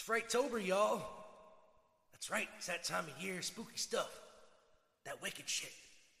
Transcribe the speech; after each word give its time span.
It's 0.00 0.08
Frighttober, 0.08 0.64
y'all. 0.64 1.02
That's 2.12 2.30
right, 2.30 2.48
it's 2.56 2.68
that 2.68 2.84
time 2.84 3.04
of 3.04 3.22
year, 3.22 3.42
spooky 3.42 3.76
stuff. 3.76 4.08
That 5.04 5.20
wicked 5.20 5.46
shit. 5.46 5.72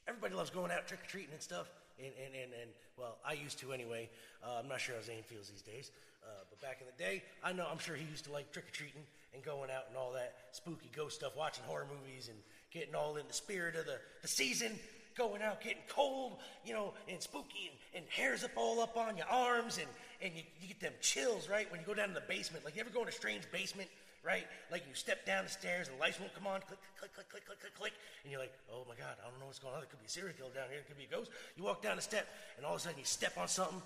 Everybody 0.06 0.34
loves 0.34 0.50
going 0.50 0.70
out 0.70 0.86
trick 0.86 1.00
or 1.00 1.08
treating 1.08 1.32
and 1.32 1.40
stuff. 1.40 1.66
And, 1.98 2.12
and, 2.22 2.34
and, 2.34 2.52
and, 2.60 2.70
well, 2.98 3.16
I 3.26 3.32
used 3.32 3.58
to 3.60 3.72
anyway. 3.72 4.10
Uh, 4.44 4.60
I'm 4.60 4.68
not 4.68 4.80
sure 4.80 4.96
how 4.96 5.02
Zane 5.02 5.22
feels 5.22 5.48
these 5.48 5.62
days. 5.62 5.92
Uh, 6.22 6.28
but 6.50 6.60
back 6.60 6.82
in 6.82 6.86
the 6.86 7.02
day, 7.02 7.22
I 7.42 7.54
know, 7.54 7.66
I'm 7.70 7.78
sure 7.78 7.96
he 7.96 8.04
used 8.04 8.26
to 8.26 8.32
like 8.32 8.52
trick 8.52 8.66
or 8.66 8.72
treating 8.72 9.02
and 9.32 9.42
going 9.42 9.70
out 9.70 9.84
and 9.88 9.96
all 9.96 10.12
that 10.12 10.34
spooky 10.52 10.90
ghost 10.94 11.16
stuff, 11.16 11.32
watching 11.34 11.64
horror 11.64 11.86
movies 11.88 12.28
and 12.28 12.36
getting 12.70 12.94
all 12.94 13.16
in 13.16 13.26
the 13.28 13.34
spirit 13.34 13.76
of 13.76 13.86
the, 13.86 13.96
the 14.20 14.28
season, 14.28 14.72
going 15.16 15.40
out, 15.40 15.62
getting 15.62 15.82
cold, 15.88 16.36
you 16.66 16.74
know, 16.74 16.92
and 17.08 17.22
spooky 17.22 17.70
and, 17.70 18.02
and 18.02 18.10
hairs 18.10 18.44
up 18.44 18.50
all 18.56 18.80
up 18.80 18.98
on 18.98 19.16
your 19.16 19.28
arms 19.28 19.78
and, 19.78 19.88
and 20.22 20.34
you, 20.34 20.42
you 20.60 20.68
get 20.68 20.80
them 20.80 20.92
chills, 21.00 21.48
right? 21.48 21.70
When 21.70 21.80
you 21.80 21.86
go 21.86 21.94
down 21.94 22.08
to 22.08 22.14
the 22.14 22.26
basement. 22.28 22.64
Like, 22.64 22.76
you 22.76 22.80
ever 22.80 22.90
go 22.90 23.02
in 23.02 23.08
a 23.08 23.12
strange 23.12 23.44
basement, 23.50 23.88
right? 24.22 24.46
Like, 24.70 24.84
you 24.88 24.94
step 24.94 25.24
down 25.24 25.44
the 25.44 25.50
stairs 25.50 25.88
and 25.88 25.96
the 25.96 26.00
lights 26.00 26.20
won't 26.20 26.34
come 26.34 26.46
on, 26.46 26.60
click, 26.60 26.78
click, 26.98 27.12
click, 27.14 27.28
click, 27.28 27.44
click, 27.46 27.60
click, 27.60 27.74
click. 27.74 27.92
And 28.24 28.30
you're 28.30 28.40
like, 28.40 28.52
oh 28.72 28.84
my 28.88 28.94
God, 28.94 29.16
I 29.20 29.28
don't 29.30 29.40
know 29.40 29.46
what's 29.46 29.58
going 29.58 29.74
on. 29.74 29.80
There 29.80 29.88
could 29.88 30.00
be 30.00 30.06
a 30.06 30.12
serial 30.12 30.34
killer 30.36 30.52
down 30.52 30.68
here. 30.68 30.80
There 30.84 30.88
could 30.88 31.00
be 31.00 31.08
a 31.08 31.14
ghost. 31.14 31.30
You 31.56 31.64
walk 31.64 31.82
down 31.82 31.96
the 31.96 32.02
step 32.02 32.28
and 32.56 32.66
all 32.66 32.74
of 32.74 32.80
a 32.80 32.82
sudden 32.82 32.98
you 32.98 33.08
step 33.08 33.38
on 33.38 33.48
something 33.48 33.80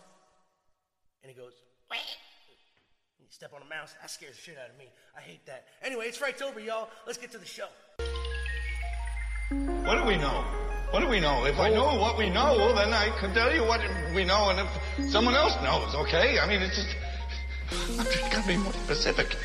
and 1.23 1.31
it 1.31 1.37
goes, 1.37 1.53
Wah! 1.91 1.97
You 3.19 3.27
step 3.31 3.53
on 3.55 3.63
a 3.63 3.69
mouse. 3.69 3.95
That 4.01 4.11
scares 4.11 4.37
the 4.37 4.43
shit 4.43 4.59
out 4.59 4.71
of 4.71 4.79
me. 4.79 4.87
I 5.17 5.21
hate 5.21 5.45
that. 5.47 5.67
Anyway, 5.83 6.07
it's 6.07 6.19
Frighttober, 6.19 6.65
y'all. 6.65 6.89
Let's 7.07 7.19
get 7.19 7.33
to 7.33 7.39
the 7.39 7.47
show. 7.47 7.69
What 9.85 10.01
do 10.01 10.07
we 10.07 10.17
know? 10.17 10.43
What 10.93 11.01
do 11.01 11.09
we 11.09 11.21
know? 11.21 11.45
If 11.45 11.59
I 11.59 11.69
know 11.69 11.99
what 12.01 12.17
we 12.17 12.31
know, 12.31 12.75
then 12.75 12.95
I 12.95 13.11
can 13.21 13.35
tell 13.35 13.55
you 13.55 13.65
what 13.65 13.81
we 14.15 14.25
know, 14.25 14.49
and 14.49 14.61
if 14.61 15.11
someone 15.11 15.35
else 15.35 15.55
knows, 15.63 15.95
okay? 15.95 16.39
I 16.39 16.47
mean, 16.47 16.63
it's 16.63 16.75
just. 16.75 16.97
I'm 17.99 18.07
just 18.07 18.33
gotta 18.33 18.49
be 18.49 18.57
more 18.57 18.73
specific. 18.73 19.37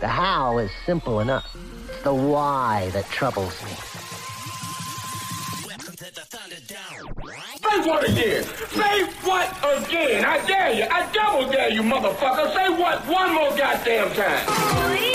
The 0.00 0.08
how 0.08 0.58
is 0.58 0.70
simple 0.84 1.20
enough. 1.20 1.46
It's 1.88 2.02
the 2.02 2.12
why 2.12 2.90
that 2.92 3.08
troubles 3.08 3.62
me. 3.64 3.70
Say 7.62 7.88
what 7.88 8.08
again? 8.08 8.44
Say 8.44 9.04
what 9.24 9.48
again? 9.78 10.24
I 10.26 10.44
dare 10.46 10.72
you. 10.74 10.84
I 10.90 11.10
double 11.12 11.50
dare 11.50 11.70
you, 11.70 11.82
motherfucker. 11.82 12.54
Say 12.54 12.68
what 12.70 13.06
one 13.06 13.34
more 13.34 13.56
goddamn 13.56 14.12
time. 14.12 15.09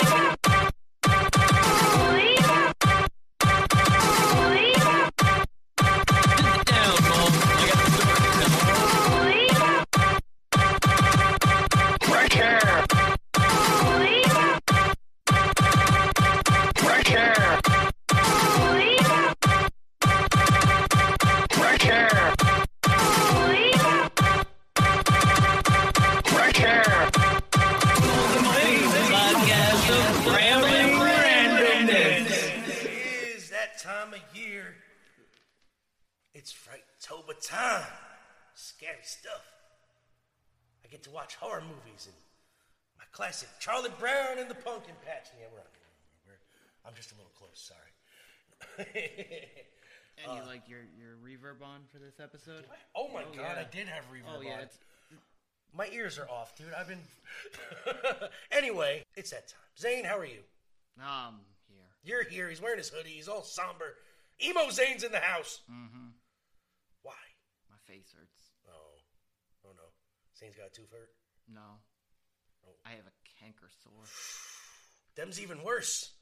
Watch 41.16 41.34
horror 41.36 41.62
movies 41.62 42.04
and 42.06 42.14
my 42.98 43.04
classic 43.12 43.48
Charlie 43.58 43.90
Brown 43.98 44.38
and 44.38 44.48
the 44.50 44.54
Pumpkin 44.54 44.94
Patch. 45.04 45.28
Yeah, 45.40 45.46
we're, 45.52 45.60
we're, 46.26 46.38
I'm 46.86 46.94
just 46.94 47.10
a 47.12 47.14
little 47.16 47.32
close, 47.34 47.56
sorry. 47.72 48.86
And 50.24 50.34
you 50.34 50.42
like 50.46 50.62
your 50.66 50.78
your 50.98 51.16
reverb 51.22 51.62
on 51.62 51.80
for 51.92 51.98
this 51.98 52.20
episode? 52.20 52.64
oh 52.96 53.08
my 53.12 53.20
Oh, 53.22 53.36
god, 53.36 53.56
yeah. 53.56 53.60
I 53.60 53.64
did 53.70 53.86
have 53.86 54.04
reverb 54.04 54.38
Oh 54.38 54.40
yeah, 54.40 54.54
on. 54.54 54.60
it's 54.60 54.78
My 55.76 55.88
ears 55.92 56.18
are 56.18 56.26
off, 56.30 56.56
dude. 56.56 56.68
I've 56.72 56.88
been. 56.88 57.02
anyway, 58.50 59.04
it's 59.14 59.30
that 59.32 59.48
time. 59.48 59.60
Zane, 59.78 60.04
how 60.06 60.16
are 60.16 60.24
you? 60.24 60.40
um 61.04 61.40
here. 61.68 61.84
You're 62.02 62.24
here. 62.24 62.48
He's 62.48 62.62
wearing 62.62 62.78
his 62.78 62.88
hoodie. 62.88 63.10
He's 63.10 63.28
all 63.28 63.42
somber. 63.42 63.96
Emo 64.42 64.70
Zane's 64.70 65.04
in 65.04 65.12
the 65.12 65.18
house. 65.20 65.60
Mm-hmm. 65.70 66.08
Why? 67.02 67.12
My 67.68 67.76
face 67.86 68.08
hurts. 68.18 68.35
Oh, 70.36 70.42
oh. 70.42 70.44
Zane's 70.44 70.56
got 70.56 70.66
a 70.66 70.70
tooth 70.70 70.90
hurt. 70.90 71.10
No. 71.52 71.80
Oh. 72.66 72.74
I 72.84 72.90
have 72.90 73.06
a 73.06 73.44
canker 73.44 73.68
sore. 73.82 74.04
Them's 75.16 75.40
even 75.40 75.62
worse. 75.62 76.12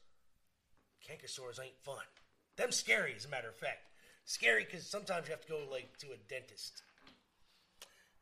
Canker 1.07 1.29
sores 1.29 1.61
ain't 1.63 1.79
fun. 1.83 2.05
Them's 2.57 2.77
scary, 2.77 3.15
as 3.17 3.25
a 3.25 3.29
matter 3.29 3.49
of 3.49 3.57
fact. 3.57 3.91
Scary 4.25 4.65
because 4.65 4.87
sometimes 4.87 5.27
you 5.27 5.33
have 5.33 5.45
to 5.45 5.49
go 5.49 5.61
like 5.71 5.99
to 5.99 6.07
a 6.09 6.17
dentist. 6.29 6.83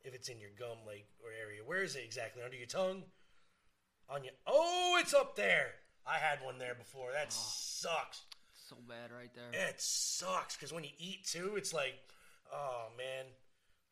If 0.03 0.13
it's 0.13 0.27
in 0.27 0.39
your 0.39 0.49
gum, 0.59 0.79
like 0.85 1.07
or 1.23 1.31
area. 1.31 1.61
Where 1.63 1.81
is 1.81 1.95
it 1.95 2.03
exactly? 2.03 2.43
Under 2.43 2.57
your 2.57 2.67
tongue? 2.67 3.03
On 4.09 4.23
your? 4.23 4.33
Oh, 4.45 4.97
it's 4.99 5.13
up 5.13 5.37
there. 5.37 5.79
I 6.05 6.17
had 6.17 6.43
one 6.43 6.57
there 6.57 6.75
before. 6.75 7.11
That 7.13 7.27
oh. 7.29 7.51
sucks. 7.55 8.23
So 8.67 8.75
bad 8.87 9.15
right 9.15 9.31
there. 9.33 9.47
It 9.69 9.79
sucks 9.79 10.57
because 10.57 10.73
when 10.73 10.83
you 10.83 10.91
eat 10.97 11.23
too, 11.25 11.53
it's 11.55 11.73
like, 11.73 11.95
oh 12.51 12.91
man, 12.97 13.25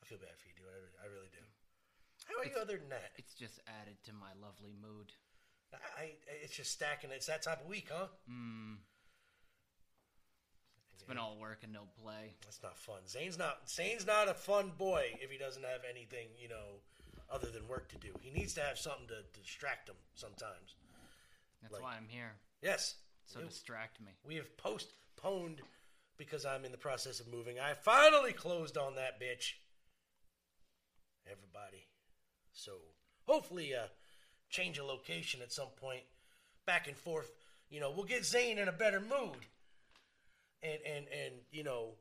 I 0.01 0.05
feel 0.05 0.17
bad 0.17 0.35
for 0.35 0.47
you, 0.49 0.55
dude. 0.57 0.67
I, 0.67 0.75
re- 0.75 0.99
I 0.99 1.07
really 1.07 1.29
do. 1.30 1.30
How 2.31 2.41
are 2.41 2.45
you 2.45 2.57
other 2.61 2.77
than 2.77 2.89
that? 2.89 3.11
It's 3.17 3.33
just 3.33 3.59
added 3.81 3.95
to 4.05 4.13
my 4.13 4.31
lovely 4.41 4.73
mood. 4.81 5.11
I, 5.73 6.11
it's 6.43 6.55
just 6.55 6.71
stacking. 6.71 7.09
It's 7.13 7.27
that 7.27 7.41
type 7.43 7.61
of 7.61 7.67
week, 7.67 7.89
huh? 7.91 8.07
Mm. 8.29 8.75
It's 10.93 11.03
been 11.03 11.17
all 11.17 11.37
work 11.39 11.59
and 11.63 11.71
no 11.73 11.81
play. 12.03 12.35
That's 12.43 12.61
not 12.61 12.77
fun. 12.77 12.99
Zane's 13.07 13.37
not 13.37 13.69
Zane's 13.69 14.05
not 14.05 14.27
a 14.27 14.33
fun 14.33 14.71
boy 14.77 15.05
if 15.21 15.31
he 15.31 15.37
doesn't 15.37 15.63
have 15.63 15.81
anything, 15.89 16.27
you 16.37 16.49
know, 16.49 16.79
other 17.31 17.47
than 17.49 17.67
work 17.67 17.89
to 17.89 17.97
do. 17.97 18.09
He 18.21 18.31
needs 18.31 18.53
to 18.55 18.61
have 18.61 18.77
something 18.77 19.07
to 19.07 19.39
distract 19.39 19.89
him 19.89 19.95
sometimes. 20.15 20.75
That's 21.61 21.73
Like- 21.73 21.83
why 21.83 21.95
I'm 21.95 22.07
here. 22.09 22.35
Yes. 22.61 22.95
So 23.25 23.39
we- 23.39 23.47
distract 23.47 23.99
me. 24.01 24.11
we 24.23 24.35
have 24.35 24.57
postponed 24.57 25.61
because 26.17 26.45
I'm 26.45 26.65
in 26.65 26.71
the 26.71 26.77
process 26.77 27.19
of 27.19 27.27
moving. 27.27 27.59
I 27.59 27.73
finally 27.75 28.33
closed 28.33 28.77
on 28.77 28.95
that 28.95 29.19
bitch. 29.19 29.53
Everybody. 31.25 31.87
So 32.53 32.73
hopefully 33.27 33.73
uh 33.75 33.87
change 34.49 34.77
a 34.77 34.83
location 34.83 35.41
at 35.41 35.51
some 35.51 35.69
point. 35.79 36.03
Back 36.65 36.87
and 36.87 36.97
forth. 36.97 37.31
You 37.69 37.79
know, 37.79 37.91
we'll 37.91 38.05
get 38.05 38.25
Zane 38.25 38.57
in 38.57 38.67
a 38.67 38.73
better 38.73 38.99
mood. 38.99 39.45
And 40.61 40.79
and 40.85 41.05
and 41.07 41.33
you 41.51 41.63
know, 41.63 41.95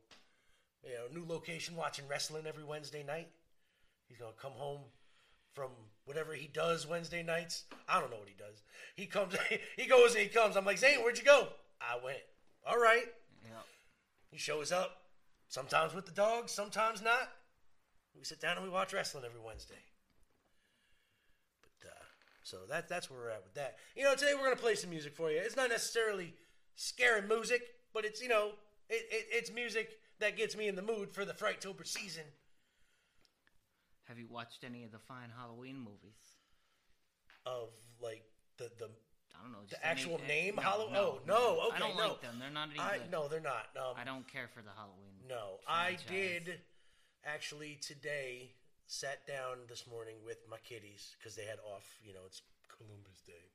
you 0.84 0.94
know, 0.94 1.21
new 1.21 1.27
location 1.27 1.77
watching 1.77 2.06
wrestling 2.09 2.47
every 2.47 2.65
Wednesday 2.65 3.03
night. 3.03 3.28
He's 4.09 4.19
gonna 4.19 4.33
come 4.41 4.53
home 4.53 4.81
from 5.55 5.71
whatever 6.05 6.34
he 6.34 6.49
does 6.49 6.87
Wednesday 6.87 7.22
nights. 7.22 7.65
I 7.88 8.00
don't 8.00 8.11
know 8.11 8.19
what 8.19 8.28
he 8.28 8.34
does. 8.37 8.62
He 8.97 9.06
comes 9.06 9.34
he 9.77 9.87
goes 9.87 10.15
and 10.15 10.22
he 10.22 10.28
comes. 10.28 10.56
I'm 10.56 10.65
like, 10.65 10.78
Zane, 10.78 11.00
where'd 11.00 11.19
you 11.19 11.25
go? 11.25 11.49
I 11.81 12.03
went. 12.05 12.19
All 12.67 12.78
right. 12.78 13.06
Yep. 13.44 13.67
He 14.31 14.38
shows 14.38 14.71
up, 14.71 15.03
sometimes 15.49 15.94
with 15.94 16.06
the 16.06 16.12
dogs, 16.12 16.53
sometimes 16.53 17.03
not. 17.03 17.31
We 18.17 18.25
sit 18.25 18.41
down 18.41 18.56
and 18.56 18.65
we 18.65 18.71
watch 18.71 18.93
wrestling 18.93 19.25
every 19.25 19.41
Wednesday. 19.41 19.78
So 22.42 22.58
that 22.68 22.88
that's 22.88 23.10
where 23.10 23.20
we're 23.20 23.30
at 23.30 23.42
with 23.44 23.54
that. 23.54 23.76
You 23.96 24.04
know, 24.04 24.14
today 24.14 24.32
we're 24.34 24.44
gonna 24.44 24.56
play 24.56 24.74
some 24.74 24.90
music 24.90 25.14
for 25.14 25.30
you. 25.30 25.38
It's 25.38 25.56
not 25.56 25.68
necessarily 25.68 26.34
scary 26.74 27.22
music, 27.22 27.62
but 27.92 28.04
it's 28.04 28.22
you 28.22 28.28
know, 28.28 28.52
it, 28.88 29.06
it, 29.10 29.26
it's 29.30 29.52
music 29.52 29.98
that 30.20 30.36
gets 30.36 30.56
me 30.56 30.68
in 30.68 30.76
the 30.76 30.82
mood 30.82 31.10
for 31.12 31.24
the 31.24 31.32
Frighttober 31.32 31.86
season. 31.86 32.24
Have 34.04 34.18
you 34.18 34.26
watched 34.28 34.64
any 34.64 34.84
of 34.84 34.90
the 34.92 34.98
fine 34.98 35.30
Halloween 35.36 35.78
movies? 35.78 36.18
Of 37.46 37.68
like 38.00 38.24
the 38.58 38.70
the 38.78 38.88
I 39.38 39.43
don't 39.43 39.52
know. 39.52 39.58
The 39.69 39.86
actual 39.86 40.19
any- 40.25 40.28
name 40.28 40.54
no, 40.56 40.62
Halloween. 40.62 40.93
no, 40.93 41.00
oh 41.00 41.20
no, 41.26 41.60
okay, 41.69 41.76
I 41.76 41.78
don't 41.78 41.96
no. 41.96 42.08
like 42.08 42.20
them. 42.20 42.34
They're 42.38 42.50
not 42.50 42.69
any 42.70 42.81
I 42.81 42.98
good. 42.98 43.10
no, 43.10 43.28
they're 43.28 43.40
not. 43.40 43.69
Um, 43.76 43.94
I 43.96 44.04
don't 44.04 44.26
care 44.26 44.48
for 44.52 44.62
the 44.62 44.70
Halloween. 44.76 45.14
No, 45.28 45.58
I 45.69 45.96
did 46.08 46.60
actually 47.25 47.78
today 47.81 48.50
sat 48.90 49.22
down 49.26 49.62
this 49.70 49.87
morning 49.87 50.16
with 50.26 50.38
my 50.50 50.58
kiddies 50.66 51.14
because 51.19 51.37
they 51.38 51.44
had 51.46 51.62
off. 51.62 51.87
You 52.02 52.12
know, 52.12 52.26
it's 52.26 52.42
Columbus 52.66 53.22
Day. 53.26 53.54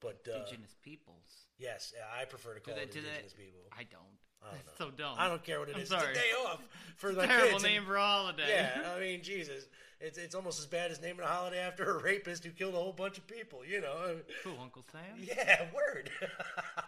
But 0.00 0.20
uh, 0.28 0.44
Indigenous 0.44 0.76
peoples. 0.84 1.48
yes, 1.58 1.92
I 2.14 2.24
prefer 2.26 2.54
to 2.54 2.60
call 2.60 2.74
they- 2.76 2.82
it 2.82 2.92
do 2.92 3.00
they- 3.00 3.08
indigenous 3.08 3.32
people. 3.32 3.64
I 3.72 3.82
don't. 3.84 4.20
That's 4.42 4.78
so 4.78 4.90
dumb. 4.90 5.16
I 5.18 5.28
don't 5.28 5.42
care 5.44 5.58
what 5.60 5.68
it 5.68 5.76
I'm 5.76 5.82
is. 5.82 5.88
Sorry. 5.88 6.08
It's 6.10 6.18
a 6.18 6.22
day 6.22 6.28
off 6.46 6.62
for 6.96 7.12
my 7.12 7.26
Terrible 7.26 7.50
kids. 7.52 7.64
and- 7.64 7.72
name 7.74 7.84
for 7.84 7.96
a 7.96 8.00
holiday. 8.00 8.44
yeah, 8.48 8.92
I 8.96 9.00
mean, 9.00 9.22
Jesus, 9.22 9.64
it's 10.00 10.16
it's 10.18 10.34
almost 10.34 10.58
as 10.58 10.66
bad 10.66 10.90
as 10.90 11.00
naming 11.02 11.20
a 11.24 11.26
holiday 11.28 11.58
after 11.58 11.98
a 11.98 12.02
rapist 12.02 12.44
who 12.44 12.50
killed 12.50 12.74
a 12.74 12.78
whole 12.78 12.92
bunch 12.92 13.18
of 13.18 13.26
people. 13.26 13.64
You 13.64 13.80
know. 13.80 14.16
Who, 14.44 14.50
Uncle 14.62 14.84
Sam? 14.92 15.02
Yeah, 15.20 15.66
word. 15.74 16.10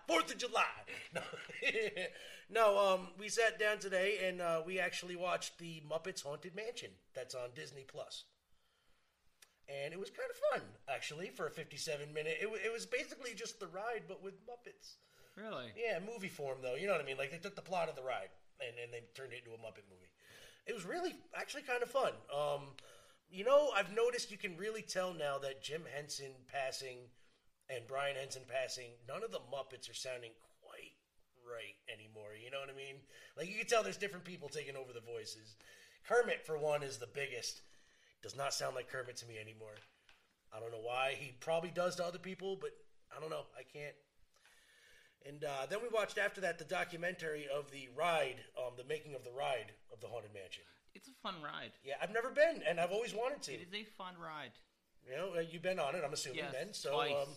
Fourth 0.06 0.30
of 0.32 0.38
July. 0.38 0.64
No, 1.14 1.20
no. 2.50 2.78
Um, 2.94 3.08
we 3.18 3.28
sat 3.28 3.58
down 3.58 3.78
today 3.78 4.18
and 4.26 4.40
uh, 4.40 4.62
we 4.64 4.78
actually 4.78 5.16
watched 5.16 5.58
the 5.58 5.82
Muppets 5.90 6.22
Haunted 6.22 6.54
Mansion. 6.54 6.90
That's 7.14 7.34
on 7.34 7.50
Disney 7.54 7.84
Plus. 7.86 8.24
and 9.68 9.92
it 9.92 9.98
was 10.00 10.10
kind 10.10 10.28
of 10.30 10.36
fun 10.60 10.68
actually 10.88 11.28
for 11.28 11.46
a 11.46 11.50
57 11.50 12.12
minute. 12.14 12.38
It, 12.40 12.48
it 12.64 12.72
was 12.72 12.86
basically 12.86 13.34
just 13.34 13.60
the 13.60 13.66
ride, 13.66 14.02
but 14.08 14.22
with 14.22 14.34
Muppets. 14.46 14.94
Really? 15.36 15.72
Yeah, 15.76 15.98
movie 16.00 16.28
form 16.28 16.58
though. 16.62 16.74
You 16.74 16.86
know 16.86 16.92
what 16.92 17.02
I 17.02 17.06
mean? 17.06 17.16
Like 17.16 17.30
they 17.30 17.38
took 17.38 17.56
the 17.56 17.62
plot 17.62 17.88
of 17.88 17.96
the 17.96 18.02
ride 18.02 18.30
and, 18.60 18.76
and 18.82 18.92
they 18.92 19.02
turned 19.14 19.32
it 19.32 19.42
into 19.44 19.56
a 19.56 19.60
Muppet 19.60 19.88
movie. 19.88 20.10
It 20.66 20.74
was 20.74 20.84
really 20.84 21.14
actually 21.34 21.62
kind 21.62 21.82
of 21.82 21.90
fun. 21.90 22.12
Um, 22.34 22.76
you 23.30 23.44
know, 23.44 23.70
I've 23.74 23.94
noticed 23.94 24.30
you 24.30 24.38
can 24.38 24.56
really 24.56 24.82
tell 24.82 25.14
now 25.14 25.38
that 25.38 25.62
Jim 25.62 25.82
Henson 25.94 26.32
passing 26.52 26.98
and 27.68 27.86
Brian 27.86 28.16
Henson 28.16 28.42
passing, 28.48 28.90
none 29.06 29.22
of 29.22 29.30
the 29.30 29.38
Muppets 29.38 29.88
are 29.88 29.94
sounding 29.94 30.32
quite 30.60 30.98
right 31.46 31.78
anymore. 31.86 32.34
You 32.42 32.50
know 32.50 32.60
what 32.60 32.70
I 32.70 32.76
mean? 32.76 32.96
Like 33.36 33.48
you 33.48 33.56
can 33.56 33.66
tell 33.66 33.82
there's 33.82 33.96
different 33.96 34.24
people 34.24 34.48
taking 34.48 34.76
over 34.76 34.92
the 34.92 35.00
voices. 35.00 35.56
Kermit, 36.08 36.44
for 36.44 36.58
one, 36.58 36.82
is 36.82 36.98
the 36.98 37.06
biggest. 37.06 37.62
Does 38.22 38.36
not 38.36 38.52
sound 38.52 38.74
like 38.74 38.90
Kermit 38.90 39.16
to 39.18 39.26
me 39.26 39.38
anymore. 39.38 39.78
I 40.52 40.60
don't 40.60 40.72
know 40.72 40.82
why. 40.82 41.14
He 41.16 41.32
probably 41.40 41.70
does 41.70 41.96
to 41.96 42.04
other 42.04 42.18
people, 42.18 42.58
but 42.60 42.70
I 43.16 43.20
don't 43.20 43.30
know. 43.30 43.46
I 43.56 43.62
can't. 43.62 43.94
And 45.26 45.44
uh, 45.44 45.66
then 45.68 45.80
we 45.82 45.88
watched 45.88 46.18
after 46.18 46.40
that 46.40 46.58
the 46.58 46.64
documentary 46.64 47.46
of 47.54 47.70
the 47.70 47.88
ride, 47.96 48.36
um, 48.58 48.72
the 48.76 48.84
making 48.84 49.14
of 49.14 49.22
the 49.24 49.30
ride 49.32 49.72
of 49.92 50.00
the 50.00 50.06
Haunted 50.08 50.32
Mansion. 50.32 50.64
It's 50.94 51.08
a 51.08 51.12
fun 51.22 51.34
ride. 51.42 51.72
Yeah, 51.84 51.94
I've 52.02 52.12
never 52.12 52.30
been, 52.30 52.62
and 52.66 52.80
I've 52.80 52.90
always 52.90 53.14
wanted 53.14 53.42
to. 53.42 53.52
It 53.52 53.68
is 53.70 53.74
a 53.74 53.84
fun 53.96 54.14
ride. 54.20 54.52
You 55.08 55.16
know, 55.16 55.32
uh, 55.36 55.40
you've 55.40 55.62
been 55.62 55.78
on 55.78 55.94
it, 55.94 56.02
I'm 56.04 56.12
assuming. 56.12 56.38
Yes, 56.38 56.52
then, 56.52 56.72
so 56.72 56.92
twice. 56.92 57.12
um, 57.12 57.28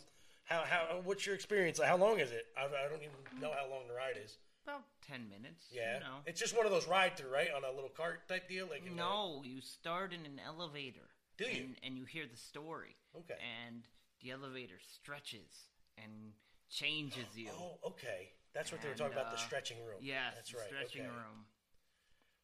how 0.46 0.64
how 0.68 1.02
what's 1.04 1.26
your 1.26 1.36
experience? 1.36 1.80
How 1.80 1.98
long 1.98 2.20
is 2.20 2.32
it? 2.32 2.46
I, 2.58 2.66
I 2.66 2.90
don't 2.90 3.02
even 3.04 3.42
know 3.42 3.52
how 3.52 3.70
long 3.70 3.88
the 3.88 3.94
ride 3.94 4.16
is. 4.24 4.38
About 4.66 4.84
10 5.08 5.28
minutes. 5.30 5.66
Yeah, 5.74 5.96
You 5.96 6.00
know. 6.00 6.16
it's 6.26 6.40
just 6.40 6.56
one 6.56 6.66
of 6.66 6.72
those 6.72 6.88
ride 6.88 7.18
through, 7.18 7.34
right, 7.34 7.50
on 7.54 7.64
a 7.66 7.76
little 7.76 7.90
cart 7.90 8.30
type 8.30 8.48
deal. 8.48 8.66
Like 8.70 8.90
No, 8.96 9.42
you 9.44 9.60
start 9.60 10.14
in 10.14 10.26
an 10.26 10.40
elevator. 10.46 11.10
Do 11.38 11.44
you? 11.46 11.64
And, 11.64 11.76
and 11.84 11.98
you 11.98 12.06
hear 12.06 12.24
the 12.32 12.38
story. 12.38 12.96
Okay. 13.14 13.36
And 13.68 13.84
the 14.22 14.32
elevator 14.32 14.80
stretches 14.80 15.68
and 15.98 16.32
changes 16.74 17.30
you. 17.36 17.50
Oh, 17.54 17.78
okay. 17.94 18.34
That's 18.54 18.72
what 18.72 18.82
they 18.82 18.88
were 18.90 18.94
And, 18.94 19.02
talking 19.02 19.18
about 19.18 19.32
the 19.32 19.38
uh, 19.42 19.46
stretching 19.46 19.78
room. 19.86 20.02
Yes, 20.02 20.34
that's 20.36 20.52
the 20.52 20.58
right. 20.58 20.68
stretching 20.68 21.02
okay. 21.06 21.10
room. 21.10 21.46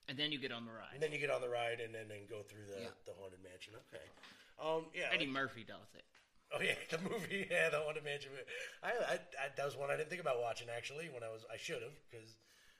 And 0.07 0.17
then 0.17 0.31
you 0.31 0.39
get 0.39 0.51
on 0.51 0.65
the 0.65 0.71
ride. 0.73 0.93
And 0.93 1.01
then 1.03 1.11
you 1.11 1.19
get 1.19 1.29
on 1.29 1.41
the 1.41 1.49
ride 1.49 1.79
and 1.81 1.93
then, 1.93 2.09
then 2.09 2.25
go 2.29 2.41
through 2.41 2.65
the, 2.65 2.81
Yeah. 2.81 2.93
the 3.05 3.13
haunted 3.17 3.41
mansion. 3.45 3.73
Okay. 3.89 4.05
Um, 4.57 4.89
yeah. 4.93 5.13
Eddie 5.13 5.25
like- 5.29 5.33
Murphy 5.49 5.63
does 5.65 5.89
it. 5.93 6.05
Oh 6.49 6.57
yeah, 6.65 6.73
the 6.89 6.97
movie, 7.05 7.45
yeah, 7.45 7.69
the 7.69 7.77
haunted 7.77 8.01
mansion. 8.03 8.31
I, 8.81 8.89
I, 8.89 9.15
I 9.37 9.45
that 9.53 9.65
was 9.69 9.77
one 9.77 9.91
I 9.93 9.97
didn't 10.01 10.09
think 10.09 10.19
about 10.21 10.41
watching 10.41 10.65
actually. 10.65 11.05
When 11.13 11.21
I 11.21 11.29
was, 11.29 11.45
I 11.45 11.57
should 11.61 11.85
have 11.85 11.93
because 12.09 12.25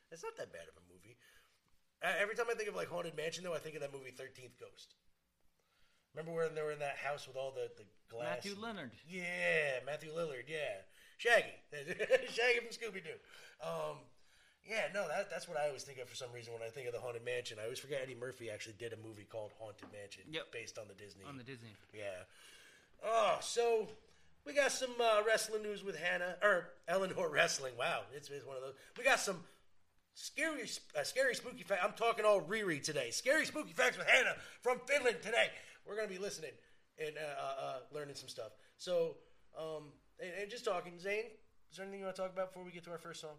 it's 0.09 0.23
not 0.25 0.33
that 0.41 0.49
bad 0.51 0.65
of 0.65 0.73
a 0.73 0.81
movie. 0.89 1.21
Uh, 2.01 2.09
every 2.17 2.33
time 2.33 2.47
I 2.49 2.55
think 2.57 2.65
of 2.67 2.73
like 2.73 2.89
haunted 2.89 3.13
mansion, 3.15 3.43
though, 3.45 3.53
I 3.53 3.61
think 3.61 3.75
of 3.77 3.81
that 3.85 3.93
movie 3.93 4.09
Thirteenth 4.09 4.57
Ghost. 4.57 4.97
Remember 6.17 6.33
when 6.33 6.55
they 6.57 6.63
were 6.65 6.73
in 6.73 6.81
that 6.81 6.97
house 6.97 7.27
with 7.29 7.37
all 7.37 7.53
the 7.53 7.69
the 7.77 7.85
glass? 8.09 8.41
Matthew 8.41 8.53
and- 8.57 8.61
Leonard. 8.65 8.91
Yeah, 9.07 9.85
Matthew 9.85 10.09
Lillard. 10.17 10.49
Yeah, 10.49 10.81
Shaggy, 11.19 11.51
Shaggy 12.31 12.59
from 12.63 12.71
Scooby 12.71 13.03
Doo. 13.03 13.19
Um, 13.61 13.97
yeah, 14.67 14.87
no, 14.93 15.05
that, 15.07 15.29
that's 15.29 15.47
what 15.49 15.57
I 15.59 15.67
always 15.67 15.83
think 15.83 15.99
of 15.99 16.07
for 16.07 16.15
some 16.15 16.29
reason 16.33 16.53
when 16.53 16.61
I 16.63 16.69
think 16.71 16.87
of 16.87 16.93
the 16.93 16.99
haunted 16.99 17.25
mansion. 17.25 17.57
I 17.59 17.63
always 17.65 17.77
forget 17.79 17.99
Eddie 18.01 18.15
Murphy 18.17 18.49
actually 18.49 18.75
did 18.79 18.93
a 18.93 18.97
movie 19.05 19.25
called 19.29 19.51
Haunted 19.59 19.87
Mansion, 19.91 20.23
Yep. 20.31 20.51
based 20.53 20.77
on 20.77 20.85
the 20.87 20.93
Disney. 20.93 21.23
On 21.27 21.37
the 21.37 21.43
Disney. 21.43 21.75
Yeah. 21.93 22.23
Oh, 23.03 23.37
so 23.41 23.89
we 24.45 24.53
got 24.53 24.71
some 24.71 24.91
uh, 25.01 25.21
wrestling 25.27 25.61
news 25.63 25.83
with 25.83 25.97
Hannah 25.99 26.35
or 26.41 26.69
Eleanor 26.87 27.27
Wrestling. 27.33 27.73
Wow, 27.77 28.01
it's, 28.15 28.29
it's 28.29 28.45
one 28.45 28.55
of 28.55 28.63
those. 28.63 28.75
We 28.97 29.03
got 29.03 29.19
some 29.19 29.43
scary, 30.13 30.69
uh, 30.97 31.03
scary 31.03 31.35
spooky 31.35 31.63
facts. 31.63 31.81
I'm 31.83 31.93
talking 31.97 32.23
all 32.23 32.39
Riri 32.41 32.81
today. 32.81 33.09
Scary 33.11 33.45
spooky 33.45 33.73
facts 33.73 33.97
with 33.97 34.07
Hannah 34.07 34.35
from 34.61 34.79
Finland 34.87 35.17
today. 35.21 35.47
We're 35.85 35.95
gonna 35.97 36.07
be 36.07 36.17
listening 36.17 36.51
and 36.97 37.15
uh, 37.17 37.41
uh, 37.41 37.65
uh, 37.65 37.77
learning 37.93 38.15
some 38.15 38.29
stuff. 38.29 38.51
So, 38.77 39.15
um, 39.57 39.83
and, 40.19 40.31
and 40.41 40.49
just 40.49 40.65
talking. 40.65 40.97
Zane, 40.99 41.25
is 41.71 41.77
there 41.77 41.85
anything 41.85 41.99
you 41.99 42.05
want 42.05 42.15
to 42.15 42.21
talk 42.21 42.33
about 42.33 42.51
before 42.51 42.63
we 42.63 42.71
get 42.71 42.83
to 42.85 42.91
our 42.91 42.97
first 42.97 43.21
song? 43.21 43.37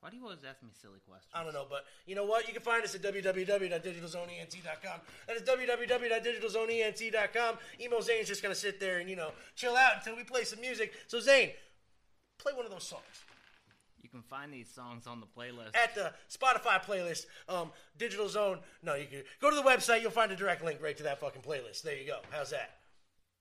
Why 0.00 0.10
do 0.10 0.16
you 0.16 0.22
always 0.22 0.38
ask 0.48 0.62
me 0.62 0.70
silly 0.80 1.00
questions? 1.08 1.32
I 1.34 1.42
don't 1.42 1.52
know, 1.52 1.66
but 1.68 1.84
you 2.06 2.14
know 2.14 2.24
what? 2.24 2.46
You 2.46 2.52
can 2.52 2.62
find 2.62 2.84
us 2.84 2.94
at 2.94 3.02
www.digitalzoneent.com. 3.02 5.00
That 5.26 5.36
is 5.36 5.42
www.digitalzoneent.com. 5.42 7.58
Emo 7.80 8.00
Zane's 8.00 8.28
just 8.28 8.40
going 8.42 8.54
to 8.54 8.60
sit 8.60 8.78
there 8.78 8.98
and, 8.98 9.10
you 9.10 9.16
know, 9.16 9.32
chill 9.56 9.74
out 9.74 9.94
until 9.96 10.14
we 10.16 10.22
play 10.22 10.44
some 10.44 10.60
music. 10.60 10.92
So, 11.08 11.18
Zane, 11.18 11.50
play 12.38 12.52
one 12.52 12.64
of 12.64 12.70
those 12.70 12.84
songs. 12.84 13.02
You 14.00 14.08
can 14.08 14.22
find 14.22 14.52
these 14.52 14.72
songs 14.72 15.08
on 15.08 15.18
the 15.20 15.26
playlist. 15.26 15.76
At 15.76 15.96
the 15.96 16.12
Spotify 16.30 16.80
playlist, 16.82 17.26
um, 17.48 17.72
Digital 17.98 18.28
Zone. 18.28 18.60
No, 18.82 18.94
you 18.94 19.06
can 19.06 19.24
go 19.40 19.50
to 19.50 19.56
the 19.56 19.62
website. 19.62 20.00
You'll 20.00 20.12
find 20.12 20.30
a 20.30 20.36
direct 20.36 20.62
link 20.64 20.80
right 20.80 20.96
to 20.96 21.02
that 21.02 21.18
fucking 21.20 21.42
playlist. 21.42 21.82
There 21.82 21.96
you 21.96 22.06
go. 22.06 22.20
How's 22.30 22.50
that? 22.50 22.77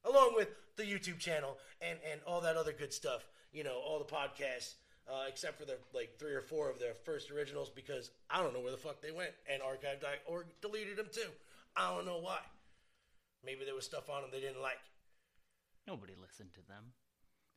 Along 0.07 0.33
with 0.35 0.49
the 0.75 0.83
YouTube 0.83 1.19
channel 1.19 1.57
and, 1.81 1.97
and 2.11 2.21
all 2.25 2.41
that 2.41 2.55
other 2.55 2.71
good 2.73 2.93
stuff. 2.93 3.27
You 3.51 3.63
know, 3.63 3.79
all 3.85 3.99
the 3.99 4.05
podcasts. 4.05 4.75
Uh, 5.09 5.23
except 5.29 5.57
for 5.57 5.63
the 5.63 5.77
like 5.93 6.19
three 6.19 6.33
or 6.33 6.41
four 6.41 6.69
of 6.69 6.79
their 6.79 6.93
first 7.05 7.31
originals 7.31 7.69
because 7.69 8.11
I 8.29 8.43
don't 8.43 8.53
know 8.53 8.59
where 8.59 8.73
the 8.73 8.77
fuck 8.77 9.01
they 9.01 9.11
went 9.11 9.31
and 9.49 9.61
archived 9.61 10.03
or 10.25 10.47
deleted 10.59 10.97
them 10.97 11.07
too. 11.09 11.29
I 11.77 11.95
don't 11.95 12.05
know 12.05 12.17
why. 12.19 12.39
Maybe 13.45 13.63
there 13.63 13.73
was 13.73 13.85
stuff 13.85 14.09
on 14.09 14.21
them 14.21 14.31
they 14.33 14.41
didn't 14.41 14.61
like. 14.61 14.79
Nobody 15.87 16.11
listened 16.21 16.53
to 16.55 16.67
them. 16.67 16.91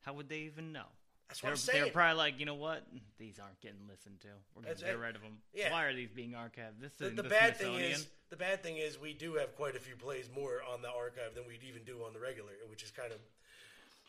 How 0.03 0.13
would 0.15 0.29
they 0.29 0.43
even 0.43 0.71
know? 0.71 0.85
That's 1.29 1.43
what 1.43 1.49
they're, 1.49 1.53
I'm 1.53 1.57
saying. 1.57 1.83
They're 1.83 1.93
probably 1.93 2.19
like, 2.19 2.39
you 2.39 2.47
know 2.47 2.55
what? 2.55 2.87
These 3.19 3.41
aren't 3.41 3.61
getting 3.61 3.89
listened 3.89 4.21
to. 4.21 4.29
We're 4.55 4.63
going 4.63 4.77
to 4.77 4.85
get 4.85 4.99
rid 4.99 5.17
of 5.17 5.23
them. 5.23 5.39
Yeah. 5.53 5.73
Why 5.73 5.87
are 5.87 5.95
these 5.95 6.11
being 6.11 6.33
archived? 6.33 6.81
This 6.81 6.93
The, 6.99 7.07
is 7.07 7.15
the 7.17 7.23
the 7.23 7.29
bad 7.29 7.57
thing 7.57 7.75
is 7.75 8.07
the 8.31 8.37
bad 8.37 8.63
thing 8.63 8.77
is 8.79 8.99
we 9.01 9.13
do 9.13 9.35
have 9.35 9.55
quite 9.57 9.77
a 9.77 9.81
few 9.81 9.97
plays 9.97 10.29
more 10.35 10.63
on 10.73 10.83
the 10.83 10.89
archive 10.89 11.35
than 11.35 11.45
we'd 11.47 11.63
even 11.69 11.83
do 11.85 12.03
on 12.07 12.13
the 12.13 12.21
regular, 12.21 12.53
which 12.69 12.83
is 12.83 12.91
kind 12.91 13.13
of 13.13 13.19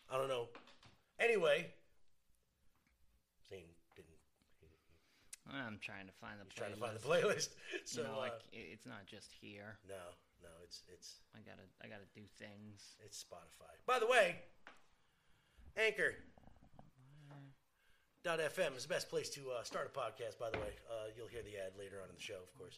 I 0.09 0.17
don't 0.17 0.27
know. 0.29 0.47
Anyway, 1.19 1.71
Zane 3.49 3.65
didn't. 3.95 4.09
I'm 5.51 5.79
trying 5.81 6.05
to 6.07 6.13
find 6.13 6.39
the 6.39 6.45
He's 6.45 6.53
playlist. 6.53 6.57
trying 6.57 6.73
to 6.73 6.79
find 6.79 6.95
the 6.95 7.05
playlist. 7.07 7.49
So 7.85 8.01
you 8.01 8.07
know, 8.07 8.17
like 8.19 8.31
uh, 8.33 8.73
it's 8.73 8.85
not 8.85 9.05
just 9.07 9.31
here. 9.41 9.77
no, 9.87 9.95
no, 10.43 10.49
it's 10.63 10.83
it's 10.91 11.19
I 11.35 11.39
gotta, 11.39 11.65
I 11.83 11.87
gotta 11.87 12.07
do 12.13 12.21
things. 12.37 12.95
it's 13.03 13.23
Spotify. 13.23 13.73
By 13.87 13.99
the 13.99 14.07
way, 14.07 14.35
Anchor. 15.77 16.15
Dot 18.23 18.37
FM 18.39 18.77
is 18.77 18.83
the 18.83 18.89
best 18.93 19.09
place 19.09 19.29
to 19.31 19.49
uh, 19.49 19.63
start 19.63 19.89
a 19.89 19.97
podcast. 19.99 20.37
By 20.37 20.51
the 20.51 20.59
way, 20.59 20.77
uh, 20.87 21.09
you'll 21.17 21.27
hear 21.27 21.41
the 21.41 21.57
ad 21.57 21.73
later 21.75 21.97
on 22.03 22.09
in 22.09 22.13
the 22.15 22.21
show, 22.21 22.37
of 22.37 22.53
course. 22.55 22.77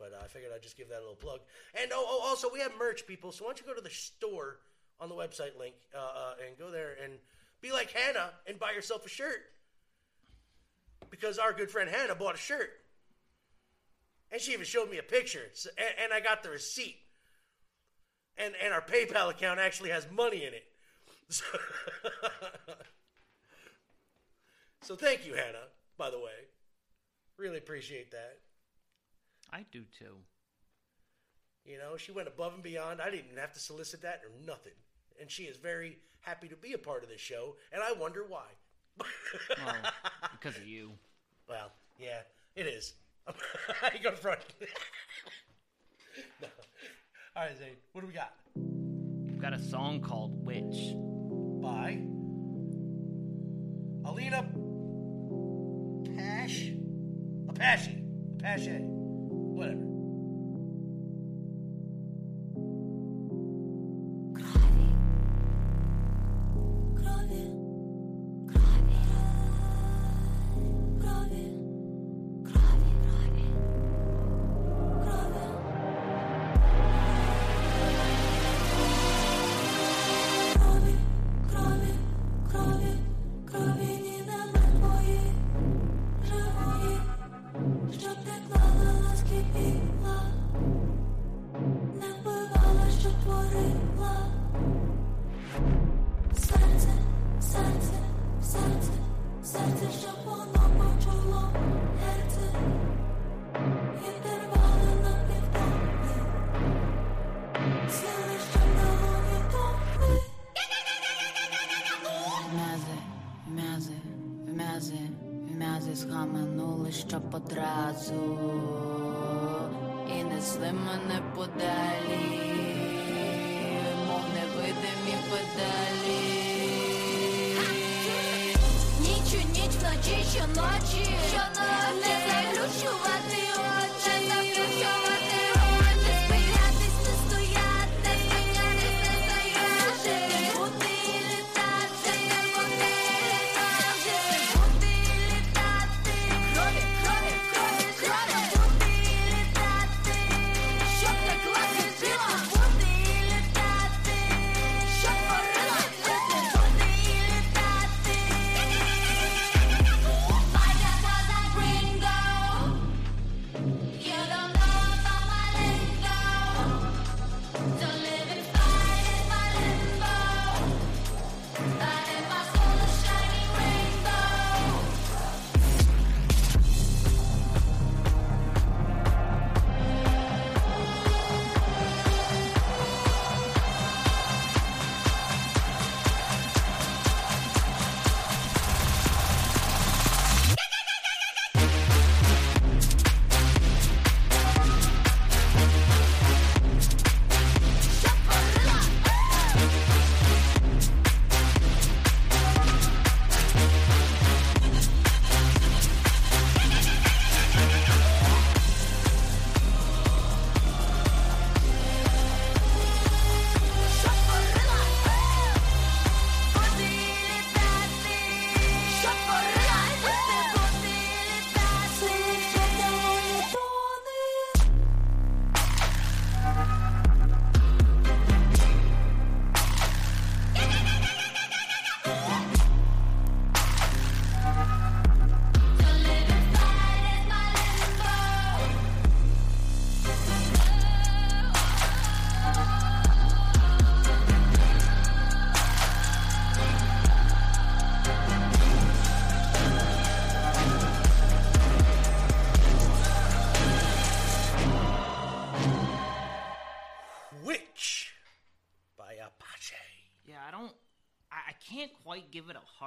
But 0.00 0.12
uh, 0.14 0.24
I 0.24 0.28
figured 0.28 0.50
I'd 0.54 0.62
just 0.62 0.76
give 0.76 0.88
that 0.88 0.98
a 0.98 1.00
little 1.00 1.14
plug. 1.14 1.40
And 1.80 1.90
oh, 1.94 2.04
oh, 2.08 2.28
also 2.28 2.48
we 2.52 2.60
have 2.60 2.72
merch, 2.78 3.06
people. 3.06 3.30
So 3.30 3.44
why 3.44 3.50
don't 3.50 3.60
you 3.60 3.66
go 3.66 3.74
to 3.74 3.80
the 3.80 3.90
store 3.90 4.58
on 4.98 5.08
the 5.08 5.14
website 5.14 5.58
link 5.58 5.74
uh, 5.94 5.98
uh, 5.98 6.34
and 6.46 6.58
go 6.58 6.70
there 6.70 6.96
and 7.04 7.12
be 7.60 7.70
like 7.70 7.92
Hannah 7.92 8.30
and 8.46 8.58
buy 8.58 8.72
yourself 8.72 9.06
a 9.06 9.08
shirt 9.08 9.42
because 11.10 11.38
our 11.38 11.52
good 11.52 11.70
friend 11.70 11.90
Hannah 11.90 12.14
bought 12.14 12.34
a 12.34 12.38
shirt, 12.38 12.70
and 14.32 14.40
she 14.40 14.52
even 14.52 14.64
showed 14.64 14.90
me 14.90 14.98
a 14.98 15.02
picture, 15.02 15.42
So- 15.52 15.70
and, 15.76 16.04
and 16.04 16.12
I 16.12 16.20
got 16.20 16.42
the 16.42 16.50
receipt 16.50 16.96
and 18.40 18.54
and 18.62 18.72
our 18.72 18.80
PayPal 18.80 19.30
account 19.30 19.60
actually 19.60 19.90
has 19.90 20.06
money 20.10 20.44
in 20.44 20.54
it. 20.54 20.64
So, 21.28 21.44
so 24.82 24.96
thank 24.96 25.26
you, 25.26 25.34
Hannah. 25.34 25.68
By 25.96 26.10
the 26.10 26.18
way, 26.18 26.48
really 27.36 27.58
appreciate 27.58 28.10
that. 28.12 28.38
I 29.52 29.64
do 29.72 29.82
too. 29.98 30.16
You 31.64 31.78
know, 31.78 31.96
she 31.96 32.12
went 32.12 32.28
above 32.28 32.54
and 32.54 32.62
beyond. 32.62 33.00
I 33.00 33.10
didn't 33.10 33.26
even 33.26 33.38
have 33.38 33.52
to 33.52 33.60
solicit 33.60 34.02
that 34.02 34.22
or 34.24 34.30
nothing, 34.46 34.72
and 35.20 35.30
she 35.30 35.44
is 35.44 35.56
very 35.56 35.98
happy 36.20 36.48
to 36.48 36.56
be 36.56 36.72
a 36.72 36.78
part 36.78 37.02
of 37.02 37.08
this 37.08 37.20
show. 37.20 37.56
And 37.72 37.82
I 37.82 37.92
wonder 37.92 38.24
why. 38.26 38.44
Well, 38.98 39.74
because 40.32 40.56
of 40.56 40.66
you. 40.66 40.92
well, 41.48 41.70
yeah, 41.98 42.20
it 42.56 42.66
is. 42.66 42.94
I 43.28 43.98
go 44.02 44.10
to 44.10 44.16
front. 44.16 44.40
no. 46.42 46.48
All 47.36 47.44
right, 47.44 47.56
Zane. 47.58 47.76
What 47.92 48.00
do 48.02 48.06
we 48.06 48.12
got? 48.12 48.34
You've 48.56 49.40
got 49.40 49.52
a 49.52 49.62
song 49.62 50.00
called 50.00 50.44
Witch. 50.44 50.94
by 51.62 52.00
Alina 54.08 54.44
Pash, 56.16 56.72
Apache, 57.48 58.02
Apache, 58.38 58.80
whatever. 59.60 59.89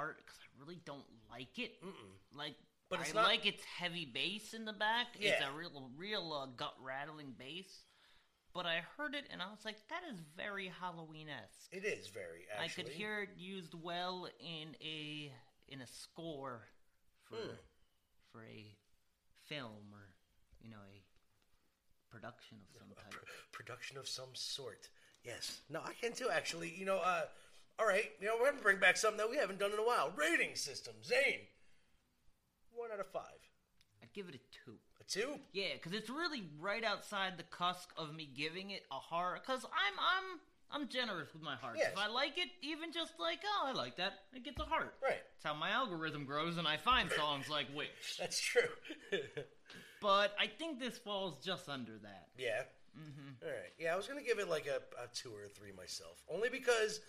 Give 0.04 0.18
it 0.18 0.18
a 0.18 0.18
heart 0.18 0.18
because 0.18 0.40
I 0.40 0.60
really 0.60 0.80
don't 0.86 1.06
like 1.30 1.58
it. 1.60 1.82
Like, 2.36 2.56
But 2.90 3.00
it's 3.02 3.12
I 3.12 3.14
not- 3.22 3.28
like 3.28 3.46
its 3.46 3.64
heavy 3.64 4.06
bass 4.06 4.54
in 4.54 4.66
the 4.66 4.74
back. 4.74 5.08
It's 5.20 5.42
a 5.42 5.52
real, 5.58 5.90
real 5.98 6.34
uh, 6.34 6.46
gut 6.56 6.76
rattling 6.82 7.34
bass. 7.38 7.86
But 8.54 8.66
I 8.68 8.84
heard 8.98 9.16
it 9.16 9.26
and 9.32 9.42
I 9.42 9.50
was 9.50 9.66
like, 9.66 9.78
that 9.90 10.02
is 10.12 10.20
very 10.38 10.68
Halloween 10.80 11.28
esque. 11.28 11.70
It 11.72 11.86
is 11.86 12.08
very. 12.10 12.46
I 12.60 12.68
could 12.68 12.88
hear 12.88 13.22
it 13.24 13.30
used 13.38 13.74
well 13.74 14.28
in 14.40 14.76
a 14.82 15.32
in 15.70 15.82
a 15.82 15.88
score 15.88 16.68
for 17.24 17.36
Hmm. 17.38 17.56
for 18.32 18.44
a 18.46 18.76
film 19.48 19.92
or 19.92 20.06
you 20.62 20.70
know 20.70 20.78
a 20.88 21.02
production 22.16 22.60
of 22.62 22.68
some 22.78 22.90
type. 22.96 23.26
production 23.52 23.98
of 23.98 24.08
some 24.08 24.30
sort. 24.36 24.88
Yes. 25.24 25.62
No, 25.70 25.80
I 25.84 25.94
can 26.00 26.14
too. 26.14 26.30
Actually, 26.32 26.70
you 26.78 26.86
know. 26.86 26.98
Uh, 27.00 27.24
all 27.80 27.86
right. 27.88 28.12
You 28.20 28.28
know, 28.28 28.34
we're 28.40 28.50
gonna 28.52 28.62
bring 28.62 28.80
back 28.80 28.98
something 28.98 29.18
that 29.18 29.30
we 29.30 29.38
haven't 29.38 29.60
done 29.60 29.72
in 29.72 29.80
a 29.80 29.84
while. 29.84 30.12
Rating 30.16 30.56
system. 30.56 30.94
Zane. 31.04 31.42
One 32.74 32.92
out 32.92 33.00
of 33.00 33.08
five. 33.08 33.24
I'd 34.02 34.14
give 34.14 34.28
it 34.30 34.36
a 34.36 34.40
two. 34.66 34.76
A 35.00 35.04
two. 35.04 35.40
Yeah, 35.54 35.74
because 35.76 35.94
it's 35.94 36.10
really 36.10 36.44
right 36.60 36.84
outside 36.84 37.34
the 37.38 37.44
cusp 37.44 37.90
of 37.98 38.14
me 38.16 38.30
giving 38.36 38.72
it 38.72 38.84
a 38.92 38.96
heart. 38.96 39.42
Because 39.46 39.64
I'm 39.66 39.94
I'm 40.00 40.40
I'm 40.84 40.90
generous 40.90 41.32
with 41.34 41.44
my 41.44 41.56
heart. 41.56 41.76
Yes. 41.78 41.92
If 41.94 42.00
I 42.00 42.08
like 42.08 42.38
it, 42.38 42.50
even 42.62 42.92
just 42.92 43.14
like 43.20 43.40
oh 43.46 43.68
I 43.68 43.74
like 43.74 43.98
that, 43.98 44.14
it 44.34 44.44
gets 44.44 44.60
a 44.60 44.64
heart. 44.66 44.96
Right. 45.04 45.22
That's 45.36 45.44
how 45.54 45.54
my 45.60 45.70
algorithm 45.70 46.26
grows, 46.26 46.58
and 46.58 46.68
I 46.68 46.78
find 46.78 47.12
songs 47.18 47.50
like 47.50 47.68
Witch. 47.76 48.18
That's 48.20 48.40
true. 48.40 48.62
But 50.02 50.36
I 50.38 50.48
think 50.48 50.82
this 50.82 50.98
falls 50.98 51.38
just 51.44 51.70
under 51.70 51.94
that. 52.00 52.28
yeah. 52.38 52.64
Mm-hmm. 53.00 53.48
right. 53.48 53.72
Yeah, 53.80 53.94
I 53.94 53.96
was 53.96 54.06
gonna 54.06 54.22
give 54.22 54.38
it 54.38 54.50
like 54.50 54.68
a, 54.68 54.82
a 55.02 55.08
two 55.16 55.30
or 55.34 55.46
a 55.46 55.50
three 55.50 55.72
myself, 55.72 56.22
only 56.30 56.50
because 56.50 57.00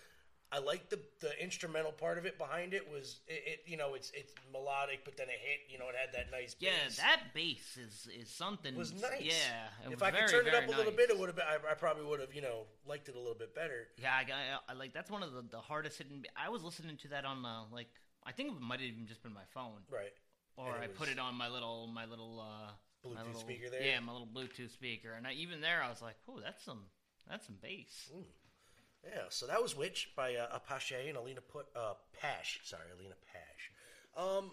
I 0.51 0.59
like 0.59 0.89
the 0.89 0.99
the 1.21 1.31
instrumental 1.43 1.91
part 1.91 2.17
of 2.17 2.25
it. 2.25 2.37
Behind 2.37 2.73
it 2.73 2.89
was 2.89 3.19
it, 3.27 3.43
it 3.45 3.59
you 3.65 3.77
know 3.77 3.93
it's 3.95 4.11
it's 4.13 4.33
melodic, 4.53 5.03
but 5.03 5.17
then 5.17 5.27
it 5.27 5.39
hit. 5.41 5.61
You 5.69 5.79
know, 5.79 5.89
it 5.89 5.95
had 5.95 6.13
that 6.13 6.31
nice. 6.31 6.55
Yeah, 6.59 6.71
bass. 6.85 6.97
that 6.97 7.21
bass 7.33 7.77
is 7.77 8.07
is 8.15 8.29
something. 8.29 8.75
was 8.75 8.93
nice. 8.93 9.21
Yeah, 9.21 9.91
if 9.91 10.01
I 10.03 10.11
could 10.11 10.27
turn 10.29 10.47
it 10.47 10.53
up 10.53 10.67
a 10.67 10.71
little 10.71 10.91
bit, 10.93 11.09
it 11.09 11.17
would 11.19 11.27
have 11.29 11.35
been. 11.35 11.45
I, 11.47 11.71
I 11.71 11.73
probably 11.73 12.05
would 12.05 12.19
have, 12.19 12.33
you 12.33 12.41
know, 12.41 12.63
liked 12.85 13.09
it 13.09 13.15
a 13.15 13.19
little 13.19 13.35
bit 13.35 13.53
better. 13.55 13.87
Yeah, 14.01 14.13
I, 14.13 14.21
I, 14.21 14.71
I 14.71 14.73
like 14.75 14.93
that's 14.93 15.09
one 15.11 15.23
of 15.23 15.33
the, 15.33 15.41
the 15.49 15.59
hardest 15.59 15.97
hidden. 15.97 16.23
I 16.37 16.49
was 16.49 16.63
listening 16.63 16.97
to 16.97 17.07
that 17.09 17.25
on 17.25 17.43
uh, 17.43 17.63
like 17.71 17.89
I 18.23 18.31
think 18.31 18.51
it 18.55 18.61
might 18.61 18.79
have 18.79 18.87
even 18.89 19.07
just 19.07 19.23
been 19.23 19.33
my 19.33 19.45
phone, 19.53 19.81
Right. 19.91 20.13
or 20.57 20.71
I 20.81 20.87
put 20.87 21.09
it 21.09 21.19
on 21.19 21.35
my 21.35 21.49
little 21.49 21.87
my 21.87 22.05
little 22.05 22.39
uh, 22.39 22.71
my 23.03 23.09
Bluetooth 23.21 23.25
little- 23.27 23.41
speaker 23.41 23.69
there? 23.69 23.81
Yeah, 23.83 23.99
my 23.99 24.11
little 24.13 24.27
Bluetooth 24.27 24.71
speaker, 24.71 25.13
and 25.17 25.27
I, 25.27 25.33
even 25.33 25.59
there 25.61 25.81
I 25.83 25.89
was 25.89 26.01
like, 26.01 26.15
oh, 26.29 26.39
that's 26.43 26.63
some 26.63 26.83
that's 27.27 27.45
some 27.47 27.57
bass. 27.61 28.09
Yeah, 29.05 29.21
so 29.29 29.45
that 29.47 29.61
was 29.61 29.75
Witch 29.77 30.09
by 30.15 30.35
uh, 30.35 30.47
Apache 30.51 30.95
and 31.07 31.17
Alina 31.17 31.41
Put 31.41 31.67
uh, 31.75 31.93
Pash. 32.19 32.59
Sorry, 32.63 32.83
Alina 32.97 33.15
Pash. 33.31 33.71
Um, 34.17 34.51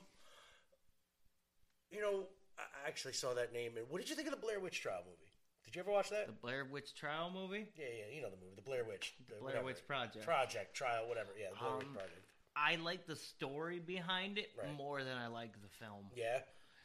you 1.90 2.00
know, 2.00 2.24
I 2.58 2.88
actually 2.88 3.14
saw 3.14 3.34
that 3.34 3.52
name. 3.52 3.72
And 3.76 3.86
what 3.88 4.00
did 4.00 4.10
you 4.10 4.16
think 4.16 4.28
of 4.28 4.34
the 4.34 4.40
Blair 4.40 4.60
Witch 4.60 4.80
Trial 4.80 5.02
movie? 5.06 5.30
Did 5.64 5.76
you 5.76 5.80
ever 5.80 5.90
watch 5.90 6.10
that? 6.10 6.26
The 6.26 6.32
Blair 6.32 6.66
Witch 6.70 6.94
Trial 6.94 7.30
movie. 7.32 7.66
yeah, 7.78 7.86
yeah, 7.86 8.14
you 8.14 8.20
know 8.22 8.28
the 8.30 8.36
movie, 8.36 8.56
the 8.56 8.62
Blair 8.62 8.84
Witch, 8.84 9.14
the 9.28 9.34
Blair 9.36 9.42
whatever. 9.42 9.64
Witch 9.66 9.86
Project. 9.86 10.24
Project 10.24 10.74
Trial, 10.74 11.08
whatever. 11.08 11.30
Yeah, 11.38 11.46
the 11.50 11.58
Blair 11.58 11.76
Witch 11.78 11.86
Um, 11.86 11.92
Project. 11.94 12.26
I 12.54 12.76
like 12.76 13.06
the 13.06 13.16
story 13.16 13.78
behind 13.78 14.36
it 14.36 14.50
Right. 14.58 14.70
more 14.74 15.02
than 15.02 15.16
I 15.16 15.28
like 15.28 15.52
the 15.62 15.68
film. 15.80 16.10
Yeah, 16.14 16.40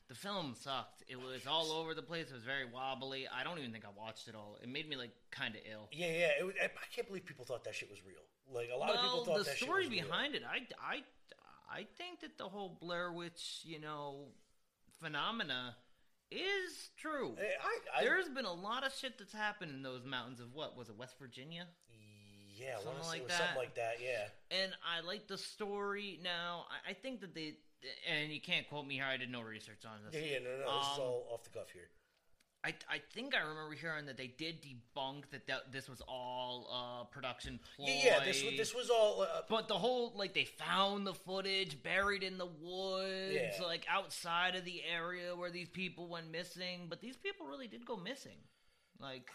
The 0.09 0.15
film 0.15 0.55
sucked. 0.57 1.03
It 1.09 1.17
was 1.17 1.45
all 1.47 1.71
over 1.71 1.93
the 1.93 2.01
place. 2.01 2.29
It 2.29 2.33
was 2.33 2.43
very 2.43 2.63
wobbly. 2.65 3.27
I 3.27 3.43
don't 3.43 3.59
even 3.59 3.71
think 3.71 3.83
I 3.83 3.89
watched 3.97 4.27
it 4.29 4.35
all. 4.35 4.57
It 4.61 4.69
made 4.69 4.87
me 4.87 4.95
like 4.95 5.11
kind 5.31 5.55
of 5.55 5.61
ill. 5.69 5.89
yeah, 5.91 6.07
yeah. 6.07 6.29
It 6.39 6.45
was, 6.45 6.55
I 6.63 6.69
can't 6.95 7.07
believe 7.07 7.25
people 7.25 7.43
thought 7.43 7.63
that 7.65 7.75
shit 7.75 7.89
was 7.89 7.99
real. 8.05 8.23
Like 8.49 8.69
a 8.73 8.77
lot 8.77 8.91
of 8.91 9.01
people 9.01 9.25
thought 9.25 9.39
the 9.39 9.43
that 9.43 9.57
story 9.57 9.83
shit 9.83 9.91
was 9.91 9.99
real. 9.99 10.07
behind 10.07 10.35
it, 10.35 10.43
I, 10.49 10.59
I, 10.81 11.01
I 11.69 11.87
think 11.97 12.21
that 12.21 12.37
the 12.37 12.45
whole 12.45 12.77
Blair 12.79 13.11
Witch, 13.11 13.61
you 13.63 13.79
know, 13.81 14.27
phenomena 15.01 15.75
is 16.31 16.89
true. 16.97 17.35
Eh, 17.37 17.43
I, 17.43 17.99
I, 17.99 18.03
There's 18.03 18.29
been 18.29 18.45
a 18.45 18.53
lot 18.53 18.85
of 18.85 18.93
shit 18.93 19.17
that's 19.17 19.33
happened 19.33 19.71
in 19.71 19.83
those 19.83 20.05
mountains 20.05 20.39
of 20.39 20.53
what 20.53 20.77
was 20.77 20.87
it, 20.89 20.97
West 20.97 21.15
Virginia? 21.19 21.67
yeah, 22.57 22.77
something 22.83 23.05
like 23.07 23.23
was 23.23 23.33
something 23.33 23.55
like 23.55 23.75
that. 23.75 23.97
Yeah, 24.01 24.27
And 24.51 24.71
I 24.83 25.05
like 25.05 25.27
the 25.27 25.37
story. 25.37 26.19
Now, 26.23 26.65
I, 26.69 26.91
I 26.91 26.93
think 26.93 27.21
that 27.21 27.35
they, 27.35 27.55
and 28.09 28.31
you 28.31 28.41
can't 28.41 28.67
quote 28.69 28.85
me 28.87 28.95
here. 28.95 29.05
I 29.05 29.17
did 29.17 29.29
no 29.31 29.41
research 29.41 29.83
on 29.85 29.99
this. 30.05 30.19
yeah, 30.21 30.33
yeah. 30.33 30.39
No, 30.39 30.49
no, 30.65 30.77
this 30.79 30.87
is 30.93 30.97
Um, 30.97 31.01
all 31.05 31.27
off 31.33 31.43
the 31.43 31.49
cuff 31.49 31.69
here. 31.71 31.89
I, 32.63 32.73
I 32.89 32.99
think 33.13 33.33
I 33.35 33.39
remember 33.47 33.75
hearing 33.75 34.07
that 34.07 34.17
they 34.17 34.27
did 34.27 34.61
debunk 34.61 35.29
that, 35.31 35.47
that 35.47 35.71
this 35.71 35.87
was 35.87 36.01
all 36.07 36.67
uh, 36.69 37.03
production 37.05 37.59
ploy. 37.75 37.85
Yeah, 37.87 38.17
yeah. 38.17 38.25
This 38.25 38.43
was 38.43 38.57
this 38.57 38.75
was 38.75 38.89
all. 38.89 39.21
Uh, 39.21 39.41
But 39.47 39.67
the 39.67 39.75
whole 39.75 40.11
like 40.15 40.33
they 40.33 40.43
found 40.45 41.05
the 41.07 41.13
footage 41.13 41.81
buried 41.81 42.23
in 42.23 42.37
the 42.37 42.47
woods, 42.47 43.35
Yeah. 43.59 43.63
like 43.65 43.85
outside 43.87 44.55
of 44.55 44.65
the 44.65 44.81
area 44.83 45.35
where 45.35 45.51
these 45.51 45.69
people 45.69 46.07
went 46.09 46.29
missing. 46.31 46.87
But 46.89 46.99
these 46.99 47.15
people 47.15 47.45
really 47.47 47.67
did 47.67 47.85
go 47.85 47.95
missing. 47.95 48.39
Like, 48.99 49.29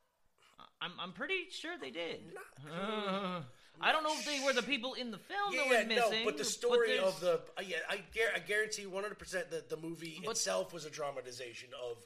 I'm 0.80 0.92
I'm 1.00 1.12
pretty 1.12 1.46
sure 1.50 1.72
they 1.80 1.90
did. 1.92 2.34
Uh, 2.70 3.40
I 3.80 3.92
don't 3.92 4.02
know 4.04 4.12
if 4.12 4.24
they 4.24 4.40
were 4.44 4.52
the 4.52 4.62
people 4.62 4.94
in 4.94 5.10
the 5.10 5.18
film 5.18 5.52
yeah, 5.52 5.64
that 5.70 5.90
yeah, 5.90 5.96
missing. 5.96 6.18
no, 6.20 6.24
but 6.24 6.38
the 6.38 6.44
story 6.44 6.88
there's- 6.96 7.04
of 7.14 7.20
the 7.20 7.34
uh, 7.58 7.62
yeah, 7.66 7.76
I, 7.88 8.00
I 8.34 8.38
guarantee 8.40 8.86
one 8.86 9.02
hundred 9.02 9.18
percent 9.18 9.50
that 9.50 9.68
the 9.68 9.76
movie 9.76 10.20
But- 10.24 10.32
itself 10.32 10.72
was 10.72 10.84
a 10.86 10.90
dramatization 10.90 11.68
of 11.82 11.98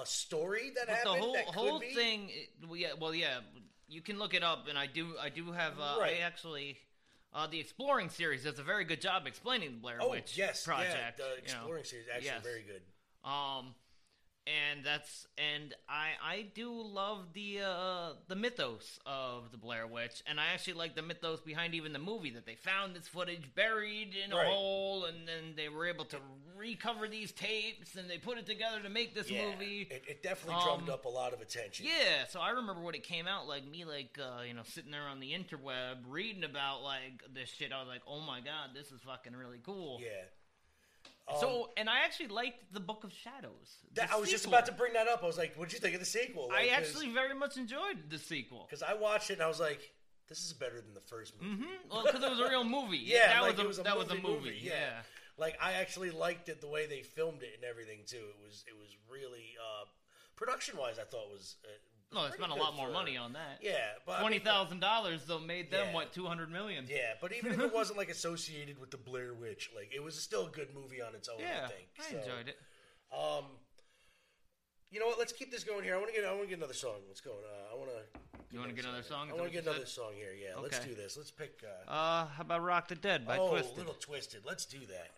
a 0.00 0.06
story 0.06 0.70
that 0.76 0.86
But 0.86 0.96
happened. 0.96 1.16
the 1.16 1.20
whole 1.20 1.32
that 1.34 1.44
whole 1.46 1.80
be. 1.80 1.94
thing, 1.94 2.30
well, 2.66 2.76
yeah, 2.76 2.88
well, 2.98 3.14
yeah, 3.14 3.40
you 3.88 4.00
can 4.00 4.18
look 4.18 4.32
it 4.32 4.42
up, 4.42 4.66
and 4.68 4.78
I 4.78 4.86
do, 4.86 5.16
I 5.20 5.28
do 5.28 5.52
have, 5.52 5.78
uh, 5.78 5.96
Right. 6.00 6.16
I 6.16 6.20
actually, 6.20 6.78
uh, 7.34 7.46
the 7.46 7.60
Exploring 7.60 8.08
series 8.08 8.44
does 8.44 8.58
a 8.58 8.62
very 8.62 8.84
good 8.84 9.02
job 9.02 9.26
explaining 9.26 9.72
the 9.72 9.76
Blair 9.78 9.98
Oh 10.00 10.10
Witch 10.10 10.36
yes, 10.38 10.64
project. 10.64 10.96
yeah, 10.96 11.10
the 11.16 11.22
you 11.42 11.48
know. 11.48 11.58
exploring 11.58 11.84
series 11.84 12.06
actually 12.08 12.26
Yes. 12.26 12.42
very 12.42 12.62
good. 12.62 12.82
Um, 13.28 13.74
and 14.46 14.84
that's 14.84 15.26
and 15.38 15.72
I 15.88 16.08
I 16.22 16.46
do 16.54 16.72
love 16.72 17.32
the 17.32 17.60
uh 17.64 18.12
the 18.28 18.34
mythos 18.36 18.98
of 19.06 19.50
the 19.52 19.56
Blair 19.58 19.86
Witch, 19.86 20.22
and 20.26 20.40
I 20.40 20.46
actually 20.54 20.74
like 20.74 20.94
the 20.96 21.02
mythos 21.02 21.40
behind 21.40 21.74
even 21.74 21.92
the 21.92 21.98
movie 22.00 22.30
that 22.30 22.44
they 22.46 22.56
found 22.56 22.96
this 22.96 23.06
footage 23.06 23.54
buried 23.54 24.14
in 24.16 24.32
a 24.32 24.36
Right. 24.36 24.46
hole, 24.48 25.04
and 25.04 25.26
then 25.28 25.54
they 25.56 25.68
were 25.68 25.86
able 25.86 26.04
to 26.06 26.16
recover 26.56 27.06
these 27.08 27.32
tapes, 27.32 27.96
and 27.96 28.08
they 28.10 28.18
put 28.18 28.38
it 28.38 28.46
together 28.46 28.80
to 28.82 28.88
make 28.88 29.14
this 29.14 29.30
Yeah, 29.30 29.44
movie. 29.50 29.82
it, 29.90 30.02
it 30.08 30.22
definitely 30.22 30.60
drummed 30.62 30.88
Um, 30.88 30.94
up 30.94 31.04
a 31.04 31.08
lot 31.08 31.32
of 31.32 31.40
attention. 31.40 31.86
Yeah, 31.86 32.26
so 32.28 32.40
I 32.40 32.50
remember 32.50 32.82
when 32.82 32.94
it 32.94 33.04
came 33.04 33.26
out, 33.28 33.46
like 33.46 33.64
me, 33.64 33.84
like 33.84 34.18
uh, 34.20 34.42
you 34.42 34.54
know, 34.54 34.62
sitting 34.64 34.90
there 34.90 35.02
on 35.08 35.20
the 35.20 35.32
interweb 35.32 35.98
reading 36.08 36.44
about 36.44 36.82
like 36.82 37.22
this 37.34 37.48
shit. 37.48 37.72
I 37.72 37.78
was 37.80 37.88
like, 37.88 38.02
oh 38.06 38.20
my 38.20 38.40
god, 38.40 38.70
this 38.74 38.90
is 38.92 39.00
fucking 39.02 39.34
really 39.36 39.58
cool. 39.64 40.00
yeah. 40.02 40.24
So, 41.40 41.70
and 41.76 41.88
I 41.88 42.00
actually 42.04 42.28
liked 42.28 42.72
the 42.72 42.80
Book 42.80 43.04
of 43.04 43.12
Shadows. 43.12 43.76
That, 43.94 44.10
I 44.12 44.16
was 44.18 44.30
just 44.30 44.44
sequel. 44.44 44.58
about 44.58 44.66
to 44.66 44.72
bring 44.72 44.92
that 44.94 45.08
up. 45.08 45.22
I 45.22 45.26
was 45.26 45.38
like, 45.38 45.54
"What'd 45.56 45.72
you 45.72 45.78
think 45.78 45.94
of 45.94 46.00
the 46.00 46.06
sequel?" 46.06 46.50
I 46.52 46.68
actually 46.68 47.12
very 47.12 47.34
much 47.34 47.56
enjoyed 47.56 48.10
the 48.10 48.18
sequel. 48.18 48.66
because 48.68 48.82
I 48.82 48.94
watched 48.94 49.30
it 49.30 49.34
and 49.34 49.42
I 49.42 49.48
was 49.48 49.60
like, 49.60 49.80
"This 50.28 50.44
is 50.44 50.52
better 50.52 50.80
than 50.80 50.94
the 50.94 51.00
first 51.00 51.34
movie." 51.40 51.64
Well, 51.90 52.04
because 52.04 52.22
it 52.22 52.30
was 52.30 52.40
a 52.40 52.48
real 52.48 52.64
movie. 52.64 52.98
Yeah, 53.04 53.28
that 53.34 53.42
like, 53.42 53.56
was 53.56 53.64
a, 53.64 53.68
was 53.68 53.78
a 53.78 53.82
that 53.82 53.96
was 53.98 54.08
a 54.10 54.14
movie 54.14 54.26
movie. 54.28 54.40
movie, 54.50 54.58
Yeah. 54.62 54.72
yeah. 54.72 55.02
Like 55.38 55.56
I 55.62 55.72
actually 55.74 56.10
liked 56.10 56.48
it 56.48 56.60
the 56.60 56.68
way 56.68 56.86
they 56.86 57.02
filmed 57.02 57.42
it 57.42 57.52
and 57.56 57.64
everything 57.64 58.00
too. 58.06 58.16
It 58.18 58.36
was 58.44 58.64
it 58.68 58.74
was 58.76 58.94
really 59.10 59.54
uh, 59.58 59.84
production 60.36 60.76
wise. 60.76 60.98
I 60.98 61.04
thought 61.04 61.30
was 61.30 61.56
uh, 61.64 61.68
No, 62.14 62.26
they 62.28 62.32
spent 62.36 62.52
a 62.52 62.54
lot 62.54 62.74
more 62.76 62.88
for- 62.88 62.92
money 62.92 63.16
on 63.16 63.32
that. 63.32 63.58
Yeah, 63.62 63.72
but 64.06 64.16
I 64.16 64.20
Twenty 64.20 64.36
mean, 64.36 64.44
thousand 64.44 64.80
dollars 64.80 65.22
though 65.26 65.38
made 65.40 65.70
them 65.70 65.88
Yeah. 65.88 65.94
what 65.94 66.12
two 66.12 66.26
hundred 66.26 66.50
million. 66.50 66.86
Yeah, 66.88 67.14
but 67.20 67.32
even 67.32 67.52
if 67.52 67.60
it 67.60 67.72
wasn't 67.80 67.98
like 67.98 68.08
associated 68.10 68.78
with 68.78 68.90
the 68.90 68.98
Blair 68.98 69.32
Witch, 69.34 69.70
like 69.74 69.90
it 69.94 70.02
was 70.02 70.14
still 70.20 70.46
a 70.46 70.50
good 70.50 70.68
movie 70.74 71.00
on 71.00 71.14
its 71.14 71.28
own. 71.28 71.40
Yeah, 71.40 71.64
I 71.64 71.68
think 71.68 71.88
I 72.00 72.10
So, 72.10 72.18
enjoyed 72.18 72.48
it. 72.48 72.58
Um, 73.12 73.44
you 74.90 75.00
know 75.00 75.06
what? 75.06 75.18
Let's 75.18 75.32
keep 75.32 75.50
this 75.50 75.64
going 75.64 75.84
here. 75.84 75.94
I 75.94 75.98
want 75.98 76.10
to 76.10 76.14
get 76.14 76.24
I 76.28 76.30
want 76.32 76.42
to 76.42 76.48
get 76.48 76.58
another 76.58 76.74
song. 76.74 76.96
Let's 77.08 77.20
go. 77.22 77.30
Uh, 77.30 77.74
I 77.74 77.78
want 77.78 77.90
to. 77.90 78.18
You 78.52 78.58
want 78.58 78.68
to 78.70 78.76
get 78.76 78.84
another 78.84 79.02
song? 79.02 79.30
I 79.30 79.32
want 79.34 79.46
to 79.46 79.50
get 79.52 79.62
another 79.62 79.78
said? 79.80 79.88
song 79.88 80.12
here. 80.14 80.32
Yeah, 80.38 80.60
let's 80.60 80.78
do 80.80 80.94
this. 80.94 81.16
Let's 81.16 81.30
pick. 81.30 81.62
Uh, 81.64 81.90
Uh, 81.90 82.26
how 82.26 82.42
about 82.42 82.62
"Rock 82.62 82.88
the 82.88 82.94
Dead" 82.94 83.26
by 83.26 83.38
oh, 83.38 83.48
Twisted? 83.48 83.78
little 83.78 83.94
twisted. 83.94 84.42
Let's 84.44 84.66
do 84.66 84.80
that. 84.80 85.10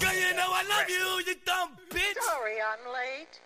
Girl, 0.00 0.12
you 0.14 0.34
know 0.34 0.48
I 0.50 0.64
love 0.66 0.88
you, 0.88 1.22
you 1.30 1.34
dumb 1.44 1.76
bitch. 1.90 2.20
Sorry 2.22 2.54
I'm 2.60 2.92
late, 2.92 3.38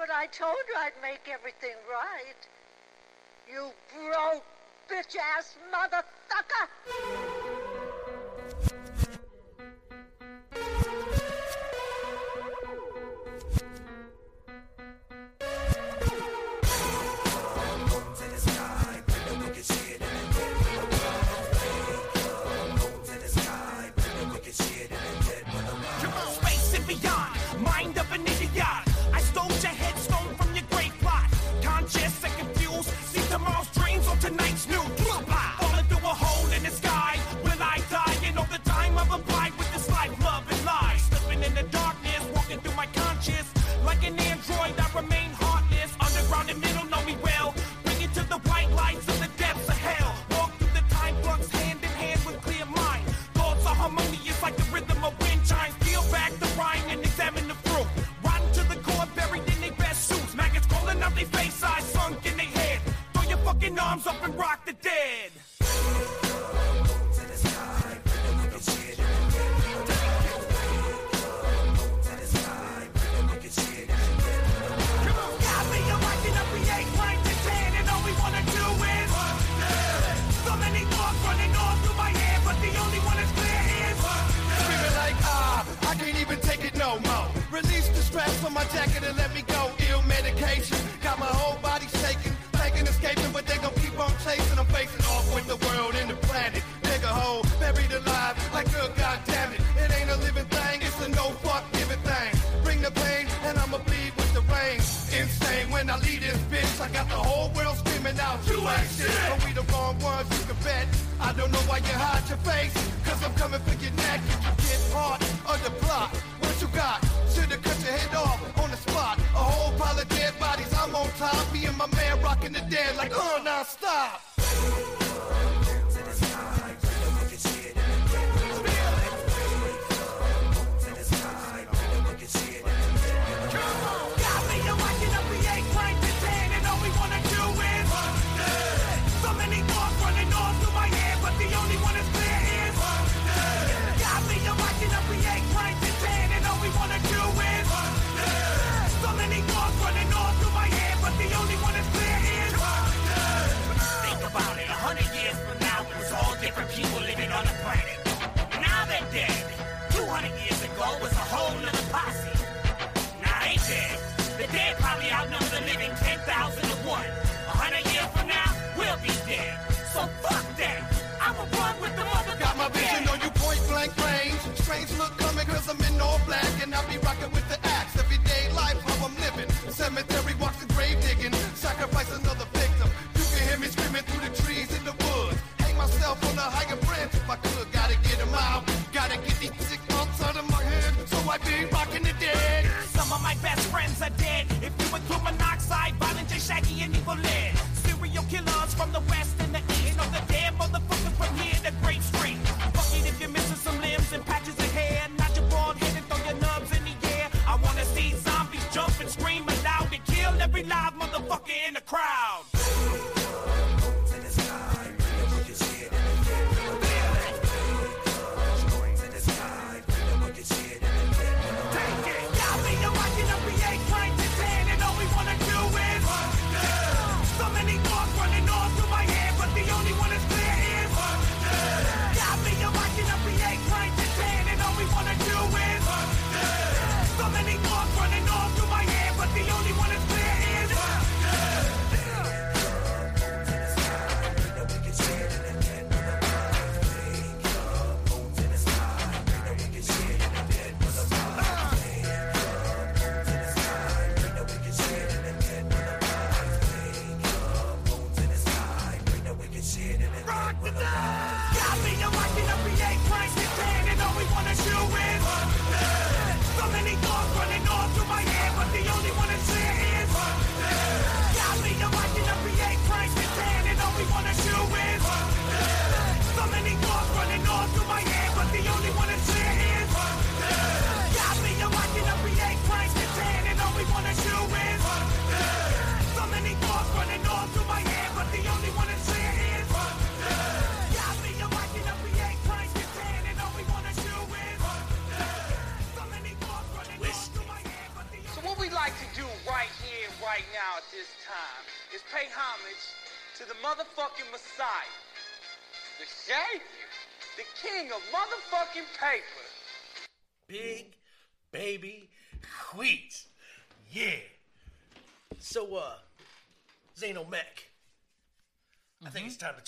but 0.00 0.08
I 0.08 0.26
told 0.28 0.56
you 0.66 0.74
I'd 0.78 0.96
make 1.02 1.28
everything 1.30 1.76
right. 1.84 2.40
You 3.46 3.70
broke 3.92 4.44
bitch 4.88 5.14
ass 5.36 5.58
motherfucker! 5.70 7.49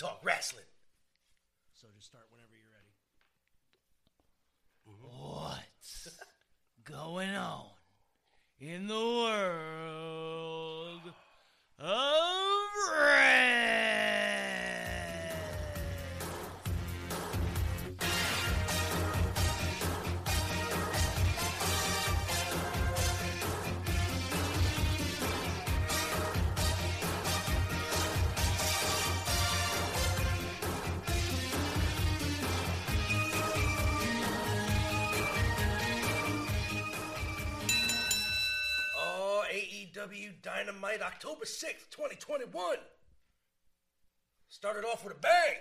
Talk 0.03 0.19
wrestling. 0.25 0.65
So 1.75 1.87
just 1.95 2.09
start 2.09 2.25
whenever 2.31 2.51
you're 2.59 2.67
ready. 2.75 2.91
Mm-hmm. 4.89 5.07
What's 5.39 6.09
going 6.85 7.37
on 7.37 7.67
in 8.59 8.89
the 8.89 8.95
world 8.95 10.23
of 11.79 12.32
Dynamite, 40.67 41.03
October 41.03 41.45
6th, 41.45 41.91
2021. 41.91 42.77
Started 44.49 44.85
off 44.85 45.05
with 45.05 45.17
a 45.17 45.19
bang. 45.19 45.57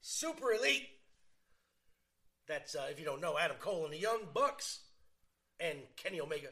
Super 0.00 0.52
Elite. 0.52 0.88
That's, 2.46 2.74
uh, 2.76 2.86
if 2.90 2.98
you 2.98 3.04
don't 3.04 3.20
know, 3.20 3.36
Adam 3.38 3.56
Cole 3.58 3.84
and 3.84 3.92
the 3.92 3.98
Young 3.98 4.20
Bucks 4.32 4.80
and 5.58 5.78
Kenny 5.96 6.20
Omega. 6.20 6.48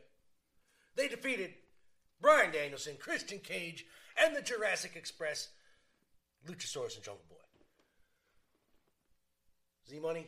They 0.97 1.09
defeated 1.09 1.55
Bryan 2.21 2.51
Danielson, 2.53 2.97
Christian 2.99 3.39
Cage, 3.39 3.87
and 4.23 4.35
the 4.35 4.43
Jurassic 4.43 4.97
Express, 4.97 5.49
Luchasaurus 6.47 6.97
and 6.97 7.05
Jungle 7.05 7.25
Boy. 7.29 7.37
Z 9.89 10.01
Money, 10.01 10.27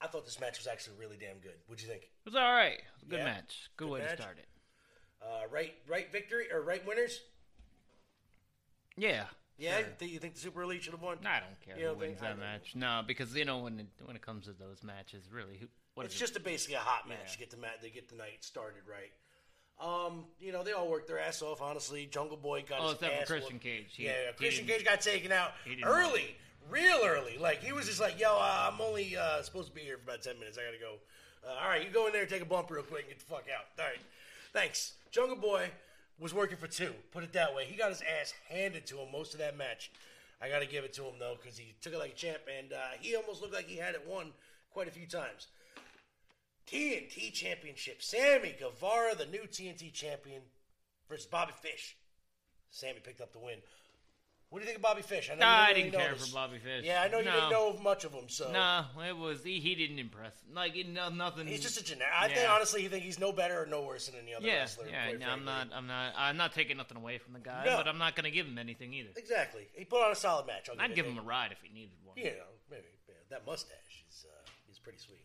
I 0.00 0.08
thought 0.08 0.24
this 0.24 0.40
match 0.40 0.58
was 0.58 0.66
actually 0.66 0.96
really 0.98 1.16
damn 1.16 1.38
good. 1.38 1.54
What'd 1.66 1.82
you 1.84 1.88
think? 1.90 2.02
It 2.02 2.10
was 2.24 2.34
all 2.34 2.52
right. 2.52 2.80
Good 3.08 3.18
Yeah? 3.20 3.24
match. 3.24 3.68
Good, 3.76 3.84
Good 3.84 3.92
way 3.92 4.00
match? 4.00 4.16
to 4.16 4.22
start 4.22 4.38
it. 4.38 4.48
Uh, 5.26 5.46
right, 5.50 5.74
right 5.88 6.10
victory 6.12 6.46
or 6.52 6.62
right 6.62 6.86
winners? 6.86 7.20
Yeah. 8.96 9.24
Yeah, 9.58 9.78
sure. 9.98 10.08
you 10.08 10.18
think, 10.18 10.34
the 10.34 10.40
Super 10.40 10.62
Elite 10.62 10.82
should 10.82 10.92
have 10.92 11.00
won? 11.02 11.16
I 11.24 11.40
don't 11.40 11.58
care 11.64 11.76
You 11.76 11.82
who 11.82 11.88
don't 11.92 11.98
think- 12.00 12.10
wins 12.10 12.22
I 12.22 12.24
that 12.26 12.30
don't. 12.32 12.40
match. 12.40 12.72
No, 12.74 13.02
because 13.06 13.34
you 13.34 13.46
know 13.46 13.58
when 13.58 13.80
it, 13.80 13.86
when 14.04 14.14
it 14.14 14.20
comes 14.22 14.44
to 14.44 14.52
those 14.52 14.82
matches, 14.82 15.24
really, 15.32 15.56
who, 15.58 15.66
what 15.94 16.04
it's 16.04 16.14
is 16.14 16.20
just 16.20 16.36
it? 16.36 16.42
a, 16.42 16.44
basically 16.44 16.74
a 16.74 16.80
hot 16.80 17.08
match 17.08 17.32
to 17.32 17.38
get 17.38 17.50
the 17.50 17.56
mat. 17.56 17.78
They 17.80 17.88
get 17.88 18.08
the 18.10 18.16
night 18.16 18.44
started 18.44 18.82
right. 18.86 19.10
Um, 19.78 20.24
you 20.40 20.52
know 20.52 20.62
they 20.62 20.72
all 20.72 20.88
worked 20.90 21.06
their 21.08 21.18
ass 21.18 21.40
off. 21.42 21.60
Honestly, 21.62 22.06
Jungle 22.06 22.36
Boy 22.36 22.64
got 22.68 22.80
Oh, 22.80 22.84
his 22.84 22.92
except 22.94 23.14
for 23.14 23.20
ass 23.22 23.26
Christian 23.28 23.52
whooped. 23.54 23.64
Cage. 23.64 23.86
He- 23.96 24.04
yeah, 24.04 24.10
yeah, 24.10 24.30
he 24.32 24.36
Christian 24.36 24.66
didn't- 24.66 24.78
Cage 24.78 24.86
got 24.86 25.00
taken 25.00 25.32
out 25.32 25.52
didn't 25.66 25.84
early, 25.84 26.36
real 26.70 27.00
early. 27.04 27.38
Like 27.38 27.62
he 27.62 27.72
was 27.72 27.86
just 27.86 28.00
like, 28.00 28.20
"Yo, 28.20 28.36
uh, 28.36 28.70
I'm 28.72 28.80
only 28.80 29.16
uh, 29.16 29.40
supposed 29.42 29.68
to 29.68 29.74
be 29.74 29.80
here 29.80 29.96
for 29.96 30.02
about 30.04 30.22
ten 30.22 30.38
minutes. 30.38 30.58
I 30.58 30.64
gotta 30.64 30.78
go. 30.78 30.96
Uh, 31.48 31.62
all 31.62 31.68
right, 31.68 31.82
you 31.82 31.90
go 31.90 32.06
in 32.06 32.12
there, 32.12 32.26
take 32.26 32.42
a 32.42 32.46
bump 32.46 32.70
real 32.70 32.82
quick, 32.82 33.02
and 33.02 33.10
get 33.10 33.18
the 33.20 33.24
fuck 33.24 33.44
out. 33.54 33.64
All 33.78 33.86
right, 33.86 34.00
thanks." 34.52 34.92
Jungle 35.10 35.36
Boy 35.36 35.70
was 36.18 36.32
working 36.32 36.56
for 36.56 36.66
two. 36.66 36.92
Put 37.12 37.24
it 37.24 37.32
that 37.32 37.54
way. 37.54 37.64
He 37.64 37.76
got 37.76 37.90
his 37.90 38.02
ass 38.20 38.34
handed 38.48 38.86
to 38.86 38.98
him 38.98 39.12
most 39.12 39.32
of 39.32 39.40
that 39.40 39.56
match. 39.56 39.90
I 40.40 40.48
got 40.48 40.60
to 40.60 40.66
give 40.66 40.84
it 40.84 40.92
to 40.94 41.02
him 41.04 41.14
though 41.18 41.36
because 41.40 41.58
he 41.58 41.74
took 41.80 41.92
it 41.92 41.98
like 41.98 42.12
a 42.12 42.16
champ, 42.16 42.42
and 42.58 42.72
uh, 42.72 42.76
he 43.00 43.16
almost 43.16 43.40
looked 43.40 43.54
like 43.54 43.66
he 43.66 43.76
had 43.76 43.94
it 43.94 44.06
won 44.06 44.32
quite 44.70 44.88
a 44.88 44.90
few 44.90 45.06
times. 45.06 45.48
TNT 46.66 47.32
Championship. 47.32 48.02
Sammy 48.02 48.54
Guevara, 48.58 49.14
the 49.14 49.26
new 49.26 49.42
TNT 49.42 49.92
champion, 49.92 50.42
versus 51.08 51.26
Bobby 51.26 51.52
Fish. 51.60 51.96
Sammy 52.70 52.98
picked 53.02 53.20
up 53.20 53.32
the 53.32 53.38
win. 53.38 53.58
What 54.48 54.60
do 54.60 54.62
you 54.62 54.66
think 54.66 54.76
of 54.76 54.82
Bobby 54.82 55.02
Fish? 55.02 55.28
I, 55.28 55.34
know 55.34 55.40
you 55.44 55.50
I 55.50 55.72
didn't 55.72 55.90
care 55.92 56.14
for 56.14 56.32
Bobby 56.32 56.58
Fish. 56.58 56.84
Yeah, 56.84 57.02
I 57.02 57.08
know 57.08 57.18
you 57.18 57.24
No. 57.24 57.32
didn't 57.32 57.50
know 57.50 57.72
much 57.82 58.04
of 58.04 58.12
him, 58.12 58.28
so 58.28 58.50
Nah, 58.52 58.84
it 59.06 59.16
was 59.16 59.42
he, 59.42 59.58
he 59.58 59.74
didn't 59.74 59.98
impress. 59.98 60.34
Like 60.54 60.76
it, 60.76 60.88
no, 60.88 61.08
nothing. 61.08 61.48
he's 61.48 61.60
just 61.60 61.80
a 61.80 61.84
generic. 61.84 62.12
I 62.16 62.28
think 62.28 62.40
Yeah. 62.40 62.52
honestly, 62.54 62.82
you 62.84 62.88
think 62.88 63.02
he's 63.02 63.18
no 63.18 63.32
better 63.32 63.60
or 63.62 63.66
no 63.66 63.82
worse 63.82 64.06
than 64.06 64.14
any 64.22 64.34
other 64.34 64.46
Yeah, 64.46 64.60
wrestler. 64.60 64.86
yeah. 64.88 65.08
quite 65.08 65.18
No, 65.18 65.26
I'm 65.26 65.42
frankly. 65.44 65.68
not. 65.70 65.76
I'm 65.76 65.86
not. 65.88 66.12
I'm 66.16 66.36
not 66.36 66.54
taking 66.54 66.76
nothing 66.76 66.96
away 66.96 67.18
from 67.18 67.32
the 67.32 67.40
guy, 67.40 67.64
No. 67.66 67.76
but 67.76 67.88
I'm 67.88 67.98
not 67.98 68.14
gonna 68.14 68.30
give 68.30 68.46
him 68.46 68.56
anything 68.56 68.94
either. 68.94 69.10
Exactly. 69.16 69.66
He 69.74 69.84
put 69.84 70.04
on 70.04 70.12
a 70.12 70.16
solid 70.16 70.46
match. 70.46 70.68
I'll 70.70 70.80
I'd 70.80 70.94
give 70.94 71.06
him 71.06 71.18
a 71.18 71.22
ride 71.22 71.50
if 71.50 71.60
he 71.60 71.68
needed 71.68 71.96
one. 72.04 72.16
You 72.16 72.24
know, 72.30 72.46
maybe 72.70 72.84
yeah, 73.08 73.14
that 73.30 73.44
mustache 73.46 74.04
is 74.08 74.26
uh, 74.30 74.70
is 74.70 74.78
pretty 74.78 74.98
sweet. 74.98 75.24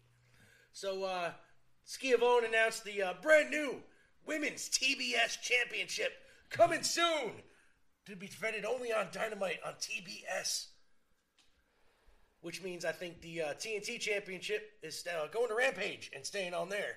So, 0.74 1.04
uh, 1.04 1.32
Schiavone 1.86 2.48
announced 2.48 2.86
the 2.86 3.02
uh, 3.04 3.14
brand 3.22 3.52
new 3.52 3.84
Women's 4.26 4.68
TBS 4.70 5.40
Championship 5.42 6.14
coming 6.50 6.82
soon 6.82 7.34
to 8.06 8.16
be 8.16 8.28
defended 8.28 8.66
only 8.66 8.92
on 8.92 9.08
Dynamite 9.12 9.60
on 9.66 9.74
TBS. 9.74 10.68
Which 12.42 12.64
means 12.64 12.86
I 12.86 12.92
think 12.92 13.22
the 13.22 13.42
uh, 13.42 13.54
TNT 13.54 14.00
Championship 14.00 14.72
is 14.82 15.06
uh, 15.08 15.28
going 15.32 15.50
to 15.50 15.56
Rampage 15.56 16.10
and 16.16 16.26
staying 16.26 16.56
on 16.56 16.70
there. 16.70 16.96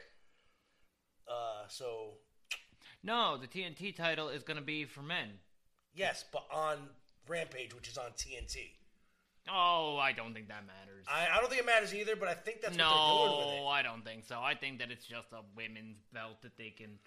Uh, 1.29 1.69
so 1.69 2.14
No, 3.03 3.37
the 3.37 3.47
TNT 3.47 3.95
title 3.95 4.29
is 4.31 4.43
gonna 4.43 4.62
be 4.62 4.85
for 4.85 5.03
men. 5.03 5.29
yes, 5.95 6.25
but 6.33 6.45
on 6.53 6.79
Rampage, 7.29 7.75
which 7.75 7.88
is 7.88 7.99
on 7.99 8.11
TNT. 8.17 8.71
Oh, 9.51 9.99
I 9.99 10.12
don't 10.12 10.33
think 10.33 10.49
that 10.49 10.64
matters. 10.67 11.05
I, 11.07 11.29
I 11.31 11.40
don't 11.40 11.51
think 11.51 11.61
it 11.61 11.67
matters 11.67 11.95
either, 11.95 12.17
but 12.17 12.29
I 12.29 12.35
think 12.35 12.62
that's 12.62 12.77
no, 12.77 12.88
what 12.88 12.95
they're 12.95 13.29
doing 13.29 13.49
with 13.49 13.62
it. 13.62 13.67
I 13.67 13.83
don't 13.83 14.05
think 14.05 14.25
so. 14.25 14.40
I 14.40 14.55
think 14.55 14.79
that 14.79 14.90
it's 14.90 15.05
just 15.07 15.33
a 15.33 15.40
women's 15.55 15.99
belt 16.14 16.40
that 16.43 16.57
they 16.57 16.71
can 16.71 16.99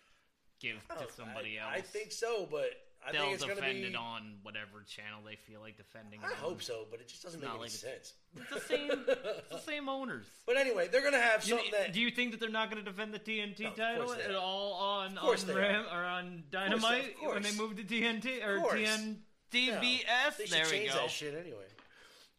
give 0.59 0.77
to 0.89 1.11
somebody 1.15 1.57
I, 1.59 1.63
else. 1.63 1.73
I 1.77 1.81
think 1.81 2.11
so, 2.11 2.47
but 2.49 2.69
I 3.07 3.11
They'll 3.13 3.37
defend 3.37 3.81
be. 3.83 3.87
it 3.87 3.95
on 3.95 4.33
whatever 4.43 4.83
channel 4.85 5.21
they 5.25 5.35
feel 5.37 5.61
like 5.61 5.77
defending. 5.77 6.19
I 6.23 6.27
it 6.27 6.31
on. 6.31 6.37
hope 6.37 6.61
so, 6.61 6.85
but 6.91 6.99
it 6.99 7.07
just 7.07 7.23
doesn't 7.23 7.39
It's 7.39 7.45
make 7.45 7.53
any 7.53 7.61
like 7.61 7.69
sense. 7.71 8.13
It's 8.35 8.49
the 8.53 8.59
same. 8.59 8.89
it's 8.91 9.49
the 9.49 9.59
same 9.59 9.87
owners. 9.87 10.25
But 10.45 10.57
anyway, 10.57 10.89
they're 10.91 11.01
going 11.01 11.13
to 11.13 11.19
have 11.19 11.43
You- 11.45 11.55
something 11.55 11.71
that. 11.71 11.93
do 11.93 12.01
you 12.01 12.11
think 12.11 12.31
that 12.31 12.39
they're 12.39 12.49
not 12.49 12.69
going 12.69 12.83
to 12.83 12.89
defend 12.91 13.13
the 13.13 13.19
TNT 13.19 13.61
No, 13.61 13.69
title 13.71 14.13
at 14.13 14.35
all 14.35 14.73
on 14.73 15.17
on 15.17 15.35
Ram 15.55 15.85
or 15.91 16.03
on 16.03 16.43
Dynamite 16.51 17.15
when 17.23 17.41
they 17.43 17.53
move 17.53 17.77
to 17.77 17.83
TNT 17.83 18.45
or 18.45 18.57
Of 18.57 18.63
course. 18.63 18.79
TN, 18.79 19.07
No, 19.07 19.15
they 19.53 20.45
should 20.45 20.49
there 20.51 20.65
we 20.65 20.71
change 20.71 20.91
go. 20.91 20.97
that 20.97 21.09
shit 21.11 21.33
anyway. 21.33 21.65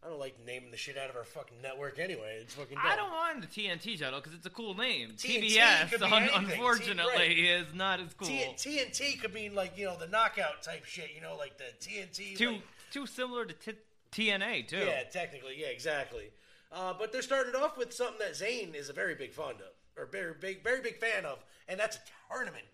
I 0.05 0.09
don't 0.09 0.21
like 0.21 0.37
naming 0.47 0.71
the 0.71 0.77
shit 0.77 0.97
out 0.97 1.11
of 1.11 1.17
our 1.17 1.25
fucking 1.25 1.61
network 1.61 1.99
anyway. 1.99 2.39
It's 2.41 2.55
fucking. 2.55 2.77
Dumb. 2.77 2.87
I 2.87 2.95
don't 2.95 3.11
mind 3.11 3.43
the 3.43 3.49
TNT 3.49 3.99
title 3.99 4.21
because 4.21 4.33
it's 4.33 4.47
a 4.47 4.51
cool 4.51 4.75
name. 4.75 5.11
TNT 5.17 5.57
TBS, 5.57 6.03
un- 6.03 6.13
anything. 6.13 6.29
T- 6.29 6.53
unfortunately, 6.53 7.15
right. 7.17 7.39
is 7.39 7.75
not 7.75 7.99
as 7.99 8.15
cool. 8.15 8.29
T- 8.29 8.55
TNT 8.57 9.21
could 9.21 9.35
mean 9.35 9.55
like 9.55 9.77
you 9.77 9.87
know 9.87 9.97
the 9.99 10.07
knockout 10.07 10.63
type 10.63 10.85
shit. 10.85 11.11
You 11.15 11.21
know, 11.21 11.37
like 11.37 11.59
the 11.59 11.65
TNT. 11.81 12.37
too 12.37 12.53
like- 12.53 12.63
too 12.93 13.07
similar 13.07 13.45
to 13.45 13.55
t- 13.55 13.79
TNA 14.13 14.69
too. 14.69 14.79
Yeah, 14.79 15.03
technically, 15.13 15.57
yeah, 15.59 15.67
exactly. 15.69 16.31
Uh, 16.71 16.95
but 16.99 17.13
they're 17.13 17.23
starting 17.23 17.55
off 17.55 17.77
with 17.77 17.93
something 17.93 18.19
that 18.21 18.37
Zane 18.37 18.75
is 18.75 18.89
a 18.91 18.93
very 18.93 19.15
big 19.15 19.33
fond 19.33 19.57
of, 19.57 19.73
or 20.01 20.07
very 20.07 20.35
big, 20.39 20.63
very 20.63 20.81
big 20.81 20.99
fan 20.99 21.25
of, 21.25 21.45
and 21.67 21.81
that's 21.81 21.97
a 21.97 22.01
tournament. 22.33 22.65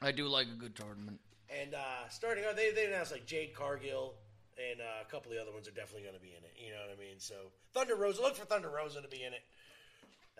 I 0.00 0.12
do 0.12 0.28
like 0.28 0.46
a 0.46 0.56
good 0.56 0.76
tournament. 0.76 1.18
And 1.50 1.74
uh, 1.74 2.08
starting 2.10 2.44
out, 2.44 2.56
they, 2.56 2.70
they 2.72 2.86
announced 2.86 3.10
like 3.10 3.26
Jade 3.26 3.54
Cargill 3.54 4.14
and 4.58 4.80
uh, 4.80 5.02
a 5.06 5.10
couple 5.10 5.30
of 5.30 5.36
the 5.36 5.42
other 5.42 5.52
ones 5.52 5.68
are 5.68 5.72
definitely 5.72 6.02
going 6.02 6.14
to 6.14 6.20
be 6.20 6.34
in 6.36 6.42
it. 6.44 6.52
You 6.58 6.72
know 6.72 6.80
what 6.86 6.96
I 6.96 7.00
mean? 7.00 7.18
So 7.18 7.34
Thunder 7.72 7.94
Rosa, 7.96 8.20
look 8.22 8.36
for 8.36 8.44
Thunder 8.44 8.70
Rosa 8.70 9.00
to 9.00 9.08
be 9.08 9.22
in 9.22 9.32
it. 9.32 9.42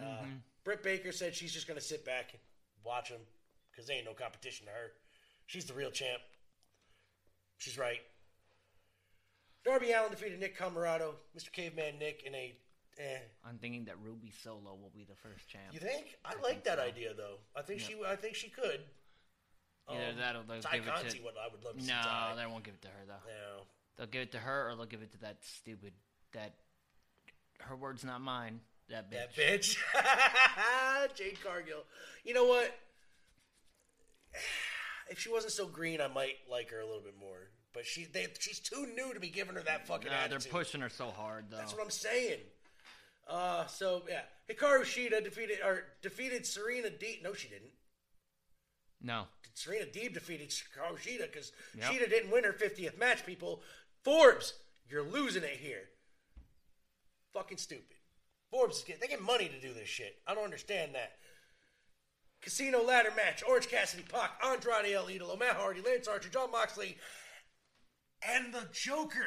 Uh, 0.00 0.04
Mm-hmm. 0.04 0.36
Britt 0.64 0.82
Baker 0.82 1.12
said 1.12 1.34
she's 1.34 1.52
just 1.52 1.66
going 1.66 1.78
to 1.80 1.84
sit 1.84 2.04
back 2.04 2.30
and 2.32 2.40
watch 2.84 3.08
them 3.08 3.20
because 3.70 3.86
they 3.86 3.94
ain't 3.94 4.04
no 4.04 4.12
competition 4.12 4.66
to 4.66 4.72
her. 4.72 4.92
She's 5.46 5.64
the 5.64 5.72
real 5.72 5.90
champ. 5.90 6.20
She's 7.56 7.78
right. 7.78 8.00
Darby 9.64 9.92
Allin 9.92 10.10
defeated 10.10 10.40
Nick 10.40 10.58
Comoroto, 10.58 11.14
Mr. 11.36 11.50
Caveman 11.52 11.98
Nick, 11.98 12.22
in 12.26 12.34
a 12.34 12.54
eh, 12.98 13.18
I'm 13.48 13.56
thinking 13.58 13.84
that 13.86 13.96
Ruby 14.04 14.30
Soho 14.42 14.60
will 14.80 14.92
be 14.94 15.04
the 15.04 15.14
first 15.16 15.48
champ. 15.48 15.72
You 15.72 15.80
think? 15.80 16.16
I, 16.24 16.32
I 16.32 16.34
like 16.42 16.44
think 16.52 16.64
that 16.64 16.78
so. 16.78 16.84
idea 16.84 17.14
though. 17.16 17.36
I 17.56 17.62
think 17.62 17.80
Yeah. 17.80 17.86
she. 17.86 17.94
I 18.06 18.16
think 18.16 18.34
she 18.34 18.48
could. 18.50 18.80
Either 19.88 20.10
Um, 20.10 20.16
that 20.18 20.36
or 20.36 20.42
they'll 20.46 20.60
Ty 20.60 20.78
give 20.78 20.86
it 20.88 21.10
to. 21.10 21.18
what 21.24 21.34
I 21.42 21.48
would 21.50 21.64
love 21.64 21.76
to 21.76 21.82
see 21.82 21.88
no, 21.88 22.00
Ty. 22.02 22.34
they 22.36 22.46
won't 22.46 22.62
give 22.64 22.74
it 22.74 22.82
to 22.82 22.88
her 22.88 23.04
though. 23.06 23.24
No. 23.26 23.62
They'll 23.98 24.06
give 24.06 24.22
it 24.22 24.32
to 24.32 24.38
her, 24.38 24.70
or 24.70 24.76
they'll 24.76 24.86
give 24.86 25.02
it 25.02 25.12
to 25.12 25.18
that 25.18 25.38
stupid 25.42 25.92
that. 26.32 26.54
Her 27.60 27.74
words, 27.74 28.04
not 28.04 28.20
mine. 28.20 28.60
That 28.88 29.10
bitch. 29.10 29.76
That 29.92 31.10
bitch. 31.10 31.14
Jade 31.16 31.42
Cargill. 31.42 31.84
You 32.24 32.34
know 32.34 32.46
what? 32.46 32.74
If 35.10 35.18
she 35.20 35.30
wasn't 35.30 35.54
so 35.54 35.66
green, 35.66 36.02
I 36.02 36.08
might 36.08 36.34
like 36.50 36.70
her 36.70 36.80
a 36.80 36.84
little 36.84 37.00
bit 37.00 37.14
more. 37.18 37.48
But 37.72 37.86
she, 37.86 38.04
they, 38.04 38.26
she's 38.40 38.60
too 38.60 38.86
new 38.94 39.14
to 39.14 39.18
be 39.20 39.30
giving 39.30 39.54
her 39.54 39.62
that 39.62 39.86
fucking 39.86 40.10
Nah, 40.10 40.28
they're 40.28 40.38
pushing 40.38 40.82
her 40.82 40.90
so 40.90 41.06
hard 41.08 41.46
though. 41.50 41.56
That's 41.56 41.72
what 41.72 41.82
I'm 41.82 41.88
saying. 41.90 42.40
Uh, 43.26 43.64
so 43.68 44.02
yeah, 44.06 44.20
Hikaru 44.50 44.82
Shida 44.82 45.24
defeated 45.24 45.60
or 45.64 45.84
defeated 46.02 46.44
Serena 46.44 46.88
Deeb. 46.88 47.22
No, 47.22 47.32
she 47.32 47.48
didn't. 47.48 47.70
No. 49.00 49.24
Serena 49.54 49.86
Deeb 49.86 50.12
defeated 50.12 50.50
Hikaru 50.50 50.98
Shida 50.98 51.30
because 51.32 51.52
Yep. 51.76 51.90
Shida 51.90 52.10
didn't 52.10 52.30
win 52.30 52.44
her 52.44 52.52
50th 52.52 52.98
match. 52.98 53.24
People, 53.24 53.62
Forbes, 54.04 54.54
you're 54.88 55.02
losing 55.02 55.42
it 55.42 55.58
here. 55.60 55.88
Fucking 57.34 57.58
stupid. 57.58 57.96
Forbes 58.50 58.78
is 58.78 58.84
getting 58.84 59.00
they 59.00 59.08
get 59.08 59.22
money 59.22 59.48
to 59.48 59.60
do 59.60 59.74
this 59.74 59.88
shit. 59.88 60.16
I 60.26 60.34
don't 60.34 60.44
understand 60.44 60.94
that. 60.94 61.12
Casino 62.40 62.82
ladder 62.82 63.12
match: 63.16 63.42
Orange 63.46 63.68
Cassidy, 63.68 64.04
Pac, 64.04 64.40
Andrade 64.44 64.92
El 64.94 65.06
Idolo, 65.06 65.38
Matt 65.38 65.56
Hardy, 65.56 65.82
Lance 65.82 66.08
Archer, 66.08 66.30
Jon 66.30 66.50
Moxley, 66.50 66.96
and 68.26 68.54
the 68.54 68.66
Joker. 68.72 69.26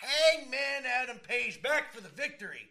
Hangman 0.00 0.84
Adam 0.86 1.18
Page 1.18 1.62
back 1.62 1.92
for 1.92 2.00
the 2.00 2.08
victory. 2.08 2.70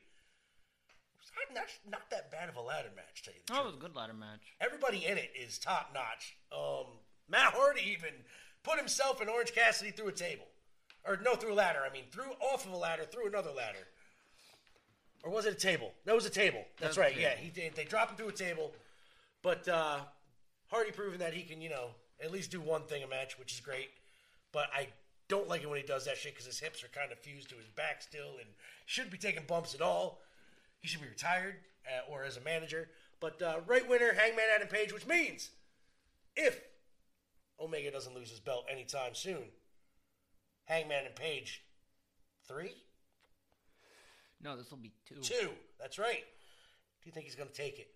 Not, 1.53 1.63
not 1.89 2.09
that 2.11 2.31
bad 2.31 2.49
of 2.49 2.57
a 2.57 2.61
ladder 2.61 2.89
match, 2.95 3.23
tell 3.23 3.33
you 3.33 3.39
the 3.45 3.53
Oh, 3.53 3.61
it 3.61 3.65
was 3.67 3.75
a 3.75 3.79
good 3.79 3.95
ladder 3.95 4.13
match. 4.13 4.53
Everybody 4.59 5.05
in 5.05 5.17
it 5.17 5.31
is 5.39 5.57
top 5.57 5.91
notch. 5.93 6.35
Um, 6.51 6.85
Matt 7.29 7.53
Hardy 7.53 7.81
even 7.91 8.13
put 8.63 8.77
himself 8.77 9.21
and 9.21 9.29
Orange 9.29 9.53
Cassidy 9.53 9.91
through 9.91 10.09
a 10.09 10.13
table, 10.13 10.45
or 11.09 11.19
no, 11.23 11.35
through 11.35 11.53
a 11.53 11.55
ladder. 11.55 11.79
I 11.85 11.91
mean, 11.91 12.03
through 12.11 12.31
off 12.39 12.65
of 12.65 12.71
a 12.71 12.77
ladder, 12.77 13.03
through 13.03 13.27
another 13.27 13.49
ladder, 13.49 13.87
or 15.23 15.31
was 15.31 15.45
it 15.45 15.53
a 15.53 15.57
table? 15.57 15.91
That 16.05 16.13
was 16.13 16.25
a 16.25 16.29
table. 16.29 16.63
That's 16.79 16.95
That 16.95 17.01
was 17.01 17.11
a 17.13 17.15
right. 17.15 17.19
Yeah, 17.19 17.35
he 17.35 17.49
did. 17.49 17.75
They 17.75 17.83
dropped 17.83 18.11
him 18.11 18.17
through 18.17 18.29
a 18.29 18.33
table, 18.33 18.71
but 19.41 19.67
uh, 19.67 19.99
Hardy 20.69 20.91
proving 20.91 21.19
that 21.19 21.33
he 21.33 21.41
can, 21.43 21.61
you 21.61 21.69
know, 21.69 21.89
at 22.23 22.31
least 22.31 22.51
do 22.51 22.61
one 22.61 22.83
thing 22.83 23.03
a 23.03 23.07
match, 23.07 23.39
which 23.39 23.51
is 23.51 23.59
great. 23.59 23.89
But 24.53 24.67
I 24.73 24.87
don't 25.27 25.47
like 25.47 25.63
it 25.63 25.69
when 25.69 25.79
he 25.79 25.85
does 25.85 26.05
that 26.05 26.17
shit 26.17 26.33
because 26.33 26.45
his 26.45 26.59
hips 26.59 26.83
are 26.83 26.87
kind 26.87 27.11
of 27.11 27.19
fused 27.19 27.49
to 27.49 27.55
his 27.55 27.67
back 27.75 28.01
still, 28.01 28.37
and 28.39 28.47
shouldn't 28.85 29.11
be 29.11 29.17
taking 29.17 29.43
bumps 29.47 29.73
at 29.73 29.81
all. 29.81 30.21
He 30.79 30.87
should 30.87 31.01
be 31.01 31.07
retired 31.07 31.55
uh, 31.87 32.11
or 32.11 32.23
as 32.23 32.37
a 32.37 32.41
manager. 32.41 32.89
But 33.19 33.41
uh, 33.41 33.59
right 33.67 33.87
winner, 33.87 34.13
Hangman 34.13 34.45
Adam 34.55 34.67
Page, 34.67 34.93
which 34.93 35.07
means 35.07 35.49
if 36.35 36.61
Omega 37.59 37.91
doesn't 37.91 38.15
lose 38.15 38.29
his 38.29 38.39
belt 38.39 38.65
anytime 38.71 39.13
soon, 39.13 39.43
Hangman 40.69 41.05
and 41.05 41.15
Page, 41.15 41.63
three, 42.47 42.71
No, 44.41 44.55
this 44.55 44.69
will 44.69 44.77
be 44.77 44.93
two. 45.07 45.15
two. 45.15 45.49
That's 45.79 45.97
right. 45.97 46.23
Do 47.01 47.07
you 47.07 47.11
think 47.11 47.25
he's 47.25 47.35
going 47.35 47.49
to 47.49 47.55
take 47.55 47.79
it, 47.79 47.87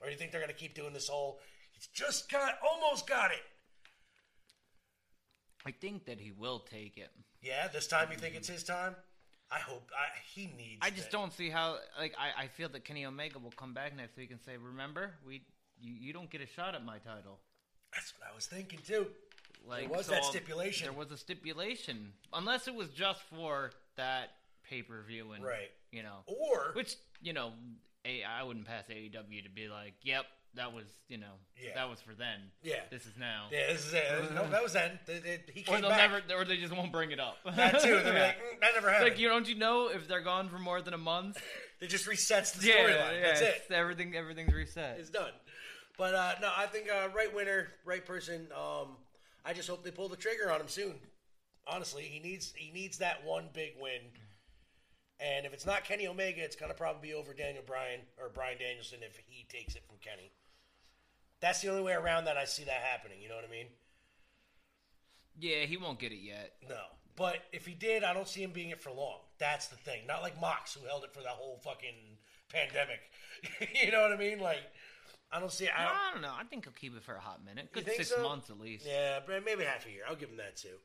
or 0.00 0.06
do 0.06 0.12
you 0.12 0.18
think 0.18 0.32
they're 0.32 0.40
going 0.40 0.52
to 0.52 0.58
keep 0.58 0.74
doing 0.74 0.92
this 0.92 1.08
whole? 1.08 1.38
He's 1.72 1.86
just 1.86 2.30
got, 2.30 2.54
almost 2.68 3.06
got 3.06 3.30
it. 3.30 3.42
I 5.64 5.70
think 5.70 6.06
that 6.06 6.18
he 6.18 6.32
will 6.32 6.58
take 6.58 6.96
it. 6.96 7.10
Yeah, 7.42 7.68
this 7.68 7.86
time 7.86 8.08
you 8.10 8.18
think 8.18 8.32
mm-hmm. 8.32 8.38
it's 8.38 8.48
his 8.48 8.64
time. 8.64 8.96
I 9.52 9.58
hope 9.58 9.90
I, 9.96 10.06
he 10.32 10.46
needs. 10.56 10.78
I 10.80 10.90
just 10.90 11.10
that. 11.10 11.16
don't 11.16 11.32
see 11.32 11.50
how. 11.50 11.76
Like, 11.98 12.14
I, 12.18 12.44
I 12.44 12.46
feel 12.48 12.68
that 12.70 12.84
Kenny 12.84 13.04
Omega 13.04 13.38
will 13.38 13.50
come 13.52 13.74
back 13.74 13.96
next 13.96 14.16
week 14.16 14.30
and 14.30 14.40
say, 14.40 14.56
"Remember, 14.56 15.12
we 15.26 15.42
you, 15.80 15.92
you 15.92 16.12
don't 16.12 16.30
get 16.30 16.40
a 16.40 16.46
shot 16.46 16.74
at 16.74 16.84
my 16.84 16.98
title." 16.98 17.40
That's 17.92 18.12
what 18.18 18.30
I 18.30 18.34
was 18.34 18.46
thinking 18.46 18.78
too. 18.86 19.06
Like, 19.66 19.88
there 19.88 19.96
was 19.96 20.06
so 20.06 20.12
that 20.12 20.24
stipulation. 20.24 20.84
There 20.88 20.92
was 20.98 21.10
a 21.10 21.16
stipulation, 21.16 22.12
unless 22.32 22.66
it 22.68 22.74
was 22.74 22.88
just 22.90 23.20
for 23.34 23.70
that 23.96 24.30
pay 24.68 24.82
per 24.82 25.02
view, 25.02 25.32
and 25.32 25.44
Right. 25.44 25.70
you 25.92 26.02
know, 26.02 26.18
Or- 26.26 26.72
which 26.74 26.96
you 27.22 27.32
know, 27.32 27.52
a, 28.04 28.22
I 28.24 28.42
wouldn't 28.42 28.66
pass 28.66 28.84
AEW 28.88 29.42
to 29.42 29.50
be 29.50 29.68
like, 29.68 29.94
"Yep, 30.02 30.24
that 30.54 30.72
was 30.72 30.86
you 31.08 31.18
know, 31.18 31.34
Yeah. 31.60 31.74
that 31.74 31.88
was 31.90 32.00
for 32.00 32.14
then. 32.14 32.50
Yeah. 32.62 32.80
this 32.90 33.04
is 33.06 33.16
now." 33.18 33.48
Yeah, 33.52 33.66
this 33.72 33.84
is 33.86 33.92
it. 33.94 34.32
No, 34.32 34.48
that 34.48 34.62
was 34.62 34.72
then. 34.72 34.98
Th- 35.06 35.22
th- 35.22 35.40
He 35.52 35.60
Or 35.62 35.64
came 35.64 35.80
they'll 35.82 35.90
back. 35.90 36.26
never, 36.26 36.40
or 36.40 36.44
they 36.44 36.56
just 36.56 36.72
won't 36.74 36.90
bring 36.92 37.10
it 37.10 37.20
up. 37.20 37.36
That 37.44 37.80
too. 37.82 38.00
They're 38.00 38.14
Yeah. 38.14 38.26
like, 38.28 38.38
"Mm, 38.38 38.60
that 38.60 38.74
never 38.74 38.90
happened. 38.90 39.10
Like, 39.10 39.18
you 39.18 39.28
don't 39.28 39.46
you 39.48 39.54
know 39.56 39.88
if 39.88 40.08
they're 40.08 40.22
gone 40.22 40.48
for 40.48 40.58
more 40.58 40.80
than 40.82 40.94
a 40.94 40.98
month? 40.98 41.40
It 41.80 41.88
just 41.88 42.04
resets 42.06 42.52
the 42.52 42.66
yeah, 42.66 42.74
storyline. 42.74 43.20
yeah, 43.20 43.22
That's 43.22 43.40
it. 43.40 43.70
Everything, 43.70 44.14
everything's 44.14 44.52
reset. 44.52 44.98
It's 45.00 45.08
done. 45.08 45.32
But 45.96 46.14
uh, 46.14 46.34
no, 46.42 46.52
I 46.54 46.66
think 46.66 46.90
uh, 46.90 47.08
right 47.16 47.34
winner, 47.34 47.68
right 47.86 48.04
person. 48.04 48.48
Um, 48.54 48.98
I 49.44 49.52
just 49.52 49.68
hope 49.68 49.82
they 49.82 49.90
pull 49.90 50.08
the 50.08 50.16
trigger 50.16 50.50
on 50.50 50.60
him 50.60 50.68
soon. 50.68 50.94
Honestly, 51.66 52.02
he 52.02 52.20
needs 52.20 52.52
he 52.56 52.70
needs 52.72 52.98
that 52.98 53.24
one 53.24 53.48
big 53.52 53.72
win. 53.80 54.00
And 55.20 55.44
if 55.44 55.52
it's 55.52 55.66
not 55.66 55.84
Kenny 55.84 56.06
Omega, 56.06 56.42
it's 56.42 56.56
gonna 56.56 56.74
probably 56.74 57.08
be 57.08 57.14
over 57.14 57.34
Daniel 57.34 57.62
Bryan 57.66 58.00
or 58.20 58.28
Bryan 58.28 58.58
Danielson 58.58 59.00
if 59.02 59.18
he 59.26 59.46
takes 59.48 59.74
it 59.74 59.82
from 59.86 59.96
Kenny. 60.00 60.32
That's 61.40 61.60
the 61.60 61.68
only 61.68 61.82
way 61.82 61.92
around 61.92 62.24
that 62.24 62.36
I 62.36 62.44
see 62.44 62.64
that 62.64 62.82
happening. 62.82 63.18
You 63.22 63.28
know 63.28 63.36
what 63.36 63.44
I 63.44 63.50
mean? 63.50 63.66
Yeah, 65.38 65.64
he 65.64 65.76
won't 65.76 65.98
get 65.98 66.12
it 66.12 66.22
yet. 66.22 66.52
No. 66.68 66.82
But 67.16 67.38
if 67.52 67.66
he 67.66 67.74
did, 67.74 68.04
I 68.04 68.14
don't 68.14 68.28
see 68.28 68.42
him 68.42 68.52
being 68.52 68.70
it 68.70 68.80
for 68.80 68.90
long. 68.90 69.18
That's 69.38 69.68
the 69.68 69.76
thing. 69.76 70.06
Not 70.06 70.22
like 70.22 70.40
Mox, 70.40 70.74
who 70.74 70.86
held 70.86 71.04
it 71.04 71.12
for 71.12 71.20
the 71.20 71.28
whole 71.28 71.58
fucking 71.62 72.18
pandemic. 72.52 73.00
you 73.84 73.90
know 73.90 74.02
what 74.02 74.12
I 74.12 74.16
mean? 74.16 74.40
Like, 74.40 74.62
I 75.32 75.38
don't 75.38 75.52
see. 75.52 75.68
I 75.68 75.84
don't, 75.84 75.94
I 75.94 76.10
don't 76.12 76.22
know. 76.22 76.32
I 76.36 76.44
think 76.44 76.64
he'll 76.64 76.72
keep 76.72 76.96
it 76.96 77.02
for 77.04 77.14
a 77.14 77.20
hot 77.20 77.44
minute. 77.44 77.70
Good 77.72 77.86
six 77.86 78.08
so? 78.08 78.22
months 78.22 78.50
at 78.50 78.58
least. 78.58 78.84
Yeah, 78.86 79.20
but 79.26 79.44
maybe 79.44 79.62
half 79.64 79.86
a 79.86 79.90
year. 79.90 80.02
I'll 80.08 80.16
give 80.16 80.28
him 80.30 80.38
that 80.38 80.56
too. 80.56 80.76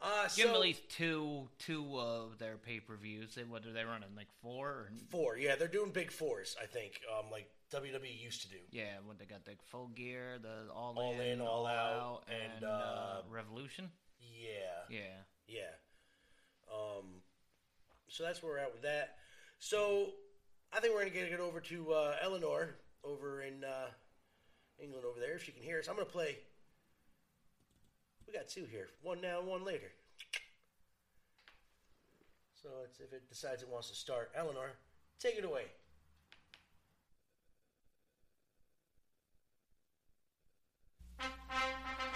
Uh, 0.00 0.28
Give 0.36 0.46
him 0.46 0.50
so- 0.52 0.54
at 0.54 0.60
least 0.60 0.88
two, 0.90 1.48
two 1.58 1.98
of 1.98 2.38
their 2.38 2.56
pay 2.56 2.78
per 2.78 2.94
views. 2.96 3.36
What 3.48 3.66
are 3.66 3.72
they 3.72 3.82
running? 3.82 4.10
Like 4.16 4.28
four? 4.40 4.68
Or, 4.68 4.92
Four, 5.10 5.36
yeah, 5.38 5.56
they're 5.56 5.66
doing 5.66 5.90
big 5.90 6.12
fours. 6.12 6.56
I 6.62 6.66
think, 6.66 7.00
um, 7.12 7.32
like 7.32 7.50
WWE 7.72 8.22
used 8.22 8.42
to 8.42 8.48
do. 8.48 8.58
yeah, 8.70 8.98
when 9.04 9.16
they 9.18 9.24
got? 9.24 9.44
The 9.44 9.56
full 9.66 9.88
gear, 9.88 10.38
the 10.40 10.72
all, 10.72 10.94
All 10.96 11.14
in, 11.14 11.20
in, 11.20 11.40
all 11.40 11.66
out, 11.66 12.22
and, 12.28 12.52
and, 12.58 12.64
uh, 12.64 12.68
uh, 12.68 13.20
Revolution. 13.28 13.90
Yeah, 14.20 14.96
Yeah. 14.96 15.00
yeah. 15.48 15.62
Um, 16.72 17.22
so 18.08 18.22
that's 18.22 18.40
where 18.42 18.52
we're 18.52 18.58
at 18.58 18.72
with 18.72 18.82
that. 18.82 19.16
So 19.58 20.10
I 20.72 20.78
think 20.78 20.94
we're 20.94 21.00
gonna 21.00 21.10
get 21.10 21.32
it 21.32 21.40
over 21.40 21.60
to 21.60 21.92
uh, 21.92 22.16
Eleanor 22.22 22.76
over 23.04 23.42
in 23.42 23.64
uh, 23.64 23.88
England 24.78 25.04
over 25.04 25.20
there. 25.20 25.34
If 25.34 25.44
she 25.44 25.52
can 25.52 25.62
hear 25.62 25.78
us, 25.78 25.88
I'm 25.88 25.94
gonna 25.94 26.06
play. 26.06 26.38
We 28.26 28.32
got 28.32 28.48
two 28.48 28.66
here. 28.70 28.88
One 29.02 29.20
now, 29.20 29.40
one 29.40 29.64
later. 29.64 29.90
So 32.62 32.68
if 32.98 33.12
it 33.12 33.28
decides 33.28 33.62
it 33.62 33.68
wants 33.68 33.88
to 33.88 33.94
start. 33.94 34.30
Eleanor, 34.34 34.72
take 35.18 35.36
it 35.36 35.44
away. 35.44 35.64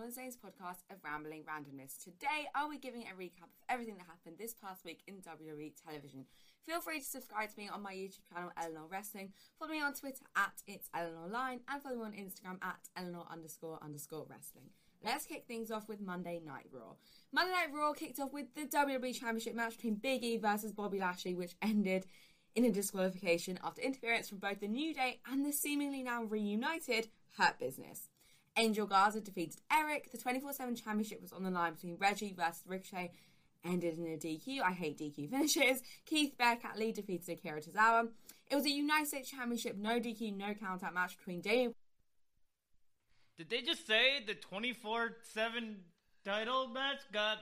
This 0.00 0.10
is 0.10 0.14
the 0.14 0.22
Molyneux 0.22 0.30
Days 0.30 0.36
podcast 0.36 0.92
of 0.92 1.04
Rambling 1.04 1.42
Randomness. 1.42 2.02
Today, 2.02 2.48
I'll 2.54 2.70
be 2.70 2.78
giving 2.78 3.02
a 3.02 3.20
recap 3.20 3.42
of 3.42 3.64
everything 3.68 3.96
that 3.98 4.06
happened 4.06 4.36
this 4.38 4.54
past 4.54 4.84
week 4.84 5.02
in 5.06 5.16
WWE 5.16 5.72
television. 5.84 6.24
Feel 6.64 6.80
free 6.80 7.00
to 7.00 7.04
subscribe 7.04 7.50
to 7.50 7.58
me 7.58 7.68
on 7.68 7.82
my 7.82 7.92
YouTube 7.92 8.20
channel, 8.32 8.50
Eleanor 8.56 8.86
Wrestling. 8.90 9.32
Follow 9.58 9.72
me 9.72 9.82
on 9.82 9.92
Twitter 9.92 10.24
at 10.36 10.62
It's 10.66 10.88
Eleanor 10.94 11.28
Line 11.28 11.60
and 11.68 11.82
follow 11.82 11.96
me 11.96 12.04
on 12.04 12.12
Instagram 12.12 12.62
at 12.62 12.88
Eleanor 12.96 13.26
underscore 13.30 13.78
underscore 13.82 14.26
wrestling. 14.30 14.70
Let's 15.04 15.26
kick 15.26 15.44
things 15.46 15.70
off 15.70 15.88
with 15.88 16.00
Monday 16.00 16.40
Night 16.44 16.66
Raw. 16.72 16.94
Monday 17.32 17.52
Night 17.52 17.74
Raw 17.74 17.92
kicked 17.92 18.20
off 18.20 18.32
with 18.32 18.54
the 18.54 18.66
WWE 18.66 19.18
Championship 19.18 19.54
match 19.54 19.76
between 19.76 19.96
Big 19.96 20.24
E 20.24 20.38
versus 20.38 20.72
Bobby 20.72 21.00
Lashley, 21.00 21.34
which 21.34 21.56
ended 21.60 22.06
in 22.54 22.64
a 22.64 22.70
disqualification 22.70 23.58
after 23.62 23.82
interference 23.82 24.28
from 24.28 24.38
both 24.38 24.60
the 24.60 24.68
New 24.68 24.94
Day 24.94 25.20
and 25.30 25.44
the 25.44 25.52
seemingly 25.52 26.02
now 26.02 26.22
reunited 26.22 27.08
Hurt 27.36 27.58
Business. 27.58 28.09
Angel 28.56 28.86
Garza 28.86 29.20
defeated 29.20 29.60
Eric. 29.72 30.10
The 30.10 30.18
24 30.18 30.52
7 30.52 30.74
championship 30.76 31.22
was 31.22 31.32
on 31.32 31.42
the 31.44 31.50
line 31.50 31.74
between 31.74 31.96
Reggie 31.98 32.34
versus 32.36 32.62
Ricochet, 32.66 33.12
ended 33.64 33.98
in 33.98 34.06
a 34.06 34.16
DQ. 34.16 34.60
I 34.62 34.72
hate 34.72 34.98
DQ 34.98 35.30
finishes. 35.30 35.82
Keith 36.04 36.36
Bearcat 36.38 36.78
Lee 36.78 36.92
defeated 36.92 37.28
Akira 37.28 37.60
Tozawa. 37.60 38.08
It 38.50 38.56
was 38.56 38.64
a 38.64 38.70
United 38.70 39.06
States 39.06 39.30
Championship, 39.30 39.76
no 39.76 40.00
DQ, 40.00 40.36
no 40.36 40.54
count 40.54 40.82
out 40.82 40.92
match 40.94 41.16
between 41.16 41.40
Damian 41.40 41.74
Did 43.38 43.48
they 43.48 43.62
just 43.62 43.86
say 43.86 44.24
the 44.26 44.34
twenty 44.34 44.72
four 44.72 45.16
seven 45.32 45.84
title 46.24 46.66
match 46.68 47.00
got 47.12 47.38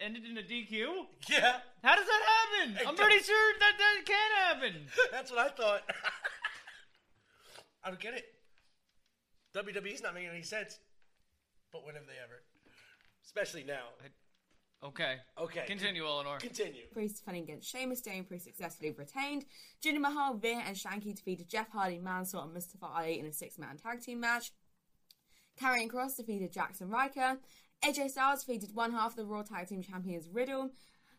ended 0.00 0.24
in 0.24 0.38
a 0.38 0.42
DQ? 0.42 1.06
Yeah. 1.28 1.56
How 1.82 1.94
does 1.96 2.06
that 2.06 2.22
happen? 2.26 2.76
Hey, 2.76 2.84
I'm 2.86 2.96
pretty 2.96 3.22
sure 3.22 3.52
that 3.60 3.72
that 3.78 4.06
can 4.06 4.30
happen. 4.46 4.86
That's 5.12 5.30
what 5.30 5.40
I 5.40 5.48
thought. 5.50 5.82
I 7.84 7.88
don't 7.90 8.00
get 8.00 8.14
it. 8.14 8.33
WWE's 9.54 10.02
not 10.02 10.14
making 10.14 10.30
any 10.30 10.42
sense. 10.42 10.80
But 11.72 11.84
when 11.84 11.94
have 11.94 12.06
they 12.06 12.14
ever? 12.22 12.42
Especially 13.24 13.64
now. 13.64 13.84
Okay. 14.82 15.16
Okay. 15.40 15.64
Continue, 15.66 16.04
Eleanor. 16.04 16.38
Continue. 16.38 16.82
Priest 16.92 17.18
defending 17.18 17.44
against 17.44 17.70
Sheamus, 17.70 18.00
Damian 18.00 18.24
Priest 18.24 18.44
successfully 18.44 18.90
retained. 18.90 19.46
Jinder 19.82 20.00
Mahal, 20.00 20.34
Veer, 20.34 20.62
and 20.66 20.76
Shanky 20.76 21.14
defeated 21.14 21.48
Jeff 21.48 21.70
Hardy, 21.70 21.98
Mansoor, 21.98 22.42
and 22.42 22.52
Mustafa 22.52 22.86
Ali 22.86 23.18
in 23.18 23.26
a 23.26 23.32
six-man 23.32 23.78
tag 23.78 24.02
team 24.02 24.20
match. 24.20 24.52
Karrion 25.60 25.88
Kross 25.88 26.16
defeated 26.16 26.52
Jaxson 26.52 26.90
Ryker. 26.90 27.38
AJ 27.82 28.10
Styles 28.10 28.44
defeated 28.44 28.74
one 28.74 28.92
half 28.92 29.12
of 29.12 29.16
the 29.16 29.24
Raw 29.24 29.42
Tag 29.42 29.68
Team 29.68 29.82
Champions 29.82 30.28
Riddle. 30.30 30.70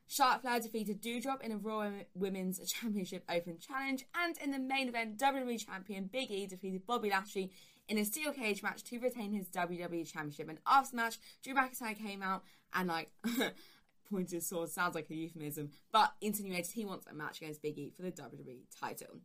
Charlotte 0.08 0.42
Flair 0.42 0.60
defeated 0.60 1.02
Doudrop 1.02 1.42
in 1.42 1.52
a 1.52 1.58
Raw 1.58 1.90
Women's 2.14 2.60
Championship 2.72 3.24
Open 3.30 3.58
Challenge. 3.58 4.06
And 4.16 4.38
in 4.38 4.52
the 4.52 4.60
main 4.60 4.88
event, 4.90 5.18
WWE 5.18 5.66
Champion 5.66 6.10
Big 6.12 6.30
E 6.30 6.46
defeated 6.46 6.86
Bobby 6.86 7.10
Lashley 7.10 7.52
in 7.88 7.98
a 7.98 8.06
steel 8.06 8.32
cage 8.32 8.64
match 8.64 8.84
to 8.86 9.00
retain 9.00 9.34
his 9.34 9.48
WWE 9.50 10.12
Championship. 10.12 10.50
And 10.50 10.60
after 10.66 10.92
the 10.92 10.98
match, 10.98 11.20
Drew 11.44 11.54
McIntyre 11.54 11.98
came 11.98 12.22
out 12.22 12.44
and 12.74 12.88
like 12.88 13.12
pointed 14.10 14.32
his 14.32 14.48
sword, 14.48 14.70
sounds 14.70 14.96
like 14.96 15.10
a 15.10 15.16
euphemism, 15.16 15.72
but 15.92 16.14
insinuated 16.22 16.72
he 16.72 16.86
wants 16.86 17.08
a 17.08 17.14
match 17.14 17.42
against 17.42 17.62
Big 17.62 17.78
E 17.78 17.94
for 17.96 18.04
the 18.04 18.12
WWE 18.12 18.60
title. 18.80 19.20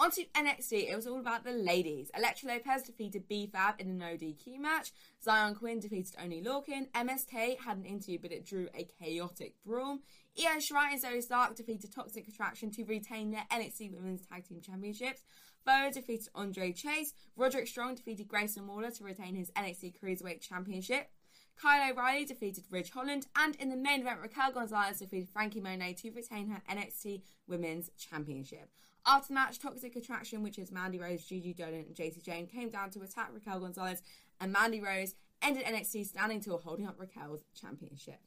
On 0.00 0.10
to 0.12 0.24
NXT, 0.34 0.90
it 0.90 0.96
was 0.96 1.06
all 1.06 1.20
about 1.20 1.44
the 1.44 1.52
ladies. 1.52 2.10
Elektra 2.16 2.48
Lopez 2.48 2.84
defeated 2.84 3.28
B-Fab 3.28 3.74
in 3.78 3.90
a 3.90 3.92
no 3.92 4.16
DQ 4.16 4.58
match. 4.58 4.92
Xyon 5.26 5.54
Quinn 5.54 5.78
defeated 5.78 6.14
Oni 6.18 6.42
Lorcan. 6.42 6.90
MSK 6.92 7.58
had 7.58 7.76
an 7.76 7.84
interview, 7.84 8.18
but 8.18 8.32
it 8.32 8.46
drew 8.46 8.68
a 8.74 8.88
chaotic 8.98 9.56
brawl. 9.62 9.98
Io 10.38 10.56
Shirai 10.56 10.92
and 10.92 11.02
Zoey 11.02 11.22
Stark 11.22 11.54
defeated 11.54 11.92
Toxic 11.92 12.26
Attraction 12.26 12.70
to 12.70 12.84
retain 12.84 13.30
their 13.30 13.44
NXT 13.52 13.92
Women's 13.92 14.24
Tag 14.24 14.48
Team 14.48 14.62
Championships. 14.62 15.22
Bo 15.64 15.90
defeated 15.92 16.28
Andre 16.34 16.72
Chase. 16.72 17.14
Roderick 17.36 17.68
Strong 17.68 17.96
defeated 17.96 18.28
Grayson 18.28 18.66
Waller 18.66 18.90
to 18.90 19.04
retain 19.04 19.34
his 19.34 19.50
NXT 19.52 19.94
Cruiserweight 20.02 20.40
Championship. 20.40 21.10
Kyle 21.60 21.92
O'Reilly 21.92 22.24
defeated 22.24 22.64
Ridge 22.70 22.90
Holland, 22.90 23.26
and 23.36 23.54
in 23.56 23.68
the 23.68 23.76
main 23.76 24.00
event, 24.00 24.20
Raquel 24.22 24.52
Gonzalez 24.52 24.98
defeated 24.98 25.28
Franky 25.28 25.60
Monet 25.60 25.94
to 25.94 26.10
retain 26.10 26.48
her 26.48 26.62
NXT 26.70 27.20
Women's 27.46 27.90
Championship. 27.98 28.70
After 29.06 29.28
the 29.28 29.34
match, 29.34 29.58
Toxic 29.58 29.94
Attraction, 29.96 30.42
which 30.42 30.58
is 30.58 30.72
Mandy 30.72 30.98
Rose, 30.98 31.24
Gigi 31.24 31.52
Dolin, 31.52 31.86
and 31.86 31.94
Jacy 31.94 32.22
Jayne, 32.22 32.46
came 32.46 32.70
down 32.70 32.90
to 32.90 33.02
attack 33.02 33.30
Raquel 33.32 33.60
Gonzalez, 33.60 34.02
and 34.40 34.52
Mandy 34.52 34.80
Rose 34.80 35.14
ended 35.42 35.64
NXT 35.64 36.06
standing 36.06 36.40
tall, 36.40 36.58
holding 36.58 36.86
up 36.86 36.98
Raquel's 36.98 37.44
championship. 37.54 38.20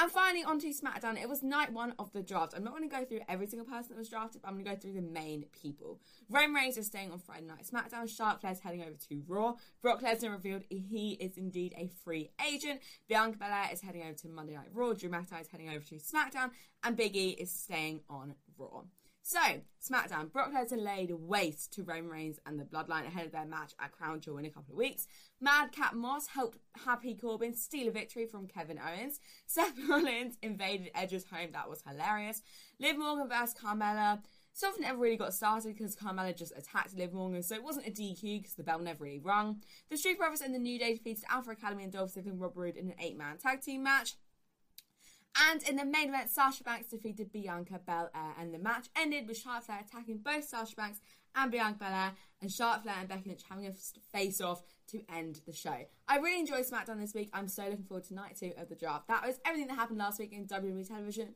And 0.00 0.10
finally, 0.10 0.42
on 0.42 0.58
to 0.60 0.68
SmackDown. 0.68 1.20
It 1.20 1.28
was 1.28 1.42
night 1.42 1.74
one 1.74 1.92
of 1.98 2.10
the 2.14 2.22
draft. 2.22 2.54
I'm 2.56 2.64
not 2.64 2.74
going 2.74 2.88
to 2.88 2.96
go 2.96 3.04
through 3.04 3.20
every 3.28 3.46
single 3.46 3.66
person 3.66 3.90
that 3.90 3.98
was 3.98 4.08
drafted, 4.08 4.40
but 4.40 4.48
I'm 4.48 4.54
going 4.54 4.64
to 4.64 4.70
go 4.70 4.76
through 4.78 4.94
the 4.94 5.02
main 5.02 5.44
people. 5.52 6.00
Roman 6.30 6.54
Reigns 6.54 6.78
is 6.78 6.86
staying 6.86 7.10
on 7.12 7.18
Friday 7.18 7.44
Night 7.44 7.66
SmackDown. 7.70 8.08
Charlotte 8.08 8.40
Flair's 8.40 8.60
heading 8.60 8.80
over 8.80 8.96
to 9.10 9.22
Raw. 9.28 9.56
Brock 9.82 10.00
Lesnar 10.00 10.32
revealed 10.32 10.62
he 10.70 11.18
is 11.20 11.36
indeed 11.36 11.74
a 11.76 11.90
free 12.02 12.30
agent. 12.48 12.80
Bianca 13.10 13.36
Belair 13.36 13.68
is 13.70 13.82
heading 13.82 14.00
over 14.04 14.14
to 14.14 14.28
Monday 14.28 14.54
Night 14.54 14.68
Raw. 14.72 14.94
Drew 14.94 15.10
McIntyre 15.10 15.42
is 15.42 15.48
heading 15.48 15.68
over 15.68 15.84
to 15.84 15.96
SmackDown. 15.96 16.52
And 16.82 16.96
Big 16.96 17.14
E 17.14 17.32
is 17.32 17.50
staying 17.50 18.00
on 18.08 18.36
Raw. 18.56 18.84
So, 19.32 19.38
SmackDown, 19.80 20.32
Brock 20.32 20.50
Lesnar 20.52 20.82
laid 20.82 21.12
waste 21.12 21.72
to 21.74 21.84
Roman 21.84 22.10
Reigns 22.10 22.40
and 22.46 22.58
the 22.58 22.64
Bloodline 22.64 23.06
ahead 23.06 23.26
of 23.26 23.30
their 23.30 23.46
match 23.46 23.74
at 23.78 23.92
Crown 23.92 24.20
Jewel 24.20 24.38
in 24.38 24.44
a 24.44 24.50
couple 24.50 24.72
of 24.72 24.78
weeks. 24.78 25.06
Madcap 25.40 25.94
Moss 25.94 26.26
helped 26.26 26.58
Happy 26.84 27.14
Corbin 27.14 27.54
steal 27.54 27.86
a 27.86 27.90
victory 27.92 28.26
from 28.26 28.48
Kevin 28.48 28.80
Owens. 28.80 29.20
Seth 29.46 29.74
Rollins 29.88 30.36
invaded 30.42 30.90
Edge's 30.96 31.26
home, 31.26 31.50
that 31.52 31.70
was 31.70 31.80
hilarious. 31.88 32.42
Liv 32.80 32.98
Morgan 32.98 33.28
versus 33.28 33.54
Carmella. 33.54 34.20
Something 34.52 34.82
never 34.82 34.98
really 34.98 35.16
got 35.16 35.32
started 35.32 35.76
because 35.76 35.94
Carmella 35.94 36.36
just 36.36 36.52
attacked 36.58 36.96
Liv 36.96 37.12
Morgan, 37.12 37.44
so 37.44 37.54
it 37.54 37.62
wasn't 37.62 37.86
a 37.86 37.90
DQ 37.92 38.42
because 38.42 38.54
the 38.54 38.64
bell 38.64 38.80
never 38.80 39.04
really 39.04 39.20
rung. 39.20 39.62
The 39.90 39.96
Street 39.96 40.18
Profits 40.18 40.42
and 40.42 40.52
the 40.52 40.58
New 40.58 40.76
Day 40.76 40.94
defeated 40.94 41.22
Alpha 41.30 41.52
Academy 41.52 41.84
and 41.84 41.92
Dolph 41.92 42.12
Ziggler 42.12 42.32
and 42.32 42.40
Rob 42.40 42.56
Roode 42.56 42.76
in 42.76 42.88
an 42.88 42.96
eight-man 43.00 43.38
tag 43.38 43.60
team 43.60 43.84
match. 43.84 44.16
And 45.50 45.62
in 45.62 45.76
the 45.76 45.84
main 45.84 46.08
event, 46.08 46.30
Sasha 46.30 46.64
Banks 46.64 46.88
defeated 46.88 47.32
Bianca 47.32 47.80
Belair, 47.84 48.34
and 48.38 48.52
the 48.52 48.58
match 48.58 48.88
ended 48.96 49.28
with 49.28 49.38
Charlotte 49.38 49.64
Flair 49.64 49.84
attacking 49.86 50.18
both 50.18 50.44
Sasha 50.44 50.76
Banks 50.76 51.00
and 51.34 51.50
Bianca 51.50 51.78
Belair, 51.78 52.12
and 52.42 52.50
Charlotte 52.50 52.82
Flair 52.82 52.96
and 52.98 53.08
Becky 53.08 53.28
Lynch 53.28 53.42
having 53.48 53.66
a 53.66 53.72
face 54.12 54.40
off 54.40 54.62
to 54.88 55.02
end 55.08 55.40
the 55.46 55.52
show. 55.52 55.76
I 56.08 56.16
really 56.16 56.40
enjoyed 56.40 56.66
SmackDown 56.66 57.00
this 57.00 57.14
week. 57.14 57.30
I'm 57.32 57.48
so 57.48 57.64
looking 57.64 57.84
forward 57.84 58.04
to 58.04 58.14
night 58.14 58.36
two 58.38 58.52
of 58.58 58.68
the 58.68 58.74
draft. 58.74 59.08
That 59.08 59.24
was 59.24 59.38
everything 59.44 59.68
that 59.68 59.76
happened 59.76 59.98
last 59.98 60.18
week 60.18 60.32
in 60.32 60.46
WWE 60.46 60.86
television. 60.86 61.34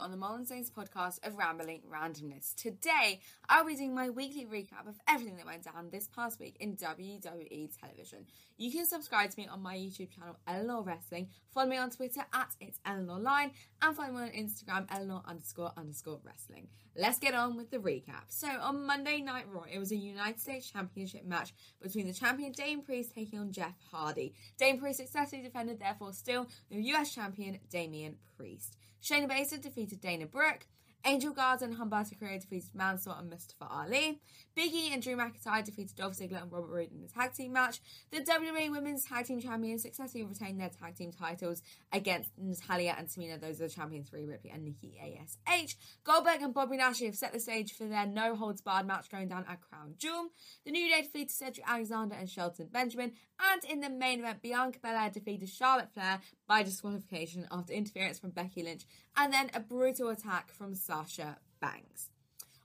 On 0.00 0.10
the 0.10 0.46
Saints 0.46 0.70
podcast 0.70 1.26
of 1.26 1.36
Rambling 1.36 1.82
Randomness. 1.92 2.54
Today, 2.54 3.20
I'll 3.48 3.66
be 3.66 3.74
doing 3.74 3.94
my 3.94 4.10
weekly 4.10 4.46
recap 4.46 4.88
of 4.88 4.98
everything 5.08 5.36
that 5.36 5.46
went 5.46 5.64
down 5.64 5.88
this 5.90 6.08
past 6.08 6.40
week 6.40 6.56
in 6.60 6.76
WWE 6.76 7.70
television. 7.78 8.26
You 8.56 8.70
can 8.70 8.86
subscribe 8.86 9.30
to 9.30 9.40
me 9.40 9.48
on 9.48 9.60
my 9.60 9.76
YouTube 9.76 10.14
channel, 10.14 10.38
Eleanor 10.46 10.82
Wrestling. 10.82 11.28
Follow 11.52 11.68
me 11.68 11.76
on 11.76 11.90
Twitter 11.90 12.20
at 12.32 12.54
It's 12.60 12.78
Eleanor 12.86 13.18
Line, 13.18 13.50
and 13.82 13.96
follow 13.96 14.12
me 14.12 14.22
on 14.22 14.28
Instagram, 14.28 14.86
Eleanor 14.90 15.22
underscore 15.26 15.72
underscore 15.76 16.20
wrestling. 16.24 16.68
Let's 16.96 17.18
get 17.18 17.34
on 17.34 17.56
with 17.56 17.70
the 17.70 17.78
recap. 17.78 18.24
So, 18.28 18.48
on 18.48 18.86
Monday 18.86 19.20
Night 19.20 19.46
Raw, 19.50 19.64
it 19.70 19.78
was 19.78 19.92
a 19.92 19.96
United 19.96 20.40
States 20.40 20.70
Championship 20.70 21.24
match 21.24 21.52
between 21.82 22.06
the 22.06 22.12
champion 22.12 22.52
Dame 22.52 22.82
Priest 22.82 23.14
taking 23.14 23.38
on 23.38 23.52
Jeff 23.52 23.74
Hardy. 23.90 24.34
Dame 24.58 24.78
Priest 24.78 24.98
successfully 25.00 25.42
defended, 25.42 25.80
therefore, 25.80 26.12
still 26.12 26.46
the 26.70 26.80
US 26.94 27.14
champion 27.14 27.58
Damian 27.70 28.16
Priest. 28.36 28.76
Shayna 29.02 29.28
Baszler 29.28 29.60
defeated 29.60 30.00
Dana 30.00 30.26
Brooke. 30.26 30.66
Angel 31.04 31.32
Garza 31.32 31.64
and 31.64 31.76
Humberto 31.76 32.16
Carrillo 32.18 32.38
defeated 32.38 32.72
Mansoor 32.72 33.16
and 33.18 33.28
Mustafa 33.28 33.66
Ali. 33.68 34.20
Big 34.54 34.72
E 34.72 34.90
and 34.92 35.02
Drew 35.02 35.16
McIntyre 35.16 35.64
defeated 35.64 35.96
Dolph 35.96 36.14
Ziggler 36.18 36.42
and 36.42 36.52
Robert 36.52 36.68
Roode 36.68 36.92
in 36.92 37.02
a 37.04 37.08
tag 37.08 37.32
team 37.32 37.52
match. 37.52 37.80
The 38.10 38.20
WWE 38.20 38.70
Women's 38.70 39.04
Tag 39.04 39.26
Team 39.26 39.40
Champions 39.40 39.82
successfully 39.82 40.24
retained 40.24 40.60
their 40.60 40.68
tag 40.68 40.96
team 40.96 41.12
titles 41.12 41.62
against 41.92 42.30
Natalya 42.38 42.94
and 42.98 43.08
Tamina. 43.08 43.40
Those 43.40 43.60
are 43.60 43.68
the 43.68 43.74
champions, 43.74 44.12
Rhea 44.12 44.26
Ripley 44.26 44.50
and 44.50 44.64
Nikki 44.64 44.98
ASH. 45.00 45.76
Goldberg 46.04 46.42
and 46.42 46.52
Bobby 46.52 46.76
Lashley 46.76 47.06
have 47.06 47.16
set 47.16 47.32
the 47.32 47.40
stage 47.40 47.72
for 47.72 47.84
their 47.84 48.06
no 48.06 48.34
holds 48.34 48.60
barred 48.60 48.86
match 48.86 49.10
going 49.10 49.28
down 49.28 49.44
at 49.48 49.60
Crown 49.60 49.94
Jewel. 49.98 50.28
The 50.64 50.70
New 50.70 50.88
Day 50.88 51.02
defeated 51.02 51.30
Cedric 51.30 51.68
Alexander 51.68 52.14
and 52.14 52.28
Shelton 52.28 52.68
Benjamin. 52.70 53.12
And 53.40 53.64
in 53.64 53.80
the 53.80 53.90
main 53.90 54.20
event, 54.20 54.42
Bianca 54.42 54.78
Belair 54.80 55.10
defeated 55.10 55.48
Charlotte 55.48 55.92
Flair 55.92 56.20
by 56.46 56.62
disqualification 56.62 57.46
after 57.50 57.72
interference 57.72 58.18
from 58.18 58.30
Becky 58.30 58.62
Lynch 58.62 58.84
and 59.16 59.32
then 59.32 59.50
a 59.54 59.60
brutal 59.60 60.10
attack 60.10 60.52
from 60.52 60.74
Sasha 60.74 61.38
Banks. 61.60 62.11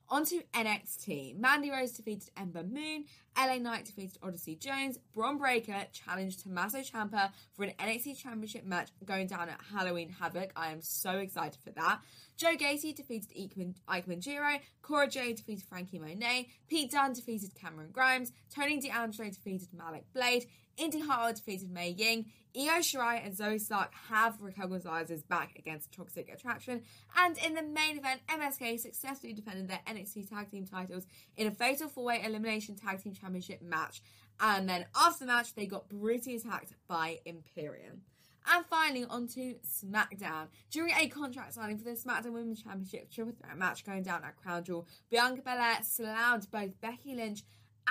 On 0.09 0.23
to 0.23 0.41
NXT. 0.53 1.37
Mandy 1.37 1.69
Rose 1.69 1.91
defeated 1.91 2.29
Ember 2.37 2.63
Moon. 2.63 3.03
LA 3.37 3.57
Knight 3.57 3.83
defeated 3.83 4.17
Odyssey 4.23 4.55
Jones. 4.55 4.97
Bron 5.13 5.37
Breakker 5.37 5.85
challenged 5.91 6.43
Tommaso 6.43 6.77
Ciampa 6.77 7.31
for 7.53 7.65
an 7.65 7.73
NXT 7.77 8.17
Championship 8.17 8.65
match 8.65 8.89
going 9.03 9.27
down 9.27 9.49
at 9.49 9.59
Halloween 9.73 10.09
Havoc. 10.09 10.53
I 10.55 10.71
am 10.71 10.81
so 10.81 11.11
excited 11.17 11.59
for 11.61 11.71
that. 11.71 11.99
Joe 12.37 12.55
Gacy 12.55 12.95
defeated 12.95 13.35
Ikeman 13.35 14.19
Jiro. 14.19 14.59
Cora 14.81 15.09
Jade 15.09 15.35
defeated 15.35 15.65
Franky 15.67 15.99
Monet. 15.99 16.47
Pete 16.69 16.89
Dunne 16.89 17.11
defeated 17.11 17.53
Cameron 17.55 17.89
Grimes. 17.91 18.31
Tony 18.49 18.79
D'Angelo 18.79 19.29
defeated 19.29 19.67
Malik 19.73 20.05
Blade. 20.13 20.45
Indi 20.77 21.01
Hartwell 21.01 21.33
defeated 21.33 21.69
Mei 21.69 21.89
Ying. 21.89 22.27
Io 22.57 22.79
Shirai 22.79 23.23
and 23.23 23.35
Zoey 23.35 23.61
Stark 23.61 23.93
have 24.09 24.39
Gonzalez's 24.39 25.21
back 25.21 25.53
against 25.59 25.91
Toxic 25.91 26.27
Attraction. 26.33 26.81
And 27.15 27.37
in 27.37 27.53
the 27.53 27.61
main 27.61 27.99
event, 27.99 28.21
MSK 28.27 28.79
successfully 28.79 29.33
defended 29.33 29.67
their 29.67 29.81
NXT 29.87 30.27
Tag 30.27 30.49
Team 30.49 30.65
titles 30.65 31.05
in 31.35 31.45
a 31.45 31.51
Fatal 31.51 31.87
4-Way 31.87 32.23
Elimination 32.25 32.75
Tag 32.75 33.03
Team 33.03 33.13
Championship 33.13 33.61
match. 33.61 34.01
And 34.39 34.67
then 34.67 34.85
after 34.95 35.25
the 35.25 35.31
match, 35.31 35.53
they 35.53 35.67
got 35.67 35.87
brutally 35.87 36.37
attacked 36.37 36.73
by 36.87 37.19
Imperium. 37.25 38.01
And 38.49 38.65
finally, 38.65 39.05
on 39.07 39.27
to 39.29 39.55
SmackDown. 39.65 40.47
During 40.71 40.93
a 40.97 41.07
contract 41.09 41.53
signing 41.53 41.77
for 41.77 41.83
the 41.83 41.91
SmackDown 41.91 42.31
Women's 42.31 42.63
Championship 42.63 43.11
Triple 43.11 43.33
Threat 43.33 43.57
match 43.57 43.85
going 43.85 44.03
down 44.03 44.23
at 44.23 44.37
Crown 44.37 44.63
Jewel, 44.63 44.87
Bianca 45.11 45.41
Belair 45.41 45.79
slammed 45.83 46.49
both 46.49 46.79
Becky 46.81 47.13
Lynch 47.13 47.43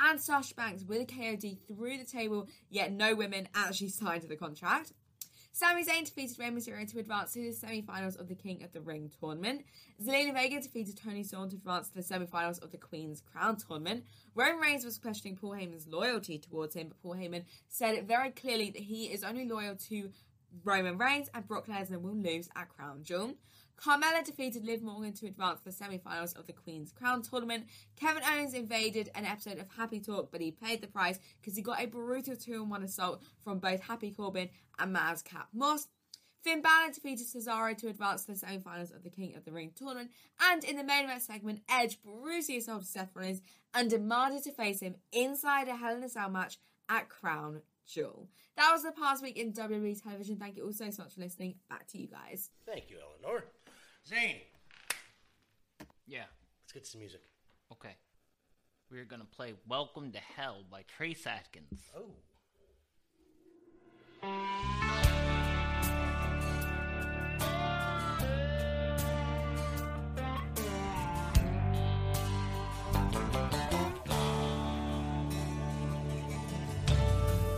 and 0.04 0.20
Sasha 0.20 0.54
Banks 0.54 0.84
with 0.84 1.00
a 1.00 1.06
KOD 1.06 1.58
through 1.66 1.98
the 1.98 2.04
table, 2.04 2.48
yet 2.70 2.92
no 2.92 3.14
women 3.14 3.48
actually 3.54 3.88
signed 3.90 4.22
the 4.22 4.36
contract. 4.36 4.92
Sami 5.52 5.84
Zayn 5.84 6.04
defeated 6.04 6.38
Rey 6.38 6.50
Mysterio 6.50 6.86
to 6.92 6.98
advance 6.98 7.32
to 7.32 7.40
the 7.40 7.50
semi-finals 7.50 8.16
of 8.16 8.28
the 8.28 8.34
King 8.34 8.62
of 8.62 8.72
the 8.72 8.80
Ring 8.82 9.10
tournament. 9.18 9.64
Zelina 10.04 10.34
Vega 10.34 10.60
defeated 10.60 10.98
Toni 10.98 11.22
Storm 11.22 11.48
to 11.48 11.56
advance 11.56 11.88
to 11.88 11.94
the 11.94 12.02
semi-finals 12.02 12.58
of 12.58 12.72
the 12.72 12.76
Queen's 12.76 13.22
Crown 13.22 13.56
tournament. 13.56 14.04
Roman 14.34 14.60
Reigns 14.60 14.84
was 14.84 14.98
questioning 14.98 15.34
Paul 15.34 15.52
Heyman's 15.52 15.86
loyalty 15.86 16.38
towards 16.38 16.74
him, 16.74 16.88
but 16.88 17.02
Paul 17.02 17.14
Heyman 17.14 17.44
said 17.70 18.06
very 18.06 18.32
clearly 18.32 18.70
that 18.70 18.82
he 18.82 19.06
is 19.06 19.24
only 19.24 19.48
loyal 19.48 19.76
to 19.88 20.10
Roman 20.62 20.98
Reigns 20.98 21.30
and 21.32 21.48
Brock 21.48 21.68
Lesnar 21.68 22.02
will 22.02 22.14
lose 22.14 22.50
at 22.54 22.68
Crown 22.68 23.02
Jewel. 23.02 23.32
Carmella 23.76 24.24
defeated 24.24 24.64
Liv 24.64 24.82
Morgan 24.82 25.12
to 25.14 25.26
advance 25.26 25.60
to 25.60 25.66
the 25.66 25.72
semi-finals 25.72 26.32
of 26.32 26.46
the 26.46 26.52
Queen's 26.52 26.92
Crown 26.92 27.22
tournament. 27.22 27.66
Kevin 27.96 28.22
Owens 28.24 28.54
invaded 28.54 29.10
an 29.14 29.24
episode 29.24 29.58
of 29.58 29.66
Happy 29.76 30.00
Talk, 30.00 30.30
but 30.32 30.40
he 30.40 30.50
paid 30.50 30.80
the 30.80 30.86
price 30.86 31.18
because 31.40 31.56
he 31.56 31.62
got 31.62 31.82
a 31.82 31.86
brutal 31.86 32.36
two-on-one 32.36 32.82
assault 32.82 33.22
from 33.44 33.58
both 33.58 33.80
Happy 33.82 34.10
Corbin 34.10 34.48
and 34.78 34.92
Madcap 34.92 35.48
Moss. 35.52 35.88
Finn 36.42 36.62
Balor 36.62 36.92
defeated 36.92 37.26
Cesaro 37.26 37.76
to 37.76 37.88
advance 37.88 38.24
to 38.24 38.32
the 38.32 38.38
semi-finals 38.38 38.92
of 38.92 39.02
the 39.02 39.10
King 39.10 39.34
of 39.36 39.44
the 39.44 39.52
Ring 39.52 39.72
tournament, 39.74 40.10
and 40.40 40.62
in 40.62 40.76
the 40.76 40.84
main 40.84 41.04
event 41.04 41.22
segment, 41.22 41.60
Edge 41.68 41.98
brutally 42.02 42.58
assaulted 42.58 42.86
Seth 42.86 43.10
Rollins 43.14 43.42
and 43.74 43.90
demanded 43.90 44.44
to 44.44 44.52
face 44.52 44.80
him 44.80 44.94
inside 45.12 45.68
a 45.68 45.76
Hell 45.76 45.96
in 45.96 46.04
a 46.04 46.08
Cell 46.08 46.30
match 46.30 46.58
at 46.88 47.08
Crown 47.08 47.62
Jewel. 47.84 48.28
That 48.56 48.70
was 48.72 48.84
the 48.84 48.92
past 48.92 49.22
week 49.22 49.36
in 49.36 49.52
WWE 49.52 50.02
television. 50.02 50.36
Thank 50.36 50.56
you 50.56 50.64
all 50.64 50.72
so 50.72 50.86
much 50.86 51.14
for 51.14 51.20
listening. 51.20 51.56
Back 51.68 51.88
to 51.88 51.98
you 51.98 52.06
guys. 52.06 52.50
Thank 52.64 52.90
you, 52.90 52.98
Eleanor. 53.02 53.44
Zane, 54.06 54.40
Yeah. 56.06 56.26
let's 56.62 56.72
get 56.72 56.86
some 56.86 57.00
music. 57.00 57.22
Okay. 57.72 57.96
We're 58.88 59.04
gonna 59.04 59.24
play 59.24 59.56
"Welcome 59.66 60.12
to 60.12 60.20
Hell" 60.20 60.62
by 60.70 60.84
Trace 60.84 61.26
Atkins. 61.26 61.90
Oh. 61.92 62.14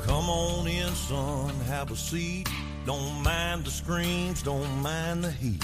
Come 0.06 0.30
on 0.30 0.66
in, 0.66 0.94
son, 0.94 1.54
have 1.66 1.90
a 1.90 1.96
seat. 1.96 2.48
Don't 2.86 3.22
mind 3.22 3.66
the 3.66 3.70
screams, 3.70 4.42
don't 4.42 4.80
mind 4.80 5.24
the 5.24 5.30
heat. 5.32 5.62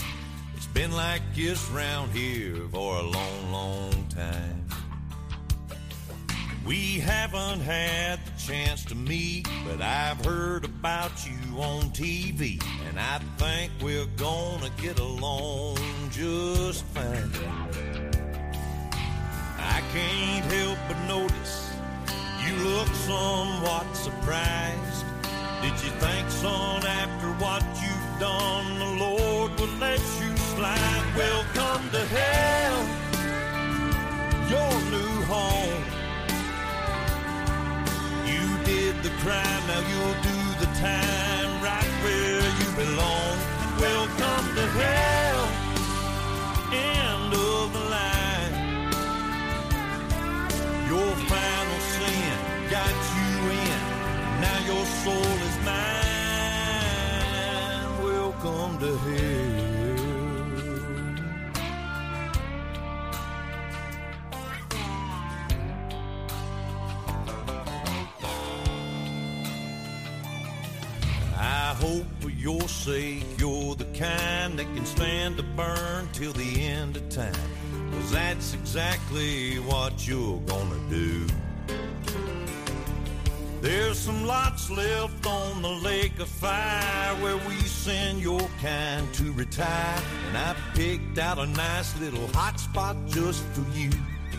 It's 0.64 0.72
been 0.72 0.92
like 0.92 1.20
this 1.34 1.68
round 1.68 2.10
here 2.12 2.56
for 2.72 2.96
a 2.96 3.02
long, 3.02 3.52
long 3.52 4.06
time. 4.08 4.64
We 6.66 7.00
haven't 7.00 7.60
had 7.60 8.18
the 8.24 8.32
chance 8.40 8.82
to 8.86 8.94
meet, 8.94 9.46
but 9.66 9.82
I've 9.82 10.24
heard 10.24 10.64
about 10.64 11.12
you 11.26 11.60
on 11.60 11.90
TV, 11.90 12.62
and 12.88 12.98
I 12.98 13.18
think 13.36 13.72
we're 13.82 14.06
gonna 14.16 14.70
get 14.80 14.98
along 14.98 15.76
just 16.10 16.82
fine. 16.86 17.30
I 19.58 19.82
can't 19.92 20.44
help 20.50 20.78
but 20.88 20.98
notice 21.06 21.74
you 22.46 22.56
look 22.64 22.88
somewhat 22.88 23.94
surprised. 23.94 25.04
Did 25.60 25.72
you 25.84 25.90
think, 26.00 26.30
son, 26.30 26.86
after 26.86 27.28
what 27.44 27.62
you've 27.82 28.18
done, 28.18 28.78
the 28.78 29.04
Lord 29.04 29.60
would 29.60 29.78
let 29.78 30.00
you 30.20 30.33
slide? 30.56 31.06
Welcome 31.16 31.82
to 31.90 32.02
hell, 32.16 32.78
your 34.52 34.74
new 34.94 35.14
home. 35.32 35.84
You 38.32 38.46
did 38.64 38.94
the 39.02 39.12
crime, 39.22 39.62
now 39.70 39.82
you'll 39.90 40.20
do 40.30 40.38
the 40.62 40.70
time 40.80 41.50
right 41.62 41.92
where 42.04 42.46
you 42.60 42.68
belong. 42.82 43.36
Welcome 43.80 44.46
to 44.58 44.66
hell, 44.80 45.42
end 46.72 47.32
of 47.32 47.66
the 47.76 47.84
line. 47.96 48.54
Your 50.90 51.10
final 51.32 51.80
sin 51.94 52.34
got 52.70 52.94
you 53.16 53.32
in. 53.62 53.80
Now 54.44 54.58
your 54.70 54.84
soul 55.02 55.36
is 55.48 55.56
mine. 55.64 55.84
Welcome 58.04 58.72
to 58.80 58.90
hell. 59.06 59.53
Your 72.44 72.68
sake 72.68 73.24
you're 73.38 73.74
the 73.74 73.86
kind 73.98 74.58
that 74.58 74.66
can 74.74 74.84
stand 74.84 75.34
the 75.34 75.42
burn 75.56 76.06
till 76.12 76.34
the 76.34 76.62
end 76.62 76.94
of 76.94 77.08
time. 77.08 77.32
Cause 77.90 78.12
that's 78.12 78.52
exactly 78.52 79.54
what 79.60 80.06
you're 80.06 80.40
gonna 80.40 80.78
do. 80.90 81.26
There's 83.62 83.98
some 83.98 84.26
lots 84.26 84.68
left 84.68 85.26
on 85.26 85.62
the 85.62 85.70
lake 85.70 86.18
of 86.18 86.28
fire 86.28 87.14
where 87.22 87.38
we 87.48 87.54
send 87.60 88.20
your 88.20 88.46
kind 88.60 89.10
to 89.14 89.32
retire. 89.32 90.02
And 90.28 90.36
I 90.36 90.54
picked 90.74 91.16
out 91.16 91.38
a 91.38 91.46
nice 91.46 91.98
little 91.98 92.26
hot 92.34 92.60
spot 92.60 92.94
just 93.06 93.42
for 93.54 93.64
you. 93.74 93.88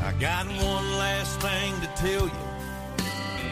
I 0.00 0.12
got 0.20 0.46
one 0.46 0.92
last 0.96 1.40
thing 1.40 1.74
to 1.80 1.88
tell 1.96 2.26
you. 2.26 2.48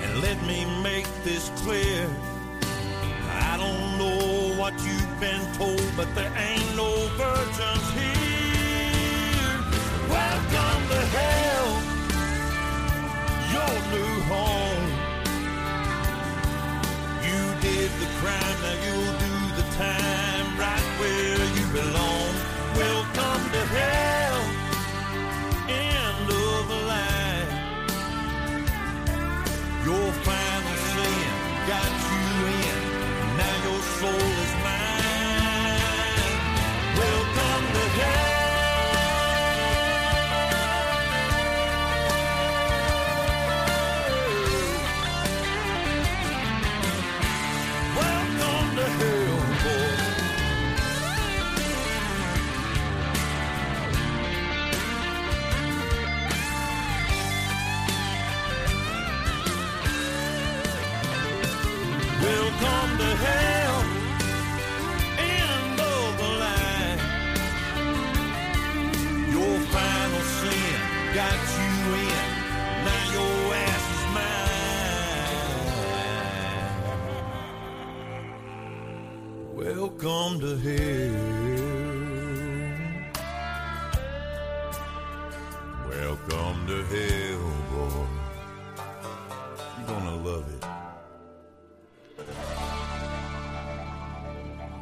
And 0.05 0.21
let 0.21 0.41
me 0.47 0.65
make 0.85 1.09
this 1.25 1.51
clear. 1.65 2.09
I 3.37 3.57
don't 3.59 3.99
know 3.99 4.57
what 4.61 4.75
you've 4.85 5.21
been 5.21 5.43
told, 5.55 5.83
but 5.97 6.09
there 6.15 6.33
ain't 6.37 6.77
no 6.77 6.91
virgins 7.17 7.87
here. 7.99 9.55
Welcome 10.11 10.83
to 10.93 11.01
hell, 11.17 11.69
your 13.55 13.75
new 13.95 14.15
home. 14.33 14.87
You 17.29 17.43
did 17.61 17.91
the 18.03 18.09
crime, 18.21 18.59
now 18.63 18.77
you'll 18.85 19.19
do 19.27 19.35
the 19.61 19.67
time 19.77 20.47
right 20.59 20.89
where 21.01 21.47
you 21.59 21.67
belong. 21.73 22.33
Welcome 22.77 23.45
to 23.53 23.63
hell, 23.77 24.06
Welcome 80.47 80.63
to 80.63 80.69
hell. 80.71 81.17
Welcome 85.89 86.59
to 86.69 86.79
hell, 86.85 87.47
boy. 87.73 88.07
You're 89.77 89.89
gonna 89.89 90.17
love 90.23 90.47
it. 90.55 90.63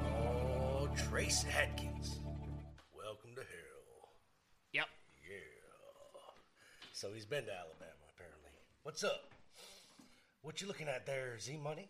Oh, 0.05 0.87
Trace 1.09 1.47
Atkins. 1.59 2.19
Welcome 2.95 3.35
to 3.35 3.41
hell. 3.41 4.11
Yep. 4.75 4.89
Yeah. 5.27 5.39
So 6.93 7.15
he's 7.15 7.25
been 7.25 7.47
to 7.47 7.53
Alabama, 7.53 8.05
apparently. 8.15 8.51
What's 8.83 9.03
up? 9.03 9.33
What 10.43 10.61
you 10.61 10.67
looking 10.67 10.89
at 10.89 11.07
there, 11.07 11.39
Z 11.39 11.57
Money? 11.57 11.89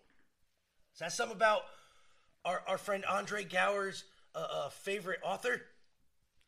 Is 0.93 1.01
that 1.01 1.13
something 1.13 1.37
about 1.37 1.63
our, 2.45 2.63
our 2.67 2.79
friend 2.79 3.05
Andre 3.11 3.45
Gower's 3.45 4.05
uh, 4.35 4.47
uh, 4.51 4.69
favorite 4.69 5.21
author? 5.23 5.63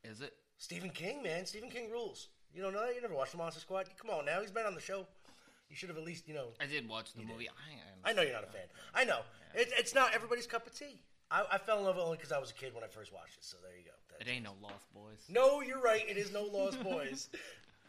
Is 0.04 0.20
it? 0.20 0.32
Stephen 0.58 0.90
King, 0.90 1.22
man. 1.22 1.44
Stephen 1.46 1.70
King 1.70 1.90
rules. 1.90 2.28
You 2.54 2.62
don't 2.62 2.72
know 2.72 2.84
that? 2.86 2.94
You 2.94 3.02
never 3.02 3.14
watched 3.14 3.32
The 3.32 3.38
Monster 3.38 3.60
Squad? 3.60 3.86
Come 4.00 4.10
on 4.10 4.24
now. 4.24 4.40
He's 4.40 4.50
been 4.50 4.64
on 4.66 4.74
the 4.74 4.80
show. 4.80 5.06
You 5.68 5.76
should 5.76 5.88
have 5.88 5.98
at 5.98 6.04
least, 6.04 6.28
you 6.28 6.34
know. 6.34 6.48
I 6.60 6.66
did 6.66 6.88
watch 6.88 7.12
the 7.12 7.22
movie. 7.22 7.48
I, 7.48 8.10
I 8.10 8.12
know 8.12 8.22
you're 8.22 8.32
not 8.32 8.44
a 8.44 8.52
fan. 8.52 8.62
I 8.94 9.04
know. 9.04 9.20
It, 9.54 9.68
it's 9.76 9.94
not 9.94 10.14
everybody's 10.14 10.46
cup 10.46 10.66
of 10.66 10.74
tea. 10.78 11.02
I, 11.30 11.44
I 11.52 11.58
fell 11.58 11.78
in 11.80 11.84
love 11.84 11.96
with 11.96 12.04
it 12.04 12.06
only 12.06 12.16
because 12.18 12.30
I 12.32 12.38
was 12.38 12.50
a 12.50 12.54
kid 12.54 12.72
when 12.72 12.84
I 12.84 12.86
first 12.86 13.12
watched 13.12 13.36
it. 13.36 13.44
So 13.44 13.56
there 13.62 13.72
you 13.76 13.84
go. 13.84 13.90
It 14.20 14.30
ain't 14.32 14.44
no 14.44 14.52
Lost 14.62 14.84
Boys. 14.94 15.18
No, 15.28 15.60
you're 15.60 15.82
right. 15.82 16.02
It 16.08 16.16
is 16.16 16.32
no 16.32 16.44
Lost 16.44 16.82
Boys. 16.82 17.28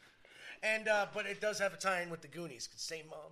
and 0.63 0.87
uh, 0.87 1.05
but 1.13 1.25
it 1.27 1.39
does 1.39 1.59
have 1.59 1.73
a 1.73 1.77
tie-in 1.77 2.09
with 2.09 2.21
the 2.21 2.27
Goonies. 2.27 2.67
'cause 2.67 2.81
Same 2.81 3.07
mom. 3.09 3.31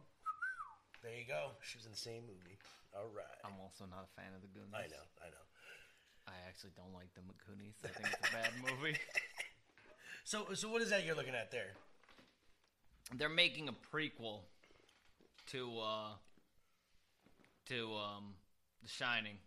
There 1.03 1.11
you 1.17 1.25
go. 1.27 1.49
She 1.61 1.77
was 1.77 1.85
in 1.85 1.91
the 1.91 1.97
same 1.97 2.21
movie. 2.21 2.54
All 2.95 3.11
right. 3.11 3.39
I'm 3.43 3.59
also 3.59 3.83
not 3.85 4.07
a 4.07 4.11
fan 4.15 4.31
of 4.31 4.41
the 4.41 4.47
Goonies. 4.47 4.71
I 4.73 4.87
know. 4.87 5.05
I 5.19 5.27
know. 5.29 5.45
I 6.27 6.33
actually 6.47 6.71
don't 6.75 6.95
like 6.95 7.11
the 7.13 7.21
Goonies. 7.45 7.75
I 7.83 7.91
think 7.91 8.07
it's 8.07 8.29
a 8.29 8.33
bad 8.33 8.51
movie. 8.63 8.97
So 10.27 10.47
so 10.55 10.69
what 10.69 10.81
is 10.81 10.89
that 10.89 11.05
you're 11.05 11.15
looking 11.15 11.35
at 11.35 11.51
there? 11.51 11.75
They're 13.15 13.29
making 13.29 13.69
a 13.69 13.95
prequel 13.95 14.39
to 15.51 15.79
uh 15.79 16.13
to 17.67 17.93
um 17.93 18.33
The 18.81 18.89
Shining. 18.89 19.37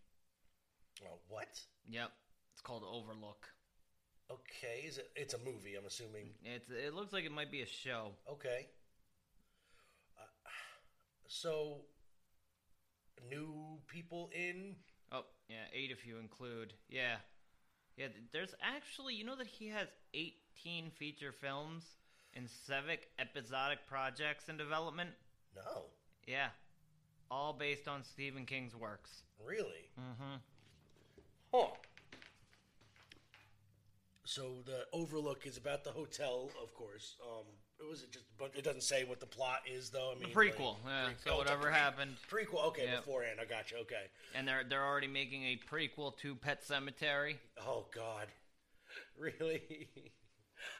Oh, 1.05 1.19
what? 1.29 1.61
Yep. 1.91 2.13
It's 2.53 2.61
called 2.63 2.85
Overlook. 2.85 3.49
Okay, 4.31 4.87
is 4.87 4.99
it? 4.99 5.11
It's 5.17 5.35
a 5.35 5.39
movie. 5.39 5.75
I'm 5.77 5.87
assuming. 5.87 6.31
It's 6.45 6.71
it 6.71 6.95
looks 6.95 7.13
like 7.13 7.25
it 7.25 7.33
might 7.33 7.51
be 7.51 7.63
a 7.63 7.67
show. 7.67 8.13
Okay. 8.31 8.69
Uh, 10.17 10.51
so 11.27 11.79
new 13.31 13.79
people 13.87 14.31
in. 14.33 14.77
Oh, 15.13 15.25
yeah, 15.49 15.65
eight 15.73 15.91
if 15.91 16.07
you 16.07 16.19
include. 16.19 16.75
Yeah. 16.89 17.17
Yeah, 17.97 18.09
there's 18.33 18.55
actually, 18.63 19.15
you 19.15 19.25
know 19.25 19.37
that 19.37 19.47
he 19.47 19.69
has 19.69 19.89
18 20.15 20.91
feature 20.91 21.33
films 21.33 21.85
and 22.35 22.49
seven 22.67 22.99
episodic 23.19 23.81
projects 23.89 24.49
in 24.49 24.57
development? 24.57 25.11
No. 25.57 25.87
Yeah. 26.27 26.49
All 27.31 27.53
based 27.53 27.89
on 27.89 28.05
Stephen 28.05 28.47
King's 28.47 28.77
works. 28.77 29.23
Really? 29.45 29.91
Mm-hmm. 29.99 30.37
Huh. 31.53 31.67
So 34.29 34.57
the 34.67 34.85
Overlook 34.93 35.47
is 35.47 35.57
about 35.57 35.85
the 35.85 35.91
hotel, 35.91 36.51
of 36.63 36.75
course. 36.75 37.17
Um, 37.27 37.47
it 37.81 37.89
was 37.89 38.03
it 38.03 38.13
just, 38.13 38.27
but 38.39 38.51
it 38.55 38.63
doesn't 38.63 38.83
say 38.83 39.05
what 39.05 39.21
the 39.21 39.27
plot 39.27 39.61
is, 39.67 39.89
though. 39.89 40.13
I 40.15 40.23
mean, 40.23 40.35
prequel, 40.35 40.75
like- 40.85 40.93
yeah. 40.93 41.05
pre- 41.07 41.15
So 41.25 41.39
whatever 41.39 41.71
happened. 41.71 42.17
Prequel, 42.31 42.67
okay, 42.67 42.85
Yep. 42.85 42.97
beforehand. 43.07 43.39
I 43.41 43.47
got 43.47 43.71
you. 43.71 43.79
Okay. 43.79 44.05
And 44.35 44.47
they're 44.47 44.65
they're 44.65 44.85
already 44.85 45.07
making 45.07 45.45
a 45.45 45.59
prequel 45.73 46.15
to 46.19 46.35
Pet 46.35 46.63
Sematary. 46.63 47.39
Oh 47.67 47.87
God, 47.95 48.27
really? 49.19 49.89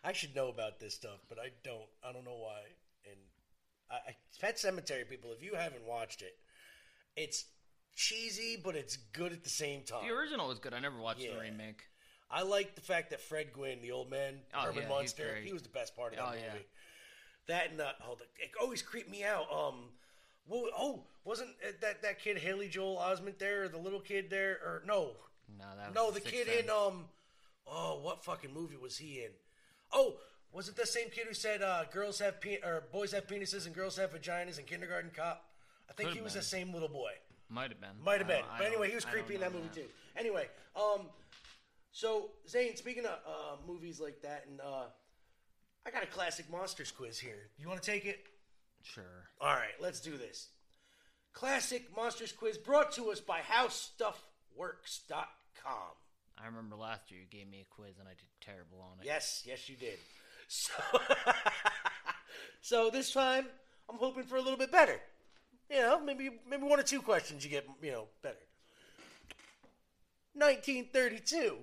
I 0.05 0.13
should 0.13 0.35
know 0.37 0.49
about 0.49 0.79
this 0.79 0.95
stuff, 0.95 1.21
but 1.31 1.39
I 1.39 1.49
don't. 1.65 1.89
I 2.07 2.13
don't 2.13 2.25
know 2.27 2.37
why. 2.37 2.61
And 3.07 3.17
I, 3.91 4.11
I, 4.11 4.17
Pet 4.43 4.57
Sematary, 4.59 5.09
people, 5.09 5.33
if 5.33 5.43
you 5.43 5.55
haven't 5.55 5.87
watched 5.87 6.21
it, 6.21 6.35
it's 7.17 7.47
cheesy, 7.97 8.61
but 8.63 8.77
it's 8.77 8.97
good 8.97 9.33
at 9.33 9.43
the 9.43 9.49
same 9.51 9.85
time. 9.85 10.07
The 10.07 10.13
original 10.13 10.49
was 10.49 10.59
good. 10.59 10.75
I 10.75 10.81
never 10.81 10.99
watched 10.99 11.21
Yeah. 11.21 11.33
the 11.33 11.41
remake. 11.41 11.85
I 12.31 12.43
like 12.43 12.75
the 12.75 12.81
fact 12.81 13.11
that 13.11 13.21
Fred 13.21 13.53
Gwynne, 13.53 13.81
the 13.81 13.93
old 13.93 14.11
man, 14.11 14.35
Oh, 14.55 14.61
Herman 14.67 14.85
yeah, 14.91 15.07
great. 15.17 15.45
he 15.45 15.53
was 15.53 15.63
the 15.63 15.69
best 15.71 15.97
part 15.97 16.13
of 16.13 16.19
that 16.19 16.25
Oh, 16.27 16.31
movie. 16.31 16.43
yeah. 16.45 16.53
That 17.47 17.71
and 17.71 17.79
the, 17.81 17.89
oh, 18.07 18.17
the, 18.17 18.25
it 18.43 18.51
always 18.61 18.83
creeped 18.83 19.11
me 19.11 19.25
out. 19.25 19.51
Um, 19.51 19.77
well, 20.47 20.67
oh, 20.77 21.01
wasn't 21.25 21.51
that 21.81 22.03
that 22.03 22.21
kid 22.21 22.37
Haley 22.39 22.69
Joel 22.69 22.97
Osment 22.97 23.39
there, 23.39 23.65
or 23.65 23.69
the 23.69 23.79
little 23.79 24.01
kid 24.01 24.29
there, 24.29 24.59
or 24.65 24.83
no, 24.87 25.13
No, 25.59 25.65
that 25.77 25.87
was 25.89 25.95
no, 25.95 26.11
the 26.11 26.21
kid 26.21 26.49
in 26.49 26.69
um, 26.69 27.05
oh, 27.67 27.99
what 28.03 28.23
fucking 28.25 28.53
movie 28.53 28.77
was 28.77 28.99
he 28.99 29.21
in? 29.25 29.31
Oh, 29.93 30.17
was 30.53 30.69
it 30.69 30.77
the 30.77 30.87
same 30.87 31.09
kid 31.11 31.27
who 31.27 31.35
said 31.35 31.63
uh, 31.63 31.85
girls 31.91 32.19
have 32.19 32.41
pe- 32.41 32.61
or 32.63 32.85
boys 32.93 33.13
have 33.13 33.27
penises 33.27 33.65
and 33.67 33.75
girls 33.75 33.97
have 33.97 34.13
vaginas 34.13 34.59
in 34.59 34.65
Kindergarten 34.67 35.11
Cop? 35.15 35.45
I 35.89 35.95
think 35.95 36.09
Could've 36.11 36.15
he 36.17 36.23
was 36.23 36.35
been. 36.35 36.41
the 36.41 36.47
same 36.47 36.73
little 36.75 36.89
boy. 36.89 37.13
Might 37.49 37.71
have 37.71 37.81
been. 37.81 37.91
Might 38.05 38.19
have 38.19 38.29
been. 38.29 38.43
But 38.59 38.67
anyway, 38.67 38.91
he 38.91 38.95
was 38.95 39.07
creepy 39.07 39.37
in 39.37 39.41
that 39.41 39.55
movie 39.55 39.71
too. 39.75 39.87
Anyway, 40.19 40.49
um, 40.77 41.07
so 41.99 42.31
Zane, 42.49 42.77
speaking 42.77 43.05
of 43.07 43.19
uh, 43.27 43.57
movies 43.67 43.99
like 43.99 44.23
that, 44.23 44.45
and 44.49 44.61
uh, 44.61 44.85
I 45.85 45.91
got 45.91 46.05
a 46.05 46.07
classic 46.07 46.49
monsters 46.49 46.93
quiz 46.93 47.19
here. 47.19 47.51
You 47.59 47.67
want 47.67 47.83
to 47.83 47.91
take 47.91 48.07
it? 48.07 48.21
Sure. 48.85 49.03
All 49.41 49.57
right, 49.57 49.75
let's 49.81 49.99
do 49.99 50.17
this. 50.17 50.51
Classic 51.33 51.85
monsters 51.97 52.31
quiz 52.31 52.57
brought 52.57 52.93
to 52.93 53.11
us 53.11 53.19
by 53.19 53.41
HowStuffWorks.com. 53.41 55.17
I 56.41 56.47
remember 56.47 56.77
last 56.77 57.11
year 57.11 57.19
you 57.19 57.27
gave 57.37 57.51
me 57.51 57.67
a 57.69 57.75
quiz 57.75 57.99
and 57.99 58.07
I 58.07 58.13
did 58.13 58.29
terrible 58.41 58.79
on 58.81 59.01
it. 59.01 59.05
Yes, 59.05 59.43
yes, 59.45 59.69
you 59.69 59.75
did. 59.75 59.99
So, 60.47 60.73
so 62.61 62.91
this 62.91 63.13
time 63.13 63.47
I'm 63.91 63.97
hoping 63.97 64.23
for 64.23 64.37
a 64.37 64.41
little 64.41 64.57
bit 64.57 64.71
better. 64.71 65.01
You 65.69 65.81
know, 65.81 66.01
maybe 66.01 66.31
maybe 66.49 66.63
one 66.63 66.79
or 66.79 66.85
two 66.85 67.03
questions 67.03 67.43
you 67.45 67.51
get, 67.51 67.67
you 67.83 67.91
know, 67.91 68.05
better. 68.23 68.37
1932. 70.35 71.57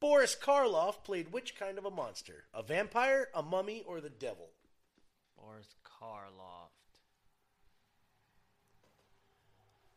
Boris 0.00 0.36
Karloff 0.40 1.02
played 1.04 1.32
which 1.32 1.56
kind 1.56 1.78
of 1.78 1.84
a 1.84 1.90
monster? 1.90 2.44
A 2.52 2.62
vampire, 2.62 3.28
a 3.34 3.42
mummy, 3.42 3.82
or 3.86 4.00
the 4.00 4.10
devil? 4.10 4.50
Boris 5.38 5.74
Karloff. 5.84 6.70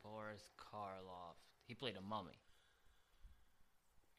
Boris 0.04 0.50
Karloff. 0.58 1.36
He 1.68 1.74
played 1.76 1.98
a 1.98 2.02
mummy. 2.02 2.40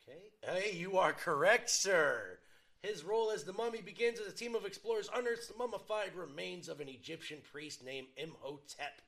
Okay. 0.02 0.20
Hey, 0.42 0.76
you 0.76 0.98
are 0.98 1.12
correct, 1.12 1.70
sir. 1.70 2.38
His 2.82 3.04
role 3.04 3.30
as 3.30 3.44
the 3.44 3.52
mummy 3.52 3.82
begins 3.82 4.18
as 4.20 4.26
a 4.26 4.36
team 4.36 4.54
of 4.54 4.64
explorers 4.64 5.10
unearths 5.14 5.48
the 5.48 5.56
mummified 5.58 6.14
remains 6.14 6.68
of 6.68 6.80
an 6.80 6.88
Egyptian 6.88 7.38
priest 7.52 7.84
named 7.84 8.06
Imhotep. 8.16 9.02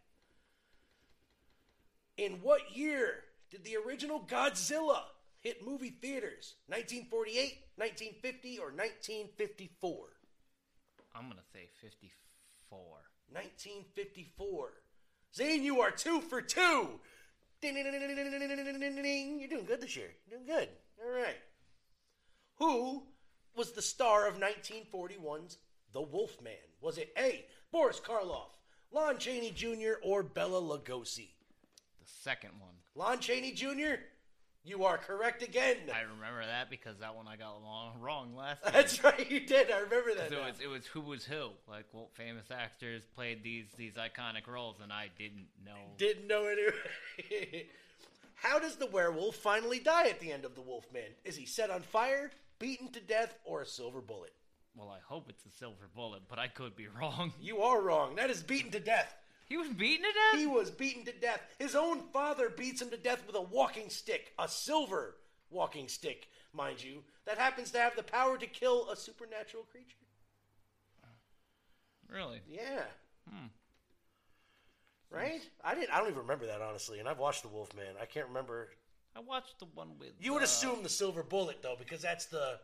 In 2.18 2.42
what 2.42 2.76
year 2.76 3.24
did 3.50 3.64
the 3.64 3.76
original 3.76 4.20
Godzilla 4.20 5.02
hit 5.42 5.64
movie 5.66 5.90
theaters 5.90 6.54
1948, 6.68 7.58
1950, 7.76 8.58
or 8.58 8.70
1954? 8.72 9.96
I'm 11.14 11.24
going 11.24 11.36
to 11.36 11.42
say 11.52 11.68
54. 11.80 12.78
1954. 13.30 14.68
Zane, 15.34 15.62
you 15.62 15.80
are 15.80 15.90
two 15.90 16.20
for 16.20 16.40
two. 16.40 16.88
You're 19.40 19.48
doing 19.48 19.64
good 19.64 19.80
this 19.80 19.96
year. 19.96 20.10
You're 20.28 20.38
doing 20.38 20.58
good. 20.58 20.68
All 21.04 21.10
right. 21.12 21.38
Who 22.58 23.02
was 23.56 23.72
the 23.72 23.82
star 23.82 24.26
of 24.28 24.34
1941's 24.38 25.58
The 25.92 26.02
Wolfman? 26.02 26.52
Was 26.80 26.98
it 26.98 27.12
A, 27.18 27.44
Boris 27.70 28.00
Karloff, 28.00 28.58
Lon 28.90 29.18
Chaney 29.18 29.50
Jr., 29.50 29.94
or 30.02 30.22
Bela 30.22 30.60
Lugosi? 30.60 31.30
The 32.00 32.06
second 32.22 32.50
one. 32.58 32.74
Lon 32.94 33.20
Chaney 33.20 33.52
Jr.? 33.52 34.00
You 34.64 34.84
are 34.84 34.96
correct 34.98 35.42
again. 35.42 35.76
I 35.92 36.02
remember 36.02 36.44
that 36.46 36.70
because 36.70 36.98
that 36.98 37.14
one 37.14 37.26
I 37.26 37.36
got 37.36 37.62
long, 37.62 37.92
wrong 38.00 38.36
last 38.36 38.62
time. 38.62 38.72
That's 38.72 39.02
right, 39.02 39.30
you 39.30 39.40
did. 39.40 39.70
I 39.70 39.80
remember 39.80 40.14
that. 40.14 40.30
Now. 40.30 40.38
it 40.38 40.44
was, 40.44 40.60
it 40.60 40.66
was 40.68 40.86
who 40.86 41.00
was 41.00 41.24
who. 41.24 41.50
Like, 41.68 41.86
well, 41.92 42.10
famous 42.14 42.46
actors 42.50 43.02
played 43.14 43.42
these 43.42 43.66
these 43.76 43.94
iconic 43.94 44.46
roles, 44.46 44.76
and 44.82 44.92
I 44.92 45.08
didn't 45.18 45.46
know. 45.64 45.78
Didn't 45.98 46.26
know 46.26 46.46
it. 46.46 47.66
How 48.34 48.58
does 48.58 48.76
the 48.76 48.86
werewolf 48.86 49.36
finally 49.36 49.78
die 49.78 50.08
at 50.08 50.18
the 50.18 50.32
end 50.32 50.44
of 50.44 50.56
The 50.56 50.62
Wolfman? 50.62 51.14
Is 51.24 51.36
he 51.36 51.46
set 51.46 51.70
on 51.70 51.82
fire, 51.82 52.32
beaten 52.58 52.88
to 52.90 53.00
death, 53.00 53.38
or 53.44 53.62
a 53.62 53.66
silver 53.66 54.00
bullet? 54.00 54.32
Well, 54.74 54.88
I 54.88 54.98
hope 55.06 55.26
it's 55.28 55.44
a 55.44 55.50
silver 55.50 55.88
bullet, 55.94 56.22
but 56.28 56.38
I 56.38 56.48
could 56.48 56.74
be 56.74 56.88
wrong. 57.00 57.32
You 57.40 57.58
are 57.62 57.80
wrong. 57.80 58.16
That 58.16 58.30
is 58.30 58.42
beaten 58.42 58.72
to 58.72 58.80
death. 58.80 59.14
He 59.48 59.56
was 59.56 59.68
beaten 59.68 60.04
to 60.04 60.12
death? 60.12 60.40
He 60.40 60.46
was 60.46 60.70
beaten 60.70 61.04
to 61.04 61.12
death. 61.12 61.40
His 61.58 61.74
own 61.74 62.00
father 62.12 62.48
beats 62.48 62.80
him 62.80 62.90
to 62.90 62.96
death 62.96 63.22
with 63.26 63.36
a 63.36 63.42
walking 63.42 63.90
stick, 63.90 64.32
a 64.38 64.48
silver 64.48 65.16
walking 65.50 65.88
stick, 65.88 66.28
mind 66.52 66.82
you, 66.82 67.02
that 67.26 67.38
happens 67.38 67.70
to 67.72 67.78
have 67.78 67.94
the 67.96 68.02
power 68.02 68.38
to 68.38 68.46
kill 68.46 68.90
a 68.90 68.96
supernatural 68.96 69.64
creature. 69.64 69.96
Really? 72.08 72.40
Yeah. 72.46 72.84
Hmm. 73.30 73.46
Right? 75.10 75.40
I 75.64 75.74
didn't. 75.74 75.90
I 75.90 75.98
don't 75.98 76.08
even 76.08 76.20
remember 76.20 76.46
that 76.46 76.60
honestly, 76.62 76.98
and 76.98 77.08
I've 77.08 77.18
watched 77.18 77.42
The 77.42 77.48
Wolfman. 77.48 77.94
I 78.00 78.06
can't 78.06 78.28
remember. 78.28 78.68
I 79.14 79.20
watched 79.20 79.58
the 79.58 79.66
one 79.74 79.98
with. 79.98 80.12
You 80.20 80.32
would 80.32 80.42
uh, 80.42 80.46
assume 80.46 80.82
the 80.82 80.88
silver 80.88 81.22
bullet 81.22 81.62
though, 81.62 81.76
because 81.78 82.00
that's 82.00 82.26
the 82.26 82.58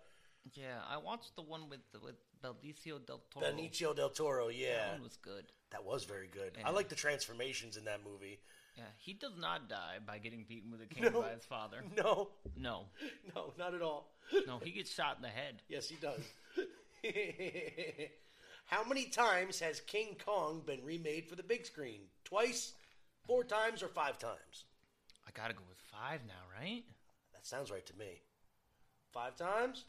Yeah, 0.54 0.80
I 0.88 0.96
watched 0.96 1.36
the 1.36 1.42
one 1.42 1.68
with 1.68 1.80
the, 1.92 2.00
with 2.00 2.16
Benicio 2.42 3.04
del 3.04 3.20
Toro. 3.30 3.46
Benicio 3.46 3.94
del 3.94 4.10
Toro. 4.10 4.48
Yeah, 4.48 4.76
That 4.76 4.92
one 4.94 5.02
was 5.02 5.16
good. 5.22 5.44
That 5.70 5.84
was 5.84 6.04
very 6.04 6.28
good. 6.28 6.52
Yeah. 6.58 6.68
I 6.68 6.70
like 6.70 6.88
the 6.88 6.94
transformations 6.94 7.76
in 7.76 7.84
that 7.84 8.00
movie. 8.04 8.38
Yeah, 8.76 8.84
he 8.98 9.12
does 9.12 9.36
not 9.38 9.68
die 9.68 9.96
by 10.06 10.18
getting 10.18 10.44
beaten 10.48 10.70
with 10.70 10.80
a 10.80 10.86
cane 10.86 11.12
No. 11.12 11.22
by 11.22 11.30
his 11.30 11.44
father. 11.44 11.82
No, 11.96 12.28
No, 12.56 12.86
no, 13.34 13.52
not 13.58 13.74
at 13.74 13.82
all. 13.82 14.08
no, 14.46 14.58
he 14.62 14.70
gets 14.70 14.92
shot 14.94 15.16
in 15.16 15.22
the 15.22 15.28
head. 15.28 15.62
Yes, 15.68 15.88
he 15.88 15.96
does. 15.96 16.20
How 18.66 18.84
many 18.84 19.06
times 19.06 19.60
has 19.60 19.80
King 19.80 20.16
Kong 20.24 20.62
been 20.66 20.84
remade 20.84 21.26
for 21.26 21.36
the 21.36 21.42
big 21.42 21.64
screen? 21.66 22.00
Twice, 22.24 22.72
four 23.26 23.42
times, 23.44 23.82
or 23.82 23.88
five 23.88 24.18
times? 24.18 24.64
I 25.26 25.30
gotta 25.32 25.54
go 25.54 25.62
with 25.68 25.78
five 25.78 26.20
now, 26.26 26.44
right? 26.60 26.84
That 27.32 27.46
sounds 27.46 27.70
right 27.70 27.84
to 27.86 27.96
me. 27.98 28.20
Five 29.12 29.36
times? 29.36 29.84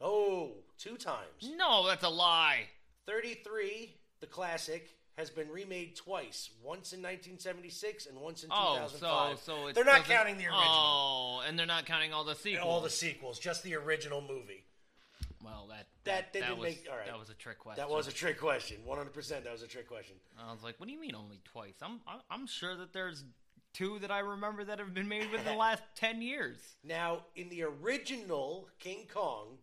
Oh, 0.00 0.52
two 0.78 0.96
times. 0.96 1.50
No, 1.56 1.86
that's 1.86 2.04
a 2.04 2.08
lie. 2.08 2.64
33, 3.06 3.94
The 4.20 4.26
classic, 4.26 4.90
has 5.16 5.30
been 5.30 5.48
remade 5.50 5.96
twice. 5.96 6.50
Once 6.62 6.92
in 6.92 7.00
1976 7.00 8.06
and 8.06 8.18
once 8.20 8.44
in 8.44 8.50
Oh, 8.52 8.74
2005. 8.90 9.38
so 9.38 9.66
so 9.68 9.72
they're 9.72 9.84
not 9.84 10.04
counting 10.04 10.36
the 10.36 10.44
original. 10.44 10.62
Oh, 10.66 11.42
and 11.46 11.58
they're 11.58 11.66
not 11.66 11.86
counting 11.86 12.12
all 12.12 12.24
the 12.24 12.34
sequels. 12.34 12.66
All 12.66 12.80
the 12.80 12.90
sequels, 12.90 13.38
just 13.38 13.62
the 13.62 13.74
original 13.76 14.20
movie. 14.20 14.64
Well, 15.42 15.68
that 15.70 15.86
That 16.04 16.32
didn't 16.32 16.58
was, 16.58 16.62
make- 16.74 16.86
all 16.90 16.96
right. 16.96 17.06
That 17.06 17.18
was 17.18 17.30
a 17.30 17.34
trick 17.34 17.58
question. 17.58 17.82
That 17.82 17.90
was 17.94 18.08
a 18.08 18.12
trick 18.12 18.38
question. 18.38 18.78
100%. 18.86 19.44
That 19.44 19.52
was 19.52 19.62
a 19.62 19.68
trick 19.68 19.86
question. 19.88 20.16
I 20.38 20.52
was 20.52 20.62
like, 20.62 20.78
what 20.80 20.86
do 20.86 20.92
you 20.92 21.00
mean 21.00 21.14
only 21.14 21.40
twice? 21.44 21.74
I'm 21.82 22.00
I'm 22.30 22.46
sure 22.46 22.74
that 22.76 22.92
there's 22.92 23.24
two 23.72 23.98
that 24.00 24.10
I 24.10 24.18
remember 24.20 24.64
that 24.64 24.78
have 24.78 24.92
been 24.94 25.08
made 25.08 25.30
within 25.30 25.44
the 25.46 25.54
last 25.66 25.82
ten 25.94 26.20
years. 26.20 26.56
Now, 26.82 27.20
in 27.36 27.48
the 27.48 27.62
original 27.62 28.68
King 28.80 29.06
Kong, 29.12 29.58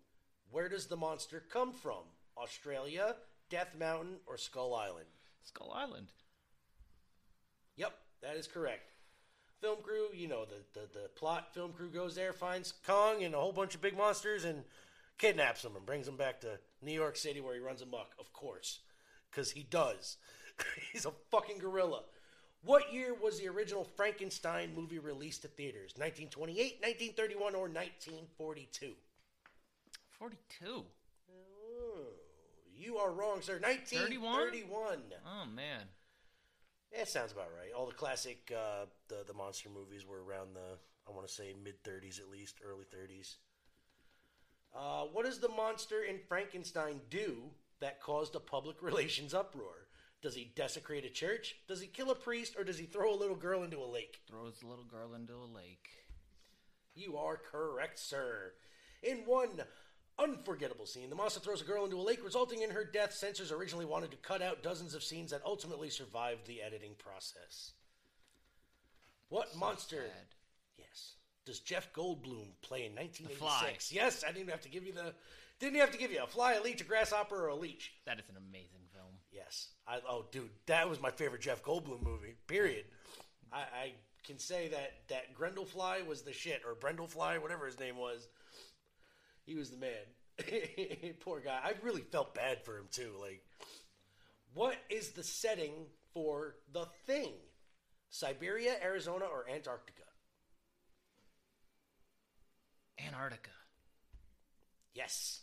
where 0.53 0.69
does 0.69 0.85
the 0.85 0.95
monster 0.95 1.43
come 1.51 1.73
from? 1.73 2.03
Australia, 2.37 3.15
Death 3.49 3.75
Mountain, 3.77 4.17
or 4.27 4.37
Skull 4.37 4.75
Island? 4.75 5.07
Skull 5.43 5.73
Island. 5.75 6.07
Yep, 7.75 7.93
that 8.21 8.37
is 8.37 8.45
correct. 8.45 8.91
Film 9.61 9.79
crew, 9.81 10.09
you 10.13 10.27
know 10.27 10.45
the, 10.45 10.79
the, 10.79 10.87
the 10.93 11.09
plot. 11.15 11.55
Film 11.55 11.73
crew 11.73 11.89
goes 11.89 12.13
there, 12.13 12.33
finds 12.33 12.73
Kong 12.85 13.23
and 13.23 13.33
a 13.33 13.39
whole 13.39 13.51
bunch 13.51 13.73
of 13.73 13.81
big 13.81 13.97
monsters, 13.97 14.45
and 14.45 14.63
kidnaps 15.17 15.63
them 15.63 15.75
and 15.75 15.85
brings 15.87 16.05
them 16.05 16.17
back 16.17 16.39
to 16.41 16.59
New 16.83 16.93
York 16.93 17.17
City 17.17 17.41
where 17.41 17.55
he 17.55 17.59
runs 17.59 17.81
amok, 17.81 18.11
of 18.19 18.31
course. 18.31 18.79
Because 19.31 19.51
he 19.51 19.63
does. 19.63 20.17
He's 20.91 21.07
a 21.07 21.13
fucking 21.31 21.57
gorilla. 21.57 22.03
What 22.63 22.93
year 22.93 23.15
was 23.15 23.39
the 23.39 23.49
original 23.49 23.83
Frankenstein 23.83 24.75
movie 24.75 24.99
released 24.99 25.41
to 25.41 25.47
theaters? 25.47 25.93
1928, 25.97 26.77
1931, 26.79 27.55
or 27.55 27.61
1942? 27.61 28.93
Forty-two. 30.23 30.85
You 32.73 32.95
are 32.95 33.11
wrong, 33.11 33.41
sir. 33.41 33.59
1931. 33.59 35.01
Oh 35.27 35.45
man. 35.53 35.81
That 36.95 37.09
sounds 37.09 37.33
about 37.33 37.49
right. 37.53 37.73
All 37.77 37.85
the 37.85 37.93
classic, 37.93 38.49
uh, 38.55 38.85
the 39.09 39.25
the 39.27 39.33
monster 39.33 39.67
movies 39.67 40.05
were 40.07 40.23
around 40.23 40.53
the, 40.53 40.77
I 41.05 41.11
want 41.13 41.27
to 41.27 41.33
say 41.33 41.53
mid 41.61 41.83
30s 41.83 42.21
at 42.21 42.29
least, 42.29 42.61
early 42.65 42.85
30s. 42.85 43.35
Uh, 44.73 45.07
what 45.11 45.25
does 45.25 45.39
the 45.39 45.49
monster 45.49 46.03
in 46.03 46.19
Frankenstein 46.29 47.01
do 47.09 47.51
that 47.81 47.99
caused 47.99 48.33
a 48.37 48.39
public 48.39 48.77
relations 48.81 49.33
uproar? 49.33 49.87
Does 50.21 50.35
he 50.35 50.53
desecrate 50.55 51.03
a 51.03 51.09
church? 51.09 51.57
Does 51.67 51.81
he 51.81 51.87
kill 51.87 52.11
a 52.11 52.15
priest? 52.15 52.55
Or 52.57 52.63
does 52.63 52.77
he 52.77 52.85
throw 52.85 53.13
a 53.13 53.19
little 53.19 53.35
girl 53.35 53.63
into 53.63 53.79
a 53.79 53.91
lake? 53.91 54.21
Throws 54.25 54.61
a 54.63 54.67
little 54.67 54.85
girl 54.85 55.15
into 55.15 55.33
a 55.33 55.51
lake. 55.53 55.89
You 56.95 57.17
are 57.17 57.35
correct, 57.35 57.99
sir. 57.99 58.53
In 59.01 59.17
one 59.25 59.63
unforgettable 60.23 60.85
scene, 60.85 61.09
the 61.09 61.15
monster 61.15 61.39
throws 61.39 61.61
a 61.61 61.65
girl 61.65 61.83
into 61.83 61.97
a 61.97 62.01
lake, 62.01 62.23
resulting 62.23 62.61
in 62.61 62.71
her 62.71 62.83
death. 62.83 63.13
Censors 63.13 63.51
originally 63.51 63.85
wanted 63.85 64.11
to 64.11 64.17
cut 64.17 64.41
out 64.41 64.63
dozens 64.63 64.95
of 64.95 65.03
scenes 65.03 65.31
that 65.31 65.41
ultimately 65.45 65.89
survived 65.89 66.47
the 66.47 66.61
editing 66.61 66.93
process. 66.97 67.71
What 69.29 69.55
monster? 69.57 70.03
Yes. 70.77 71.13
Does 71.45 71.59
Jeff 71.59 71.91
Goldblum 71.93 72.53
play 72.61 72.85
in 72.85 72.95
1986? 72.95 73.37
fly. 73.37 73.73
Yes, 73.89 74.23
I 74.27 74.31
didn't 74.31 74.49
have 74.49 74.61
to 74.61 74.69
give 74.69 74.85
you 74.85 74.93
the. 74.93 75.13
Didn't 75.59 75.79
have 75.79 75.91
to 75.91 75.97
give 75.97 76.11
you 76.11 76.21
a 76.23 76.27
fly, 76.27 76.53
a 76.53 76.61
leech, 76.61 76.81
a 76.81 76.83
grasshopper, 76.83 77.35
or 77.35 77.47
a 77.47 77.55
leech. 77.55 77.93
That 78.05 78.19
is 78.19 78.25
an 78.29 78.35
amazing 78.37 78.81
film. 78.93 79.13
Yes. 79.31 79.69
I, 79.87 79.99
oh, 80.09 80.25
dude, 80.31 80.49
that 80.65 80.89
was 80.89 81.01
my 81.01 81.11
favorite 81.11 81.41
Jeff 81.41 81.63
Goldblum 81.63 82.03
movie. 82.03 82.35
Period. 82.47 82.85
I, 83.51 83.57
I 83.59 83.91
can 84.23 84.39
say 84.39 84.69
that 84.69 84.93
that 85.09 85.35
Grendelfly 85.37 86.05
was 86.05 86.21
the 86.21 86.33
shit, 86.33 86.61
or 86.65 86.75
Brendelfly, 86.75 87.41
whatever 87.41 87.65
his 87.65 87.79
name 87.79 87.97
was. 87.97 88.27
He 89.45 89.55
was 89.55 89.69
the 89.71 89.77
man. 89.77 91.15
Poor 91.21 91.39
guy. 91.39 91.59
I 91.63 91.73
really 91.83 92.01
felt 92.01 92.33
bad 92.33 92.63
for 92.63 92.77
him 92.77 92.87
too. 92.91 93.11
Like, 93.21 93.43
what 94.53 94.75
is 94.89 95.11
the 95.11 95.23
setting 95.23 95.73
for 96.13 96.55
the 96.71 96.85
thing? 97.05 97.33
Siberia, 98.09 98.75
Arizona, 98.83 99.25
or 99.25 99.45
Antarctica? 99.49 100.03
Antarctica. 103.05 103.49
Yes. 104.93 105.41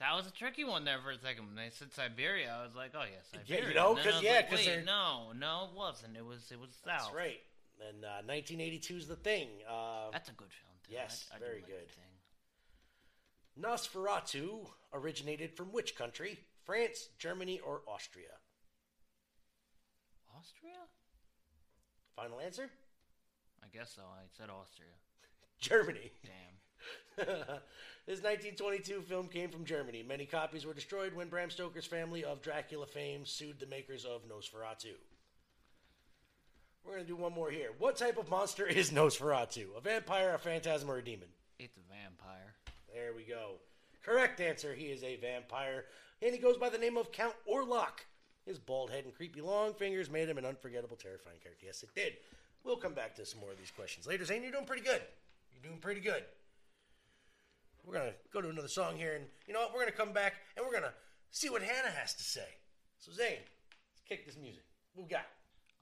That 0.00 0.14
was 0.16 0.26
a 0.26 0.32
tricky 0.32 0.64
one 0.64 0.84
there 0.84 0.98
for 1.04 1.10
a 1.10 1.18
second. 1.18 1.46
When 1.46 1.54
they 1.56 1.70
said 1.70 1.92
Siberia, 1.92 2.56
I 2.58 2.62
was 2.64 2.74
like, 2.74 2.92
"Oh 2.94 3.02
yeah, 3.04 3.20
Yeah, 3.32 3.40
you 3.46 3.54
Siberia." 3.56 3.74
know, 3.74 3.88
And 3.90 3.98
then 3.98 4.04
'cause- 4.04 4.12
I 4.14 4.16
was 4.16 4.24
yeah, 4.24 4.42
because 4.42 4.64
they're- 4.64 4.82
no, 4.82 5.32
no, 5.32 5.68
it 5.70 5.76
wasn't. 5.76 6.16
It 6.16 6.24
was, 6.24 6.50
it 6.50 6.58
was 6.58 6.70
south. 6.84 7.02
That's 7.04 7.14
right. 7.14 7.40
And 7.86 8.04
uh, 8.04 8.22
1982 8.26 8.96
is 8.96 9.06
the 9.08 9.16
thing. 9.16 9.48
Uh, 9.68 10.10
That's 10.10 10.28
a 10.28 10.32
good 10.32 10.52
film 10.52 10.72
too. 10.84 10.92
Yes, 10.92 11.28
I, 11.32 11.36
I 11.36 11.38
very 11.38 11.56
like 11.56 11.66
good. 11.66 11.88
Nosferatu 13.58 14.66
originated 14.92 15.56
from 15.56 15.72
which 15.72 15.96
country? 15.96 16.38
France, 16.64 17.08
Germany, 17.18 17.60
or 17.64 17.82
Austria? 17.86 18.38
Austria? 20.36 20.76
Final 22.16 22.40
answer? 22.40 22.70
I 23.62 23.66
guess 23.76 23.92
so. 23.94 24.02
I 24.02 24.24
said 24.36 24.50
Austria. 24.50 24.88
Germany. 25.60 26.12
Damn. 26.24 27.26
this 28.06 28.22
1922 28.22 29.02
film 29.02 29.28
came 29.28 29.50
from 29.50 29.64
Germany. 29.64 30.02
Many 30.06 30.26
copies 30.26 30.64
were 30.64 30.74
destroyed 30.74 31.14
when 31.14 31.28
Bram 31.28 31.50
Stoker's 31.50 31.86
family 31.86 32.24
of 32.24 32.42
Dracula 32.42 32.86
fame 32.86 33.26
sued 33.26 33.58
the 33.58 33.66
makers 33.66 34.04
of 34.04 34.22
Nosferatu. 34.28 34.94
We're 36.84 36.94
going 36.94 37.04
to 37.04 37.08
do 37.08 37.16
one 37.16 37.34
more 37.34 37.50
here. 37.50 37.70
What 37.78 37.96
type 37.96 38.16
of 38.16 38.30
monster 38.30 38.66
is 38.66 38.90
Nosferatu? 38.90 39.76
A 39.76 39.80
vampire, 39.80 40.34
a 40.34 40.38
phantasm, 40.38 40.90
or 40.90 40.98
a 40.98 41.04
demon? 41.04 41.28
It's 41.58 41.76
a 41.76 41.92
vampire. 41.92 42.54
There 42.94 43.12
we 43.14 43.22
go. 43.22 43.54
Correct 44.04 44.40
answer. 44.40 44.74
He 44.74 44.86
is 44.86 45.02
a 45.02 45.16
vampire, 45.16 45.84
and 46.22 46.32
he 46.32 46.38
goes 46.40 46.56
by 46.56 46.68
the 46.68 46.78
name 46.78 46.96
of 46.96 47.12
Count 47.12 47.34
Orlok. 47.50 48.04
His 48.44 48.58
bald 48.58 48.90
head 48.90 49.04
and 49.04 49.14
creepy 49.14 49.40
long 49.40 49.74
fingers 49.74 50.10
made 50.10 50.28
him 50.28 50.38
an 50.38 50.46
unforgettable, 50.46 50.96
terrifying 50.96 51.38
character. 51.42 51.66
Yes, 51.66 51.82
it 51.82 51.94
did. 51.94 52.14
We'll 52.64 52.76
come 52.76 52.94
back 52.94 53.14
to 53.16 53.26
some 53.26 53.40
more 53.40 53.52
of 53.52 53.58
these 53.58 53.70
questions 53.70 54.06
later. 54.06 54.24
Zane, 54.24 54.42
you're 54.42 54.52
doing 54.52 54.64
pretty 54.64 54.82
good. 54.82 55.02
You're 55.52 55.70
doing 55.70 55.80
pretty 55.80 56.00
good. 56.00 56.24
We're 57.84 57.94
gonna 57.94 58.12
go 58.32 58.40
to 58.40 58.48
another 58.48 58.68
song 58.68 58.96
here, 58.96 59.14
and 59.14 59.24
you 59.46 59.54
know 59.54 59.60
what? 59.60 59.74
We're 59.74 59.80
gonna 59.80 59.92
come 59.92 60.12
back 60.12 60.34
and 60.56 60.66
we're 60.66 60.74
gonna 60.74 60.92
see 61.30 61.48
what 61.48 61.62
Hannah 61.62 61.90
has 61.90 62.14
to 62.14 62.22
say. 62.22 62.46
So 62.98 63.12
Zane, 63.12 63.38
let's 63.38 64.02
kick 64.06 64.26
this 64.26 64.36
music. 64.36 64.64
What 64.94 65.04
we 65.04 65.10
got? 65.10 65.26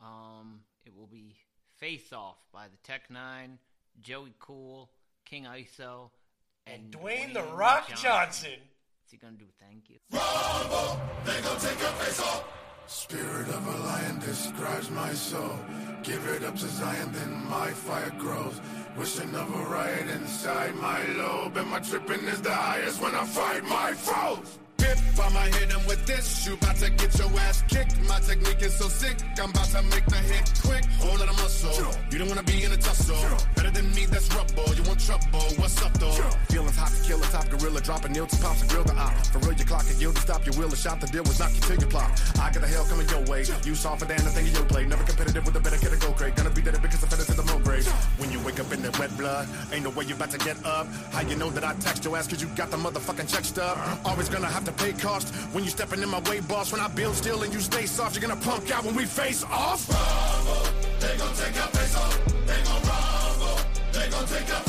Um, 0.01 0.61
it 0.85 0.97
will 0.97 1.09
be 1.09 1.37
Face 1.79 2.13
Off 2.13 2.37
by 2.53 2.67
the 2.69 2.77
Tech 2.85 3.09
N9ne, 3.09 3.59
Joey 4.01 4.35
Cool, 4.39 4.91
King 5.25 5.45
ISO, 5.45 6.11
and, 6.73 6.91
Dwayne 6.91 7.33
The 7.33 7.43
Rock 7.43 7.89
Johnson. 7.97 8.51
What's 9.03 9.13
he 9.13 9.17
gonna 9.17 9.37
do 9.37 9.47
thank 9.61 9.89
you? 9.89 9.97
Rumble, 10.13 11.01
They 11.25 11.41
gon' 11.41 11.59
take 11.59 11.81
your 11.81 11.91
face 11.91 12.21
off. 12.21 12.45
Spirit 12.87 13.49
of 13.49 13.67
a 13.67 13.79
lion 13.85 14.19
describes 14.21 14.91
my 14.91 15.13
soul. 15.13 15.59
Give 16.03 16.27
it 16.29 16.43
up 16.45 16.57
to 16.57 16.69
Zion, 16.69 17.13
then 17.13 17.45
my 17.49 17.71
fire 17.71 18.13
grows. 18.19 18.61
Wishing 18.97 19.35
of 19.35 19.55
a 19.55 19.65
riot 19.69 20.09
inside 20.09 20.75
my 20.77 21.05
lobe. 21.09 21.57
And 21.57 21.69
my 21.69 21.81
tripping 21.81 22.25
is 22.25 22.41
the 22.41 22.55
highest 22.55 23.03
when 23.03 23.15
I 23.15 23.25
fight 23.25 23.65
my 23.65 23.93
foes. 23.93 24.59
I'ma 25.21 25.41
hit 25.59 25.71
him 25.71 25.85
with 25.87 26.07
this. 26.07 26.47
You 26.47 26.55
about 26.55 26.77
to 26.77 26.91
get 26.91 27.19
your 27.19 27.29
ass 27.41 27.63
kicked. 27.69 27.99
My 28.09 28.21
technique 28.21 28.63
is 28.63 28.75
so 28.77 28.89
sick, 28.89 29.17
I'm 29.41 29.51
about 29.51 29.67
to 29.67 29.83
make 29.83 30.07
the 30.07 30.17
hit 30.17 30.45
quick. 30.65 30.85
Lot 31.03 31.29
of 31.29 31.37
muscle. 31.37 31.93
You 32.11 32.19
don't 32.19 32.29
wanna 32.29 32.43
be 32.43 32.63
in 32.65 32.73
a 32.73 32.77
tussle. 32.77 33.17
Better 33.57 33.71
than 33.71 33.93
me, 33.95 34.07
that's 34.07 34.29
rubble. 34.35 34.73
You 34.75 34.83
want 34.85 35.01
trouble? 35.01 35.45
What's 35.59 35.83
up 35.83 35.93
though? 35.99 36.13
Feeling 36.49 36.73
hot 36.73 36.91
to 36.91 37.03
kill 37.03 37.19
a 37.19 37.27
top 37.27 37.49
gorilla, 37.51 37.81
dropping 37.81 38.13
nil 38.13 38.27
to 38.27 38.37
pops 38.37 38.63
and 38.63 38.71
grill 38.71 38.85
the 38.85 38.95
eye. 38.95 39.15
For 39.33 39.39
real, 39.41 39.55
your 39.55 39.67
clock 39.67 39.87
and 39.91 40.01
yield 40.01 40.15
to 40.17 40.23
stop 40.23 40.47
your 40.47 40.55
wheel. 40.55 40.73
A 40.73 40.77
shot 40.77 41.01
the 41.01 41.07
deal 41.09 41.25
was 41.25 41.39
knock 41.41 41.53
you 41.55 41.61
till 41.61 41.77
you 41.77 41.87
plop. 41.87 42.11
I 42.41 42.51
got 42.53 42.63
a 42.63 42.67
hell 42.67 42.85
coming 42.85 43.09
your 43.09 43.25
way. 43.27 43.45
You 43.65 43.75
saw 43.75 43.97
for 43.97 44.07
damn 44.07 44.23
the 44.25 44.31
thing 44.31 44.47
in 44.47 44.55
your 44.55 44.65
play. 44.65 44.87
Never 44.87 45.05
competitive 45.05 45.45
with 45.45 45.57
a 45.57 45.61
better 45.61 45.77
kid 45.77 45.91
to 45.91 45.99
go 45.99 46.13
crate. 46.13 46.37
Gonna 46.37 46.51
be 46.51 46.63
there 46.63 46.73
because 46.79 47.03
I 47.03 47.09
fed 47.09 47.27
to 47.27 47.35
the 47.35 47.43
mo. 47.43 47.59
When 48.17 48.33
you 48.33 48.41
wake 48.41 48.59
up 48.59 48.73
in 48.73 48.83
that 48.83 48.99
wet 48.99 49.17
blood, 49.17 49.47
ain't 49.73 49.85
no 49.85 49.91
way 49.91 50.05
you 50.05 50.15
about 50.15 50.31
to 50.31 50.39
get 50.39 50.57
up. 50.65 50.87
How 51.13 51.21
you 51.21 51.37
know 51.37 51.51
that 51.51 51.65
I 51.65 51.75
text 51.75 52.05
your 52.05 52.17
ass 52.17 52.27
cause 52.27 52.41
you 52.41 52.49
got 52.57 52.71
the 52.71 52.77
motherfucking 52.77 53.33
check 53.33 53.45
stub? 53.45 53.79
Always 54.05 54.29
gonna 54.29 54.47
have 54.47 54.65
to 54.65 54.73
pay 54.79 54.93
cost 54.93 55.35
when 55.53 55.65
you 55.65 55.71
stepping 55.71 56.03
in 56.03 56.09
my 56.09 56.21
way, 56.21 56.41
boss. 56.41 56.73
When 56.73 56.81
I 56.81 56.89
build 56.89 57.17
still 57.17 57.43
and 57.43 57.53
you 57.53 57.61
stay 57.61 57.87
soft, 57.87 58.15
you're 58.15 58.27
gonna 58.27 58.41
punk 58.41 58.71
out 58.71 58.85
when 58.85 58.95
we 58.95 59.05
face 59.05 59.45
off. 59.45 59.87
They 61.01 61.17
gon' 61.17 61.35
take 61.35 61.55
your 61.55 61.71
face 61.77 61.97
off. 61.97 62.25
They 62.47 62.61
gon' 62.69 62.83
rumble. 62.91 63.59
They 63.93 64.09
gon' 64.11 64.27
take 64.27 64.49
your 64.49 64.68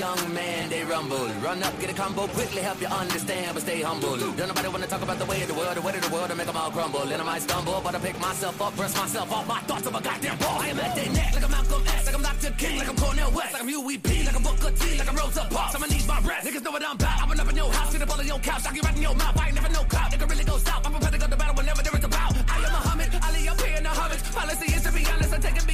young 0.00 0.32
man, 0.32 0.70
they 0.70 0.82
rumble. 0.84 1.28
Run 1.44 1.62
up, 1.62 1.78
get 1.78 1.90
a 1.90 1.94
combo, 1.94 2.26
quickly 2.28 2.62
help 2.62 2.80
you 2.80 2.86
understand, 2.88 3.48
but 3.52 3.62
stay 3.62 3.82
humble. 3.82 4.16
Don't 4.16 4.48
nobody 4.48 4.68
wanna 4.68 4.86
talk 4.86 5.02
about 5.02 5.18
the 5.18 5.26
way 5.26 5.42
of 5.42 5.48
the 5.48 5.54
world, 5.60 5.76
the 5.76 5.82
way 5.82 5.94
of 5.94 6.02
the 6.06 6.12
world, 6.14 6.28
to 6.30 6.36
make 6.36 6.46
them 6.46 6.56
all 6.56 6.70
crumble. 6.70 7.04
And 7.12 7.20
I 7.20 7.24
might 7.24 7.42
stumble, 7.42 7.80
but 7.84 7.94
I 7.94 7.98
pick 7.98 8.18
myself 8.18 8.56
up, 8.62 8.74
brush 8.76 8.94
myself 8.96 9.28
off 9.30 9.46
my 9.46 9.60
thoughts 9.68 9.86
of 9.86 9.94
a 9.94 10.00
goddamn 10.00 10.38
ball. 10.38 10.58
I 10.64 10.68
am 10.72 10.80
at 10.80 10.96
their 10.96 11.10
neck, 11.12 11.30
like 11.34 11.44
I'm 11.44 11.50
Malcolm 11.50 11.82
X, 11.86 12.06
like 12.06 12.16
I'm 12.16 12.22
Dr. 12.22 12.52
King, 12.56 12.78
like 12.78 12.88
I'm 12.88 12.96
Cornel 12.96 13.30
West, 13.36 13.52
like 13.52 13.62
I'm 13.62 13.68
UEP, 13.68 14.08
like 14.26 14.36
I'm 14.36 14.42
Booker 14.42 14.72
T, 14.80 14.84
like 14.98 15.08
I'm 15.10 15.16
Rosa 15.20 15.44
Parks. 15.50 15.74
I'ma 15.76 15.86
need 15.92 16.06
my 16.08 16.20
rest. 16.20 16.42
Niggas 16.46 16.64
know 16.64 16.72
what 16.72 16.82
I'm 16.88 16.96
about. 16.96 17.28
Been 17.28 17.40
up 17.40 17.50
in 17.50 17.56
your 17.56 17.70
house, 17.70 17.92
get 17.92 18.02
up 18.02 18.20
in 18.20 18.26
your 18.26 18.40
couch, 18.40 18.64
knock 18.64 18.76
you 18.76 18.82
right 18.82 18.96
in 18.96 19.02
your 19.02 19.16
mouth. 19.22 19.36
I 19.36 19.46
ain't 19.48 19.54
never 19.54 19.68
no 19.68 19.84
clout, 19.84 20.08
nigga 20.12 20.26
really 20.32 20.44
go 20.44 20.56
south. 20.56 20.82
I'm 20.86 20.92
prepared 20.92 21.12
to 21.12 21.20
go 21.20 21.26
to 21.28 21.36
battle 21.36 21.56
whenever 21.60 21.82
there 21.82 21.96
is 21.96 22.04
a 22.04 22.08
bout. 22.08 22.32
I 22.48 22.56
am 22.64 22.72
Muhammad, 22.72 23.10
Ali 23.28 23.42
here 23.44 23.76
in 23.76 23.84
the 23.84 23.92
homage. 23.92 24.22
Policy 24.32 24.68
is 24.72 24.82
to 24.88 24.92
be 24.96 25.04
honest, 25.12 25.34
I 25.34 25.38
take 25.44 25.56
it 25.60 25.66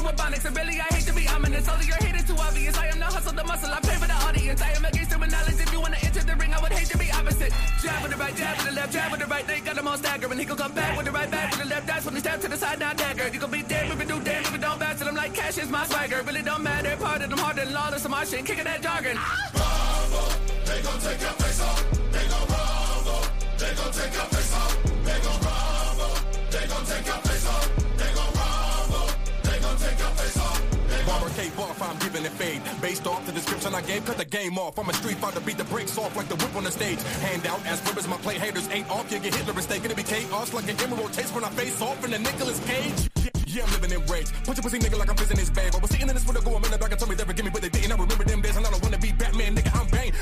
Working 0.00 0.16
with 0.16 0.24
Bonics 0.24 0.44
and 0.46 0.54
Billy, 0.54 0.80
I 0.80 0.94
hate 0.94 1.04
to 1.04 1.12
be 1.12 1.28
ominous. 1.28 1.68
All 1.68 1.76
of 1.76 1.86
your 1.86 1.96
hate 1.96 2.14
is 2.14 2.24
too 2.24 2.36
obvious. 2.38 2.76
I 2.78 2.86
am 2.86 2.98
not 2.98 3.12
hustle 3.12 3.32
the 3.32 3.44
muscle. 3.44 3.70
I 3.70 3.80
pay 3.80 3.96
for 4.00 4.06
the 4.06 4.14
audience. 4.14 4.62
I 4.62 4.70
am 4.72 4.84
against 4.84 5.12
it 5.12 5.20
with 5.20 5.30
knowledge. 5.30 5.60
If 5.60 5.72
you 5.72 5.80
wanna 5.80 5.98
enter 6.02 6.20
the 6.20 6.36
ring, 6.36 6.54
I 6.54 6.60
would 6.62 6.72
hate 6.72 6.88
to 6.88 6.96
be 6.96 7.10
opposite. 7.12 7.52
Jab 7.82 8.02
with 8.02 8.12
the 8.12 8.16
right, 8.16 8.34
jab 8.34 8.56
with 8.56 8.66
the 8.66 8.72
left, 8.72 8.92
jab 8.94 9.10
with 9.12 9.20
the 9.20 9.26
right. 9.26 9.46
They 9.46 9.60
got 9.60 9.76
them 9.76 9.88
all 9.88 9.98
staggering. 9.98 10.38
He 10.38 10.44
gon' 10.46 10.56
come 10.56 10.72
back 10.72 10.96
with 10.96 11.04
the 11.04 11.12
right 11.12 11.30
back 11.30 11.50
with 11.50 11.60
the 11.60 11.68
left. 11.68 11.86
That's 11.86 12.04
when 12.06 12.14
he 12.14 12.20
stab 12.20 12.40
to 12.40 12.48
the 12.48 12.56
side, 12.56 12.78
now 12.78 12.94
dagger. 12.94 13.28
You 13.28 13.40
gon' 13.40 13.50
be 13.50 13.62
dead, 13.62 13.88
moving, 13.90 14.08
do 14.08 14.20
dead, 14.20 14.44
moving, 14.44 14.60
don't 14.62 14.80
bounce. 14.80 15.00
And 15.00 15.08
I'm 15.10 15.16
like, 15.16 15.34
cash 15.34 15.58
is 15.58 15.68
my 15.68 15.84
swagger. 15.84 16.22
Really 16.22 16.42
don't 16.42 16.62
matter. 16.62 16.96
Part 16.96 17.20
of 17.20 17.28
them 17.28 17.38
harder 17.38 17.64
than 17.64 17.74
lawless. 17.74 18.06
I'm 18.06 18.26
shit, 18.26 18.46
kicking 18.46 18.64
that 18.64 18.80
jargon. 18.80 19.18
Bravo, 19.52 20.22
they 20.64 20.80
gon' 20.80 21.00
take 21.00 21.20
your 21.20 21.36
face 21.44 21.60
off. 21.60 21.80
They 22.14 22.24
gon' 22.32 22.46
bravo, 22.48 23.16
they 23.58 23.72
gon' 23.76 23.92
take 23.92 24.14
your 24.14 24.28
face 24.32 24.54
off. 24.54 24.69
I'm 31.90 31.98
giving 31.98 32.24
it 32.24 32.30
fade. 32.32 32.62
Based 32.80 33.04
off 33.06 33.26
the 33.26 33.32
description 33.32 33.74
I 33.74 33.82
gave, 33.82 34.06
cut 34.06 34.16
the 34.16 34.24
game 34.24 34.56
off. 34.58 34.78
I'm 34.78 34.88
a 34.88 34.92
street 34.94 35.16
fighter, 35.16 35.40
beat 35.40 35.58
the 35.58 35.64
brakes 35.64 35.98
off 35.98 36.14
like 36.14 36.28
the 36.28 36.36
whip 36.36 36.54
on 36.54 36.62
the 36.62 36.70
stage. 36.70 37.02
Hand 37.26 37.44
out 37.48 37.66
as 37.66 37.84
ribbons, 37.84 38.06
my 38.06 38.16
play 38.18 38.38
haters 38.38 38.68
ain't 38.70 38.88
off. 38.88 39.10
You 39.10 39.18
get 39.18 39.34
Hitler 39.34 39.54
mistake, 39.54 39.84
it'll 39.84 39.96
be 39.96 40.04
chaos 40.04 40.54
like 40.54 40.70
an 40.70 40.78
emerald 40.80 41.12
chase 41.12 41.34
when 41.34 41.42
I 41.42 41.50
face 41.50 41.82
off 41.82 42.04
in 42.04 42.12
the 42.12 42.18
Nicolas 42.20 42.60
Cage. 42.64 43.10
Yeah, 43.50 43.64
I'm 43.66 43.72
living 43.72 43.90
in 43.90 44.06
rage. 44.06 44.30
Put 44.46 44.54
your 44.56 44.62
pussy 44.62 44.78
nigga 44.78 44.96
like 44.96 45.10
I'm 45.10 45.16
prison 45.16 45.36
his 45.36 45.50
bag. 45.50 45.72
But 45.72 45.82
was 45.82 45.90
sitting 45.90 46.08
in 46.08 46.14
this 46.14 46.22
for 46.22 46.32
the 46.32 46.40
go, 46.40 46.54
I'm 46.54 46.62
in 46.62 46.70
the 46.70 46.78
dark 46.78 46.92
and 46.92 47.00
told 47.00 47.10
me 47.10 47.16
never 47.16 47.32
give 47.32 47.44
me 47.44 47.50
what 47.50 47.62
they 47.62 47.69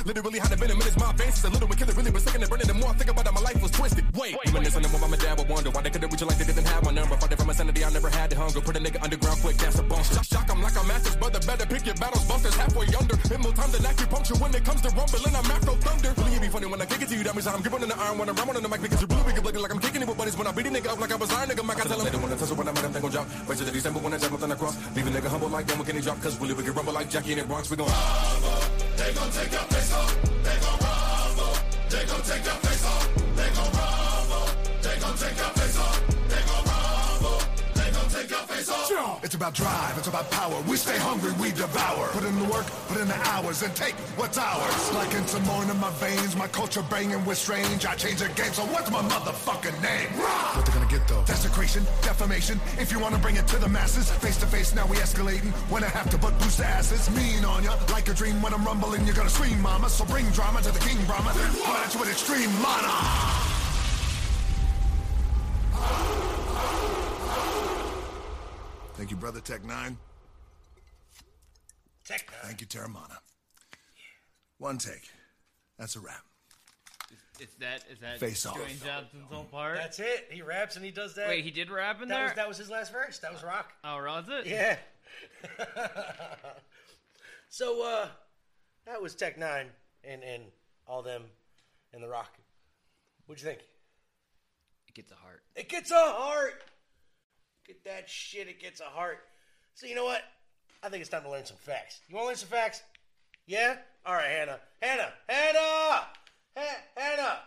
I'm 0.09 0.15
Bane. 0.15 0.25
Literally 0.25 0.39
had 0.41 0.53
a 0.53 0.57
venom 0.57 0.81
in 0.81 0.87
his 0.87 0.97
mind. 0.97 1.19
Fancies 1.19 1.45
a 1.45 1.51
little 1.51 1.69
bit 1.69 1.79
killer, 1.79 1.93
really 1.93 2.11
was 2.11 2.23
sick 2.25 2.35
and 2.35 2.49
burning. 2.49 2.67
The 2.67 2.75
more 2.75 2.91
I 2.91 2.93
think 2.95 3.11
about 3.11 3.27
it, 3.27 3.33
my 3.33 3.41
life 3.41 3.61
was 3.61 3.71
twisted. 3.71 4.05
Wait, 4.17 4.37
reminiscing 4.47 4.85
of 4.85 4.93
what 4.93 5.11
my 5.11 5.17
dad 5.17 5.39
would 5.39 5.49
wonder 5.49 5.71
why 5.71 5.83
they 5.83 5.91
couldn't 5.91 6.11
reach 6.11 6.21
you 6.21 6.27
like 6.27 6.39
they 6.39 6.45
didn't 6.45 6.65
have 6.65 6.85
my 6.85 6.93
number. 6.93 7.17
Fighting 7.17 7.37
from 7.37 7.49
insanity, 7.49 7.85
I 7.85 7.91
never 7.91 8.09
had 8.09 8.31
the 8.31 8.37
hunger. 8.37 8.61
Put 8.61 8.77
a 8.77 8.81
nigga 8.81 9.03
underground 9.03 9.41
quick, 9.41 9.57
that's 9.57 9.79
a 9.79 9.83
bump. 9.83 10.05
Shock, 10.05 10.25
shock 10.25 10.49
'em 10.49 10.63
like 10.63 10.77
a 10.77 10.85
master's 10.85 11.17
brother. 11.17 11.41
Better 11.41 11.67
pick 11.67 11.85
your 11.85 11.95
battles, 11.97 12.25
busters 12.25 12.57
halfway 12.57 12.87
under. 12.97 13.17
Been 13.29 13.41
more 13.41 13.53
time 13.53 13.71
than 13.73 13.83
acupuncture 13.83 14.41
when 14.41 14.55
it 14.55 14.65
comes 14.65 14.81
to 14.81 14.91
rumbling. 14.97 15.35
I'm 15.37 15.51
afro 15.51 15.75
thunder. 15.85 16.11
Really, 16.17 16.37
it 16.37 16.41
be 16.41 16.49
funny 16.49 16.67
when 16.67 16.81
I 16.81 16.87
kick 16.87 17.03
it 17.03 17.09
to 17.09 17.17
you. 17.17 17.25
That 17.25 17.35
means 17.35 17.47
I'm 17.47 17.61
gripping 17.61 17.83
on 17.83 17.89
the 17.89 17.99
iron 17.99 18.19
when 18.19 18.29
I'm 18.29 18.37
ramming 18.37 18.57
on 18.57 18.63
the 18.63 18.69
mic 18.69 18.81
because 18.81 19.01
you're 19.03 19.13
really 19.13 19.33
big 19.33 19.45
looking 19.45 19.63
like 19.63 19.73
I'm 19.73 19.81
kicking 19.81 20.03
it 20.03 20.09
with 20.09 20.17
buddies. 20.17 20.37
When 20.37 20.47
I 20.47 20.53
beat 20.53 20.67
a 20.67 20.71
nigga 20.71 20.89
up 20.89 21.01
like 21.01 21.13
I 21.13 21.17
was 21.17 21.31
iron, 21.33 21.49
nigga, 21.51 21.63
I 21.69 21.75
gotta 21.77 21.89
tell 21.89 22.01
him. 22.01 22.05
They 22.05 22.13
don't 22.13 22.23
wanna 22.23 22.37
tussle 22.37 22.57
when 22.57 22.69
I'm 22.69 22.77
at 22.77 22.83
them, 22.83 22.93
they 22.93 23.01
gon' 23.01 23.13
drop. 23.13 23.27
Wait 23.49 23.59
till 23.59 23.67
the 23.67 23.73
December 23.73 24.01
when 24.01 24.15
I 24.15 24.19
jump 24.19 24.33
nothing 24.33 24.53
across. 24.53 24.75
Leave 24.97 25.07
a 25.07 25.11
nigga 25.11 25.29
humble 25.29 25.49
like 25.49 25.67
them, 25.67 25.85
can 25.85 25.97
he 25.97 26.03
drop? 26.03 26.21
Cause 26.23 26.41
really 26.41 26.55
we 26.55 26.65
can 26.65 26.73
rumble 26.73 26.95
like 26.95 27.11
Jackie 27.11 27.33
in 27.33 27.39
the 27.39 27.45
Bronx. 27.45 27.69
We 27.69 27.77
gon' 27.77 27.93
They 28.99 29.13
gon' 29.15 29.31
take 29.31 29.53
your 29.53 29.63
face 29.71 29.93
off. 29.99 30.29
Take 32.29 32.45
your 32.45 32.55
face 32.55 32.85
off. 32.85 33.15
They 33.37 33.49
gon' 33.57 33.73
rumble. 33.73 34.49
They 34.83 35.01
gon' 35.01 35.17
take 35.17 35.37
your 35.39 35.58
off. 39.09 39.25
It's 39.25 39.35
about 39.35 39.55
drive, 39.55 39.97
it's 39.99 40.09
about 40.09 40.31
power. 40.31 40.57
We 40.69 40.77
stay 40.77 40.99
hungry, 40.99 41.33
we 41.41 41.51
devour. 41.51 42.09
Put 42.09 42.25
in 42.25 42.39
the 42.39 42.45
work, 42.45 42.67
put 42.89 43.01
in 43.01 43.09
the 43.09 43.21
hours, 43.33 43.63
and 43.63 43.75
take 43.75 43.95
what's 44.21 44.39
ours. 44.39 44.93
Like 44.93 45.13
in 45.15 45.27
some 45.27 45.45
more 45.45 45.63
in 45.63 45.79
my 45.81 45.91
veins, 45.99 46.37
my 46.37 46.49
culture 46.49 46.83
banging 46.91 47.25
with 47.25 47.39
strange. 47.39 47.87
I 47.87 47.95
change 47.95 48.21
the 48.21 48.29
game, 48.41 48.53
so 48.53 48.63
what's 48.75 48.91
my 48.91 49.03
motherfucking 49.03 49.77
name? 49.83 50.11
What 50.55 50.67
they 50.67 50.73
gonna 50.73 50.91
get 50.91 51.07
though? 51.09 51.25
Desecration, 51.25 51.85
defamation. 52.03 52.61
If 52.79 52.93
you 52.93 52.99
wanna 52.99 53.19
bring 53.19 53.37
it 53.37 53.47
to 53.49 53.59
the 53.59 53.69
masses, 53.69 54.11
face 54.11 54.37
to 54.39 54.47
face, 54.47 54.75
now 54.75 54.87
we 54.87 54.97
escalating. 54.97 55.53
When 55.73 55.83
I 55.83 55.89
have 55.89 56.11
to 56.11 56.19
butt 56.19 56.39
boost 56.39 56.61
asses, 56.61 57.11
mean 57.17 57.45
on 57.45 57.65
ya. 57.65 57.75
Like 57.91 58.09
a 58.09 58.15
dream 58.15 58.41
when 58.43 58.53
I'm 58.53 58.65
rumbling, 58.65 59.05
you're 59.07 59.17
gonna 59.17 59.31
scream, 59.31 59.61
mama. 59.61 59.89
So 59.89 60.05
bring 60.05 60.29
drama 60.31 60.61
to 60.63 60.73
the 60.73 60.81
king, 60.81 60.99
Brahma. 61.07 61.31
At 61.31 61.95
you 61.95 62.01
with 62.01 62.11
extreme 62.11 62.53
mana. 62.61 63.49
Thank 68.99 69.13
you, 69.13 69.17
brother 69.17 69.39
Tech 69.39 69.63
N9ne. 69.63 69.97
Tech 72.05 72.27
N9ne. 72.27 72.47
Thank 72.47 72.61
you, 72.61 72.67
Terramana. 72.67 73.19
One 74.59 74.77
take. 74.77 75.09
That's 75.79 75.95
a 75.95 76.01
wrap. 76.01 76.25
Is 77.39 77.47
that 77.61 77.85
is 77.89 78.01
that 78.01 78.19
Face 78.19 78.45
off. 78.45 78.57
Dwayne 78.59 78.85
Johnson's 78.85 79.23
whole 79.31 79.45
part? 79.45 79.77
That's 79.77 80.01
it. 80.01 80.27
He 80.33 80.43
raps 80.43 80.75
and 80.75 80.85
he 80.85 80.91
does 80.91 81.15
that. 81.15 81.29
Wait, 81.29 81.45
he 81.45 81.53
did 81.53 81.71
rap 81.71 82.03
in 82.03 82.09
that 82.09 82.15
there. 82.17 82.25
Was, 82.25 82.35
that 82.35 82.49
was 82.49 82.57
his 82.57 82.71
last 82.71 82.91
verse. 82.91 83.21
That 83.21 83.33
was 83.33 83.45
rock. 83.45 83.73
Oh, 83.85 84.03
was 84.03 84.25
it? 84.29 84.47
Yeah. 84.47 84.77
so 87.51 87.87
uh 87.87 88.09
that 88.85 89.01
was 89.01 89.15
Tech 89.15 89.39
N9ne 89.39 89.67
and 90.03 90.25
and 90.25 90.43
all 90.89 91.03
them 91.03 91.23
and 91.95 92.03
the 92.03 92.09
Rock. 92.09 92.37
What'd 93.27 93.41
you 93.45 93.49
think? 93.49 93.61
It 94.89 94.95
gets 94.95 95.13
a 95.13 95.15
heart. 95.15 95.43
It 95.55 95.69
gets 95.69 95.93
a 95.93 95.95
heart. 95.95 96.65
Get 97.69 97.85
that 97.85 98.09
shit. 98.09 98.49
It 98.49 98.61
gets 98.61 98.81
a 98.81 98.85
heart. 98.85 99.19
So 99.75 99.87
you 99.87 99.95
know 99.95 100.07
what? 100.07 100.23
I 100.83 100.89
think 100.89 101.03
it's 101.03 101.11
time 101.11 101.23
to 101.25 101.31
learn 101.31 101.45
some 101.45 101.59
facts. 101.59 102.01
You 102.09 102.17
want 102.17 102.25
to 102.25 102.29
learn 102.29 102.37
some 102.37 102.49
facts? 102.49 102.83
Yeah. 103.47 103.77
All 104.07 104.15
right, 104.15 104.27
Hannah. 104.27 104.59
Hannah. 104.81 105.13
Hannah. 105.29 106.07
Ha- 106.57 106.83
Hannah. 106.97 107.39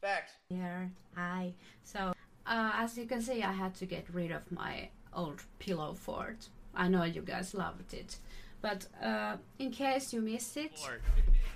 Facts. 0.00 0.32
Here, 0.48 0.90
hi. 1.14 1.52
So, 1.84 2.14
uh, 2.46 2.72
as 2.74 2.96
you 2.96 3.04
can 3.06 3.20
see, 3.20 3.42
I 3.42 3.52
had 3.52 3.74
to 3.76 3.86
get 3.86 4.06
rid 4.12 4.32
of 4.32 4.50
my 4.50 4.88
old 5.14 5.42
pillow 5.58 5.92
fort. 5.94 6.48
I 6.74 6.88
know 6.88 7.04
you 7.04 7.20
guys 7.20 7.52
loved 7.54 7.92
it, 7.94 8.16
but 8.62 8.86
uh, 9.02 9.36
in 9.58 9.70
case 9.70 10.12
you 10.12 10.22
missed 10.22 10.56
it, 10.56 10.72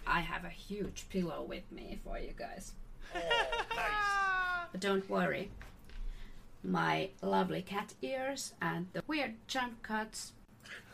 I 0.06 0.20
have 0.20 0.44
a 0.44 0.50
huge 0.50 1.06
pillow 1.08 1.42
with 1.42 1.72
me 1.72 1.98
for 2.04 2.18
you 2.18 2.34
guys. 2.38 2.72
Nice. 3.14 3.24
But 4.70 4.80
don't 4.80 5.08
worry, 5.08 5.50
my 6.66 7.10
lovely 7.22 7.62
cat 7.62 7.94
ears 8.02 8.54
and 8.60 8.86
the 8.92 9.02
weird 9.06 9.34
jump 9.46 9.82
cuts, 9.82 10.32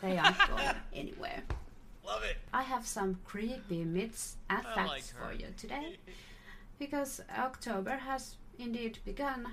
they 0.00 0.18
aren't 0.18 0.38
going 0.48 0.76
anywhere. 0.94 1.42
Love 2.04 2.24
it. 2.24 2.36
I 2.52 2.62
have 2.62 2.86
some 2.86 3.18
creepy 3.24 3.84
myths 3.84 4.36
and 4.50 4.66
I 4.66 4.74
facts 4.74 4.88
like 4.90 5.04
for 5.04 5.32
you 5.32 5.48
today 5.56 5.96
because 6.78 7.20
October 7.38 7.96
has 7.96 8.36
indeed 8.58 8.98
begun, 9.04 9.46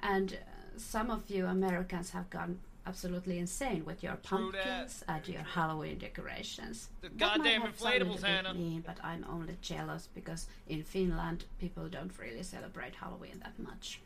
and 0.00 0.32
uh, 0.34 0.78
some 0.78 1.10
of 1.10 1.28
you 1.28 1.46
Americans 1.46 2.10
have 2.10 2.30
gone 2.30 2.60
absolutely 2.86 3.38
insane 3.38 3.84
with 3.84 4.02
your 4.02 4.16
pumpkins 4.16 5.04
and 5.08 5.28
your 5.28 5.42
Halloween 5.42 5.98
decorations. 5.98 6.88
The 7.02 7.08
That 7.08 7.18
goddamn 7.18 7.62
inflatables, 7.62 8.22
Hannah. 8.22 8.54
mean, 8.54 8.82
but 8.86 8.96
I'm 9.04 9.26
only 9.28 9.56
jealous 9.60 10.08
because 10.14 10.46
in 10.68 10.82
Finland 10.82 11.44
people 11.58 11.88
don't 11.88 12.12
really 12.18 12.42
celebrate 12.42 12.94
Halloween 12.94 13.40
that 13.42 13.58
much. 13.58 14.00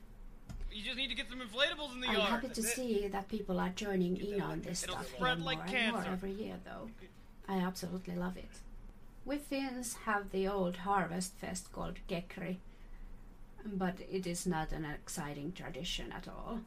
You 0.73 0.83
just 0.83 0.97
need 0.97 1.09
to 1.09 1.14
get 1.14 1.29
some 1.29 1.41
inflatables 1.41 1.93
in 1.95 2.01
the 2.01 2.09
I'm 2.09 2.14
yard. 2.14 2.29
happy 2.31 2.49
to 2.49 2.62
see 2.62 3.07
that 3.09 3.29
people 3.29 3.61
are 3.61 3.68
joining 3.70 4.16
in 4.16 4.41
on 4.41 4.62
this 4.62 4.83
It'll 4.83 4.97
stuff 4.97 5.09
here 5.09 5.16
spread 5.16 5.39
more 5.39 5.47
like 5.47 5.73
and 5.73 5.93
more 5.93 6.05
every 6.05 6.33
year, 6.33 6.57
though. 6.64 6.89
I 7.49 7.59
absolutely 7.59 8.14
love 8.14 8.37
it. 8.37 8.49
We 9.25 9.37
Finns 9.37 9.95
have 10.05 10.31
the 10.31 10.49
old 10.49 10.79
harvest 10.79 11.35
fest 11.37 11.70
called 11.73 11.99
Kekri, 12.09 12.57
but 13.64 13.97
it 14.11 14.27
is 14.27 14.47
not 14.47 14.73
an 14.73 14.85
exciting 14.85 15.53
tradition 15.53 16.11
at 16.12 16.27
all. 16.27 16.61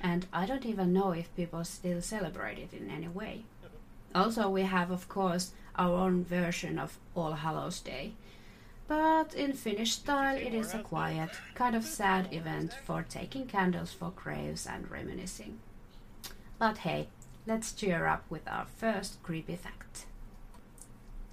And 0.00 0.26
I 0.32 0.46
don't 0.46 0.66
even 0.66 0.92
know 0.92 1.10
if 1.12 1.34
people 1.34 1.64
still 1.64 2.00
celebrate 2.02 2.58
it 2.58 2.72
in 2.72 2.90
any 2.90 3.08
way. 3.08 3.44
Also, 4.14 4.48
we 4.48 4.62
have, 4.62 4.90
of 4.90 5.08
course, 5.08 5.52
our 5.76 5.94
own 5.94 6.24
version 6.24 6.78
of 6.78 6.98
All 7.14 7.32
Hallows 7.32 7.80
Day. 7.80 8.12
But 8.88 9.34
in 9.34 9.52
Finnish 9.52 9.92
style, 9.92 10.36
it 10.36 10.54
is 10.54 10.72
a 10.72 10.78
quiet, 10.78 11.28
kind 11.54 11.76
of 11.76 11.84
sad 11.84 12.32
event 12.32 12.72
for 12.86 13.02
taking 13.02 13.46
candles 13.46 13.92
for 13.92 14.10
graves 14.16 14.66
and 14.66 14.90
reminiscing. 14.90 15.58
But 16.58 16.78
hey, 16.78 17.08
let's 17.46 17.72
cheer 17.72 18.06
up 18.06 18.24
with 18.30 18.48
our 18.48 18.64
first 18.64 19.22
creepy 19.22 19.56
fact. 19.56 20.06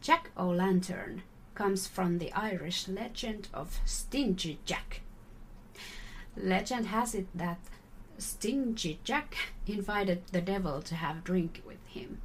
Jack 0.01 0.31
O'Lantern 0.37 1.23
comes 1.55 1.87
from 1.87 2.17
the 2.17 2.33
Irish 2.33 2.89
legend 2.89 3.47
of 3.53 3.79
Stingy 3.85 4.59
Jack. 4.65 5.01
Legend 6.35 6.87
has 6.87 7.15
it 7.15 7.27
that 7.33 7.59
Stingy 8.17 8.99
Jack 9.05 9.37
invited 9.65 10.27
the 10.27 10.41
devil 10.41 10.81
to 10.81 10.95
have 10.95 11.17
a 11.17 11.21
drink 11.21 11.61
with 11.65 11.83
him. 11.87 12.21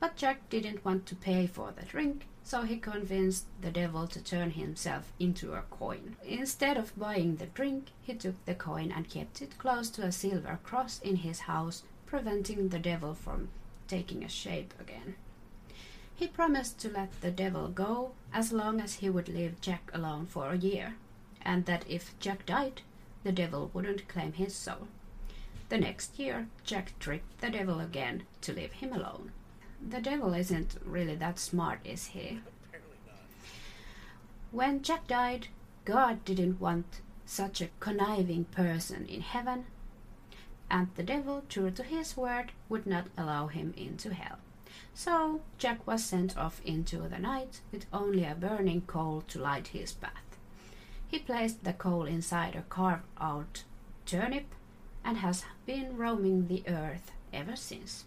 But 0.00 0.16
Jack 0.16 0.48
didn't 0.48 0.84
want 0.84 1.04
to 1.06 1.14
pay 1.14 1.46
for 1.46 1.72
the 1.72 1.84
drink, 1.84 2.26
so 2.44 2.62
he 2.62 2.76
convinced 2.76 3.46
the 3.62 3.70
devil 3.70 4.06
to 4.06 4.22
turn 4.22 4.50
himself 4.50 5.10
into 5.18 5.54
a 5.54 5.62
coin. 5.70 6.14
Instead 6.24 6.76
of 6.76 6.96
buying 6.96 7.36
the 7.36 7.46
drink, 7.46 7.86
he 8.02 8.12
took 8.12 8.44
the 8.44 8.54
coin 8.54 8.92
and 8.92 9.08
kept 9.08 9.40
it 9.40 9.58
close 9.58 9.88
to 9.90 10.02
a 10.02 10.12
silver 10.12 10.60
cross 10.62 11.00
in 11.00 11.16
his 11.16 11.40
house, 11.40 11.82
preventing 12.06 12.68
the 12.68 12.78
devil 12.78 13.14
from 13.14 13.48
taking 13.88 14.22
a 14.22 14.28
shape 14.28 14.74
again. 14.78 15.14
He 16.14 16.28
promised 16.28 16.78
to 16.80 16.90
let 16.90 17.20
the 17.22 17.30
devil 17.30 17.68
go 17.68 18.12
as 18.32 18.52
long 18.52 18.78
as 18.78 18.94
he 18.96 19.08
would 19.08 19.28
leave 19.28 19.60
Jack 19.62 19.90
alone 19.94 20.26
for 20.26 20.50
a 20.50 20.58
year, 20.58 20.96
and 21.42 21.64
that 21.64 21.84
if 21.88 22.16
Jack 22.20 22.44
died, 22.44 22.82
the 23.24 23.32
devil 23.32 23.70
wouldn't 23.72 24.06
claim 24.06 24.34
his 24.34 24.54
soul. 24.54 24.86
The 25.70 25.78
next 25.78 26.18
year, 26.18 26.48
Jack 26.62 26.92
tricked 27.00 27.40
the 27.40 27.50
devil 27.50 27.80
again 27.80 28.24
to 28.42 28.52
leave 28.52 28.74
him 28.74 28.92
alone. 28.92 29.32
The 29.86 30.00
devil 30.00 30.32
isn't 30.32 30.76
really 30.84 31.14
that 31.16 31.38
smart, 31.38 31.80
is 31.84 32.06
he? 32.06 32.40
When 34.50 34.82
Jack 34.82 35.06
died, 35.06 35.48
God 35.84 36.24
didn't 36.24 36.60
want 36.60 37.00
such 37.26 37.60
a 37.60 37.68
conniving 37.80 38.44
person 38.46 39.04
in 39.06 39.20
heaven, 39.20 39.66
and 40.70 40.88
the 40.94 41.02
devil, 41.02 41.42
true 41.48 41.70
to 41.70 41.82
his 41.82 42.16
word, 42.16 42.52
would 42.68 42.86
not 42.86 43.08
allow 43.18 43.48
him 43.48 43.74
into 43.76 44.14
hell. 44.14 44.38
So 44.94 45.42
Jack 45.58 45.86
was 45.86 46.04
sent 46.04 46.36
off 46.36 46.62
into 46.64 47.08
the 47.08 47.18
night 47.18 47.60
with 47.70 47.86
only 47.92 48.24
a 48.24 48.34
burning 48.34 48.82
coal 48.82 49.22
to 49.28 49.38
light 49.38 49.68
his 49.68 49.92
path. 49.92 50.38
He 51.06 51.18
placed 51.18 51.62
the 51.62 51.72
coal 51.72 52.06
inside 52.06 52.56
a 52.56 52.62
carved 52.62 53.04
out 53.20 53.64
turnip 54.06 54.46
and 55.04 55.18
has 55.18 55.44
been 55.66 55.96
roaming 55.96 56.46
the 56.48 56.62
earth 56.66 57.12
ever 57.32 57.54
since. 57.54 58.04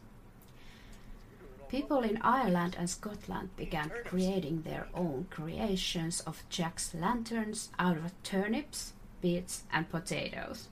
People 1.70 2.00
in 2.00 2.18
Ireland 2.22 2.76
and 2.80 2.90
Scotland 2.90 3.50
began 3.58 3.92
creating 4.06 4.62
their 4.62 4.88
own 4.94 5.28
creations 5.30 6.22
of 6.22 6.44
Jack's 6.50 6.94
lanterns 6.94 7.70
out 7.78 7.98
of 7.98 8.12
turnips, 8.24 8.94
beets, 9.22 9.64
and 9.72 9.90
potatoes. 9.90 10.70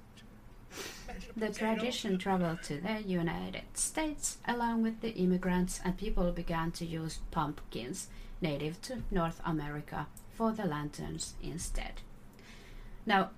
The 1.35 1.49
tradition 1.49 2.17
traveled 2.17 2.63
to 2.63 2.79
the 2.79 3.01
United 3.01 3.63
States 3.73 4.37
along 4.47 4.83
with 4.83 5.01
the 5.01 5.13
immigrants, 5.15 5.81
and 5.83 5.97
people 5.97 6.31
began 6.31 6.71
to 6.71 6.85
use 6.85 7.19
pumpkins 7.31 8.07
native 8.41 8.81
to 8.83 9.03
North 9.11 9.41
America 9.45 10.07
for 10.31 10.51
the 10.51 10.65
lanterns 10.65 11.35
instead. 11.41 12.01
Now, 13.05 13.31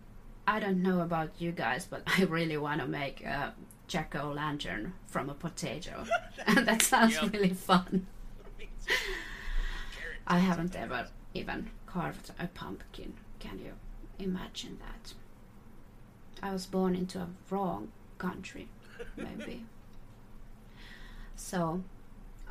I 0.48 0.60
don't 0.60 0.82
know 0.82 1.02
about 1.02 1.32
you 1.40 1.52
guys, 1.52 1.86
but 1.86 2.04
I 2.18 2.24
really 2.24 2.58
want 2.58 2.82
to 2.82 2.88
make 2.88 3.24
a 3.24 3.54
jack 3.88 4.16
o' 4.16 4.32
lantern 4.32 4.94
from 5.08 5.30
a 5.30 5.34
potato. 5.34 6.06
and 6.46 6.58
that 6.68 6.82
sounds 6.82 7.16
Yep. 7.22 7.34
really 7.34 7.54
fun. 7.54 8.06
I 10.28 10.40
haven't 10.40 10.76
ever 10.76 11.08
even 11.34 11.70
carved 11.86 12.32
a 12.40 12.48
pumpkin. 12.48 13.14
Can 13.40 13.60
you 13.60 13.74
imagine 14.20 14.78
that? 14.80 15.14
I 16.42 16.52
was 16.52 16.66
born 16.66 16.96
into 16.96 17.20
a 17.20 17.30
wrong 17.50 17.90
country, 18.18 18.68
maybe. 19.16 19.66
so, 21.36 21.82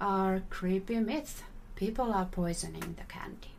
our 0.00 0.40
creepy 0.50 0.98
myth 1.00 1.42
people 1.76 2.12
are 2.12 2.24
poisoning 2.24 2.94
the 2.96 3.04
candy. 3.04 3.52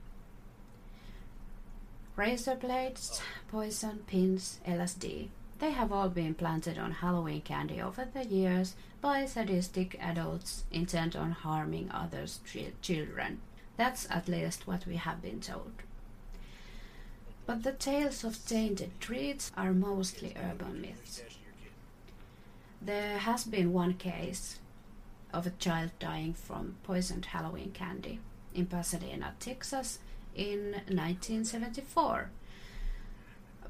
Razor 2.15 2.55
blades, 2.55 3.21
oh. 3.21 3.25
poison, 3.51 3.99
pins, 4.07 4.59
LSD. 4.65 5.29
They 5.59 5.71
have 5.71 5.91
all 5.91 6.09
been 6.09 6.35
planted 6.35 6.77
on 6.77 6.91
Halloween 6.91 7.41
candy 7.41 7.81
over 7.81 8.05
the 8.05 8.25
years 8.25 8.75
by 9.01 9.25
sadistic 9.25 9.97
adults 9.99 10.65
intent 10.71 11.15
on 11.15 11.31
harming 11.31 11.89
others' 11.91 12.39
chil- 12.45 12.71
children. 12.81 13.41
That's 13.75 14.09
at 14.09 14.27
least 14.27 14.67
what 14.67 14.85
we 14.85 14.97
have 14.97 15.21
been 15.21 15.39
told. 15.39 15.71
But 17.45 17.63
the 17.63 17.71
tales 17.71 18.23
of 18.23 18.45
tainted 18.45 18.99
treats 18.99 19.51
are 19.57 19.73
mostly 19.73 20.35
urban 20.35 20.81
myths. 20.81 21.23
There 22.81 23.17
has 23.17 23.43
been 23.43 23.73
one 23.73 23.93
case 23.95 24.59
of 25.33 25.47
a 25.47 25.51
child 25.51 25.91
dying 25.99 26.33
from 26.33 26.75
poisoned 26.83 27.25
Halloween 27.25 27.71
candy 27.71 28.19
in 28.53 28.65
Pasadena, 28.67 29.33
Texas 29.39 29.99
in 30.35 30.73
1974. 30.87 32.29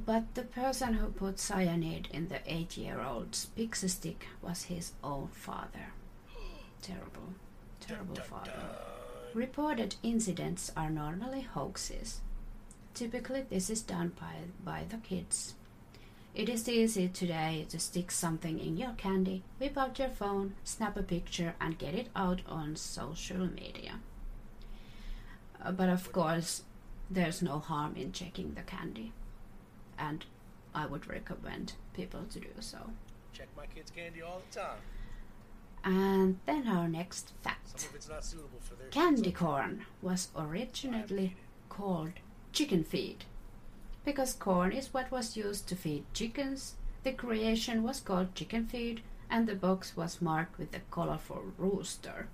But 0.06 0.36
the 0.36 0.44
person 0.44 0.96
who 0.96 1.08
put 1.10 1.40
cyanide 1.40 2.08
in 2.12 2.28
the 2.28 2.40
eight 2.46 2.78
year 2.78 3.02
old's 3.02 3.46
pixie 3.48 3.88
stick 3.88 4.28
was 4.42 4.64
his 4.64 4.94
own 5.04 5.30
father. 5.30 5.94
Terrible, 6.82 7.34
terrible 7.80 8.16
father. 8.16 8.52
Reported 9.34 9.96
incidents 10.04 10.72
are 10.76 10.90
normally 10.90 11.42
hoaxes. 11.42 12.22
Typically, 12.94 13.44
this 13.50 13.70
is 13.70 13.82
done 13.82 14.14
by, 14.20 14.34
by 14.64 14.86
the 14.90 14.98
kids. 14.98 15.56
It 16.34 16.50
is 16.50 16.70
easy 16.70 17.08
today 17.08 17.66
to 17.70 17.80
stick 17.80 18.12
something 18.12 18.60
in 18.60 18.78
your 18.78 18.94
candy, 18.94 19.44
whip 19.60 19.78
out 19.78 20.00
your 20.00 20.10
phone, 20.10 20.54
snap 20.64 20.96
a 20.96 21.04
picture, 21.04 21.56
and 21.60 21.78
get 21.78 21.96
it 21.96 22.10
out 22.16 22.42
on 22.48 22.76
social 22.76 23.48
media. 23.48 24.00
Uh, 25.62 25.72
but 25.72 25.90
of 25.90 26.12
course, 26.12 26.64
there's 27.10 27.42
no 27.42 27.60
harm 27.60 27.96
in 27.96 28.12
checking 28.12 28.54
the 28.54 28.62
candy, 28.62 29.14
and 29.98 30.26
I 30.74 30.86
would 30.86 31.08
recommend 31.08 31.74
people 31.94 32.24
to 32.32 32.40
do 32.40 32.50
so. 32.60 32.78
Check 33.34 33.48
my 33.56 33.66
kids' 33.66 33.92
candy 33.92 34.22
all 34.22 34.42
the 34.50 34.60
time. 34.60 34.78
And 35.84 36.40
then 36.46 36.68
our 36.68 36.88
next 36.88 37.34
fact. 37.42 37.80
Some 37.80 37.90
of 37.90 37.96
it's 37.96 38.10
not 38.10 38.26
suitable 38.26 38.60
for 38.60 38.76
their 38.76 38.90
Candy 38.90 39.32
corn 39.32 39.86
was 40.02 40.30
originally 40.38 41.36
called 41.70 42.14
chicken 42.52 42.84
feed. 42.84 43.26
Because 44.04 44.34
corn 44.34 44.72
is 44.72 44.94
what 44.94 45.12
was 45.12 45.38
used 45.38 45.68
to 45.70 45.76
feed 45.76 46.04
chickens, 46.14 46.76
the 47.04 47.12
creation 47.12 47.84
was 47.84 48.00
called 48.00 48.36
chicken 48.36 48.66
feed, 48.66 49.02
and 49.30 49.48
the 49.48 49.56
box 49.56 49.96
was 49.96 50.22
marked 50.22 50.58
with 50.58 50.76
a 50.76 50.82
colorful 50.92 51.44
rooster. 51.58 52.28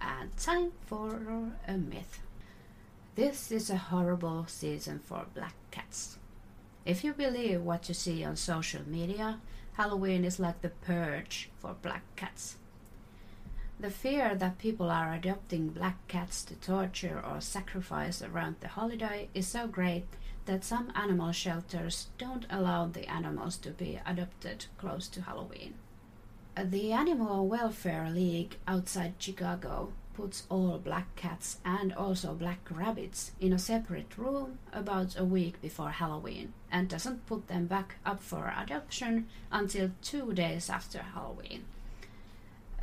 And 0.00 0.36
time 0.36 0.72
for 0.86 1.20
a 1.66 1.76
myth. 1.78 2.20
This 3.14 3.52
is 3.52 3.68
a 3.68 3.76
horrible 3.76 4.46
season 4.48 5.00
for 5.04 5.26
black 5.34 5.54
cats. 5.70 6.16
If 6.86 7.04
you 7.04 7.12
believe 7.12 7.60
what 7.60 7.86
you 7.88 7.94
see 7.94 8.24
on 8.24 8.36
social 8.36 8.88
media, 8.88 9.38
Halloween 9.74 10.24
is 10.24 10.40
like 10.40 10.62
the 10.62 10.70
purge 10.70 11.50
for 11.58 11.74
black 11.82 12.04
cats. 12.16 12.56
The 13.78 13.90
fear 13.90 14.34
that 14.36 14.56
people 14.56 14.90
are 14.90 15.12
adopting 15.12 15.68
black 15.68 16.08
cats 16.08 16.42
to 16.44 16.54
torture 16.54 17.22
or 17.22 17.42
sacrifice 17.42 18.22
around 18.22 18.56
the 18.60 18.68
holiday 18.68 19.28
is 19.34 19.46
so 19.46 19.66
great 19.66 20.06
that 20.46 20.64
some 20.64 20.90
animal 20.94 21.32
shelters 21.32 22.06
don't 22.16 22.46
allow 22.48 22.86
the 22.86 23.06
animals 23.10 23.58
to 23.58 23.72
be 23.72 24.00
adopted 24.06 24.64
close 24.78 25.06
to 25.08 25.20
Halloween. 25.20 25.74
The 26.56 26.92
Animal 26.92 27.46
Welfare 27.46 28.08
League 28.08 28.56
outside 28.66 29.16
Chicago 29.18 29.92
puts 30.14 30.46
all 30.48 30.78
black 30.78 31.14
cats 31.16 31.58
and 31.64 31.92
also 31.92 32.34
black 32.34 32.60
rabbits 32.70 33.32
in 33.40 33.52
a 33.52 33.58
separate 33.58 34.16
room 34.16 34.58
about 34.72 35.18
a 35.18 35.24
week 35.24 35.60
before 35.60 35.90
Halloween 35.90 36.52
and 36.70 36.88
doesn't 36.88 37.26
put 37.26 37.48
them 37.48 37.66
back 37.66 37.96
up 38.04 38.22
for 38.22 38.52
adoption 38.56 39.26
until 39.50 39.90
two 40.02 40.32
days 40.32 40.68
after 40.68 40.98
Halloween 40.98 41.64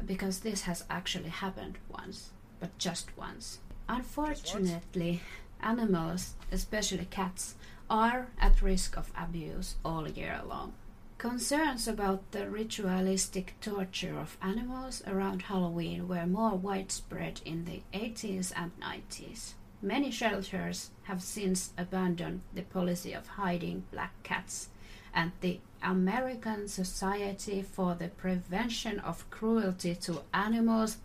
because 0.05 0.39
this 0.39 0.61
has 0.61 0.83
actually 0.89 1.29
happened 1.29 1.77
once, 1.89 2.31
but 2.59 2.77
just 2.77 3.15
once. 3.17 3.59
Unfortunately, 3.87 5.21
animals, 5.61 6.33
especially 6.51 7.05
cats, 7.09 7.55
are 7.89 8.27
at 8.39 8.61
risk 8.61 8.97
of 8.97 9.11
abuse 9.17 9.75
all 9.83 10.07
year 10.07 10.41
long. 10.47 10.73
Concerns 11.19 11.85
about 11.85 12.31
the 12.31 12.49
ritualistic 12.49 13.53
torture 13.59 14.17
of 14.17 14.37
animals 14.41 15.03
around 15.05 15.41
Halloween 15.41 16.07
were 16.07 16.25
more 16.25 16.55
widespread 16.55 17.41
in 17.43 17.65
the 17.65 17.81
80s 17.93 18.53
and 18.55 18.71
90s. 18.79 19.55
Many 19.81 20.11
shelters 20.11 20.91
have 21.03 21.21
since 21.21 21.73
abandoned 21.77 22.39
the 22.53 22.61
policy 22.61 23.11
of 23.11 23.27
hiding 23.27 23.83
black 23.91 24.13
cats, 24.23 24.69
and 25.13 25.33
the 25.41 25.59
American 25.83 26.69
Society 26.69 27.63
for 27.63 27.95
the 27.95 28.07
Prevention 28.07 29.01
of 29.01 29.29
Cruelty 29.29 29.95
to 29.95 30.21
Animals 30.33 30.99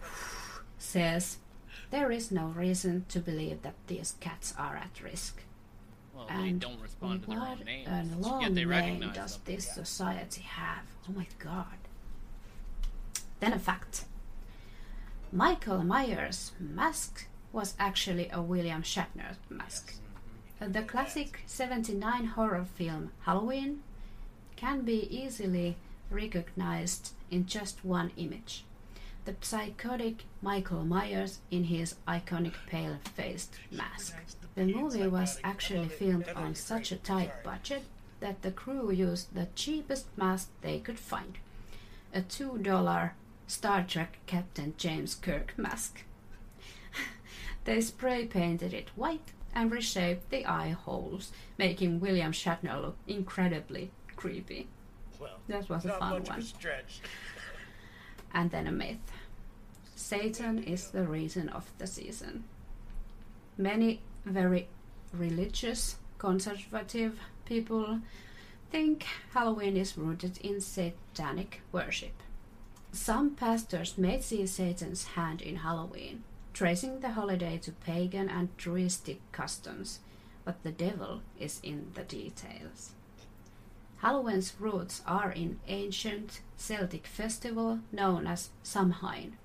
says 0.78 1.36
there 1.90 2.10
is 2.10 2.30
no 2.30 2.46
reason 2.46 3.04
to 3.10 3.20
believe 3.20 3.60
that 3.60 3.76
these 3.88 4.14
cats 4.20 4.54
are 4.56 4.76
at 4.76 5.02
risk. 5.02 5.42
Well, 6.18 6.26
they 6.26 6.48
and 6.48 6.60
don't 6.60 6.80
respond 6.80 7.22
to 7.22 7.30
their 7.30 7.38
what 7.38 7.48
own 7.60 7.64
names, 7.64 7.88
a 8.12 8.16
long 8.18 8.40
yet 8.42 8.54
they 8.54 8.60
name 8.62 8.68
recognize 8.70 9.14
does 9.14 9.36
them. 9.36 9.54
this 9.54 9.72
society 9.72 10.42
have? 10.42 10.82
Oh 11.08 11.12
my 11.12 11.26
god. 11.38 11.78
Then 13.40 13.52
a 13.52 13.58
fact. 13.58 14.04
Michael 15.30 15.84
Myers' 15.84 16.52
mask 16.58 17.28
was 17.52 17.74
actually 17.78 18.28
a 18.32 18.42
William 18.42 18.82
Shatner 18.82 19.36
mask. 19.48 19.94
Uh, 20.60 20.66
The 20.68 20.82
classic 20.82 21.42
79 21.46 22.24
horror 22.26 22.64
film 22.64 23.12
Halloween 23.20 23.82
can 24.56 24.82
be 24.82 25.06
easily 25.16 25.76
recognized 26.10 27.12
in 27.30 27.46
just 27.46 27.84
one 27.84 28.10
image. 28.16 28.64
The 29.28 29.36
psychotic 29.42 30.24
Michael 30.40 30.86
Myers 30.86 31.40
in 31.50 31.64
his 31.64 31.96
iconic 32.08 32.54
pale 32.66 32.96
faced 33.14 33.56
mask. 33.70 34.16
The 34.54 34.64
movie 34.64 35.06
was 35.06 35.38
actually 35.44 35.88
filmed 35.88 36.30
on 36.34 36.54
such 36.54 36.92
a 36.92 36.96
tight 36.96 37.44
budget 37.44 37.82
that 38.20 38.40
the 38.40 38.50
crew 38.50 38.90
used 38.90 39.34
the 39.34 39.48
cheapest 39.54 40.06
mask 40.16 40.48
they 40.62 40.78
could 40.80 40.98
find 40.98 41.36
a 42.14 42.22
$2 42.22 43.10
Star 43.46 43.84
Trek 43.86 44.16
Captain 44.24 44.72
James 44.78 45.14
Kirk 45.14 45.52
mask. 45.58 46.04
they 47.64 47.82
spray 47.82 48.24
painted 48.24 48.72
it 48.72 48.88
white 48.96 49.32
and 49.54 49.70
reshaped 49.70 50.30
the 50.30 50.46
eye 50.46 50.70
holes, 50.70 51.32
making 51.58 52.00
William 52.00 52.32
Shatner 52.32 52.80
look 52.80 52.96
incredibly 53.06 53.90
creepy. 54.16 54.68
Well, 55.20 55.38
That 55.48 55.68
was 55.68 55.84
a 55.84 55.98
fun 55.98 56.24
one. 56.24 56.38
a 56.38 56.42
stretch. 56.42 57.00
And 58.32 58.50
then 58.50 58.66
a 58.66 58.72
myth 58.72 58.98
Satan 59.98 60.62
is 60.62 60.92
the 60.92 61.02
reason 61.02 61.48
of 61.48 61.72
the 61.78 61.86
season. 61.86 62.44
Many 63.58 64.00
very 64.24 64.68
religious, 65.12 65.96
conservative 66.18 67.18
people 67.44 67.98
think 68.70 69.04
Halloween 69.34 69.76
is 69.76 69.98
rooted 69.98 70.38
in 70.38 70.60
satanic 70.60 71.62
worship. 71.72 72.22
Some 72.92 73.34
pastors 73.34 73.98
may 73.98 74.20
see 74.20 74.46
Satan's 74.46 75.04
hand 75.04 75.42
in 75.42 75.56
Halloween, 75.56 76.22
tracing 76.54 77.00
the 77.00 77.10
holiday 77.10 77.58
to 77.58 77.72
pagan 77.72 78.28
and 78.28 78.56
druidistic 78.56 79.18
customs, 79.32 79.98
but 80.44 80.62
the 80.62 80.70
devil 80.70 81.22
is 81.40 81.58
in 81.64 81.90
the 81.94 82.04
details. 82.04 82.92
Halloween's 83.96 84.54
roots 84.60 85.02
are 85.04 85.32
in 85.32 85.58
ancient 85.66 86.40
Celtic 86.56 87.04
festival 87.04 87.80
known 87.90 88.28
as 88.28 88.50
Samhain. 88.62 89.36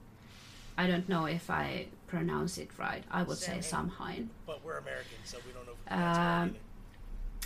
I 0.78 0.88
don't 0.88 1.08
know 1.08 1.26
if 1.26 1.50
I 1.50 1.88
pronounce 2.08 2.58
it 2.58 2.70
right. 2.78 3.04
I 3.12 3.24
would 3.24 3.38
say 3.38 3.62
Samhain. 3.62 4.30
But 4.46 4.64
we're 4.64 4.78
Americans, 4.78 5.26
so 5.26 5.38
we 5.46 5.54
don't 5.54 5.66
know 5.66 5.74
if 5.74 5.86
that's 5.86 6.18
right 6.18 6.42
Um, 6.42 6.56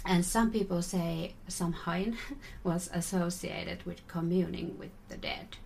and 0.05 0.25
some 0.25 0.51
people 0.51 0.81
say 0.81 1.33
Samhain 1.47 2.17
was 2.63 2.89
associated 2.93 3.83
with 3.85 4.07
communing 4.07 4.77
with 4.77 4.91
the 5.09 5.17
dead. 5.17 5.57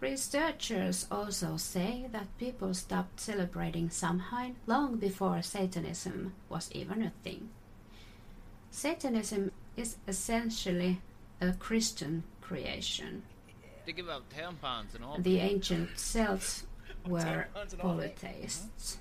Researchers 0.00 1.06
also 1.10 1.56
say 1.56 2.06
that 2.12 2.36
people 2.38 2.74
stopped 2.74 3.18
celebrating 3.20 3.88
Samhain 3.88 4.56
long 4.66 4.96
before 4.96 5.40
Satanism 5.42 6.34
was 6.48 6.70
even 6.72 7.02
a 7.02 7.12
thing. 7.24 7.48
Satanism 8.70 9.52
is 9.76 9.96
essentially 10.06 11.00
a 11.40 11.52
Christian 11.54 12.24
creation. 12.42 13.22
Think 13.86 13.98
about 13.98 14.28
tampons 14.28 14.94
and 14.94 15.02
all. 15.02 15.18
The 15.18 15.38
ancient 15.38 15.98
Celts 15.98 16.64
were 17.08 17.20
Tampons 17.54 17.72
and 17.72 17.80
all 17.82 17.96
that. 17.96 18.16
polytheists 18.16 18.98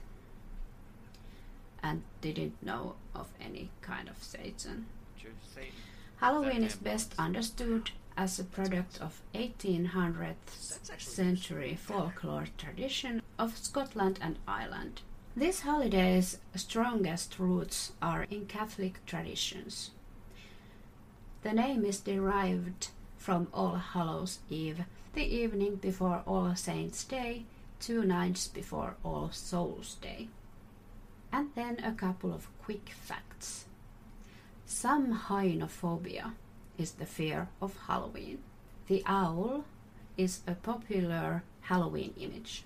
and 1.83 2.01
didn't 2.21 2.61
know 2.63 2.95
of 3.13 3.27
any 3.39 3.69
kind 3.81 4.09
of 4.09 4.21
Satan. 4.21 4.87
Church 5.17 5.31
of 5.31 5.53
Satan. 5.53 5.71
Halloween 6.17 6.63
is 6.63 6.75
best 6.75 7.13
understood 7.19 7.91
as 8.17 8.39
a 8.39 8.43
product 8.43 8.99
of 9.01 9.21
1800th 9.33 10.99
century 10.99 11.75
folklore 11.75 12.47
tradition 12.57 13.21
of 13.37 13.57
Scotland 13.57 14.17
and 14.21 14.37
Ireland. 14.47 15.01
This 15.35 15.61
holiday's 15.61 16.37
strongest 16.55 17.37
roots 17.39 17.91
are 18.01 18.23
in 18.31 18.45
Catholic 18.45 19.05
traditions. 19.05 19.91
The 21.43 21.51
name 21.53 21.83
is 21.83 21.99
derived 21.99 22.87
from 23.17 23.47
All 23.53 23.75
Hallows 23.75 24.39
Eve, 24.49 24.85
the 25.13 25.25
evening 25.25 25.75
before 25.75 26.23
All 26.25 26.55
Saints' 26.55 27.03
Day, 27.03 27.43
two 27.85 28.03
nights 28.03 28.47
before 28.47 28.95
All 29.03 29.29
Souls' 29.31 29.97
Day. 30.01 30.27
And 31.31 31.49
then 31.53 31.77
a 31.83 31.91
couple 31.91 32.33
of 32.33 32.47
quick 32.63 32.89
facts. 32.89 33.65
Samhainophobia 34.67 36.31
is 36.79 36.93
the 36.93 37.05
fear 37.05 37.47
of 37.61 37.77
Halloween. 37.85 38.39
The 38.87 39.03
owl 39.05 39.65
is 40.17 40.39
a 40.47 40.55
popular 40.55 41.43
Halloween 41.61 42.15
image. 42.19 42.63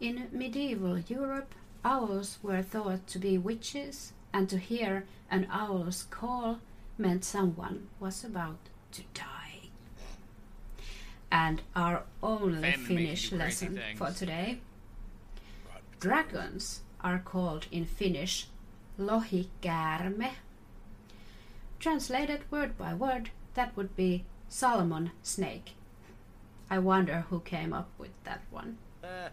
In 0.00 0.26
medieval 0.32 0.98
Europe, 0.98 1.54
owls 1.84 2.38
were 2.42 2.62
thought 2.62 3.06
to 3.06 3.20
be 3.20 3.38
witches, 3.38 4.12
and 4.32 4.48
to 4.48 4.58
hear 4.58 5.04
an 5.30 5.46
owl's 5.48 6.02
call 6.10 6.58
meant 6.96 7.24
someone 7.24 7.86
was 8.00 8.24
about 8.24 8.58
to 8.90 9.02
die. 9.14 9.37
And 11.30 11.62
our 11.76 12.04
only 12.22 12.70
Famine 12.72 12.86
Finnish 12.86 13.24
you 13.24 13.30
do 13.38 13.44
crazy 13.44 13.66
lesson 13.68 13.76
things. 13.76 13.98
for 13.98 14.10
today 14.12 14.60
Dragons 16.00 16.80
are 17.00 17.18
called 17.18 17.66
in 17.70 17.84
Finnish 17.84 18.46
lohikäärme. 18.98 20.30
Translated 21.78 22.40
word 22.50 22.76
by 22.78 22.94
word, 22.94 23.30
that 23.54 23.76
would 23.76 23.94
be 23.96 24.24
Solomon 24.48 25.10
snake. 25.22 25.72
I 26.70 26.78
wonder 26.78 27.24
who 27.30 27.40
came 27.40 27.72
up 27.72 27.88
with 27.98 28.10
that 28.24 28.40
one. 28.50 28.78
Uh, 29.02 29.28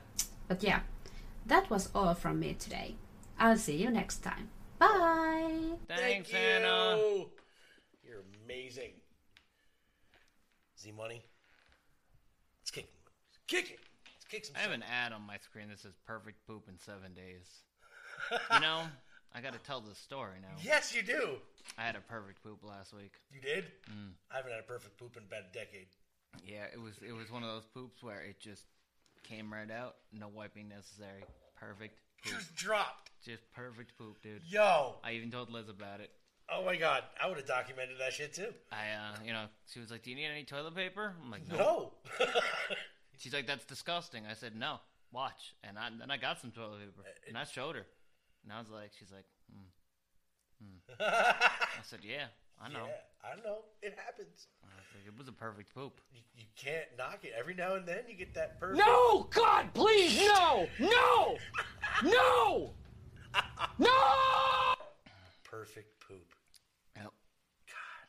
But 0.48 0.64
yeah, 0.64 0.82
that 1.46 1.70
was 1.70 1.90
all 1.96 2.14
from 2.14 2.40
me 2.40 2.54
today. 2.54 2.96
I'll 3.40 3.58
see 3.58 3.78
you 3.78 3.90
next 3.90 4.20
time. 4.24 4.50
Bye! 4.80 5.78
Thanks, 5.88 6.30
Thank 6.30 6.34
Anna. 6.34 6.98
you. 6.98 7.30
You're 8.04 8.24
amazing. 8.46 8.94
Z 10.80 10.92
Money. 10.92 11.24
Kick. 13.48 13.66
Kick 13.66 13.72
it. 13.74 13.80
Let's 14.16 14.26
kick 14.30 14.46
some. 14.46 14.56
I 14.58 14.60
have 14.60 14.72
an 14.72 14.84
ad 14.84 15.14
on 15.14 15.22
my 15.26 15.38
screen 15.38 15.70
that 15.70 15.80
says 15.80 15.94
"Perfect 16.06 16.46
poop 16.48 16.68
in 16.68 16.80
seven 16.80 17.14
days." 17.14 17.48
you 18.54 18.60
know, 18.60 18.84
I 19.34 19.42
got 19.42 19.54
to 19.54 19.60
tell 19.60 19.82
this 19.82 19.98
story 19.98 20.38
now. 20.42 20.56
Yes, 20.64 20.96
you 20.96 21.04
do. 21.04 21.38
I 21.78 21.84
had 21.84 21.96
a 21.96 22.02
perfect 22.02 22.44
poop 22.44 22.64
last 22.64 22.94
week. 22.94 23.14
You 23.34 23.42
did? 23.42 23.66
Mm. 23.90 24.12
I 24.32 24.38
haven't 24.38 24.52
had 24.52 24.62
a 24.62 24.68
perfect 24.68 24.98
poop 24.98 25.18
in 25.18 25.24
about 25.24 25.42
a 25.50 25.54
decade. 25.54 25.88
Yeah, 26.46 26.66
it 26.74 26.82
was 26.82 26.94
it 27.08 27.14
was 27.14 27.32
one 27.32 27.44
of 27.44 27.50
those 27.50 27.66
poops 27.66 28.04
where 28.04 28.22
it 28.22 28.40
just 28.40 28.64
came 29.24 29.52
right 29.52 29.70
out, 29.72 29.96
no 30.14 30.28
wiping 30.28 30.70
necessary. 30.70 31.24
Perfect. 31.60 32.00
Poop. 32.24 32.34
Just 32.34 32.56
dropped. 32.56 33.12
Just 33.24 33.44
perfect 33.54 33.98
poop, 33.98 34.22
dude. 34.22 34.42
Yo. 34.48 34.96
I 35.04 35.12
even 35.14 35.32
told 35.32 35.52
Liz 35.52 35.70
about 35.70 36.00
it. 36.00 36.12
Oh 36.48 36.64
my 36.64 36.76
god, 36.76 37.04
I 37.22 37.28
would 37.28 37.38
have 37.38 37.48
documented 37.48 37.98
that 38.00 38.14
shit 38.14 38.34
too. 38.34 38.54
I, 38.72 38.92
uh, 38.94 39.16
you 39.26 39.34
know, 39.34 39.46
she 39.68 39.80
was 39.80 39.90
like, 39.90 40.04
"Do 40.04 40.12
you 40.12 40.16
need 40.16 40.28
any 40.28 40.44
toilet 40.44 40.76
paper?" 40.76 41.16
I'm 41.24 41.32
like, 41.32 41.48
"No." 41.50 41.58
No. 41.58 41.92
She's 43.18 43.34
like, 43.34 43.48
"That's 43.48 43.66
disgusting." 43.66 44.24
I 44.30 44.34
said, 44.34 44.56
"No, 44.56 44.80
watch." 45.12 45.56
And 45.64 45.78
I, 45.78 45.90
then 45.98 46.12
I 46.12 46.18
got 46.18 46.40
some 46.40 46.52
toilet 46.52 46.80
paper, 46.80 47.08
and 47.28 47.38
I 47.38 47.44
showed 47.44 47.76
her, 47.76 47.86
and 48.44 48.54
I 48.54 48.60
was 48.60 48.70
like, 48.70 48.92
"She's 48.98 49.12
like, 49.12 49.26
hmm, 49.52 50.66
hmm." 50.66 50.94
I 51.00 51.84
said, 51.84 52.00
"Yeah, 52.04 52.28
I 52.62 52.70
know." 52.70 52.86
Yeah, 52.86 53.32
I 53.32 53.36
know. 53.44 53.58
It 53.82 53.98
happens. 53.98 54.48
I 54.64 54.68
was 54.68 54.86
like, 54.96 55.08
it 55.08 55.18
was 55.18 55.28
a 55.28 55.32
perfect 55.32 55.74
poop. 55.74 56.00
You, 56.14 56.22
you 56.36 56.46
can't 56.56 56.88
knock 56.98 57.20
it. 57.24 57.34
Every 57.38 57.56
now 57.56 57.76
and 57.76 57.88
then 57.88 58.04
you 58.08 58.16
get 58.16 58.34
that 58.36 58.60
perfect. 58.60 58.78
No! 58.86 59.28
God, 59.34 59.74
please, 59.74 60.20
no! 60.20 60.68
No! 60.80 61.38
No! 62.04 62.74
No! 63.80 63.90
Perfect 65.44 66.00
poop. 66.00 66.28
Yep. 66.96 67.12
God, 67.68 68.08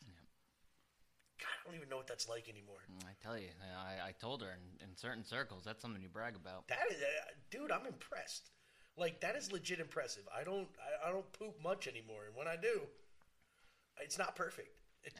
I 1.40 1.55
don't 1.66 1.76
even 1.76 1.88
know 1.88 1.96
what 1.96 2.06
that's 2.06 2.28
like 2.28 2.48
anymore. 2.48 2.78
I 3.02 3.12
tell 3.22 3.36
you, 3.36 3.48
I, 3.76 4.08
I 4.08 4.12
told 4.12 4.42
her 4.42 4.48
in, 4.48 4.88
in 4.88 4.96
certain 4.96 5.24
circles, 5.24 5.62
that's 5.64 5.82
something 5.82 6.00
you 6.00 6.08
brag 6.08 6.36
about. 6.36 6.68
That 6.68 6.86
is, 6.90 6.96
uh, 6.96 7.32
dude, 7.50 7.72
I'm 7.72 7.86
impressed. 7.86 8.50
Like 8.96 9.20
that 9.20 9.36
is 9.36 9.52
legit 9.52 9.80
impressive. 9.80 10.22
I 10.34 10.44
don't, 10.44 10.68
I, 10.80 11.08
I 11.08 11.12
don't 11.12 11.30
poop 11.32 11.62
much 11.62 11.86
anymore, 11.86 12.24
and 12.26 12.36
when 12.36 12.46
I 12.48 12.56
do, 12.56 12.80
it's 14.00 14.18
not 14.18 14.36
perfect. 14.36 14.68
It, 15.04 15.12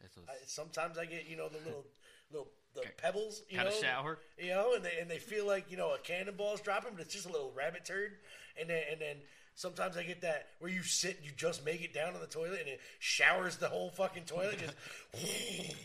This 0.00 0.16
was 0.16 0.26
I, 0.28 0.34
sometimes 0.46 0.98
I 0.98 1.06
get, 1.06 1.28
you 1.28 1.36
know, 1.36 1.48
the 1.48 1.58
little, 1.64 1.86
little, 2.30 2.48
the 2.74 2.82
pebbles. 2.98 3.42
You 3.48 3.58
know, 3.58 3.70
shower. 3.70 4.18
You 4.38 4.50
know, 4.50 4.74
and 4.74 4.84
they 4.84 4.98
and 5.00 5.10
they 5.10 5.18
feel 5.18 5.46
like 5.46 5.70
you 5.70 5.76
know 5.76 5.94
a 5.94 5.98
cannonball's 5.98 6.60
dropping, 6.60 6.92
but 6.94 7.04
it's 7.04 7.14
just 7.14 7.26
a 7.26 7.32
little 7.32 7.52
rabbit 7.54 7.84
turd. 7.84 8.12
And 8.60 8.68
then 8.68 8.82
and 8.90 9.00
then 9.00 9.16
sometimes 9.54 9.96
I 9.96 10.02
get 10.02 10.22
that 10.22 10.48
where 10.58 10.70
you 10.70 10.82
sit, 10.82 11.20
you 11.22 11.30
just 11.36 11.64
make 11.64 11.82
it 11.82 11.94
down 11.94 12.14
on 12.14 12.20
the 12.20 12.26
toilet, 12.26 12.60
and 12.60 12.68
it 12.68 12.80
showers 12.98 13.56
the 13.56 13.68
whole 13.68 13.90
fucking 13.90 14.24
toilet. 14.24 14.58
Just 14.58 14.74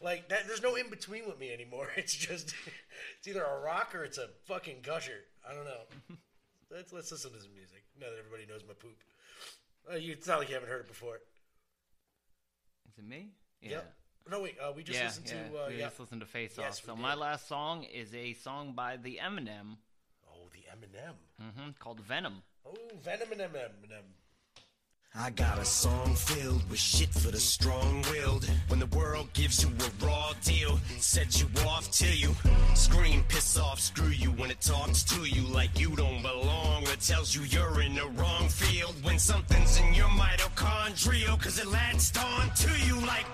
like 0.00 0.28
that. 0.28 0.46
There's 0.46 0.62
no 0.62 0.74
in 0.76 0.90
between 0.90 1.26
with 1.26 1.38
me 1.38 1.52
anymore. 1.52 1.88
It's 1.96 2.14
just 2.14 2.54
it's 3.18 3.28
either 3.28 3.44
a 3.44 3.60
rock 3.60 3.94
or 3.94 4.04
it's 4.04 4.18
a 4.18 4.28
fucking 4.46 4.78
gusher. 4.82 5.24
I 5.48 5.54
don't 5.54 5.64
know. 5.64 6.16
let's 6.70 6.92
let's 6.92 7.10
listen 7.10 7.32
to 7.32 7.40
some 7.40 7.54
music 7.54 7.84
now 8.00 8.06
that 8.10 8.18
everybody 8.18 8.46
knows 8.50 8.62
my 8.66 8.74
poop. 8.74 8.96
Uh, 9.90 9.96
you, 9.96 10.12
it's 10.12 10.26
not 10.26 10.38
like 10.38 10.48
you 10.48 10.54
haven't 10.54 10.68
heard 10.68 10.80
it 10.80 10.88
before. 10.88 11.16
Is 12.90 12.98
it 12.98 13.08
me? 13.08 13.30
Yep. 13.62 13.94
No 14.30 14.42
wait, 14.42 14.56
uh, 14.60 14.72
we 14.76 14.82
just 14.82 14.98
yeah, 14.98 15.06
listened 15.06 15.26
yeah. 15.26 15.48
to. 15.48 15.64
Uh, 15.64 15.68
we 15.68 15.76
yeah. 15.76 15.84
just 15.86 16.00
listened 16.00 16.20
to 16.20 16.26
Face 16.26 16.54
Yes, 16.58 16.80
Off. 16.80 16.84
So 16.84 16.94
did. 16.94 17.00
my 17.00 17.14
last 17.14 17.48
song 17.48 17.84
is 17.84 18.12
a 18.14 18.34
song 18.34 18.74
by 18.74 18.98
the 18.98 19.20
Eminem. 19.24 19.78
Oh, 20.28 20.48
the 20.52 20.64
Eminem. 20.70 21.14
Mm-hmm. 21.42 21.70
called 21.78 22.00
Venom. 22.00 22.42
Venom 23.02 23.32
and 23.32 23.40
Eminem. 23.40 24.02
I 25.14 25.30
got 25.30 25.58
a 25.58 25.64
song 25.64 26.14
filled 26.14 26.68
with 26.70 26.78
shit 26.78 27.08
for 27.08 27.30
the 27.30 27.40
strong-willed. 27.40 28.44
When 28.68 28.78
the 28.78 28.86
world 28.86 29.32
gives 29.32 29.62
you 29.62 29.70
a 29.70 30.04
raw 30.04 30.32
deal, 30.44 30.78
set 30.98 31.40
you 31.40 31.48
off 31.66 31.90
till 31.90 32.14
you 32.14 32.34
scream, 32.74 33.24
piss 33.28 33.58
off, 33.58 33.80
screw 33.80 34.10
you. 34.10 34.30
When 34.32 34.50
it 34.50 34.60
talks 34.60 35.02
to 35.04 35.24
you 35.24 35.42
like 35.48 35.80
you 35.80 35.96
don't 35.96 36.22
belong, 36.22 36.84
or 36.84 36.96
tells 36.96 37.34
you 37.34 37.42
you're 37.42 37.80
in 37.80 37.94
the 37.94 38.06
wrong 38.16 38.48
field. 38.48 38.94
When 39.02 39.18
something's 39.18 39.78
in 39.80 39.94
your 39.94 40.08
mitochondrial, 40.08 41.40
cause 41.42 41.58
it 41.58 41.66
latched 41.66 42.22
on 42.22 42.50
to 42.50 42.70
you 42.86 43.00
like 43.06 43.26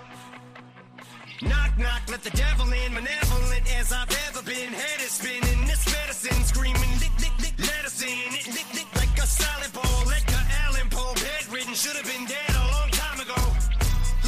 Knock, 1.43 1.77
knock, 1.77 2.03
let 2.09 2.23
the 2.23 2.31
devil 2.31 2.73
in. 2.73 2.95
Malevolent 2.95 3.79
as 3.79 3.93
I've 3.93 4.09
ever 4.29 4.43
been. 4.43 4.73
Head 4.73 5.01
is 5.01 5.11
spinning. 5.11 5.67
This 5.67 5.85
medicine 5.93 6.43
screaming. 6.45 6.91
Lick, 7.01 7.13
lick, 7.21 7.37
lick, 7.41 7.55
let 7.59 7.85
us 7.85 8.01
in. 8.03 8.33
It 8.33 8.47
lick, 8.47 8.75
lick 8.75 8.94
a 9.25 9.71
ball. 9.73 10.05
Edgar 10.13 10.45
Allan 10.69 10.89
Poe. 10.91 11.15
Bedridden. 11.17 11.75
Should 11.75 11.97
have 11.97 12.05
been 12.05 12.27
dead 12.29 12.51
a 12.53 12.67
long 12.77 12.91
time 12.93 13.21
ago. 13.25 13.41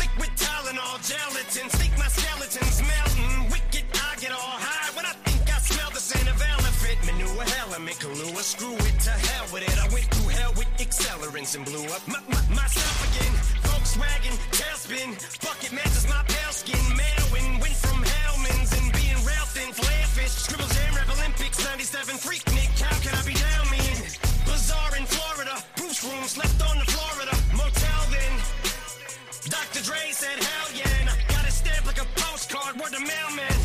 Liquid 0.00 0.32
Tylenol. 0.40 0.96
Gelatin. 1.04 1.68
Think 1.68 1.92
my 2.00 2.08
skeleton's 2.08 2.80
melting. 2.80 3.50
Wicked. 3.52 3.84
I 3.92 4.16
get 4.16 4.32
all 4.32 4.56
high 4.56 4.88
when 4.96 5.04
I 5.04 5.12
think 5.28 5.44
I 5.52 5.58
smell 5.60 5.90
the 5.92 6.00
scent 6.00 6.28
of 6.32 6.40
elephant. 6.40 6.96
Manure, 7.04 7.44
element, 7.60 7.96
Kahlua. 8.00 8.40
Screw 8.40 8.72
it 8.72 8.96
to 9.04 9.12
hell 9.12 9.46
with 9.52 9.68
it. 9.68 9.76
I 9.76 9.86
went 9.92 10.08
through 10.08 10.32
hell 10.32 10.52
with 10.56 10.70
accelerants 10.80 11.52
and 11.56 11.64
blew 11.68 11.84
up 11.92 12.00
my, 12.08 12.20
my, 12.32 12.40
myself 12.56 12.96
again. 13.12 13.32
Volkswagen, 13.68 14.32
tailspin. 14.56 15.12
Bucket 15.44 15.72
matches 15.76 16.08
my 16.08 16.24
pale 16.24 16.54
skin. 16.56 16.80
Mailwin 16.96 17.60
went 17.60 17.76
from 17.84 18.00
Hellmann's 18.00 18.72
and 18.72 18.88
being 18.96 19.20
rail 19.28 19.46
thin. 19.52 19.76
Flare 19.76 20.08
fish, 20.16 20.32
scribble 20.32 20.72
jam, 20.72 20.94
rap 20.96 21.12
Olympics, 21.12 21.60
97 21.60 22.16
freak 22.16 22.55
Dr. 29.76 29.90
Dre 29.90 30.10
said, 30.10 30.42
hell 30.42 30.68
yeah. 30.74 31.12
I 31.12 31.32
got 31.32 31.46
a 31.46 31.50
stamp 31.50 31.84
like 31.84 32.00
a 32.00 32.06
postcard, 32.18 32.80
word 32.80 32.92
the 32.92 33.00
mailman. 33.00 33.55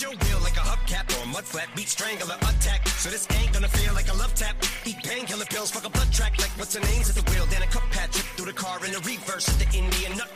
Your 0.00 0.10
will 0.10 0.40
like 0.40 0.56
a 0.56 0.66
hubcap 0.66 1.06
or 1.16 1.22
a 1.22 1.26
mud 1.26 1.44
flat. 1.44 1.68
Beat 1.76 1.88
strangler 1.88 2.36
attack. 2.42 2.86
So 2.88 3.10
this 3.10 3.28
ain't 3.38 3.52
gonna 3.52 3.68
feel 3.68 3.94
like 3.94 4.08
a 4.08 4.16
love 4.16 4.34
tap. 4.34 4.56
Eat 4.84 4.96
painkiller 5.04 5.44
pills, 5.46 5.70
fuck 5.70 5.84
a 5.84 5.90
blood 5.90 6.12
track 6.12 6.38
like 6.38 6.50
what's 6.58 6.74
her 6.74 6.80
name's 6.80 7.08
at 7.10 7.16
the 7.16 7.30
wheel. 7.30 7.46
Then 7.46 7.62
a 7.62 7.66
cup 7.66 7.84
Patrick 7.90 8.26
through 8.36 8.46
the 8.46 8.52
car 8.52 8.84
in 8.84 8.92
the 8.92 9.00
reverse 9.00 9.48
at 9.48 9.58
the 9.58 9.68
Indian 9.76 10.16
nut 10.18 10.32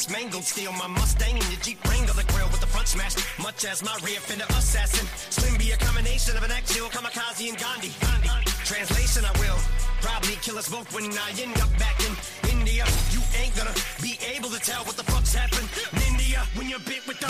just 0.00 0.10
mangled. 0.10 0.44
Steal 0.44 0.72
my 0.72 0.86
Mustang 0.86 1.36
and 1.36 1.48
your 1.52 1.60
Jeep 1.60 1.78
Wrangler 1.84 2.14
the 2.14 2.24
grill 2.32 2.48
with 2.48 2.60
the 2.60 2.66
front 2.66 2.88
smashed. 2.88 3.18
Much 3.38 3.64
as 3.64 3.82
my 3.84 3.92
rear 4.02 4.20
fender 4.20 4.46
assassin. 4.56 5.06
Slim 5.28 5.58
be 5.58 5.72
a 5.72 5.76
combination 5.76 6.36
of 6.36 6.42
an 6.42 6.50
actual 6.50 6.88
kamikaze 6.88 7.48
and 7.48 7.58
Gandhi. 7.58 7.92
Gandhi. 8.00 8.50
Translation, 8.64 9.24
I 9.24 9.32
will 9.38 9.60
probably 10.00 10.36
kill 10.40 10.56
us 10.56 10.68
both 10.68 10.88
when 10.94 11.04
I 11.04 11.28
end 11.36 11.56
up 11.60 11.68
back 11.76 12.00
in 12.00 12.12
India. 12.48 12.84
You 13.12 13.20
ain't 13.40 13.54
gonna 13.56 13.76
be 14.00 14.16
able 14.32 14.48
to 14.48 14.60
tell 14.60 14.84
what 14.84 14.96
the 14.96 15.04
fuck's 15.04 15.34
happened 15.34 15.68
in 15.92 16.16
India 16.16 16.40
when 16.56 16.68
you're 16.68 16.86
bit 16.88 17.04
with 17.06 17.20
the 17.20 17.28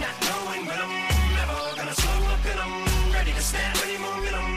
not 0.00 0.16
knowing 0.26 0.62
when 0.68 0.78
I'm 0.80 0.92
never 1.38 1.58
gonna 1.76 1.94
slow 1.94 2.20
up 2.34 2.44
and 2.44 2.58
I'm 2.60 3.12
ready 3.12 3.32
to 3.32 3.42
snap 3.42 3.76
any 3.84 3.96
momentum. 3.96 4.49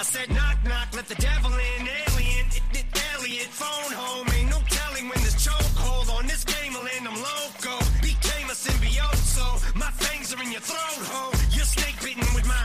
I 0.00 0.02
said 0.02 0.30
knock 0.32 0.56
knock, 0.64 0.88
let 0.96 1.06
the 1.12 1.14
devil 1.20 1.52
in, 1.52 1.84
alien, 1.84 2.46
it, 2.56 2.64
it, 2.72 2.88
Elliot, 3.12 3.52
phone 3.52 3.92
home, 3.92 4.24
ain't 4.32 4.48
no 4.48 4.56
telling 4.64 5.04
when 5.12 5.20
this 5.20 5.36
chokehold 5.36 6.08
on 6.16 6.24
this 6.24 6.40
game 6.42 6.72
will 6.72 6.88
end. 6.96 7.04
I'm 7.04 7.20
loco, 7.20 7.76
became 8.00 8.48
a 8.48 8.56
symbiote, 8.56 9.20
so 9.20 9.44
my 9.76 9.92
fangs 10.00 10.32
are 10.32 10.40
in 10.40 10.56
your 10.56 10.64
throat, 10.64 11.04
ho. 11.04 11.36
You're 11.52 11.68
snake 11.68 12.00
bitten 12.00 12.24
with 12.32 12.48
my 12.48 12.64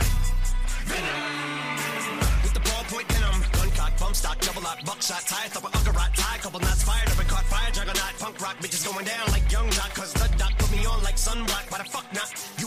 venom. 0.88 2.40
With 2.40 2.56
the 2.56 2.64
ballpoint 2.64 3.12
venom, 3.12 3.44
gun 3.52 3.70
cock, 3.76 4.00
bump 4.00 4.16
stock, 4.16 4.40
double 4.40 4.64
lock, 4.64 4.80
buckshot, 4.88 5.28
tie, 5.28 5.52
thumper, 5.52 5.76
uggerot, 5.76 6.16
tie, 6.16 6.40
couple 6.40 6.64
knots 6.64 6.88
fired 6.88 7.12
up 7.12 7.20
and 7.20 7.28
caught 7.28 7.44
fire, 7.52 7.72
juggernaut, 7.76 8.16
punk 8.16 8.40
rock, 8.40 8.56
bitches 8.64 8.88
going 8.88 9.04
down 9.04 9.28
like 9.36 9.44
young 9.52 9.68
doc, 9.76 9.92
cause 9.92 10.14
the 10.16 10.24
doc 10.40 10.56
put 10.56 10.72
me 10.72 10.88
on 10.88 11.04
like 11.04 11.20
sunblock. 11.20 11.68
Why 11.68 11.84
the 11.84 11.90
fuck 11.92 12.08
not? 12.16 12.32
You 12.64 12.65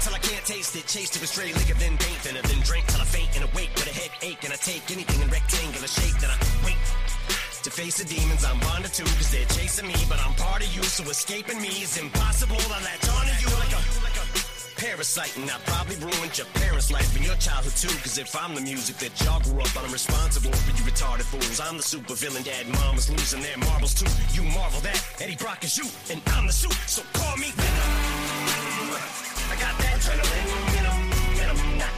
till 0.00 0.14
I 0.14 0.18
can't 0.18 0.44
taste 0.44 0.76
it. 0.76 0.86
Chased 0.86 1.16
it 1.16 1.20
with 1.20 1.30
stray 1.30 1.52
liquor, 1.52 1.74
then 1.74 1.96
paint 1.98 2.20
thinner, 2.22 2.42
then 2.42 2.60
drink 2.62 2.86
till 2.86 3.00
I 3.00 3.04
faint 3.04 3.34
and 3.36 3.44
awake 3.44 3.70
with 3.74 3.86
a 3.86 3.94
headache. 3.94 4.42
And 4.44 4.52
I 4.52 4.56
take 4.56 4.84
anything 4.90 5.20
in 5.20 5.28
rectangular 5.28 5.88
shape, 5.88 6.16
then 6.20 6.30
I 6.30 6.38
wait. 6.64 6.78
To 7.64 7.70
face 7.70 7.98
the 7.98 8.04
demons 8.04 8.44
I'm 8.44 8.58
bonded 8.60 8.94
to, 8.94 9.02
cause 9.02 9.30
they're 9.30 9.44
chasing 9.46 9.88
me, 9.88 9.98
but 10.08 10.18
I'm 10.24 10.34
part 10.34 10.62
of 10.62 10.70
you, 10.74 10.82
so 10.84 11.02
escaping 11.10 11.60
me 11.60 11.68
is 11.82 11.98
impossible. 11.98 12.56
I 12.56 12.78
latch 12.86 13.08
onto 13.10 13.34
you 13.42 13.50
like 13.58 13.72
a, 13.74 13.80
like 14.00 14.06
a 14.06 14.07
parasite, 14.78 15.36
and 15.36 15.50
I 15.50 15.58
probably 15.66 15.96
ruined 15.96 16.38
your 16.38 16.46
parents' 16.54 16.90
life 16.90 17.10
and 17.16 17.26
your 17.26 17.34
childhood 17.36 17.74
too, 17.74 17.92
cause 17.98 18.16
if 18.16 18.34
I'm 18.34 18.54
the 18.54 18.60
music 18.60 18.96
that 18.98 19.12
y'all 19.24 19.40
grew 19.40 19.60
up 19.60 19.76
on, 19.76 19.84
I'm 19.84 19.92
responsible 19.92 20.52
for 20.52 20.70
you 20.70 20.84
retarded 20.86 21.26
fools. 21.26 21.60
I'm 21.60 21.76
the 21.76 21.82
super 21.82 22.14
villain, 22.14 22.44
dad, 22.44 22.68
mom 22.68 22.96
is 22.96 23.10
losing 23.10 23.42
their 23.42 23.58
marbles 23.58 23.92
too. 23.92 24.08
You 24.32 24.46
marvel 24.54 24.80
that 24.82 25.02
Eddie 25.20 25.36
Brock 25.36 25.64
is 25.64 25.76
you, 25.76 25.84
and 26.10 26.22
I'm 26.28 26.46
the 26.46 26.52
suit, 26.52 26.78
so 26.86 27.02
call 27.12 27.36
me 27.36 27.50
Venom. 27.58 27.90
I 29.50 29.56
got 29.58 29.74
that 29.82 29.98
adrenaline, 29.98 30.46
venom, 30.72 30.98
venom, 31.34 31.78
not 31.78 31.97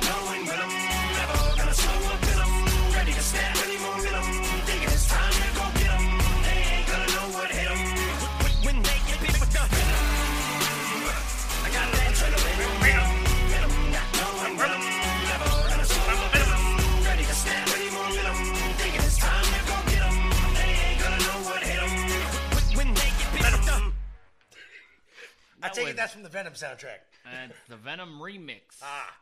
Venom 26.40 26.54
soundtrack. 26.54 27.04
And 27.30 27.50
it's 27.50 27.60
the 27.68 27.76
Venom 27.76 28.18
remix. 28.18 28.80
Ah. 28.82 29.14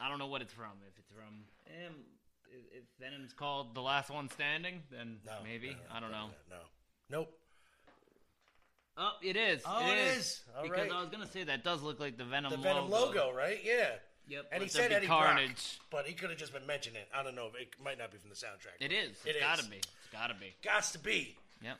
I 0.00 0.08
don't 0.08 0.18
know 0.18 0.26
what 0.26 0.42
it's 0.42 0.52
from. 0.52 0.72
If 0.88 0.98
it's 0.98 1.10
from, 1.12 1.44
um, 1.86 1.94
if, 2.72 2.82
Venom's 3.00 3.32
called 3.32 3.76
The 3.76 3.80
Last 3.80 4.10
One 4.10 4.28
Standing, 4.28 4.82
then 4.90 5.18
maybe. 5.44 5.76
I 5.92 6.00
don't 6.00 6.10
know. 6.10 6.30
No. 6.50 6.56
Nope. 7.10 7.32
Oh, 8.96 9.12
it 9.22 9.36
is. 9.36 9.62
Oh, 9.64 9.86
it 9.86 9.92
it 9.92 10.16
is. 10.16 10.18
is. 10.18 10.42
Because 10.60 10.78
right. 10.78 10.92
I 10.92 11.00
was 11.00 11.10
gonna 11.10 11.28
say 11.28 11.44
that 11.44 11.62
does 11.62 11.82
look 11.82 12.00
like 12.00 12.18
the 12.18 12.24
Venom. 12.24 12.50
The 12.50 12.56
Venom 12.56 12.90
logo, 12.90 13.32
right? 13.32 13.60
Yeah. 13.62 13.90
Yep. 14.26 14.46
And 14.50 14.62
he 14.62 14.68
said 14.68 14.90
Eddie 14.90 15.06
Carnage. 15.06 15.78
Brock, 15.90 16.02
but 16.02 16.06
he 16.06 16.14
could 16.14 16.30
have 16.30 16.38
just 16.38 16.52
been 16.52 16.66
mentioning 16.66 17.00
it. 17.00 17.08
I 17.14 17.22
don't 17.22 17.36
know. 17.36 17.50
It 17.58 17.68
might 17.82 17.98
not 17.98 18.10
be 18.10 18.18
from 18.18 18.30
the 18.30 18.36
soundtrack. 18.36 18.84
It 18.84 18.92
is. 18.92 19.16
It 19.24 19.36
It's 19.36 19.40
gotta 19.40 19.62
is. 19.62 19.68
be. 19.68 19.76
It's 19.76 20.12
gotta 20.12 20.34
be. 20.34 20.54
Gots 20.64 20.90
to 20.92 20.98
be. 20.98 21.36
Yep. 21.62 21.76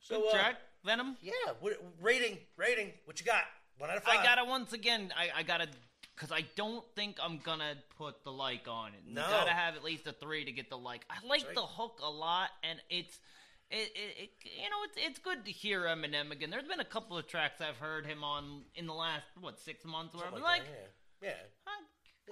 So, 0.00 0.20
Good 0.20 0.28
uh, 0.28 0.32
track, 0.32 0.56
Venom. 0.84 1.16
Yeah. 1.22 1.32
What, 1.60 1.74
rating, 2.00 2.38
rating. 2.56 2.90
What 3.04 3.20
you 3.20 3.26
got? 3.26 3.44
One 3.82 3.90
out 3.90 3.96
of 3.96 4.04
five. 4.04 4.20
I 4.20 4.22
gotta 4.22 4.44
once 4.44 4.72
again. 4.72 5.12
I, 5.18 5.40
I 5.40 5.42
gotta 5.42 5.66
because 6.14 6.30
I 6.30 6.44
don't 6.54 6.84
think 6.94 7.16
I'm 7.20 7.38
gonna 7.38 7.74
put 7.98 8.22
the 8.22 8.30
like 8.30 8.68
on 8.68 8.90
it. 8.94 9.00
No. 9.04 9.22
You 9.22 9.28
gotta 9.28 9.50
have 9.50 9.74
at 9.74 9.82
least 9.82 10.06
a 10.06 10.12
three 10.12 10.44
to 10.44 10.52
get 10.52 10.70
the 10.70 10.78
like. 10.78 11.04
I 11.10 11.16
like 11.26 11.44
right. 11.44 11.54
the 11.56 11.62
hook 11.62 11.98
a 12.00 12.08
lot, 12.08 12.50
and 12.62 12.78
it's. 12.88 13.18
It, 13.72 13.90
it, 13.94 14.22
it, 14.22 14.30
you 14.44 14.70
know, 14.70 14.76
it's 14.84 14.96
it's 14.98 15.18
good 15.18 15.46
to 15.46 15.50
hear 15.50 15.80
Eminem 15.82 16.30
again. 16.30 16.50
There's 16.50 16.68
been 16.68 16.78
a 16.78 16.84
couple 16.84 17.18
of 17.18 17.26
tracks 17.26 17.60
I've 17.60 17.78
heard 17.78 18.06
him 18.06 18.22
on 18.22 18.62
in 18.76 18.86
the 18.86 18.92
last 18.92 19.24
what 19.40 19.58
six 19.58 19.84
months 19.84 20.14
where 20.14 20.26
I've 20.26 20.34
been 20.34 20.42
like, 20.42 20.58
Something 20.58 20.74
that, 21.22 21.26
yeah. 21.26 21.72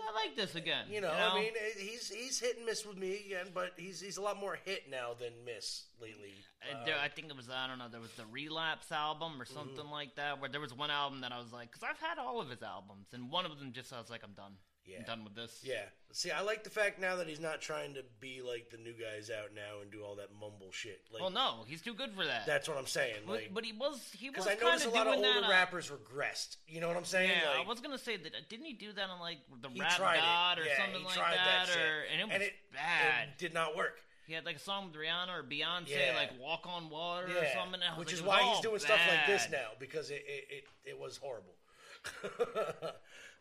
I 0.09 0.27
like 0.27 0.37
this 0.37 0.55
again. 0.55 0.87
Yeah. 0.89 0.95
You 0.95 1.01
know, 1.03 1.11
I 1.13 1.35
mean, 1.41 1.53
he's 1.79 2.09
he's 2.11 2.39
hit 2.41 2.57
and 2.57 2.67
miss 2.67 2.85
with 2.87 2.97
me 2.97 3.23
again, 3.27 3.47
but 3.55 3.73
he's 3.77 4.01
he's 4.01 4.17
a 4.17 4.23
lot 4.23 4.39
more 4.39 4.59
hit 4.65 4.91
now 4.91 5.15
than 5.19 5.31
miss 5.45 5.85
lately. 6.01 6.33
Uh, 6.63 6.77
Uh, 6.77 6.85
there, 6.85 6.97
I 7.03 7.09
think 7.09 7.29
it 7.31 7.37
was 7.37 7.49
I 7.51 7.67
don't 7.67 7.79
know. 7.79 7.89
There 7.91 8.01
was 8.01 8.13
the 8.13 8.27
Relapse 8.27 8.93
album 8.93 9.41
or 9.41 9.45
something 9.45 9.89
like 9.91 10.15
that, 10.17 10.41
where 10.41 10.51
there 10.51 10.61
was 10.61 10.75
one 10.75 10.91
album 10.91 11.21
that 11.23 11.33
I 11.33 11.39
was 11.39 11.53
like, 11.53 11.71
because 11.71 11.83
I've 11.83 11.99
had 11.99 12.19
all 12.19 12.41
of 12.41 12.51
his 12.51 12.63
albums, 12.63 13.09
and 13.13 13.31
one 13.31 13.47
of 13.47 13.59
them 13.59 13.73
just 13.73 13.93
I 13.93 13.99
was 13.99 14.11
like, 14.11 14.23
I'm 14.25 14.33
done. 14.35 14.53
I'm 14.99 15.05
done 15.05 15.25
with 15.25 15.35
this. 15.35 15.61
Yeah. 15.63 15.83
See, 16.13 16.31
I 16.33 16.41
like 16.43 16.65
the 16.65 16.71
fact 16.71 16.99
now 17.01 17.17
that 17.17 17.29
he's 17.29 17.39
not 17.39 17.61
trying 17.61 17.95
to 17.95 18.03
be 18.19 18.43
like 18.43 18.71
the 18.71 18.77
new 18.77 18.93
guys 18.93 19.31
out 19.31 19.55
now 19.55 19.81
and 19.81 19.91
do 19.93 20.03
all 20.03 20.17
that 20.17 20.29
mumble 20.33 20.73
shit. 20.73 21.01
Like, 21.13 21.21
well, 21.23 21.31
no, 21.31 21.65
he's 21.69 21.81
too 21.81 21.95
good 21.95 22.13
for 22.15 22.25
that. 22.25 22.45
That's 22.47 22.69
what 22.69 22.77
I'm 22.77 22.87
saying. 22.87 23.15
But, 23.27 23.33
Like, 23.33 23.55
but 23.55 23.65
he 23.65 23.73
was 23.73 24.01
he 24.19 24.29
was 24.31 24.45
because 24.45 24.49
I 24.49 24.55
noticed 24.65 24.87
a 24.87 24.91
lot 24.91 25.07
of 25.07 25.15
older 25.15 25.29
that. 25.41 25.45
uh, 25.47 25.51
rappers 25.51 25.91
regressed. 25.91 26.57
You 26.67 26.81
know 26.81 26.89
what 26.89 26.97
I'm 26.97 27.05
saying? 27.05 27.31
yeah, 27.31 27.51
like, 27.59 27.65
I 27.67 27.69
was 27.69 27.81
gonna 27.81 27.99
say 27.99 28.17
that. 28.17 28.33
Didn't 28.49 28.67
he 28.67 28.73
do 28.73 28.93
that 28.93 29.09
on 29.09 29.21
like 29.21 29.39
the 29.63 29.69
he 29.69 29.81
Rap 29.81 29.99
God 29.99 30.59
it. 30.59 30.63
or 30.63 30.65
yeah, 30.67 30.77
something 30.85 31.05
like 31.05 31.17
that? 31.17 31.67
shit. 31.69 31.77
or 31.77 32.03
and 32.13 32.21
it 32.21 32.25
was 32.25 32.35
and 32.35 32.43
it, 32.43 32.53
bad. 32.73 33.29
It 33.29 33.39
did 33.39 33.55
not 33.55 33.77
work. 33.77 34.01
he 34.27 34.33
had 34.33 34.45
like 34.45 34.57
a 34.57 34.61
song 34.61 34.87
with 34.91 34.95
Rihanna 35.01 35.29
or 35.39 35.45
Beyonce, 35.45 35.91
Yeah. 35.91 36.15
like 36.17 36.31
"Walk 36.41 36.67
on 36.67 36.91
Water" 36.91 37.27
or 37.27 37.31
Yeah, 37.43 37.55
something. 37.55 37.81
and 37.81 37.97
which 37.97 38.09
like, 38.09 38.15
is 38.17 38.23
why 38.23 38.43
he's 38.43 38.61
doing 38.61 38.81
stuff 38.81 39.01
like 39.09 39.27
this 39.29 39.47
now 39.53 39.69
because 39.79 40.11
it 40.11 40.25
it, 40.27 40.45
it, 40.51 40.65
it 40.91 40.99
was 40.99 41.19
horrible. 41.19 41.55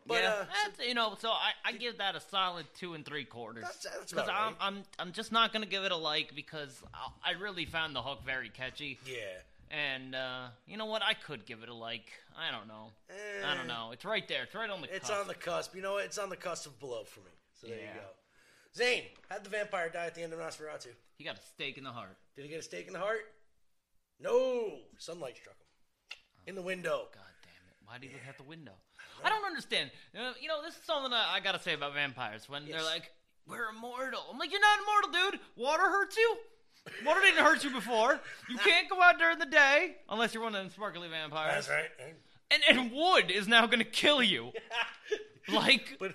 but 0.07 0.21
yeah, 0.23 0.30
uh, 0.30 0.45
that's, 0.65 0.88
you 0.88 0.93
know, 0.93 1.15
so 1.19 1.30
I, 1.30 1.51
I 1.65 1.71
give 1.73 1.97
that 1.99 2.15
a 2.15 2.19
solid 2.19 2.65
two 2.77 2.93
and 2.93 3.05
three 3.05 3.26
quarters. 3.26 3.63
That's- 3.63 3.84
that's 3.99 4.11
because 4.11 4.30
I'm, 4.30 4.55
I'm 4.59 4.84
I'm 4.97 5.11
just 5.11 5.31
not 5.31 5.53
gonna 5.53 5.65
give 5.65 5.84
it 5.84 5.91
a 5.91 5.95
like 5.97 6.34
because 6.35 6.81
I, 6.93 7.31
I 7.31 7.31
really 7.34 7.65
found 7.65 7.95
the 7.95 8.01
hook 8.01 8.19
very 8.26 8.49
catchy. 8.49 8.97
Yeah. 9.05 9.15
And 9.71 10.15
uh, 10.15 10.47
you 10.65 10.77
know 10.77 10.88
what? 10.88 11.03
I 11.03 11.13
could 11.13 11.45
give 11.45 11.61
it 11.61 11.69
a 11.69 11.73
like. 11.76 12.09
I 12.35 12.49
don't 12.49 12.67
know. 12.67 12.88
I 13.45 13.51
Eh. 13.51 13.55
don't 13.55 13.67
know. 13.67 13.91
It's 13.93 14.03
right 14.03 14.27
there. 14.27 14.43
It's 14.43 14.55
right 14.55 14.69
on 14.69 14.81
the. 14.81 14.88
it's 14.93 15.09
cusp. 15.09 15.21
on 15.21 15.27
the 15.27 15.35
cusp. 15.35 15.76
You 15.76 15.84
know 15.84 15.93
what? 15.93 16.05
It's 16.05 16.17
on 16.17 16.30
the 16.30 16.35
cusp 16.38 16.65
of 16.65 16.80
below 16.80 17.03
for 17.03 17.19
me. 17.19 17.31
So 17.61 17.67
there 17.67 17.77
you 17.77 17.84
go. 17.93 18.07
Zane, 18.76 19.03
how'd 19.30 19.43
the 19.43 19.49
vampire 19.49 19.89
die 19.89 20.05
at 20.07 20.15
the 20.15 20.23
end 20.23 20.34
of 20.34 20.39
Nosferatu? 20.39 20.88
He 21.17 21.23
got 21.23 21.38
a 21.38 21.41
stake 21.41 21.77
in 21.77 21.84
the 21.84 21.91
heart. 21.91 22.17
Did 22.35 22.43
he 22.45 22.49
get 22.49 22.59
a 22.59 22.63
stake 22.63 22.88
in 22.88 22.93
the 22.93 22.99
heart? 22.99 23.26
No. 24.19 24.71
Sunlight 24.97 25.38
struck 25.38 25.55
him 25.57 25.67
in 26.47 26.55
the 26.55 26.61
window. 26.61 27.07
God 27.13 27.23
damn 27.43 27.69
it! 27.69 27.76
Why 27.85 27.97
did 27.99 28.07
he 28.09 28.13
look 28.15 28.27
out 28.27 28.38
the 28.38 28.43
window? 28.43 28.73
I 29.23 29.29
don't 29.29 29.45
understand. 29.45 29.91
You 30.13 30.47
know, 30.47 30.61
this 30.63 30.75
is 30.75 30.81
something 30.83 31.11
that 31.11 31.27
I 31.31 31.39
gotta 31.39 31.59
say 31.59 31.73
about 31.73 31.93
vampires. 31.93 32.47
When 32.49 32.65
they're 32.65 32.83
like, 32.83 33.11
"We're 33.47 33.69
immortal," 33.69 34.21
I'm 34.31 34.37
like, 34.37 34.51
"You're 34.51 34.61
not 34.61 34.79
immortal, 34.79 35.31
dude. 35.31 35.39
Water 35.55 35.83
hurts 35.83 36.17
you. 36.17 36.37
Water 37.05 37.21
didn't 37.21 37.43
hurt 37.43 37.63
you 37.63 37.71
before. 37.71 38.19
You 38.49 38.57
can't 38.65 38.89
go 38.89 39.01
out 39.01 39.19
during 39.19 39.37
the 39.39 39.45
day 39.45 39.97
unless 40.09 40.33
you're 40.33 40.43
one 40.43 40.55
of 40.55 40.61
them 40.61 40.71
sparkly 40.71 41.07
vampires." 41.09 41.67
That's 41.67 41.69
right. 41.69 42.15
and 42.51 42.63
and 42.69 42.91
wood 42.91 43.31
is 43.31 43.47
now 43.47 43.65
gonna 43.67 43.83
kill 43.83 44.21
you. 44.23 44.51
like, 45.53 45.98
but 45.99 46.14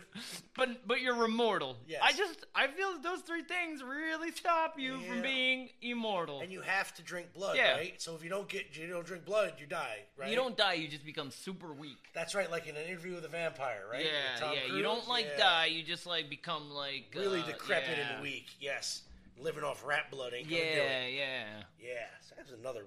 but 0.56 0.86
but 0.86 1.00
you're 1.00 1.24
immortal. 1.24 1.76
Yes. 1.88 2.00
I 2.02 2.12
just 2.12 2.44
I 2.54 2.66
feel 2.68 2.92
that 2.92 3.02
those 3.02 3.20
three 3.20 3.42
things 3.42 3.82
really 3.82 4.30
stop 4.32 4.78
you 4.78 4.98
from 5.00 5.22
being 5.22 5.70
immortal. 5.82 6.40
And 6.40 6.52
you 6.52 6.60
have 6.60 6.94
to 6.94 7.02
drink 7.02 7.32
blood, 7.34 7.56
Yeah. 7.56 7.72
right? 7.72 8.00
So 8.00 8.14
if 8.14 8.22
you 8.22 8.30
don't 8.30 8.48
get 8.48 8.76
you 8.76 8.86
don't 8.86 9.06
drink 9.06 9.24
blood, 9.24 9.54
you 9.58 9.66
die, 9.66 9.98
right? 10.16 10.28
You 10.30 10.36
don't 10.36 10.56
die, 10.56 10.74
you 10.74 10.88
just 10.88 11.04
become 11.04 11.30
super 11.30 11.72
weak. 11.72 11.98
That's 12.14 12.34
right, 12.34 12.50
like 12.50 12.66
in 12.66 12.76
an 12.76 12.84
interview 12.86 13.14
with 13.14 13.24
a 13.24 13.28
vampire, 13.28 13.82
right? 13.90 14.04
Yeah, 14.04 14.52
yeah. 14.52 14.60
Cruise? 14.66 14.76
You 14.76 14.82
don't 14.82 15.08
like 15.08 15.26
Yeah. 15.36 15.44
die, 15.44 15.66
you 15.66 15.82
just 15.82 16.06
like 16.06 16.28
become 16.28 16.70
like 16.70 17.12
Really 17.16 17.40
uh, 17.40 17.46
decrepit 17.46 17.96
yeah. 17.98 18.14
and 18.14 18.22
weak. 18.22 18.46
Yes, 18.60 19.02
living 19.38 19.64
off 19.64 19.84
rat 19.86 20.10
blood 20.10 20.32
ain't 20.34 20.48
Yeah, 20.48 21.06
yeah. 21.06 21.44
Yeah, 21.80 22.06
so 22.20 22.34
that's 22.36 22.52
another 22.52 22.84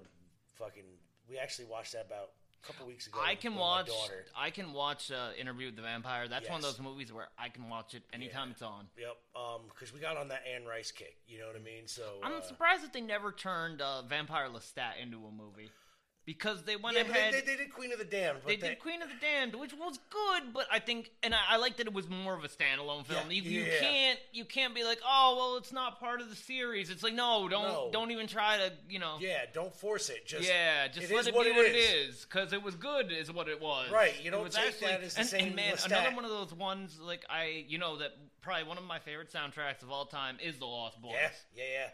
fucking. 0.54 0.84
We 1.28 1.36
actually 1.38 1.66
watched 1.66 1.92
that 1.92 2.06
about 2.06 2.30
a 2.62 2.66
couple 2.66 2.86
weeks 2.86 3.06
ago. 3.06 3.18
I 3.22 3.34
can 3.34 3.54
watch. 3.54 3.90
I 4.36 4.50
can 4.50 4.72
watch 4.72 5.10
uh, 5.10 5.30
Interview 5.38 5.66
with 5.66 5.76
the 5.76 5.82
Vampire. 5.82 6.28
That's 6.28 6.48
one 6.48 6.58
of 6.58 6.64
those 6.64 6.80
movies 6.80 7.12
where 7.12 7.28
I 7.38 7.48
can 7.48 7.68
watch 7.68 7.94
it 7.94 8.02
anytime 8.12 8.50
it's 8.50 8.62
on. 8.62 8.86
Yep, 8.98 9.16
um, 9.36 9.60
because 9.68 9.92
we 9.92 10.00
got 10.00 10.16
on 10.16 10.28
that 10.28 10.42
Anne 10.52 10.66
Rice 10.66 10.90
kick. 10.90 11.16
You 11.26 11.38
know 11.38 11.46
what 11.46 11.56
I 11.56 11.60
mean? 11.60 11.86
So 11.86 12.02
I'm 12.22 12.36
uh, 12.36 12.42
surprised 12.42 12.84
that 12.84 12.92
they 12.92 13.00
never 13.00 13.32
turned 13.32 13.80
uh, 13.80 14.02
Vampire 14.02 14.48
Lestat 14.48 15.02
into 15.02 15.18
a 15.18 15.30
movie 15.30 15.70
because 16.28 16.62
they 16.64 16.76
went 16.76 16.94
yeah, 16.94 17.04
ahead. 17.04 17.32
they, 17.32 17.40
they, 17.40 17.46
they 17.46 17.56
did 17.56 17.72
Queen 17.72 17.90
of 17.90 17.98
the 17.98 18.04
Damned. 18.04 18.40
But 18.44 18.48
They 18.48 18.68
did 18.68 18.78
Queen 18.80 19.00
of 19.00 19.08
the 19.08 19.14
Damned, 19.18 19.54
which 19.54 19.72
was 19.72 19.98
good, 20.10 20.52
but 20.52 20.66
I 20.70 20.78
think, 20.78 21.10
and 21.22 21.34
I, 21.34 21.38
I 21.52 21.56
like 21.56 21.78
that 21.78 21.86
it 21.86 21.94
was 21.94 22.06
more 22.06 22.34
of 22.34 22.44
a 22.44 22.48
standalone 22.48 23.06
film. 23.06 23.30
Yeah, 23.30 23.32
you, 23.32 23.42
you 23.50 23.60
yeah. 23.62 23.80
can't, 23.80 24.18
you 24.34 24.44
can't 24.44 24.74
be 24.74 24.84
like, 24.84 24.98
oh, 25.08 25.36
well, 25.38 25.56
it's 25.56 25.72
not 25.72 25.98
part 25.98 26.20
of 26.20 26.28
the 26.28 26.36
series. 26.36 26.90
It's 26.90 27.02
like, 27.02 27.14
no, 27.14 27.48
don't, 27.48 27.62
No. 27.62 27.88
don't 27.90 28.10
even 28.10 28.26
try 28.26 28.58
to, 28.58 28.72
you 28.90 28.98
know. 28.98 29.16
Yeah, 29.20 29.38
don't 29.54 29.74
force 29.74 30.10
it. 30.10 30.26
Just 30.26 30.46
yeah, 30.46 30.86
just 30.88 31.10
it 31.10 31.16
let 31.16 31.26
it 31.28 31.34
what 31.34 31.44
be 31.44 31.50
it 31.52 31.56
what 31.56 31.64
is. 31.64 31.72
it 31.72 31.78
is, 31.78 32.26
because 32.26 32.52
it 32.52 32.62
was 32.62 32.74
good, 32.74 33.10
is 33.10 33.32
what 33.32 33.48
it 33.48 33.62
was. 33.62 33.90
Right, 33.90 34.12
you 34.20 34.28
It 34.28 34.32
don't 34.32 34.44
was 34.44 34.54
take 34.54 34.66
actually, 34.66 34.88
that 34.88 35.02
as 35.04 35.14
the 35.14 35.20
and, 35.20 35.28
same 35.30 35.46
and 35.46 35.56
man, 35.56 35.74
another 35.86 36.14
one 36.14 36.26
of 36.26 36.30
those 36.30 36.52
ones 36.52 36.98
like 37.00 37.24
I, 37.30 37.64
you 37.68 37.78
know, 37.78 37.96
that 38.00 38.10
probably 38.42 38.64
one 38.64 38.76
of 38.76 38.84
my 38.84 38.98
favorite 38.98 39.32
soundtracks 39.32 39.82
of 39.82 39.90
all 39.90 40.04
time 40.04 40.36
is 40.44 40.58
The 40.58 40.66
Lost 40.66 41.00
Boys. 41.00 41.12
Yeah, 41.14 41.30
yeah, 41.56 41.64
yeah. 41.72 41.88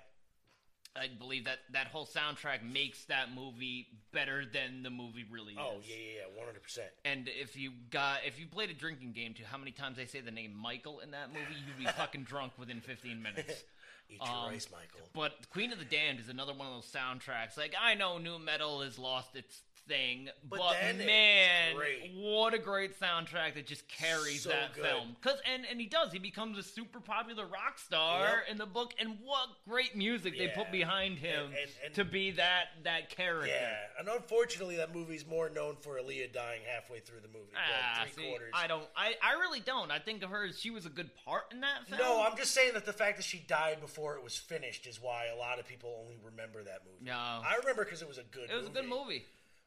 I 0.96 1.08
believe 1.18 1.44
that 1.46 1.58
that 1.72 1.88
whole 1.88 2.06
soundtrack 2.06 2.62
makes 2.62 3.04
that 3.06 3.34
movie 3.34 3.88
better 4.12 4.44
than 4.46 4.82
the 4.84 4.90
movie 4.90 5.24
really 5.30 5.54
Oh 5.58 5.78
is. 5.78 5.84
Oh 5.86 5.88
yeah, 5.88 5.96
yeah, 5.96 6.12
yeah, 6.30 6.36
one 6.38 6.46
hundred 6.46 6.62
percent. 6.62 6.88
And 7.04 7.28
if 7.28 7.56
you 7.56 7.72
got 7.90 8.18
if 8.24 8.38
you 8.38 8.46
played 8.46 8.70
a 8.70 8.74
drinking 8.74 9.12
game 9.12 9.34
too, 9.34 9.42
how 9.50 9.58
many 9.58 9.72
times 9.72 9.96
they 9.96 10.06
say 10.06 10.20
the 10.20 10.30
name 10.30 10.54
Michael 10.56 11.00
in 11.00 11.10
that 11.10 11.28
movie, 11.32 11.54
you'd 11.66 11.78
be 11.84 11.90
fucking 11.92 12.22
drunk 12.28 12.52
within 12.58 12.80
15 12.80 13.20
minutes. 13.20 13.64
Eat 14.10 14.20
your 14.24 14.28
Um, 14.34 14.50
rice, 14.52 14.68
Michael. 14.70 15.08
But 15.14 15.32
Queen 15.50 15.72
of 15.72 15.78
the 15.78 15.84
Damned 15.86 16.20
is 16.20 16.28
another 16.28 16.52
one 16.52 16.68
of 16.68 16.74
those 16.74 16.92
soundtracks. 16.92 17.56
Like 17.56 17.74
I 17.80 17.94
know 17.94 18.18
nu 18.18 18.38
metal 18.38 18.82
has 18.82 18.98
lost 18.98 19.34
its 19.34 19.62
thing, 19.88 20.28
But 20.48 20.58
but, 20.58 20.96
man, 20.98 21.76
what 22.16 22.54
a 22.54 22.58
great 22.58 22.98
soundtrack 22.98 23.54
that 23.54 23.66
just 23.66 23.86
carries 23.88 24.42
So 24.42 24.50
that 24.50 24.74
good. 24.74 24.84
film. 24.84 25.16
Cause 25.22 25.38
and 25.52 25.64
and 25.70 25.80
he 25.80 25.86
does. 25.86 26.12
He 26.12 26.18
becomes 26.18 26.58
a 26.58 26.62
super 26.62 27.00
popular 27.00 27.44
rock 27.46 27.78
star 27.78 28.28
Yep. 28.28 28.50
in 28.50 28.56
the 28.58 28.66
book. 28.66 28.94
And 28.98 29.18
what 29.22 29.48
great 29.68 29.96
music 29.96 30.38
they 30.38 30.48
put 30.48 30.70
behind 30.72 31.18
him 31.18 31.46
And- 31.46 31.54
and- 31.56 31.70
and- 31.84 31.94
to 31.94 32.04
be 32.04 32.30
that 32.32 32.68
that 32.84 33.10
character. 33.10 33.48
Yeah, 33.48 33.78
and 33.98 34.08
unfortunately, 34.08 34.76
that 34.76 34.94
movie's 34.94 35.26
more 35.26 35.48
known 35.50 35.76
for 35.76 35.98
Aaliyah 36.00 36.32
dying 36.32 36.62
halfway 36.64 37.00
through 37.00 37.20
the 37.20 37.28
movie. 37.28 37.52
Ah, 37.56 38.00
like 38.00 38.12
three 38.14 38.24
see, 38.24 38.28
quarters. 38.30 38.50
I 38.54 38.66
don't. 38.66 38.88
I, 38.96 39.14
I 39.22 39.32
really 39.34 39.60
don't. 39.60 39.90
I 39.90 39.98
think 39.98 40.22
of 40.22 40.30
her 40.30 40.44
as 40.44 40.58
she 40.58 40.70
was 40.70 40.86
a 40.86 40.90
good 40.90 41.10
part 41.24 41.44
in 41.52 41.60
that 41.60 41.86
film. 41.88 42.00
No, 42.00 42.22
I'm 42.22 42.36
just 42.36 42.52
saying 42.52 42.74
that 42.74 42.84
the 42.86 42.92
fact 42.92 43.16
that 43.18 43.24
she 43.24 43.38
died 43.38 43.80
before 43.80 44.16
it 44.16 44.22
was 44.22 44.36
finished 44.36 44.86
is 44.86 45.00
why 45.00 45.26
a 45.26 45.36
lot 45.36 45.58
of 45.58 45.66
people 45.66 45.98
only 46.02 46.16
remember 46.22 46.62
that 46.64 46.82
movie. 46.84 47.04
No, 47.04 47.14
I 47.14 47.56
remember 47.60 47.84
because 47.84 48.02
it 48.02 48.08
was 48.08 48.18
a 48.18 48.22
good. 48.24 48.42
Movie. 48.48 48.52
It 48.52 48.56
was 48.56 48.66
a 48.66 48.70
good 48.70 48.88
movie. 48.88 49.24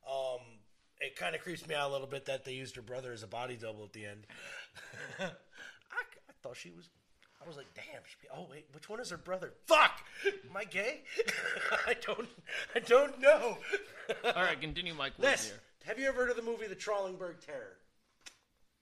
Um, 0.09 0.39
it 0.99 1.15
kind 1.15 1.35
of 1.35 1.41
creeps 1.41 1.67
me 1.67 1.75
out 1.75 1.89
a 1.89 1.91
little 1.91 2.07
bit 2.07 2.25
that 2.25 2.45
they 2.45 2.53
used 2.53 2.75
her 2.75 2.81
brother 2.81 3.11
as 3.11 3.23
a 3.23 3.27
body 3.27 3.55
double 3.55 3.83
at 3.83 3.93
the 3.93 4.05
end. 4.05 4.25
I, 5.19 5.25
I 5.25 6.33
thought 6.41 6.57
she 6.57 6.71
was. 6.71 6.89
I 7.43 7.47
was 7.47 7.55
like, 7.55 7.67
damn. 7.75 8.01
She, 8.05 8.27
oh 8.35 8.47
wait, 8.49 8.65
which 8.73 8.89
one 8.89 8.99
is 8.99 9.09
her 9.11 9.17
brother? 9.17 9.53
Fuck. 9.67 10.01
Am 10.25 10.55
I 10.55 10.63
gay? 10.63 11.03
I 11.87 11.95
don't. 12.05 12.27
I 12.75 12.79
don't 12.79 13.19
know. 13.21 13.57
All 14.23 14.43
right, 14.43 14.59
continue, 14.59 14.93
Mike. 14.93 15.13
This. 15.17 15.45
Here. 15.45 15.59
Have 15.85 15.99
you 15.99 16.07
ever 16.07 16.21
heard 16.21 16.29
of 16.31 16.35
the 16.35 16.41
movie 16.41 16.67
The 16.67 16.75
Trollenberg 16.75 17.45
Terror? 17.45 17.77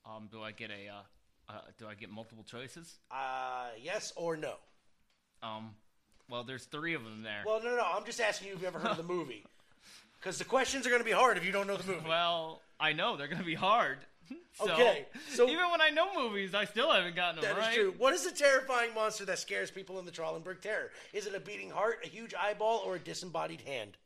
Um, 0.06 0.30
do 0.31 0.41
I 0.41 0.52
get 0.52 0.69
a? 0.69 0.89
Uh, 0.89 1.53
uh, 1.53 1.61
do 1.77 1.88
I 1.88 1.95
get 1.95 2.10
multiple 2.10 2.43
choices? 2.43 2.95
Uh, 3.11 3.68
yes 3.81 4.14
or 4.15 4.38
no. 4.38 4.56
Um, 5.43 5.76
well, 6.30 6.43
there's 6.43 6.65
three 6.65 6.95
of 6.95 7.03
them 7.03 7.22
there. 7.23 7.43
Well, 7.45 7.61
no, 7.64 7.72
no, 7.72 7.77
no. 7.77 7.84
I'm 7.93 8.06
just 8.06 8.19
asking 8.19 8.47
you 8.47 8.56
if 8.56 8.61
you 8.61 8.68
ever 8.68 8.80
heard 8.80 8.91
of 8.91 8.97
the 8.97 9.03
movie. 9.14 9.45
Because 10.26 10.39
the 10.39 10.43
questions 10.45 10.88
are 10.88 10.89
going 10.89 11.02
to 11.02 11.06
be 11.06 11.11
hard 11.11 11.38
if 11.38 11.45
you 11.45 11.52
don't 11.52 11.68
know 11.68 11.77
the 11.77 11.85
movie. 11.85 12.07
Well, 12.10 12.64
I 12.80 12.93
know 12.93 13.15
they're 13.15 13.27
gonna 13.27 13.43
be 13.43 13.53
hard. 13.53 13.99
So, 14.57 14.72
Okay, 14.72 15.06
so- 15.30 15.47
even 15.49 15.69
when 15.69 15.81
I 15.81 15.89
know 15.89 16.15
movies, 16.18 16.56
I 16.56 16.64
still 16.65 16.89
haven't 16.91 17.15
gotten 17.15 17.41
them 17.41 17.43
That 17.43 17.60
is 17.61 17.65
right. 17.68 17.76
true. 17.76 17.93
What 17.97 18.14
is 18.14 18.23
the 18.23 18.31
terrifying 18.31 18.93
monster 18.95 19.26
that 19.26 19.38
scares 19.38 19.69
people 19.69 19.99
in 19.99 20.06
the 20.06 20.11
Trollenberg 20.11 20.61
Terror? 20.61 20.91
Is 21.14 21.27
it 21.27 21.35
a 21.35 21.41
beating 21.41 21.69
heart, 21.69 21.99
a 22.06 22.07
huge 22.07 22.34
eyeball, 22.34 22.81
or 22.85 22.95
a 22.95 22.99
disembodied 22.99 23.60
hand? 23.61 23.97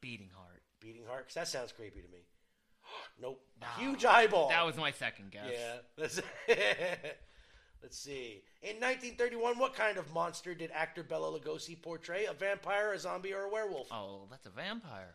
Beating 0.00 0.30
heart. 0.34 0.62
Beating 0.80 1.04
heart? 1.06 1.26
'Cause 1.28 1.34
that 1.34 1.46
sounds 1.48 1.72
creepy 1.72 2.00
to 2.00 2.08
me. 2.08 2.24
nope. 3.20 3.40
Huge 3.78 4.04
eyeball. 4.06 4.48
That 4.48 4.64
was 4.66 4.76
my 4.76 4.90
second 4.92 5.30
guess. 5.30 5.52
Yeah. 5.98 6.56
Let's 7.82 7.98
see. 7.98 8.42
In 8.62 8.76
1931, 8.76 9.58
what 9.58 9.74
kind 9.74 9.96
of 9.96 10.12
monster 10.12 10.54
did 10.54 10.70
actor 10.74 11.02
Bela 11.02 11.38
Lugosi 11.38 11.80
portray? 11.80 12.26
A 12.26 12.32
vampire, 12.32 12.92
a 12.92 12.98
zombie, 12.98 13.32
or 13.32 13.44
a 13.44 13.50
werewolf? 13.50 13.88
Oh, 13.90 14.26
that's 14.30 14.46
a 14.46 14.50
vampire. 14.50 15.14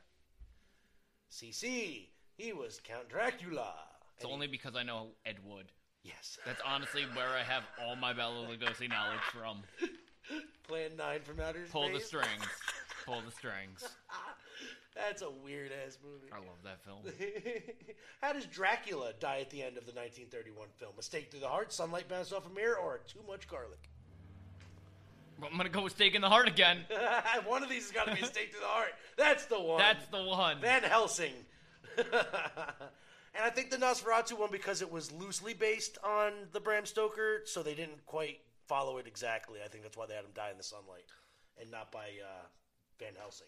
CC. 1.31 2.07
He 2.37 2.53
was 2.53 2.81
Count 2.83 3.07
Dracula. 3.07 3.73
It's 4.17 4.25
only 4.25 4.47
because 4.47 4.75
I 4.75 4.83
know 4.83 5.09
Ed 5.25 5.37
Wood. 5.45 5.65
Yes. 6.03 6.37
That's 6.45 6.61
honestly 6.65 7.03
where 7.13 7.29
I 7.29 7.41
have 7.41 7.63
all 7.83 7.95
my 7.95 8.13
Bela 8.13 8.47
Lugosi 8.47 8.87
knowledge 8.87 9.19
from. 9.33 9.63
Plan 10.67 10.91
9 10.97 11.21
from 11.21 11.39
Outer 11.39 11.65
Pull 11.71 11.91
the 11.91 11.99
strings. 11.99 12.45
Pull 13.05 13.21
the 13.21 13.31
strings. 13.31 13.83
That's 14.95 15.21
a 15.21 15.29
weird 15.29 15.71
ass 15.85 15.97
movie. 16.03 16.31
I 16.31 16.37
love 16.37 16.63
that 16.63 16.81
film. 16.83 16.99
How 18.21 18.31
does 18.31 18.45
Dracula 18.45 19.11
die 19.19 19.39
at 19.41 19.49
the 19.49 19.61
end 19.61 19.77
of 19.77 19.85
the 19.85 19.91
1931 19.91 20.67
film? 20.77 20.93
A 20.97 21.03
stake 21.03 21.31
through 21.31 21.41
the 21.41 21.49
heart, 21.49 21.73
sunlight 21.73 22.07
bounced 22.07 22.33
off 22.33 22.49
a 22.49 22.53
mirror, 22.53 22.77
or 22.77 23.01
too 23.05 23.19
much 23.27 23.47
garlic? 23.47 23.89
I'm 25.43 25.57
gonna 25.57 25.67
go 25.67 25.81
with 25.81 25.93
stake 25.93 26.15
in 26.15 26.21
the 26.21 26.29
heart 26.29 26.47
again. 26.47 26.85
one 27.45 27.61
of 27.61 27.69
these 27.69 27.83
has 27.83 27.91
got 27.91 28.07
to 28.07 28.15
be 28.15 28.21
a 28.21 28.25
stake 28.25 28.51
through 28.51 28.61
the 28.61 28.67
heart. 28.67 28.93
That's 29.17 29.45
the 29.45 29.59
one. 29.59 29.79
That's 29.79 30.07
the 30.07 30.23
one. 30.23 30.61
Van 30.61 30.83
Helsing. 30.83 31.33
and 31.97 33.43
I 33.43 33.49
think 33.49 33.69
the 33.69 33.77
Nosferatu 33.77 34.39
one 34.39 34.49
because 34.49 34.81
it 34.81 34.89
was 34.89 35.11
loosely 35.11 35.53
based 35.53 35.97
on 36.05 36.31
the 36.53 36.61
Bram 36.61 36.85
Stoker, 36.85 37.41
so 37.43 37.63
they 37.63 37.75
didn't 37.75 38.05
quite 38.05 38.39
follow 38.67 38.97
it 38.97 39.07
exactly. 39.07 39.59
I 39.63 39.67
think 39.67 39.83
that's 39.83 39.97
why 39.97 40.05
they 40.05 40.15
had 40.15 40.23
him 40.23 40.31
die 40.33 40.51
in 40.51 40.57
the 40.57 40.63
sunlight 40.63 41.05
and 41.59 41.69
not 41.69 41.91
by 41.91 42.05
uh, 42.23 42.45
Van 42.99 43.13
Helsing. 43.17 43.47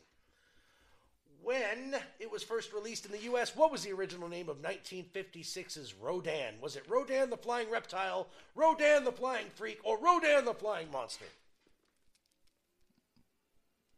When 1.44 1.96
it 2.20 2.30
was 2.30 2.44
first 2.44 2.74
released 2.74 3.06
in 3.06 3.12
the 3.12 3.22
U.S., 3.24 3.56
what 3.56 3.72
was 3.72 3.84
the 3.84 3.92
original 3.94 4.28
name 4.28 4.50
of 4.50 4.62
1956's 4.62 5.94
Rodan? 5.94 6.56
Was 6.62 6.76
it 6.76 6.84
Rodan 6.90 7.30
the 7.30 7.38
Flying 7.38 7.70
Reptile, 7.72 8.28
Rodan 8.56 9.06
the 9.06 9.12
Flying 9.12 9.48
Freak, 9.56 9.80
or 9.84 9.98
Rodan 9.98 10.46
the 10.46 10.54
Flying 10.54 10.92
Monster? 10.92 11.26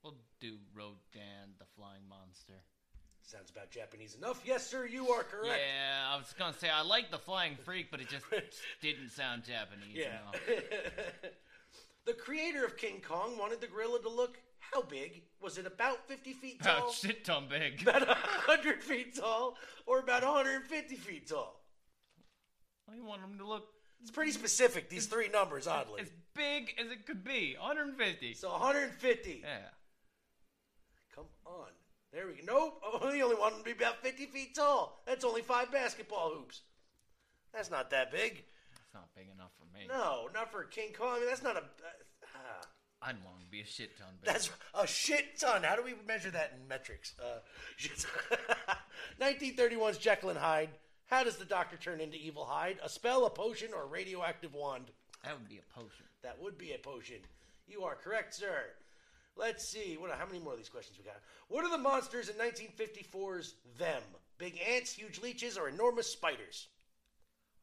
We'll 0.03 0.17
do 0.39 0.57
Rodan 0.75 1.55
the 1.57 1.65
Flying 1.75 2.07
Monster. 2.07 2.53
Sounds 3.29 3.51
about 3.51 3.69
Japanese 3.69 4.15
enough. 4.15 4.41
Yes, 4.43 4.65
sir, 4.65 4.87
you 4.87 5.09
are 5.09 5.21
correct. 5.21 5.61
Yeah, 5.61 6.07
I 6.09 6.17
was 6.17 6.33
gonna 6.37 6.53
say 6.53 6.67
I 6.67 6.81
like 6.81 7.11
the 7.11 7.19
Flying 7.19 7.57
Freak, 7.63 7.91
but 7.91 8.01
it 8.01 8.09
just 8.09 8.25
didn't 8.81 9.09
sound 9.09 9.43
Japanese. 9.43 9.93
Yeah. 9.93 10.19
enough. 10.21 10.35
the 12.05 12.13
creator 12.13 12.65
of 12.65 12.75
King 12.75 13.01
Kong 13.07 13.37
wanted 13.37 13.61
the 13.61 13.67
gorilla 13.67 14.01
to 14.01 14.09
look 14.09 14.39
how 14.73 14.81
big? 14.83 15.21
Was 15.41 15.57
it 15.57 15.65
about 15.65 16.07
50 16.07 16.33
feet 16.33 16.57
About 16.61 16.75
oh, 16.77 16.79
tall? 16.81 16.91
shit 16.91 17.23
ton 17.25 17.45
big. 17.49 17.81
About 17.87 18.07
100 18.07 18.83
feet 18.83 19.15
tall? 19.15 19.57
Or 19.85 19.99
about 19.99 20.23
150 20.23 20.95
feet 20.95 21.27
tall? 21.27 21.61
I 22.91 22.99
want 23.01 23.21
them 23.21 23.37
to 23.37 23.45
look 23.47 23.67
It's 24.01 24.11
pretty 24.11 24.31
specific, 24.31 24.89
these 24.89 25.05
three 25.05 25.27
numbers, 25.29 25.67
oddly. 25.67 26.01
as 26.01 26.11
big 26.35 26.73
as 26.83 26.91
it 26.91 27.05
could 27.05 27.23
be. 27.23 27.55
150. 27.59 28.33
So 28.33 28.49
150. 28.51 29.41
Yeah. 29.43 29.57
Come 31.15 31.25
on. 31.45 31.67
There 32.11 32.27
we 32.27 32.33
go. 32.33 32.39
Nope. 32.45 32.81
Oh, 32.83 33.11
he 33.13 33.21
only 33.21 33.35
him 33.35 33.57
to 33.59 33.63
be 33.63 33.71
about 33.71 34.01
50 34.01 34.25
feet 34.27 34.55
tall. 34.55 35.01
That's 35.05 35.23
only 35.23 35.41
five 35.41 35.71
basketball 35.71 36.31
hoops. 36.35 36.61
That's 37.53 37.71
not 37.71 37.89
that 37.91 38.11
big. 38.11 38.43
It's 38.73 38.93
not 38.93 39.09
big 39.15 39.27
enough 39.33 39.51
for 39.57 39.65
me. 39.77 39.85
No, 39.87 40.27
not 40.33 40.51
for 40.51 40.63
King 40.63 40.93
Kong. 40.97 41.15
I 41.15 41.19
mean, 41.19 41.27
that's 41.27 41.43
not 41.43 41.55
a. 41.55 41.59
Uh, 41.59 41.89
I'd 43.01 43.15
want 43.23 43.39
to 43.39 43.45
be 43.49 43.61
a 43.61 43.65
shit 43.65 43.97
ton 43.97 44.07
big. 44.21 44.31
That's 44.33 44.49
a 44.73 44.85
shit 44.85 45.39
ton. 45.39 45.63
How 45.63 45.75
do 45.75 45.83
we 45.83 45.93
measure 46.07 46.31
that 46.31 46.53
in 46.59 46.67
metrics? 46.67 47.13
Uh, 47.19 47.39
shit- 47.77 48.05
1931's 49.21 49.97
Jekyll 49.97 50.29
and 50.29 50.39
Hyde. 50.39 50.69
How 51.05 51.23
does 51.23 51.37
the 51.37 51.45
Doctor 51.45 51.77
turn 51.77 52.01
into 52.01 52.17
Evil 52.17 52.45
Hyde? 52.45 52.77
A 52.83 52.89
spell, 52.89 53.25
a 53.25 53.29
potion, 53.29 53.69
or 53.73 53.83
a 53.83 53.87
radioactive 53.87 54.53
wand? 54.53 54.91
That 55.23 55.33
would 55.33 55.49
be 55.49 55.57
a 55.59 55.73
potion. 55.79 56.05
That 56.23 56.41
would 56.41 56.57
be 56.57 56.73
a 56.73 56.77
potion. 56.77 57.17
You 57.67 57.83
are 57.83 57.95
correct, 57.95 58.33
sir. 58.35 58.63
Let's 59.37 59.65
see. 59.65 59.95
What? 59.97 60.11
How 60.11 60.25
many 60.25 60.39
more 60.39 60.53
of 60.53 60.59
these 60.59 60.69
questions 60.69 60.97
we 60.97 61.05
got? 61.05 61.15
What 61.47 61.63
are 61.63 61.71
the 61.71 61.77
monsters 61.77 62.29
in 62.29 62.35
1954's 62.35 63.55
Them? 63.77 64.01
Big 64.37 64.59
ants, 64.69 64.91
huge 64.93 65.19
leeches, 65.21 65.57
or 65.57 65.69
enormous 65.69 66.07
spiders? 66.07 66.67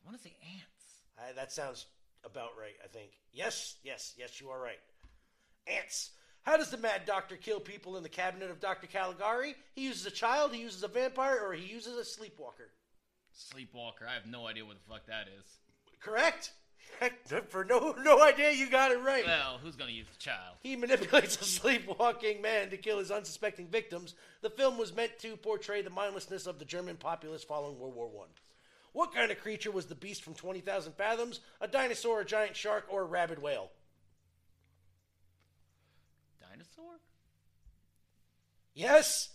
I 0.02 0.08
want 0.08 0.16
to 0.18 0.22
say 0.28 0.34
ants. 0.54 1.02
Uh, 1.18 1.32
that 1.34 1.52
sounds 1.52 1.86
about 2.24 2.50
right, 2.58 2.76
I 2.84 2.88
think. 2.88 3.10
Yes, 3.32 3.76
yes, 3.84 4.14
yes, 4.18 4.40
you 4.40 4.48
are 4.50 4.60
right. 4.60 4.78
Ants. 5.66 6.10
How 6.42 6.56
does 6.56 6.70
the 6.70 6.76
Mad 6.76 7.02
Doctor 7.06 7.36
kill 7.36 7.58
people 7.58 7.96
in 7.96 8.02
the 8.02 8.08
cabinet 8.08 8.50
of 8.50 8.60
Dr. 8.60 8.86
Caligari? 8.86 9.56
He 9.74 9.82
uses 9.82 10.06
a 10.06 10.10
child, 10.10 10.54
he 10.54 10.60
uses 10.60 10.82
a 10.84 10.88
vampire, 10.88 11.40
or 11.44 11.52
he 11.52 11.66
uses 11.66 11.96
a 11.96 12.04
sleepwalker. 12.04 12.70
Sleepwalker. 13.32 14.06
I 14.08 14.14
have 14.14 14.26
no 14.26 14.46
idea 14.46 14.64
what 14.64 14.76
the 14.76 14.88
fuck 14.88 15.06
that 15.06 15.26
is. 15.26 15.44
Correct? 16.00 16.52
For 17.48 17.64
no 17.64 17.94
no 18.02 18.22
idea, 18.22 18.52
you 18.52 18.70
got 18.70 18.92
it 18.92 19.00
right. 19.00 19.24
Well, 19.24 19.58
who's 19.62 19.76
gonna 19.76 19.90
use 19.90 20.06
the 20.10 20.18
child? 20.18 20.56
He 20.62 20.76
manipulates 20.76 21.40
a 21.40 21.44
sleepwalking 21.60 22.40
man 22.40 22.70
to 22.70 22.76
kill 22.76 22.98
his 22.98 23.10
unsuspecting 23.10 23.66
victims. 23.66 24.14
The 24.40 24.50
film 24.50 24.78
was 24.78 24.94
meant 24.94 25.18
to 25.20 25.36
portray 25.36 25.82
the 25.82 25.90
mindlessness 25.90 26.46
of 26.46 26.58
the 26.58 26.64
German 26.64 26.96
populace 26.96 27.44
following 27.44 27.78
World 27.78 27.94
War 27.94 28.08
One. 28.08 28.28
What 28.92 29.12
kind 29.12 29.30
of 29.30 29.40
creature 29.40 29.70
was 29.70 29.86
the 29.86 29.94
beast 29.94 30.22
from 30.22 30.32
20,000 30.32 30.94
Fathoms? 30.94 31.40
A 31.60 31.68
dinosaur, 31.68 32.20
a 32.20 32.24
giant 32.24 32.56
shark, 32.56 32.86
or 32.88 33.02
a 33.02 33.04
rabid 33.04 33.42
whale? 33.42 33.70
Dinosaur? 36.40 36.94
Yes! 38.76 39.30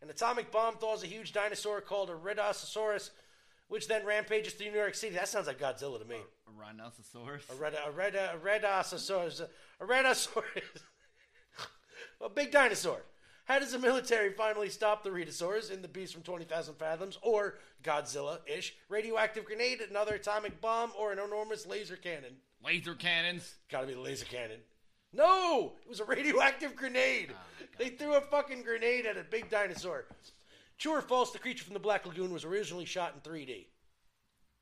An 0.00 0.08
atomic 0.08 0.52
bomb 0.52 0.76
thaws 0.76 1.02
a 1.02 1.08
huge 1.08 1.32
dinosaur 1.32 1.80
called 1.80 2.10
a 2.10 2.14
Rhedosaurus, 2.14 3.10
which 3.66 3.88
then 3.88 4.06
rampages 4.06 4.52
through 4.52 4.70
New 4.70 4.78
York 4.78 4.94
City. 4.94 5.16
That 5.16 5.28
sounds 5.28 5.48
like 5.48 5.58
Godzilla 5.58 5.98
to 5.98 6.04
me. 6.04 6.16
A 6.46 6.50
rhinoceros? 6.58 7.42
A 7.50 7.54
red, 7.56 7.74
a 7.74 7.90
red, 7.90 8.14
a 8.14 8.38
Rhedosaurus, 8.42 9.40
a 9.40 9.48
a 12.24 12.28
big 12.28 12.52
dinosaur. 12.52 13.02
How 13.46 13.58
does 13.58 13.72
the 13.72 13.80
military 13.80 14.30
finally 14.32 14.68
stop 14.68 15.02
the 15.02 15.10
Rhedosaurs 15.10 15.72
in 15.72 15.82
The 15.82 15.88
Beast 15.88 16.14
from 16.14 16.22
20,000 16.22 16.74
Fathoms, 16.74 17.18
or 17.20 17.58
Godzilla-ish, 17.82 18.76
radioactive 18.88 19.44
grenade, 19.44 19.80
another 19.80 20.14
atomic 20.14 20.60
bomb, 20.60 20.92
or 20.96 21.12
an 21.12 21.18
enormous 21.18 21.66
laser 21.66 21.96
cannon? 21.96 22.36
Laser 22.64 22.94
cannons. 22.94 23.56
Gotta 23.68 23.88
be 23.88 23.94
the 23.94 24.00
laser 24.00 24.24
cannon. 24.24 24.60
No! 25.12 25.72
It 25.84 25.88
was 25.88 26.00
a 26.00 26.04
radioactive 26.04 26.76
grenade! 26.76 27.32
Ah. 27.34 27.53
They 27.78 27.90
threw 27.90 28.14
a 28.14 28.20
fucking 28.20 28.62
grenade 28.62 29.06
at 29.06 29.16
a 29.16 29.24
big 29.24 29.50
dinosaur. 29.50 30.06
True 30.78 30.92
or 30.96 31.02
false, 31.02 31.30
the 31.32 31.38
creature 31.38 31.64
from 31.64 31.74
the 31.74 31.80
Black 31.80 32.04
Lagoon 32.06 32.32
was 32.32 32.44
originally 32.44 32.84
shot 32.84 33.14
in 33.14 33.20
3D? 33.20 33.66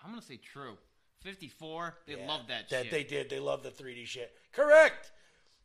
I'm 0.04 0.10
gonna 0.10 0.22
say 0.22 0.36
true. 0.36 0.76
54. 1.20 1.98
They 2.06 2.16
Yeah, 2.16 2.26
love 2.26 2.48
that, 2.48 2.68
That 2.68 2.82
shit. 2.84 2.90
they 2.90 3.04
did. 3.04 3.30
They 3.30 3.38
love 3.38 3.62
the 3.62 3.70
3D 3.70 4.04
shit. 4.06 4.36
Correct! 4.52 5.12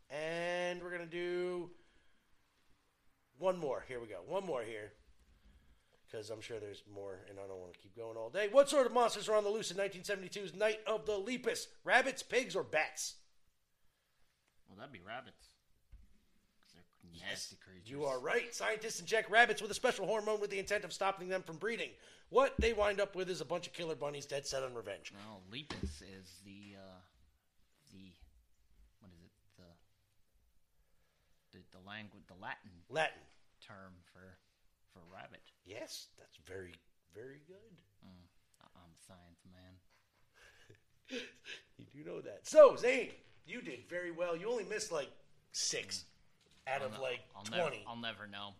And 0.09 0.81
we're 0.81 0.91
gonna 0.91 1.05
do 1.05 1.71
one 3.37 3.57
more. 3.57 3.83
Here 3.87 3.99
we 3.99 4.07
go. 4.07 4.21
One 4.25 4.45
more 4.45 4.63
here. 4.63 4.93
Because 6.05 6.29
I'm 6.29 6.39
sure 6.39 6.59
there's 6.59 6.83
more, 6.89 7.25
and 7.29 7.37
I 7.37 7.47
don't 7.47 7.59
want 7.59 7.73
to 7.73 7.79
keep 7.79 7.93
going 7.95 8.15
all 8.15 8.29
day. 8.29 8.47
What 8.47 8.69
sort 8.69 8.85
of 8.85 8.93
monsters 8.93 9.27
were 9.27 9.35
on 9.35 9.43
the 9.43 9.49
loose 9.49 9.71
in 9.71 9.77
1972's 9.77 10.53
Night 10.55 10.79
of 10.87 11.05
the 11.05 11.17
Lepus? 11.19 11.67
Rabbits, 11.83 12.23
pigs, 12.23 12.55
or 12.55 12.63
bats? 12.63 13.15
Well, 14.69 14.77
that'd 14.77 14.93
be 14.93 15.01
rabbits. 15.01 15.49
Nasty 17.13 17.57
creatures. 17.63 17.89
You 17.89 18.05
are 18.05 18.19
right. 18.19 18.53
Scientists 18.53 18.99
inject 18.99 19.29
rabbits 19.29 19.61
with 19.61 19.71
a 19.71 19.75
special 19.75 20.05
hormone 20.05 20.39
with 20.39 20.49
the 20.49 20.59
intent 20.59 20.83
of 20.83 20.93
stopping 20.93 21.29
them 21.29 21.43
from 21.43 21.57
breeding. 21.57 21.89
What 22.29 22.55
they 22.59 22.73
wind 22.73 22.99
up 22.99 23.15
with 23.15 23.29
is 23.29 23.41
a 23.41 23.45
bunch 23.45 23.67
of 23.67 23.73
killer 23.73 23.95
bunnies 23.95 24.25
dead 24.25 24.45
set 24.45 24.63
on 24.63 24.73
revenge. 24.73 25.13
Well, 25.15 25.41
lepus 25.51 26.01
is 26.01 26.41
the 26.43 26.75
uh, 26.77 26.99
the 27.93 28.11
what 28.99 29.11
is 29.15 29.21
it 29.23 29.31
the 29.57 31.57
the 31.57 31.63
the 31.79 31.87
language 31.87 32.23
the 32.27 32.35
Latin 32.41 32.71
Latin 32.89 33.21
term 33.65 33.93
for 34.11 34.37
for 34.91 34.99
rabbit. 35.13 35.41
Yes, 35.65 36.07
that's 36.19 36.37
very 36.45 36.73
very 37.15 37.39
good. 37.47 37.77
Mm, 38.05 38.27
I'm 38.75 38.91
a 38.93 38.97
science 39.07 39.45
man. 39.51 41.19
You 41.77 41.85
do 42.03 42.09
know 42.09 42.21
that. 42.21 42.47
So, 42.47 42.75
Zane, 42.75 43.11
you 43.45 43.61
did 43.61 43.87
very 43.87 44.09
well. 44.11 44.35
You 44.35 44.49
only 44.49 44.63
missed 44.63 44.91
like 44.91 45.09
six 45.51 46.05
out 46.67 46.81
I'll 46.81 46.87
of 46.87 46.93
ne- 46.93 46.99
like 46.99 47.19
I'll 47.35 47.43
20. 47.43 47.61
Never, 47.61 47.75
I'll 47.87 47.95
never 48.01 48.27
know. 48.27 48.53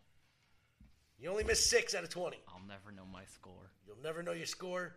You 1.20 1.30
only 1.30 1.44
missed 1.44 1.70
six 1.70 1.96
out 1.96 2.04
of 2.04 2.10
20. 2.10 2.38
I'll 2.48 2.62
never 2.68 2.92
know 2.96 3.06
my 3.12 3.24
score. 3.26 3.72
You'll 3.88 4.02
never 4.04 4.22
know 4.22 4.34
your 4.34 4.46
score. 4.46 4.94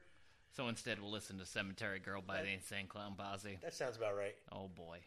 So 0.53 0.69
instead, 0.69 1.01
we'll 1.01 1.13
listen 1.13 1.39
to 1.39 1.47
"Cemetery 1.47 2.01
Girl" 2.01 2.23
by 2.23 2.43
the 2.43 2.51
Insane 2.51 2.89
Clown 2.89 3.15
Posse. 3.17 3.59
That 3.63 3.73
sounds 3.73 3.97
about 3.97 4.17
right. 4.17 4.35
Oh 4.53 4.69
boy. 4.69 4.99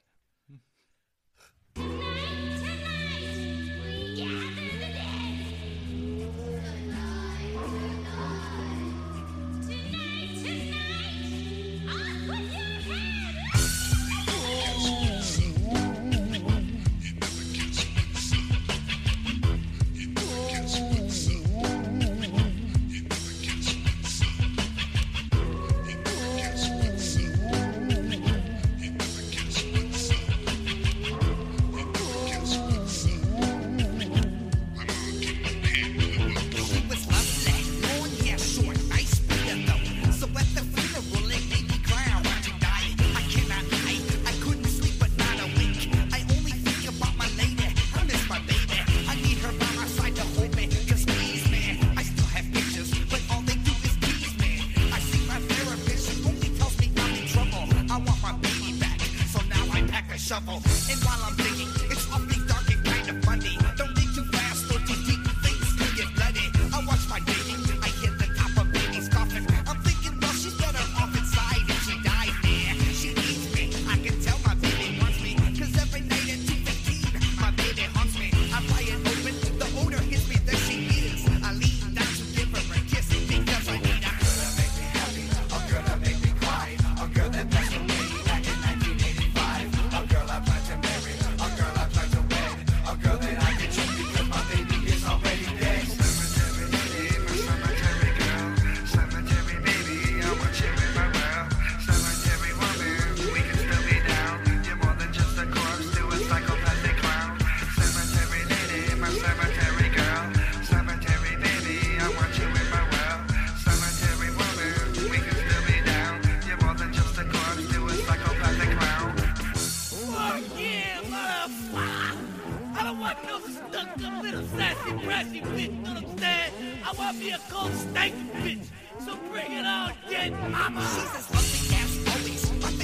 Want 123.03 123.23
no 123.25 123.39
stuck-up 123.39 124.23
little 124.23 124.47
sassy, 124.47 124.91
brassy 125.03 125.41
bitch, 125.41 125.83
know 125.83 125.93
what 125.93 126.03
I'm 126.03 126.17
saying? 126.17 126.53
I 126.85 126.91
want 126.97 127.17
me 127.19 127.31
a 127.31 127.39
cold 127.49 127.71
stanky 127.71 128.31
bitch, 128.43 128.65
so 129.03 129.17
bring 129.29 129.51
it 129.51 129.65
on, 129.65 129.93
dead 130.09 130.31
mama! 130.49 130.81
She's 130.95 131.15
as 131.15 131.31
lovely 131.33 131.75
as 131.75 132.63
always. 132.63 132.82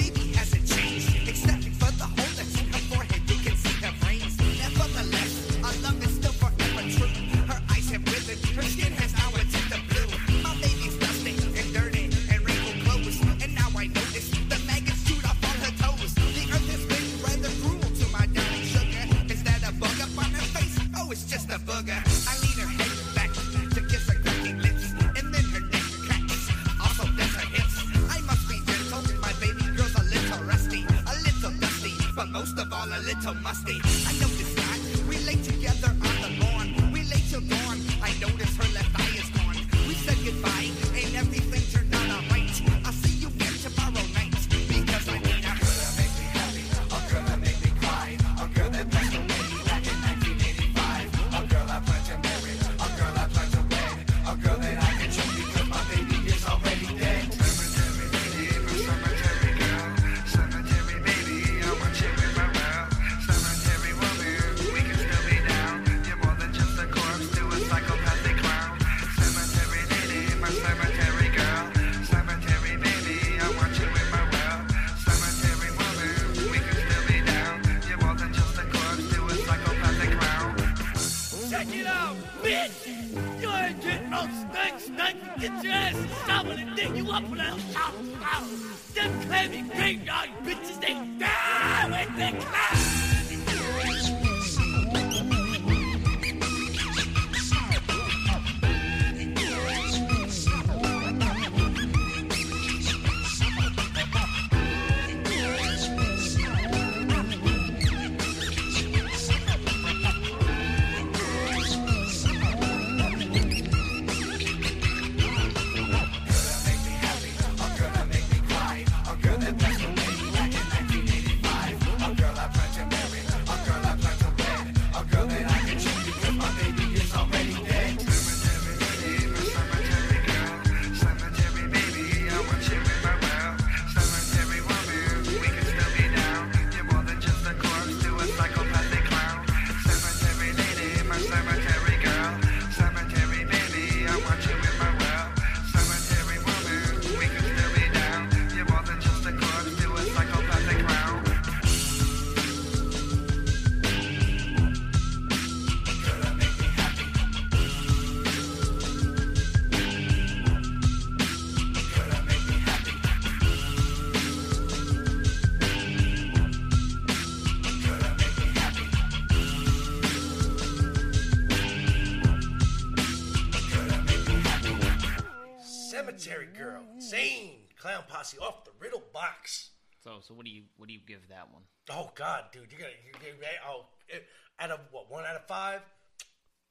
Cemetery 176.18 176.48
Girl, 176.56 176.82
Insane 176.94 177.60
Clown 177.78 178.02
Posse 178.08 178.38
off 178.38 178.64
the 178.64 178.72
Riddle 178.80 179.02
Box. 179.12 179.70
So, 180.02 180.18
so 180.22 180.34
what 180.34 180.44
do 180.44 180.50
you 180.50 180.64
what 180.76 180.88
do 180.88 180.94
you 180.94 181.00
give 181.06 181.28
that 181.28 181.52
one? 181.52 181.62
Oh 181.90 182.10
God, 182.14 182.44
dude, 182.52 182.72
you 182.72 182.78
gotta, 182.78 182.92
you 183.06 183.12
gotta 183.12 183.34
oh, 183.68 183.86
eh, 184.12 184.18
out 184.58 184.70
of 184.70 184.80
what 184.90 185.10
one 185.10 185.24
out 185.24 185.36
of 185.36 185.46
five, 185.46 185.82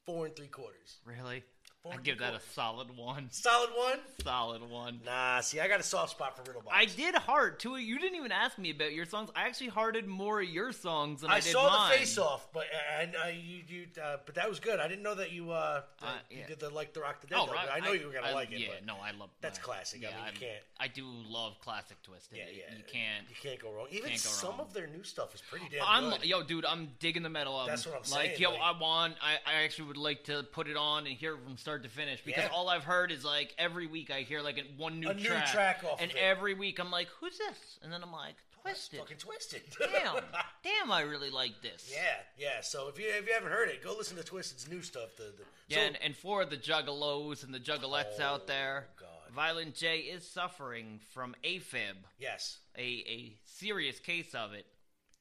four 0.06 0.26
and 0.26 0.36
three 0.36 0.48
quarters. 0.48 0.98
Really? 1.06 1.44
Four 1.84 1.94
I 1.94 1.98
give 2.04 2.18
that 2.20 2.34
a 2.34 2.42
solid 2.54 2.90
one. 2.98 3.28
Solid 3.32 3.70
one. 3.74 4.00
Solid 4.22 4.70
one. 4.70 5.00
Nah, 5.06 5.40
see, 5.40 5.62
I 5.62 5.70
got 5.70 5.80
a 5.80 5.84
soft 5.84 6.12
spot 6.12 6.36
for 6.36 6.44
Riddle 6.44 6.62
Box. 6.62 6.76
I 6.78 6.84
did 6.84 7.16
heart 7.16 7.60
too. 7.60 7.78
You 7.78 7.98
didn't 8.00 8.18
even 8.18 8.34
ask 8.34 8.58
me 8.58 8.72
about 8.72 8.92
your 8.92 9.06
songs. 9.06 9.30
I 9.34 9.44
actually 9.44 9.70
hearted 9.70 10.06
more 10.06 10.42
of 10.42 10.50
your 10.50 10.74
songs 10.74 11.22
than 11.22 11.30
I, 11.30 11.36
did. 11.36 11.44
I 11.44 11.46
did 11.46 11.52
saw 11.54 11.70
mine. 11.70 11.92
the 11.92 11.98
face 11.98 12.18
off, 12.18 12.50
but 12.52 12.66
and 13.00 13.16
uh, 13.16 13.28
you, 13.30 13.62
you 13.66 13.86
uh, 14.04 14.18
but 14.26 14.36
that 14.36 14.50
was 14.50 14.60
good. 14.60 14.82
I 14.82 14.90
didn't 14.90 15.04
know 15.04 15.16
that 15.16 15.32
you 15.32 15.52
uh, 15.52 15.84
that 16.02 16.06
Uh, 16.06 16.12
you 16.30 16.44
did 16.50 16.60
the 16.60 16.70
like 16.70 16.92
the 16.94 17.00
Rock 17.00 17.22
the 17.22 17.28
Dead. 17.28 17.38
Oh, 17.40 17.46
though, 17.46 17.54
right. 17.54 17.70
I 17.74 17.80
know 17.80 17.94
you 17.94 18.08
were 18.08 18.12
gonna 18.14 18.28
I- 18.28 18.34
like 18.34 18.52
it. 18.52 18.60
Yeah, 18.60 18.68
no, 18.86 18.98
I 19.02 19.12
love 19.18 19.30
that's 19.40 19.58
uh, 19.60 19.62
classic. 19.62 20.02
Yeah, 20.02 20.10
I 20.10 20.26
mean, 20.26 20.34
you 20.34 20.40
can't. 20.48 20.64
I 20.82 20.88
do 20.90 21.06
love 21.30 21.62
classic 21.62 21.96
Twiztid. 22.04 22.36
Yeah, 22.38 22.44
yeah. 22.52 22.76
You 22.76 22.84
can't. 22.92 23.26
You 23.30 23.36
can't 23.42 23.62
go 23.62 23.72
wrong. 23.72 23.88
Even 23.90 24.10
go 24.12 24.16
some 24.18 24.52
wrong. 24.52 24.60
of 24.68 24.74
their 24.74 24.88
new 24.88 25.04
stuff 25.04 25.34
is 25.34 25.42
pretty 25.50 25.68
damn 25.72 25.84
I'm 25.88 26.10
good. 26.10 26.26
yo, 26.26 26.44
dude. 26.44 26.66
I'm 26.66 26.90
digging 27.00 27.24
the 27.24 27.30
metal 27.30 27.54
album. 27.54 27.68
That's 27.70 27.86
what 27.86 27.96
I'm 27.96 28.12
Like, 28.12 28.32
saying, 28.32 28.42
yo, 28.42 28.52
like- 28.52 28.60
I 28.62 28.78
want. 28.78 29.14
I, 29.22 29.36
I 29.50 29.64
actually 29.64 29.88
would 29.88 29.98
like 29.98 30.26
to 30.26 30.44
put 30.52 30.68
it 30.68 30.76
on 30.76 31.08
and 31.08 31.16
hear 31.16 31.36
it 31.36 31.40
from 31.46 31.58
start 31.70 31.84
to 31.84 31.90
finish 31.90 32.20
because 32.26 32.46
Yeah. 32.46 32.50
all 32.52 32.68
I've 32.68 32.84
heard 32.84 33.12
is 33.12 33.24
like 33.24 33.54
every 33.60 33.86
week 33.86 34.10
I 34.10 34.22
hear 34.22 34.42
like 34.42 34.58
a- 34.58 34.64
one 34.76 35.00
new 35.00 35.10
A 35.10 35.14
new 35.14 35.24
track, 35.24 35.52
track 35.52 35.84
off 35.84 36.02
and 36.02 36.12
every 36.14 36.56
week 36.56 36.80
I'm 36.80 36.90
like, 36.90 37.08
who's 37.20 37.38
this? 37.38 37.78
And 37.84 37.94
then 37.94 38.02
I'm 38.02 38.12
like, 38.12 38.36
Twiztid. 38.66 38.98
fucking 38.98 39.18
Twiztid. 39.18 39.62
damn, 39.80 40.24
damn, 40.64 40.92
I 40.92 41.02
really 41.02 41.30
like 41.30 41.62
this. 41.62 41.92
Yeah, 41.94 42.18
yeah. 42.38 42.62
So 42.62 42.88
if 42.88 43.00
you 43.00 43.06
if 43.08 43.28
you 43.28 43.34
haven't 43.34 43.52
heard 43.52 43.70
it, 43.70 43.84
go 43.84 43.96
listen 43.96 44.18
to 44.18 44.24
Twiztid's 44.24 44.68
new 44.68 44.82
stuff. 44.82 45.16
The, 45.16 45.26
the 45.26 45.44
Yeah, 45.68 45.78
so, 45.78 45.82
and, 45.84 45.98
and 46.04 46.18
for 46.18 46.44
the 46.44 46.58
juggalos 46.58 47.44
and 47.44 47.54
the 47.54 47.60
juggalettes 47.60 48.20
oh, 48.20 48.24
out 48.24 48.48
there, 48.48 48.88
Violent 49.34 49.76
J 49.76 50.00
is 50.00 50.28
suffering 50.28 51.00
from 51.12 51.36
AFib. 51.44 51.96
Yes. 52.18 52.58
A, 52.78 52.82
a 52.82 53.34
serious 53.46 54.00
case 54.00 54.34
of 54.34 54.54
it. 54.54 54.66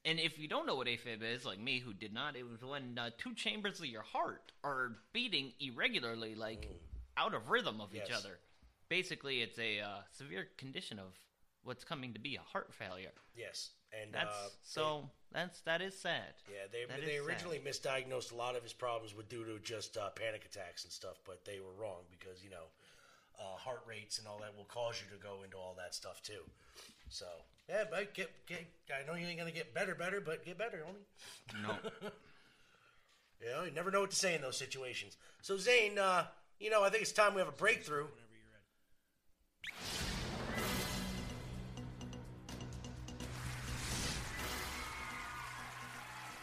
And 0.09 0.19
if 0.19 0.39
you 0.39 0.47
don't 0.47 0.65
know 0.65 0.75
what 0.75 0.87
AFib 0.87 1.21
is, 1.21 1.45
like 1.45 1.59
me 1.59 1.77
who 1.79 1.93
did 1.93 2.13
not, 2.13 2.35
it 2.35 2.43
was 2.49 2.63
when 2.63 2.97
uh, 2.97 3.11
two 3.19 3.35
chambers 3.35 3.79
of 3.79 3.85
your 3.85 4.01
heart 4.01 4.51
are 4.63 4.93
beating 5.13 5.53
irregularly, 5.59 6.33
like 6.33 6.67
out 7.15 7.35
of 7.35 7.49
rhythm 7.49 7.79
of 7.79 7.93
each 7.93 8.11
other. 8.11 8.39
Basically, 8.89 9.41
it's 9.41 9.59
a 9.59 9.81
uh, 9.81 9.87
severe 10.11 10.47
condition 10.57 10.97
of 10.97 11.13
what's 11.63 11.83
coming 11.83 12.13
to 12.13 12.19
be 12.19 12.35
a 12.37 12.41
heart 12.41 12.73
failure. 12.73 13.13
yes, 13.35 13.69
and 14.01 14.11
That's 14.11 14.35
uh, 14.35 14.49
so 14.63 15.09
that's 15.31 15.61
that 15.61 15.81
is 15.81 15.95
sad. 15.95 16.33
Yeah, 16.49 16.65
they 16.71 16.85
That 16.85 17.05
they 17.05 17.13
is 17.13 17.21
sad. 17.21 17.29
originally 17.29 17.59
misdiagnosed 17.59 18.31
a 18.31 18.35
lot 18.35 18.55
of 18.55 18.63
his 18.63 18.73
problems 18.73 19.15
with 19.15 19.29
due 19.29 19.45
to 19.45 19.59
just 19.59 19.95
uh, 19.95 20.09
panic 20.09 20.43
attacks 20.45 20.85
and 20.85 20.91
stuff, 20.91 21.19
but 21.23 21.45
they 21.45 21.59
were 21.59 21.73
wrong 21.79 22.01
because 22.09 22.43
you 22.43 22.49
know 22.49 22.65
uh, 23.39 23.55
heart 23.57 23.83
rates 23.87 24.17
and 24.17 24.27
all 24.27 24.39
that 24.39 24.55
will 24.57 24.65
cause 24.65 24.99
you 24.99 25.15
to 25.15 25.21
go 25.21 25.43
into 25.43 25.57
all 25.57 25.75
that 25.77 25.93
stuff 25.93 26.23
too. 26.23 26.41
So 27.09 27.27
yeah, 27.69 27.83
but 27.89 28.13
get, 28.15 28.29
get 28.47 28.65
I 28.89 29.05
know 29.05 29.13
you 29.15 29.27
ain't 29.27 29.37
gonna 29.37 29.51
get 29.51 29.73
better, 29.73 29.93
better, 29.93 30.19
but 30.19 30.43
get 30.43 30.57
better, 30.57 30.83
homie. 30.87 31.61
No. 31.61 31.75
you 33.41 33.49
know, 33.51 33.63
you 33.63 33.71
never 33.71 33.91
know 33.91 34.01
what 34.01 34.09
to 34.09 34.15
say 34.15 34.33
in 34.35 34.41
those 34.41 34.57
situations. 34.57 35.17
So 35.41 35.57
Zane, 35.57 35.99
uh, 35.99 36.25
you 36.59 36.71
know, 36.71 36.83
I 36.83 36.89
think 36.89 37.03
it's 37.03 37.11
time 37.11 37.35
we 37.35 37.39
have 37.39 37.47
a 37.47 37.51
breakthrough. 37.51 38.07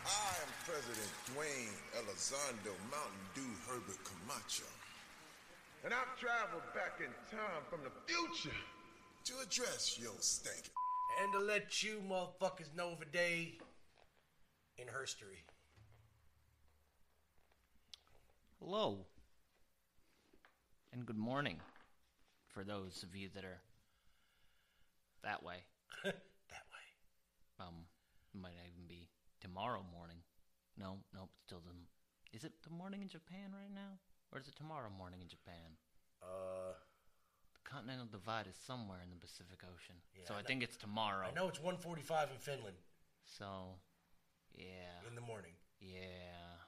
I 0.06 0.30
am 0.42 0.50
President 0.64 1.10
Dwayne 1.34 1.74
Elizondo 1.98 2.72
Mountain 2.88 3.26
Dew 3.34 3.42
Herbert 3.68 3.98
Camacho. 4.04 4.70
And 5.84 5.92
I've 5.92 6.18
traveled 6.18 6.62
back 6.72 7.00
in 7.00 7.10
time 7.36 7.62
from 7.68 7.80
the 7.82 7.90
future 8.06 8.56
to 9.24 9.32
address 9.42 9.98
your 10.00 10.14
stank. 10.20 10.70
And 11.22 11.32
to 11.32 11.38
let 11.38 11.82
you 11.82 12.02
motherfuckers 12.06 12.74
know 12.76 12.90
of 12.90 13.00
a 13.00 13.06
day 13.06 13.58
in 14.76 14.84
history. 15.00 15.44
Hello. 18.60 19.06
And 20.92 21.06
good 21.06 21.16
morning 21.16 21.60
for 22.48 22.64
those 22.64 23.02
of 23.02 23.16
you 23.16 23.30
that 23.34 23.44
are 23.44 23.60
that 25.24 25.42
way. 25.42 25.56
that 26.04 26.14
way. 26.14 26.86
Um, 27.60 27.86
might 28.34 28.54
not 28.56 28.66
even 28.66 28.86
be 28.86 29.08
tomorrow 29.40 29.84
morning. 29.96 30.18
No, 30.78 30.98
nope, 31.14 31.30
still 31.46 31.62
the. 31.64 31.72
Is 32.36 32.44
it 32.44 32.52
the 32.62 32.74
morning 32.74 33.00
in 33.00 33.08
Japan 33.08 33.52
right 33.52 33.72
now? 33.74 33.98
Or 34.32 34.38
is 34.38 34.48
it 34.48 34.56
tomorrow 34.56 34.90
morning 34.98 35.22
in 35.22 35.28
Japan? 35.28 35.80
Uh, 36.22 36.74
continental 37.66 38.06
divide 38.06 38.46
is 38.46 38.56
somewhere 38.66 38.98
in 39.02 39.10
the 39.10 39.16
Pacific 39.16 39.60
Ocean. 39.64 39.96
Yeah, 40.14 40.24
so 40.26 40.34
I 40.34 40.38
I 40.38 40.42
think 40.42 40.62
it's 40.62 40.76
tomorrow. 40.76 41.26
I 41.26 41.32
know 41.32 41.48
it's 41.48 41.58
1:45 41.58 42.30
in 42.30 42.38
Finland. 42.38 42.76
So, 43.24 43.80
Yeah. 44.54 45.06
in 45.06 45.14
the 45.14 45.20
morning. 45.20 45.54
Yeah. 45.80 46.64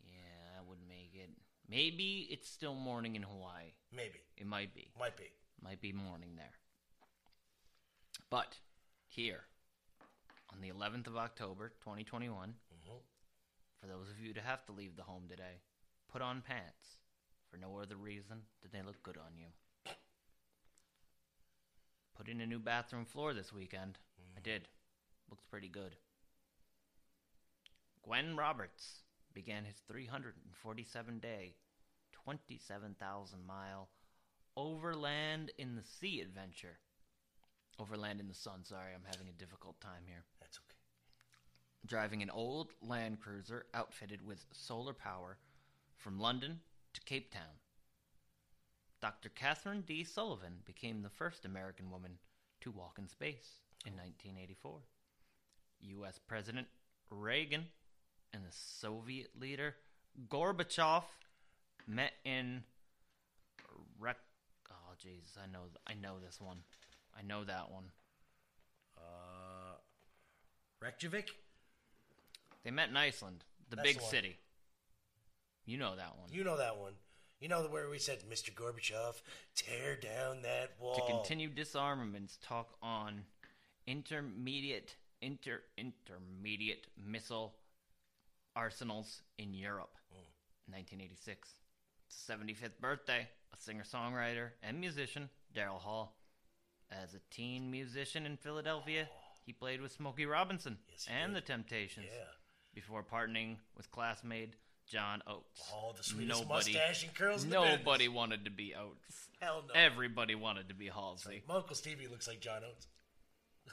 Yeah, 0.00 0.52
that 0.54 0.66
would 0.66 0.82
make 0.86 1.14
it. 1.14 1.30
Maybe 1.66 2.22
it's 2.30 2.48
still 2.48 2.74
morning 2.74 3.16
in 3.16 3.22
Hawaii. 3.22 3.72
Maybe. 3.90 4.20
It 4.36 4.46
might 4.46 4.74
be. 4.74 4.92
Might 4.98 5.16
be. 5.16 5.32
Might 5.60 5.80
be 5.80 5.92
morning 5.92 6.36
there. 6.36 6.54
But 8.28 8.60
here, 9.06 9.48
on 10.50 10.60
the 10.60 10.68
11th 10.68 11.06
of 11.06 11.16
October, 11.16 11.70
2021, 11.80 12.60
Mhm. 12.70 13.02
for 13.80 13.86
those 13.86 14.10
of 14.10 14.18
you 14.20 14.34
to 14.34 14.42
have 14.42 14.64
to 14.66 14.72
leave 14.72 14.96
the 14.96 15.04
home 15.04 15.28
today, 15.28 15.62
put 16.08 16.20
on 16.20 16.42
pants 16.42 16.98
for 17.48 17.56
no 17.56 17.78
other 17.78 17.96
reason 17.96 18.46
than 18.60 18.70
they 18.72 18.82
look 18.82 19.02
good 19.02 19.16
on 19.16 19.36
you. 19.36 19.52
Put 22.16 22.28
in 22.28 22.40
a 22.40 22.46
new 22.46 22.58
bathroom 22.58 23.04
floor 23.04 23.34
this 23.34 23.52
weekend. 23.52 23.98
I 24.36 24.40
mm-hmm. 24.40 24.44
did. 24.44 24.68
Looks 25.30 25.44
pretty 25.50 25.68
good. 25.68 25.96
Gwen 28.02 28.36
Roberts 28.36 29.00
began 29.32 29.64
his 29.64 29.76
347 29.88 31.18
day, 31.18 31.54
27,000 32.12 33.46
mile 33.46 33.88
overland 34.56 35.50
in 35.58 35.74
the 35.74 35.82
sea 35.82 36.20
adventure. 36.20 36.78
Overland 37.78 38.20
in 38.20 38.28
the 38.28 38.34
sun, 38.34 38.64
sorry, 38.64 38.92
I'm 38.94 39.10
having 39.10 39.28
a 39.28 39.38
difficult 39.38 39.80
time 39.80 40.02
here. 40.06 40.24
That's 40.40 40.58
okay. 40.58 40.78
Driving 41.86 42.22
an 42.22 42.30
old 42.30 42.70
Land 42.80 43.20
Cruiser 43.20 43.66
outfitted 43.74 44.24
with 44.24 44.44
solar 44.52 44.94
power 44.94 45.38
from 45.96 46.20
London 46.20 46.60
to 46.92 47.00
Cape 47.02 47.32
Town. 47.32 47.58
Dr. 49.04 49.28
Kathryn 49.28 49.84
D. 49.84 50.02
Sullivan 50.02 50.60
became 50.64 51.02
the 51.02 51.10
first 51.10 51.44
American 51.44 51.90
woman 51.90 52.12
to 52.62 52.70
walk 52.70 52.96
in 52.98 53.06
space 53.06 53.60
in 53.84 53.92
1984. 53.92 54.78
U.S. 55.98 56.18
President 56.26 56.66
Reagan 57.10 57.66
and 58.32 58.44
the 58.46 58.50
Soviet 58.50 59.28
leader 59.38 59.74
Gorbachev 60.30 61.02
met 61.86 62.12
in 62.24 62.62
Rek. 64.00 64.16
Oh, 64.70 64.94
jeez, 64.98 65.36
I 65.36 65.52
know, 65.52 65.64
I 65.86 65.92
know 65.92 66.14
this 66.18 66.40
one. 66.40 66.60
I 67.14 67.20
know 67.20 67.44
that 67.44 67.70
one. 67.70 67.90
Uh, 68.96 69.76
Reykjavik. 70.80 71.28
They 72.64 72.70
met 72.70 72.88
in 72.88 72.96
Iceland, 72.96 73.44
the 73.68 73.76
That's 73.76 73.86
big 73.86 73.96
the 73.98 74.02
one. 74.02 74.10
city. 74.10 74.36
You 75.66 75.76
know 75.76 75.94
that 75.94 76.16
one. 76.18 76.30
You 76.32 76.42
know 76.42 76.56
that 76.56 76.78
one. 76.78 76.94
You 77.40 77.48
know 77.48 77.62
the 77.62 77.68
where 77.68 77.88
we 77.90 77.98
said, 77.98 78.20
"Mr. 78.22 78.52
Gorbachev, 78.54 79.20
tear 79.54 79.96
down 79.96 80.42
that 80.42 80.78
wall." 80.80 80.94
to 80.94 81.02
continue 81.12 81.48
disarmaments 81.48 82.38
talk 82.42 82.76
on 82.80 83.26
intermediate 83.86 84.96
inter 85.20 85.62
intermediate 85.76 86.86
missile 86.96 87.54
arsenals 88.56 89.22
in 89.38 89.52
Europe. 89.54 89.96
Hmm. 90.10 90.72
1986. 90.72 91.50
It's 92.06 92.16
75th 92.16 92.78
birthday 92.80 93.28
of 93.52 93.58
singer-songwriter 93.58 94.50
and 94.62 94.80
musician 94.80 95.28
Daryl 95.54 95.80
Hall. 95.80 96.16
As 96.90 97.14
a 97.14 97.20
teen 97.30 97.70
musician 97.70 98.24
in 98.26 98.36
Philadelphia, 98.36 99.08
he 99.44 99.52
played 99.52 99.80
with 99.80 99.92
Smokey 99.92 100.26
Robinson 100.26 100.78
and 101.08 101.34
the 101.34 101.40
Temptations 101.40 102.06
Yeah. 102.10 102.24
before 102.72 103.02
partnering 103.02 103.58
with 103.74 103.90
classmate 103.90 104.54
John 104.90 105.22
Oates. 105.26 105.72
Oh, 105.72 105.92
the 105.96 106.02
sweetest 106.02 106.48
mustache 106.48 107.04
and 107.04 107.14
curls 107.14 107.44
in 107.44 107.50
the 107.50 107.56
Nobody 107.56 108.08
wanted 108.08 108.44
to 108.44 108.50
be 108.50 108.74
Oates. 108.74 109.28
Hell 109.40 109.64
no. 109.68 109.74
Everybody 109.78 110.34
wanted 110.34 110.68
to 110.68 110.74
be 110.74 110.88
Halsey. 110.88 111.42
My 111.48 111.56
Uncle 111.56 111.76
Stevie 111.76 112.06
looks 112.06 112.28
like 112.28 112.40
John 112.40 112.62
Oates. 112.68 112.86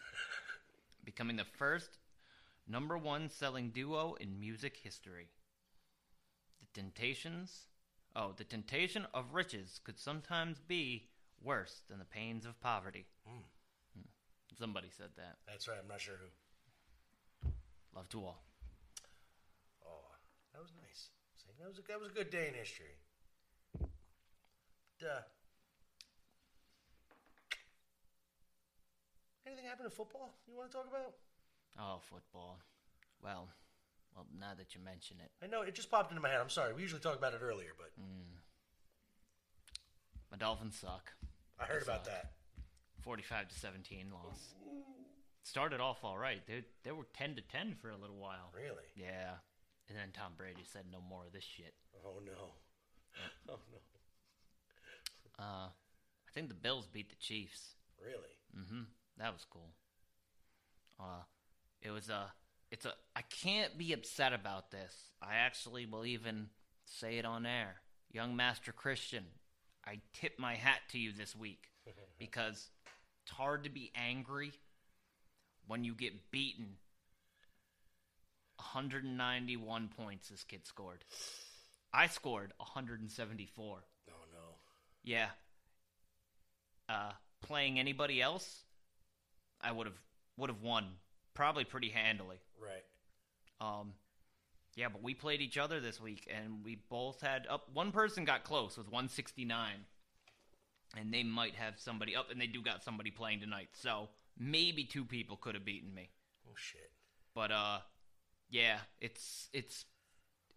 becoming 1.05 1.35
the 1.35 1.45
first 1.57 1.97
number 2.67 2.97
one 2.97 3.29
selling 3.29 3.69
duo 3.69 4.15
in 4.19 4.39
music 4.39 4.77
history. 4.81 5.29
The 6.61 6.81
Temptations. 6.81 7.67
Oh, 8.15 8.33
the 8.35 8.43
temptation 8.43 9.07
of 9.13 9.33
riches 9.33 9.79
could 9.83 9.97
sometimes 9.97 10.59
be 10.59 11.07
worse 11.41 11.83
than 11.89 11.97
the 11.99 12.05
pains 12.05 12.45
of 12.45 12.59
poverty. 12.59 13.05
Mm. 13.27 13.43
Somebody 14.57 14.89
said 14.95 15.09
that. 15.15 15.37
That's 15.47 15.67
right. 15.67 15.77
I'm 15.81 15.87
not 15.87 16.01
sure 16.01 16.15
who. 16.19 17.49
Love 17.95 18.09
to 18.09 18.19
all. 18.19 18.43
Oh, 19.85 20.11
that 20.53 20.61
was 20.61 20.71
nice. 20.85 21.09
See, 21.37 21.47
that 21.61 21.69
was 21.69 21.79
a, 21.79 21.81
that 21.87 21.99
was 21.99 22.09
a 22.09 22.13
good 22.13 22.29
day 22.29 22.47
in 22.47 22.53
history. 22.53 22.97
Duh. 24.99 25.21
Anything 29.45 29.65
happen 29.65 29.85
to 29.85 29.89
football 29.89 30.33
you 30.47 30.55
want 30.55 30.71
to 30.71 30.77
talk 30.77 30.87
about? 30.87 31.13
Oh, 31.79 31.99
football. 32.09 32.59
Well, 33.23 33.49
well, 34.15 34.25
now 34.39 34.53
that 34.57 34.75
you 34.75 34.81
mention 34.83 35.17
it, 35.23 35.31
I 35.43 35.47
know 35.47 35.61
it 35.61 35.75
just 35.75 35.89
popped 35.91 36.11
into 36.11 36.21
my 36.21 36.29
head. 36.29 36.39
I'm 36.41 36.49
sorry. 36.49 36.73
We 36.73 36.81
usually 36.81 37.01
talk 37.01 37.17
about 37.17 37.33
it 37.33 37.41
earlier, 37.43 37.71
but 37.77 37.91
mm. 37.99 38.39
my 40.31 40.37
Dolphins 40.37 40.77
suck. 40.77 41.13
I 41.59 41.65
heard 41.65 41.81
They 41.81 41.91
about 41.91 42.05
suck. 42.05 42.13
that. 42.13 42.31
Forty-five 43.01 43.47
to 43.47 43.55
seventeen 43.55 44.07
loss. 44.11 44.53
Started 45.43 45.79
off 45.81 46.03
all 46.03 46.17
right. 46.17 46.45
They 46.45 46.63
they 46.83 46.91
were 46.91 47.07
ten 47.15 47.35
to 47.35 47.41
ten 47.41 47.75
for 47.81 47.89
a 47.89 47.97
little 47.97 48.17
while. 48.17 48.51
Really? 48.55 48.85
Yeah. 48.95 49.35
And 49.91 49.99
then 49.99 50.13
Tom 50.13 50.31
Brady 50.37 50.63
said, 50.63 50.83
"No 50.89 50.99
more 51.01 51.25
of 51.25 51.33
this 51.33 51.43
shit." 51.43 51.73
Oh 52.05 52.19
no. 52.25 52.31
Oh 53.49 53.59
no. 53.69 55.43
Uh, 55.43 55.67
I 55.67 56.31
think 56.33 56.47
the 56.47 56.53
Bills 56.53 56.87
beat 56.87 57.09
the 57.09 57.17
Chiefs. 57.17 57.75
Really? 58.01 58.37
Mm-hmm. 58.57 58.83
That 59.17 59.33
was 59.33 59.45
cool. 59.49 59.73
Uh, 60.97 61.23
it 61.81 61.91
was 61.91 62.07
a. 62.07 62.31
It's 62.71 62.85
a. 62.85 62.93
I 63.17 63.23
can't 63.23 63.77
be 63.77 63.91
upset 63.91 64.31
about 64.31 64.71
this. 64.71 64.95
I 65.21 65.35
actually 65.35 65.85
will 65.85 66.05
even 66.05 66.47
say 66.85 67.17
it 67.17 67.25
on 67.25 67.45
air. 67.45 67.81
Young 68.13 68.37
Master 68.37 68.71
Christian, 68.71 69.25
I 69.85 69.99
tip 70.13 70.39
my 70.39 70.55
hat 70.55 70.79
to 70.91 70.99
you 70.99 71.11
this 71.11 71.35
week 71.35 71.67
because 72.17 72.69
it's 73.23 73.31
hard 73.31 73.65
to 73.65 73.69
be 73.69 73.91
angry 73.93 74.53
when 75.67 75.83
you 75.83 75.95
get 75.95 76.31
beaten. 76.31 76.77
191 78.61 79.89
points 79.97 80.29
this 80.29 80.43
kid 80.43 80.65
scored. 80.65 81.03
I 81.93 82.07
scored 82.07 82.53
174. 82.57 83.79
Oh 84.09 84.13
no. 84.31 84.39
Yeah. 85.03 85.29
Uh, 86.87 87.11
playing 87.41 87.79
anybody 87.79 88.21
else, 88.21 88.63
I 89.61 89.71
would 89.71 89.87
have 89.87 89.97
would 90.37 90.49
have 90.49 90.61
won 90.61 90.85
probably 91.33 91.63
pretty 91.63 91.89
handily. 91.89 92.37
Right. 92.61 92.83
Um, 93.59 93.93
yeah, 94.75 94.87
but 94.89 95.03
we 95.03 95.13
played 95.13 95.41
each 95.41 95.57
other 95.57 95.79
this 95.79 95.99
week, 95.99 96.29
and 96.33 96.63
we 96.63 96.79
both 96.89 97.21
had 97.21 97.45
up. 97.49 97.67
One 97.73 97.91
person 97.91 98.25
got 98.25 98.43
close 98.43 98.77
with 98.77 98.87
169, 98.87 99.73
and 100.97 101.13
they 101.13 101.23
might 101.23 101.55
have 101.55 101.77
somebody 101.77 102.15
up, 102.15 102.31
and 102.31 102.39
they 102.39 102.47
do 102.47 102.61
got 102.61 102.83
somebody 102.83 103.11
playing 103.11 103.41
tonight. 103.41 103.69
So 103.73 104.09
maybe 104.37 104.85
two 104.85 105.05
people 105.05 105.35
could 105.35 105.55
have 105.55 105.65
beaten 105.65 105.93
me. 105.93 106.09
Oh 106.47 106.55
shit. 106.55 106.91
But 107.35 107.51
uh, 107.51 107.79
yeah, 108.51 108.77
it's 108.99 109.49
it's 109.53 109.85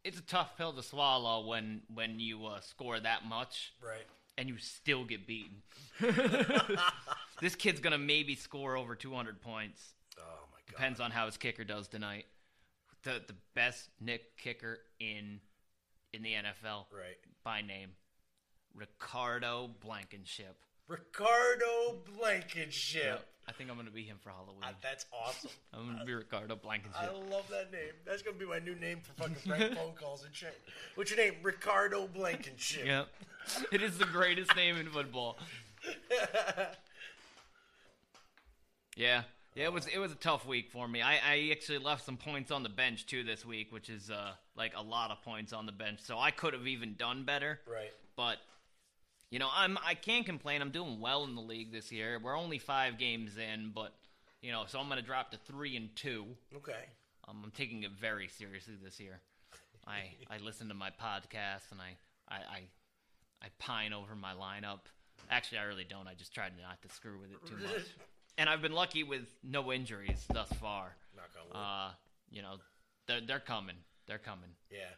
it's 0.05 0.19
a 0.19 0.23
tough 0.23 0.57
pill 0.59 0.73
to 0.75 0.83
swallow 0.83 1.47
when 1.47 1.81
when 1.95 2.21
you 2.21 2.45
uh, 2.45 2.61
score 2.61 3.01
that 3.01 3.25
much, 3.27 3.73
Right. 3.83 4.05
and 4.37 4.49
you 4.49 4.59
still 4.59 5.05
get 5.05 5.27
beaten. 5.27 5.63
this 7.41 7.55
kid's 7.55 7.81
gonna 7.81 7.99
maybe 7.99 8.35
score 8.35 8.77
over 8.77 8.95
200 8.95 9.41
points. 9.41 9.95
Oh 10.19 10.23
my 10.53 10.59
god. 10.67 10.77
Depends 10.77 11.01
on 11.01 11.11
how 11.11 11.27
his 11.27 11.37
kicker 11.37 11.65
does 11.65 11.89
tonight. 11.89 12.27
The 13.03 13.23
the 13.27 13.35
best 13.55 13.89
Nick 14.01 14.37
kicker 14.37 14.79
in 15.01 15.41
in 16.13 16.23
the 16.23 16.33
NFL, 16.33 16.87
Right. 16.93 17.17
By 17.45 17.61
name, 17.63 17.91
Ricardo 18.75 19.71
Blankenship. 19.81 20.57
Ricardo 20.87 21.99
Blankenship. 22.19 23.05
Yep. 23.05 23.27
I 23.47 23.53
think 23.53 23.71
I'm 23.71 23.77
gonna 23.77 23.91
be 23.91 24.03
him 24.03 24.17
for 24.23 24.31
Halloween. 24.31 24.63
Uh, 24.63 24.73
that's 24.83 25.07
awesome. 25.13 25.51
I'm 25.75 25.87
gonna 25.93 26.05
be 26.05 26.15
Ricardo 26.15 26.57
Blankenship. 26.57 27.01
I 27.01 27.13
love 27.31 27.49
that 27.51 27.71
name. 27.73 27.93
That's 28.07 28.23
gonna 28.23 28.39
be 28.39 28.47
my 28.47 28.59
new 28.59 28.75
name 28.75 29.01
for 29.03 29.13
fucking 29.23 29.37
prank 29.47 29.75
phone 29.77 29.93
calls 29.95 30.25
and 30.25 30.35
shit. 30.35 30.59
What's 30.95 31.11
your 31.11 31.19
name? 31.19 31.35
Ricardo 31.43 32.07
Blankenship. 32.07 32.87
Yep. 32.87 33.09
It 33.73 33.83
is 33.83 33.99
the 33.99 34.07
greatest 34.07 34.55
name 34.57 34.77
in 34.77 34.89
football. 34.89 35.39
Yeah. 38.97 39.23
Yeah, 39.55 39.65
it 39.67 39.73
was 39.73 39.87
it 39.87 39.99
was 39.99 40.11
a 40.11 40.17
tough 40.17 40.47
week 40.47 40.71
for 40.73 40.89
me. 40.89 41.01
I, 41.01 41.15
I 41.15 41.49
actually 41.53 41.79
left 41.79 42.05
some 42.05 42.17
points 42.17 42.51
on 42.51 42.65
the 42.65 42.69
bench 42.69 43.07
too 43.07 43.23
this 43.23 43.45
week, 43.45 43.73
which 43.73 43.89
is 43.89 44.11
uh 44.11 44.33
like 44.57 44.73
a 44.77 44.83
lot 44.83 45.11
of 45.13 45.23
points 45.23 45.53
on 45.53 45.67
the 45.67 45.73
bench. 45.73 46.01
So 46.03 46.19
I 46.19 46.33
could 46.33 46.55
have 46.55 46.67
even 46.67 46.95
done 46.97 47.25
better. 47.25 47.61
Right. 47.71 47.93
But 48.17 48.39
you 49.35 49.41
know, 49.41 49.49
I'm 49.53 49.77
I 49.85 49.95
can't 49.95 50.25
complain. 50.25 50.63
I'm 50.63 50.71
doing 50.71 51.01
well 51.01 51.25
in 51.25 51.35
the 51.35 51.41
league 51.41 51.73
this 51.73 51.91
year. 51.91 52.21
We're 52.23 52.39
only 52.39 52.61
5 52.61 52.99
games 52.99 53.37
in, 53.37 53.73
but 53.75 53.93
you 54.41 54.53
know, 54.53 54.63
so 54.69 54.79
I'm 54.79 54.87
going 54.87 55.01
to 55.01 55.05
drop 55.05 55.33
to 55.33 55.39
3 55.39 55.77
and 55.77 55.97
2. 55.97 56.25
Okay. 56.59 56.85
Um, 57.27 57.41
I'm 57.43 57.51
taking 57.51 57.83
it 57.83 57.91
very 58.01 58.29
seriously 58.29 58.75
this 58.81 59.01
year. 59.01 59.19
I 59.89 60.13
I 60.31 60.39
listen 60.39 60.69
to 60.69 60.75
my 60.75 60.91
podcast 60.91 61.73
and 61.73 61.81
I 61.81 61.97
I 62.29 62.37
I, 62.37 62.61
I 63.43 63.47
pine 63.59 63.93
over 63.93 64.15
my 64.15 64.35
lineup. 64.35 64.83
Actually, 65.29 65.59
I 65.59 65.65
really 65.65 65.83
don't. 65.83 66.07
I 66.07 66.15
just 66.15 66.33
tried 66.33 66.53
not 66.63 66.81
to 66.83 66.95
screw 66.95 67.19
with 67.19 67.33
it 67.33 67.45
too 67.45 67.57
much. 67.61 67.87
And 68.39 68.49
I've 68.49 68.63
been 68.63 68.73
lucky 68.73 69.03
with 69.03 69.27
no 69.43 69.73
injuries 69.73 70.25
thus 70.33 70.53
far. 70.61 70.95
Knock 71.17 71.31
on 71.41 71.49
wood. 71.49 71.57
Uh, 71.59 71.91
you 72.31 72.41
know, 72.41 72.59
they're 73.09 73.21
they're 73.27 73.41
coming. 73.41 73.79
They're 74.07 74.19
coming. 74.19 74.51
Yeah. 74.71 74.95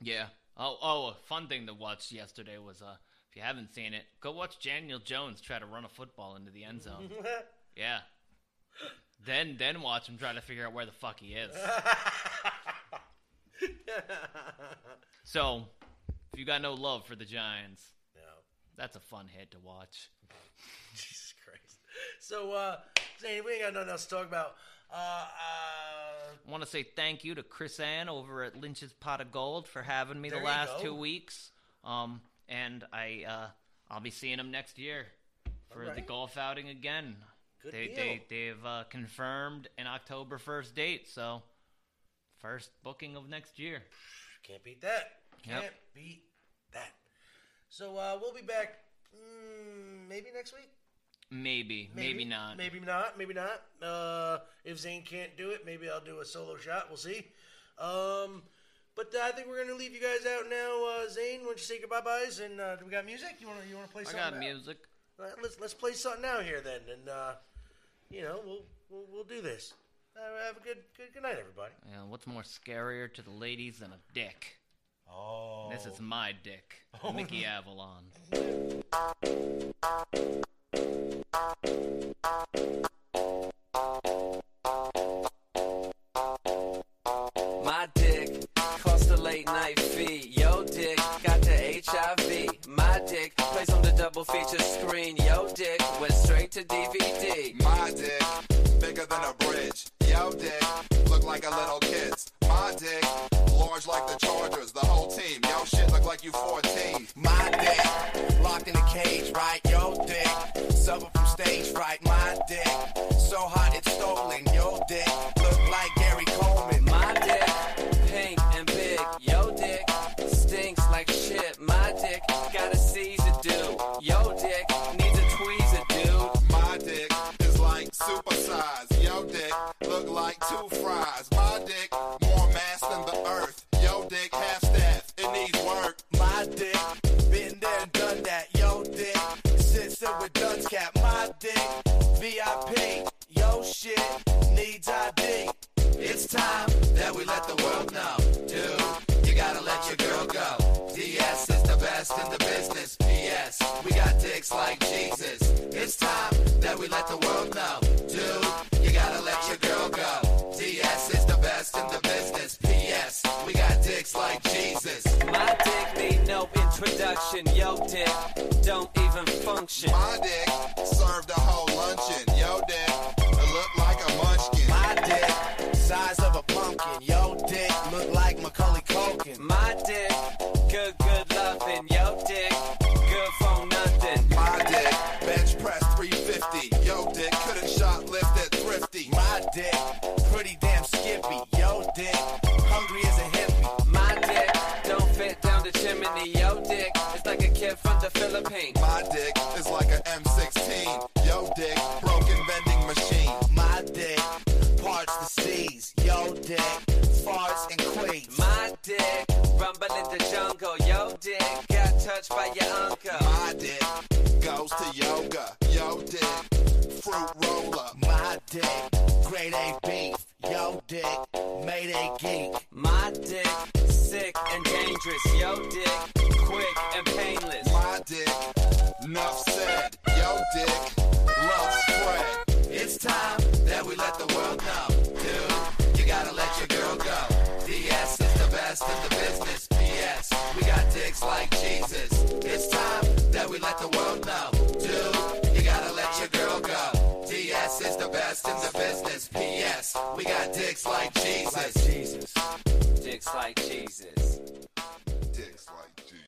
Yeah. 0.00 0.26
Oh, 0.56 0.78
oh, 0.80 1.06
a 1.08 1.14
fun 1.26 1.48
thing 1.48 1.66
to 1.66 1.74
watch 1.74 2.12
yesterday 2.12 2.56
was 2.56 2.80
uh, 2.80 2.96
if 3.36 3.40
you 3.40 3.46
haven't 3.46 3.74
seen 3.74 3.92
it, 3.92 4.06
go 4.22 4.32
watch 4.32 4.58
Daniel 4.60 4.98
Jones 4.98 5.42
try 5.42 5.58
to 5.58 5.66
run 5.66 5.84
a 5.84 5.90
football 5.90 6.36
into 6.36 6.50
the 6.50 6.64
end 6.64 6.82
zone. 6.82 7.10
yeah. 7.76 7.98
Then 9.26 9.56
then 9.58 9.82
watch 9.82 10.08
him 10.08 10.16
try 10.16 10.32
to 10.32 10.40
figure 10.40 10.66
out 10.66 10.72
where 10.72 10.86
the 10.86 10.92
fuck 10.92 11.20
he 11.20 11.34
is. 11.34 11.54
so, 15.24 15.64
if 16.32 16.38
you 16.38 16.46
got 16.46 16.62
no 16.62 16.72
love 16.72 17.04
for 17.04 17.14
the 17.14 17.26
Giants, 17.26 17.82
no. 18.14 18.22
that's 18.78 18.96
a 18.96 19.00
fun 19.00 19.26
hit 19.28 19.50
to 19.50 19.58
watch. 19.58 20.08
Jesus 20.94 21.34
Christ. 21.44 21.76
So, 22.20 22.52
uh, 22.52 22.76
Zane, 23.20 23.42
we 23.44 23.52
ain't 23.52 23.64
got 23.64 23.74
nothing 23.74 23.90
else 23.90 24.06
to 24.06 24.14
talk 24.14 24.26
about. 24.26 24.54
Uh, 24.90 24.96
uh, 24.96 25.26
I 26.46 26.50
want 26.50 26.62
to 26.62 26.68
say 26.68 26.84
thank 26.84 27.22
you 27.22 27.34
to 27.34 27.42
Chris 27.42 27.80
Ann 27.80 28.08
over 28.08 28.44
at 28.44 28.58
Lynch's 28.58 28.94
Pot 28.94 29.20
of 29.20 29.30
Gold 29.30 29.68
for 29.68 29.82
having 29.82 30.22
me 30.22 30.30
the 30.30 30.38
last 30.38 30.80
two 30.80 30.94
weeks. 30.94 31.50
Um, 31.84 32.22
and 32.48 32.84
I 32.92 33.24
uh, 33.28 33.46
I'll 33.90 34.00
be 34.00 34.10
seeing 34.10 34.36
them 34.36 34.50
next 34.50 34.78
year 34.78 35.06
for 35.70 35.92
the 35.94 36.00
golf 36.00 36.36
outing 36.36 36.68
again. 36.68 37.16
Good 37.62 37.72
they 37.72 37.86
deal. 37.88 37.96
they 37.96 38.22
they've 38.28 38.66
uh, 38.66 38.84
confirmed 38.90 39.68
an 39.78 39.86
October 39.86 40.38
first 40.38 40.74
date, 40.74 41.08
so 41.08 41.42
first 42.38 42.70
booking 42.82 43.16
of 43.16 43.28
next 43.28 43.58
year. 43.58 43.82
Can't 44.42 44.62
beat 44.62 44.80
that. 44.82 45.12
Can't 45.42 45.66
beat 45.94 46.22
that. 46.72 46.92
So, 47.68 47.96
uh, 47.96 48.18
we'll 48.20 48.32
be 48.32 48.42
back 48.42 48.74
mm, 49.14 50.08
maybe 50.08 50.28
next 50.34 50.54
week. 50.54 50.70
Maybe, 51.30 51.90
maybe, 51.94 52.24
not. 52.24 52.56
Maybe 52.56 52.78
not. 52.78 53.18
Maybe 53.18 53.34
not. 53.34 53.62
Uh, 53.82 54.38
if 54.64 54.78
Zane 54.78 55.02
can't 55.02 55.36
do 55.36 55.50
it, 55.50 55.66
maybe 55.66 55.88
I'll 55.88 56.04
do 56.04 56.20
a 56.20 56.24
solo 56.24 56.56
shot. 56.56 56.86
We'll 56.88 56.98
see. 56.98 57.26
Um, 57.78 58.42
but 58.96 59.12
uh, 59.14 59.20
I 59.24 59.30
think 59.32 59.48
we're 59.48 59.62
gonna 59.64 59.76
leave 59.78 59.94
you 59.94 60.00
guys 60.00 60.26
out 60.26 60.48
now. 60.50 60.84
Uh, 60.86 61.08
Zane, 61.08 61.40
why 61.40 61.46
don't 61.48 61.58
you 61.58 61.64
say 61.64 61.80
goodbye 61.80 62.00
byes? 62.00 62.40
And 62.40 62.60
uh, 62.60 62.76
do 62.76 62.84
we 62.84 62.90
got 62.90 63.06
music? 63.06 63.36
You 63.40 63.46
wanna 63.48 63.60
you 63.68 63.76
wanna 63.76 63.88
play 63.88 64.04
something? 64.04 64.20
I 64.20 64.24
something? 64.24 64.40
got 64.40 64.46
out? 64.48 64.54
music. 64.56 64.78
All 65.18 65.24
right, 65.26 65.34
let's 65.42 65.60
let's 65.60 65.74
play 65.74 65.92
something 65.92 66.24
out 66.24 66.44
here 66.44 66.60
then, 66.60 66.80
and 66.92 67.08
uh, 67.08 67.32
you 68.10 68.22
know 68.22 68.40
we'll 68.44 68.62
we'll, 68.90 69.04
we'll 69.12 69.24
do 69.24 69.40
this. 69.40 69.74
Uh, 70.16 70.20
have 70.46 70.56
a 70.56 70.60
good 70.60 70.78
good 70.96 71.12
good 71.14 71.22
night, 71.22 71.36
everybody. 71.38 71.72
Yeah, 71.90 72.02
what's 72.08 72.26
more 72.26 72.42
scarier 72.42 73.12
to 73.14 73.22
the 73.22 73.30
ladies 73.30 73.78
than 73.78 73.92
a 73.92 73.98
dick? 74.14 74.58
Oh, 75.08 75.68
This 75.70 75.86
is 75.86 76.00
my 76.00 76.34
dick, 76.42 76.84
Oh. 77.04 77.12
Mickey 77.12 77.44
Avalon. 77.44 78.06
straight 96.68 97.15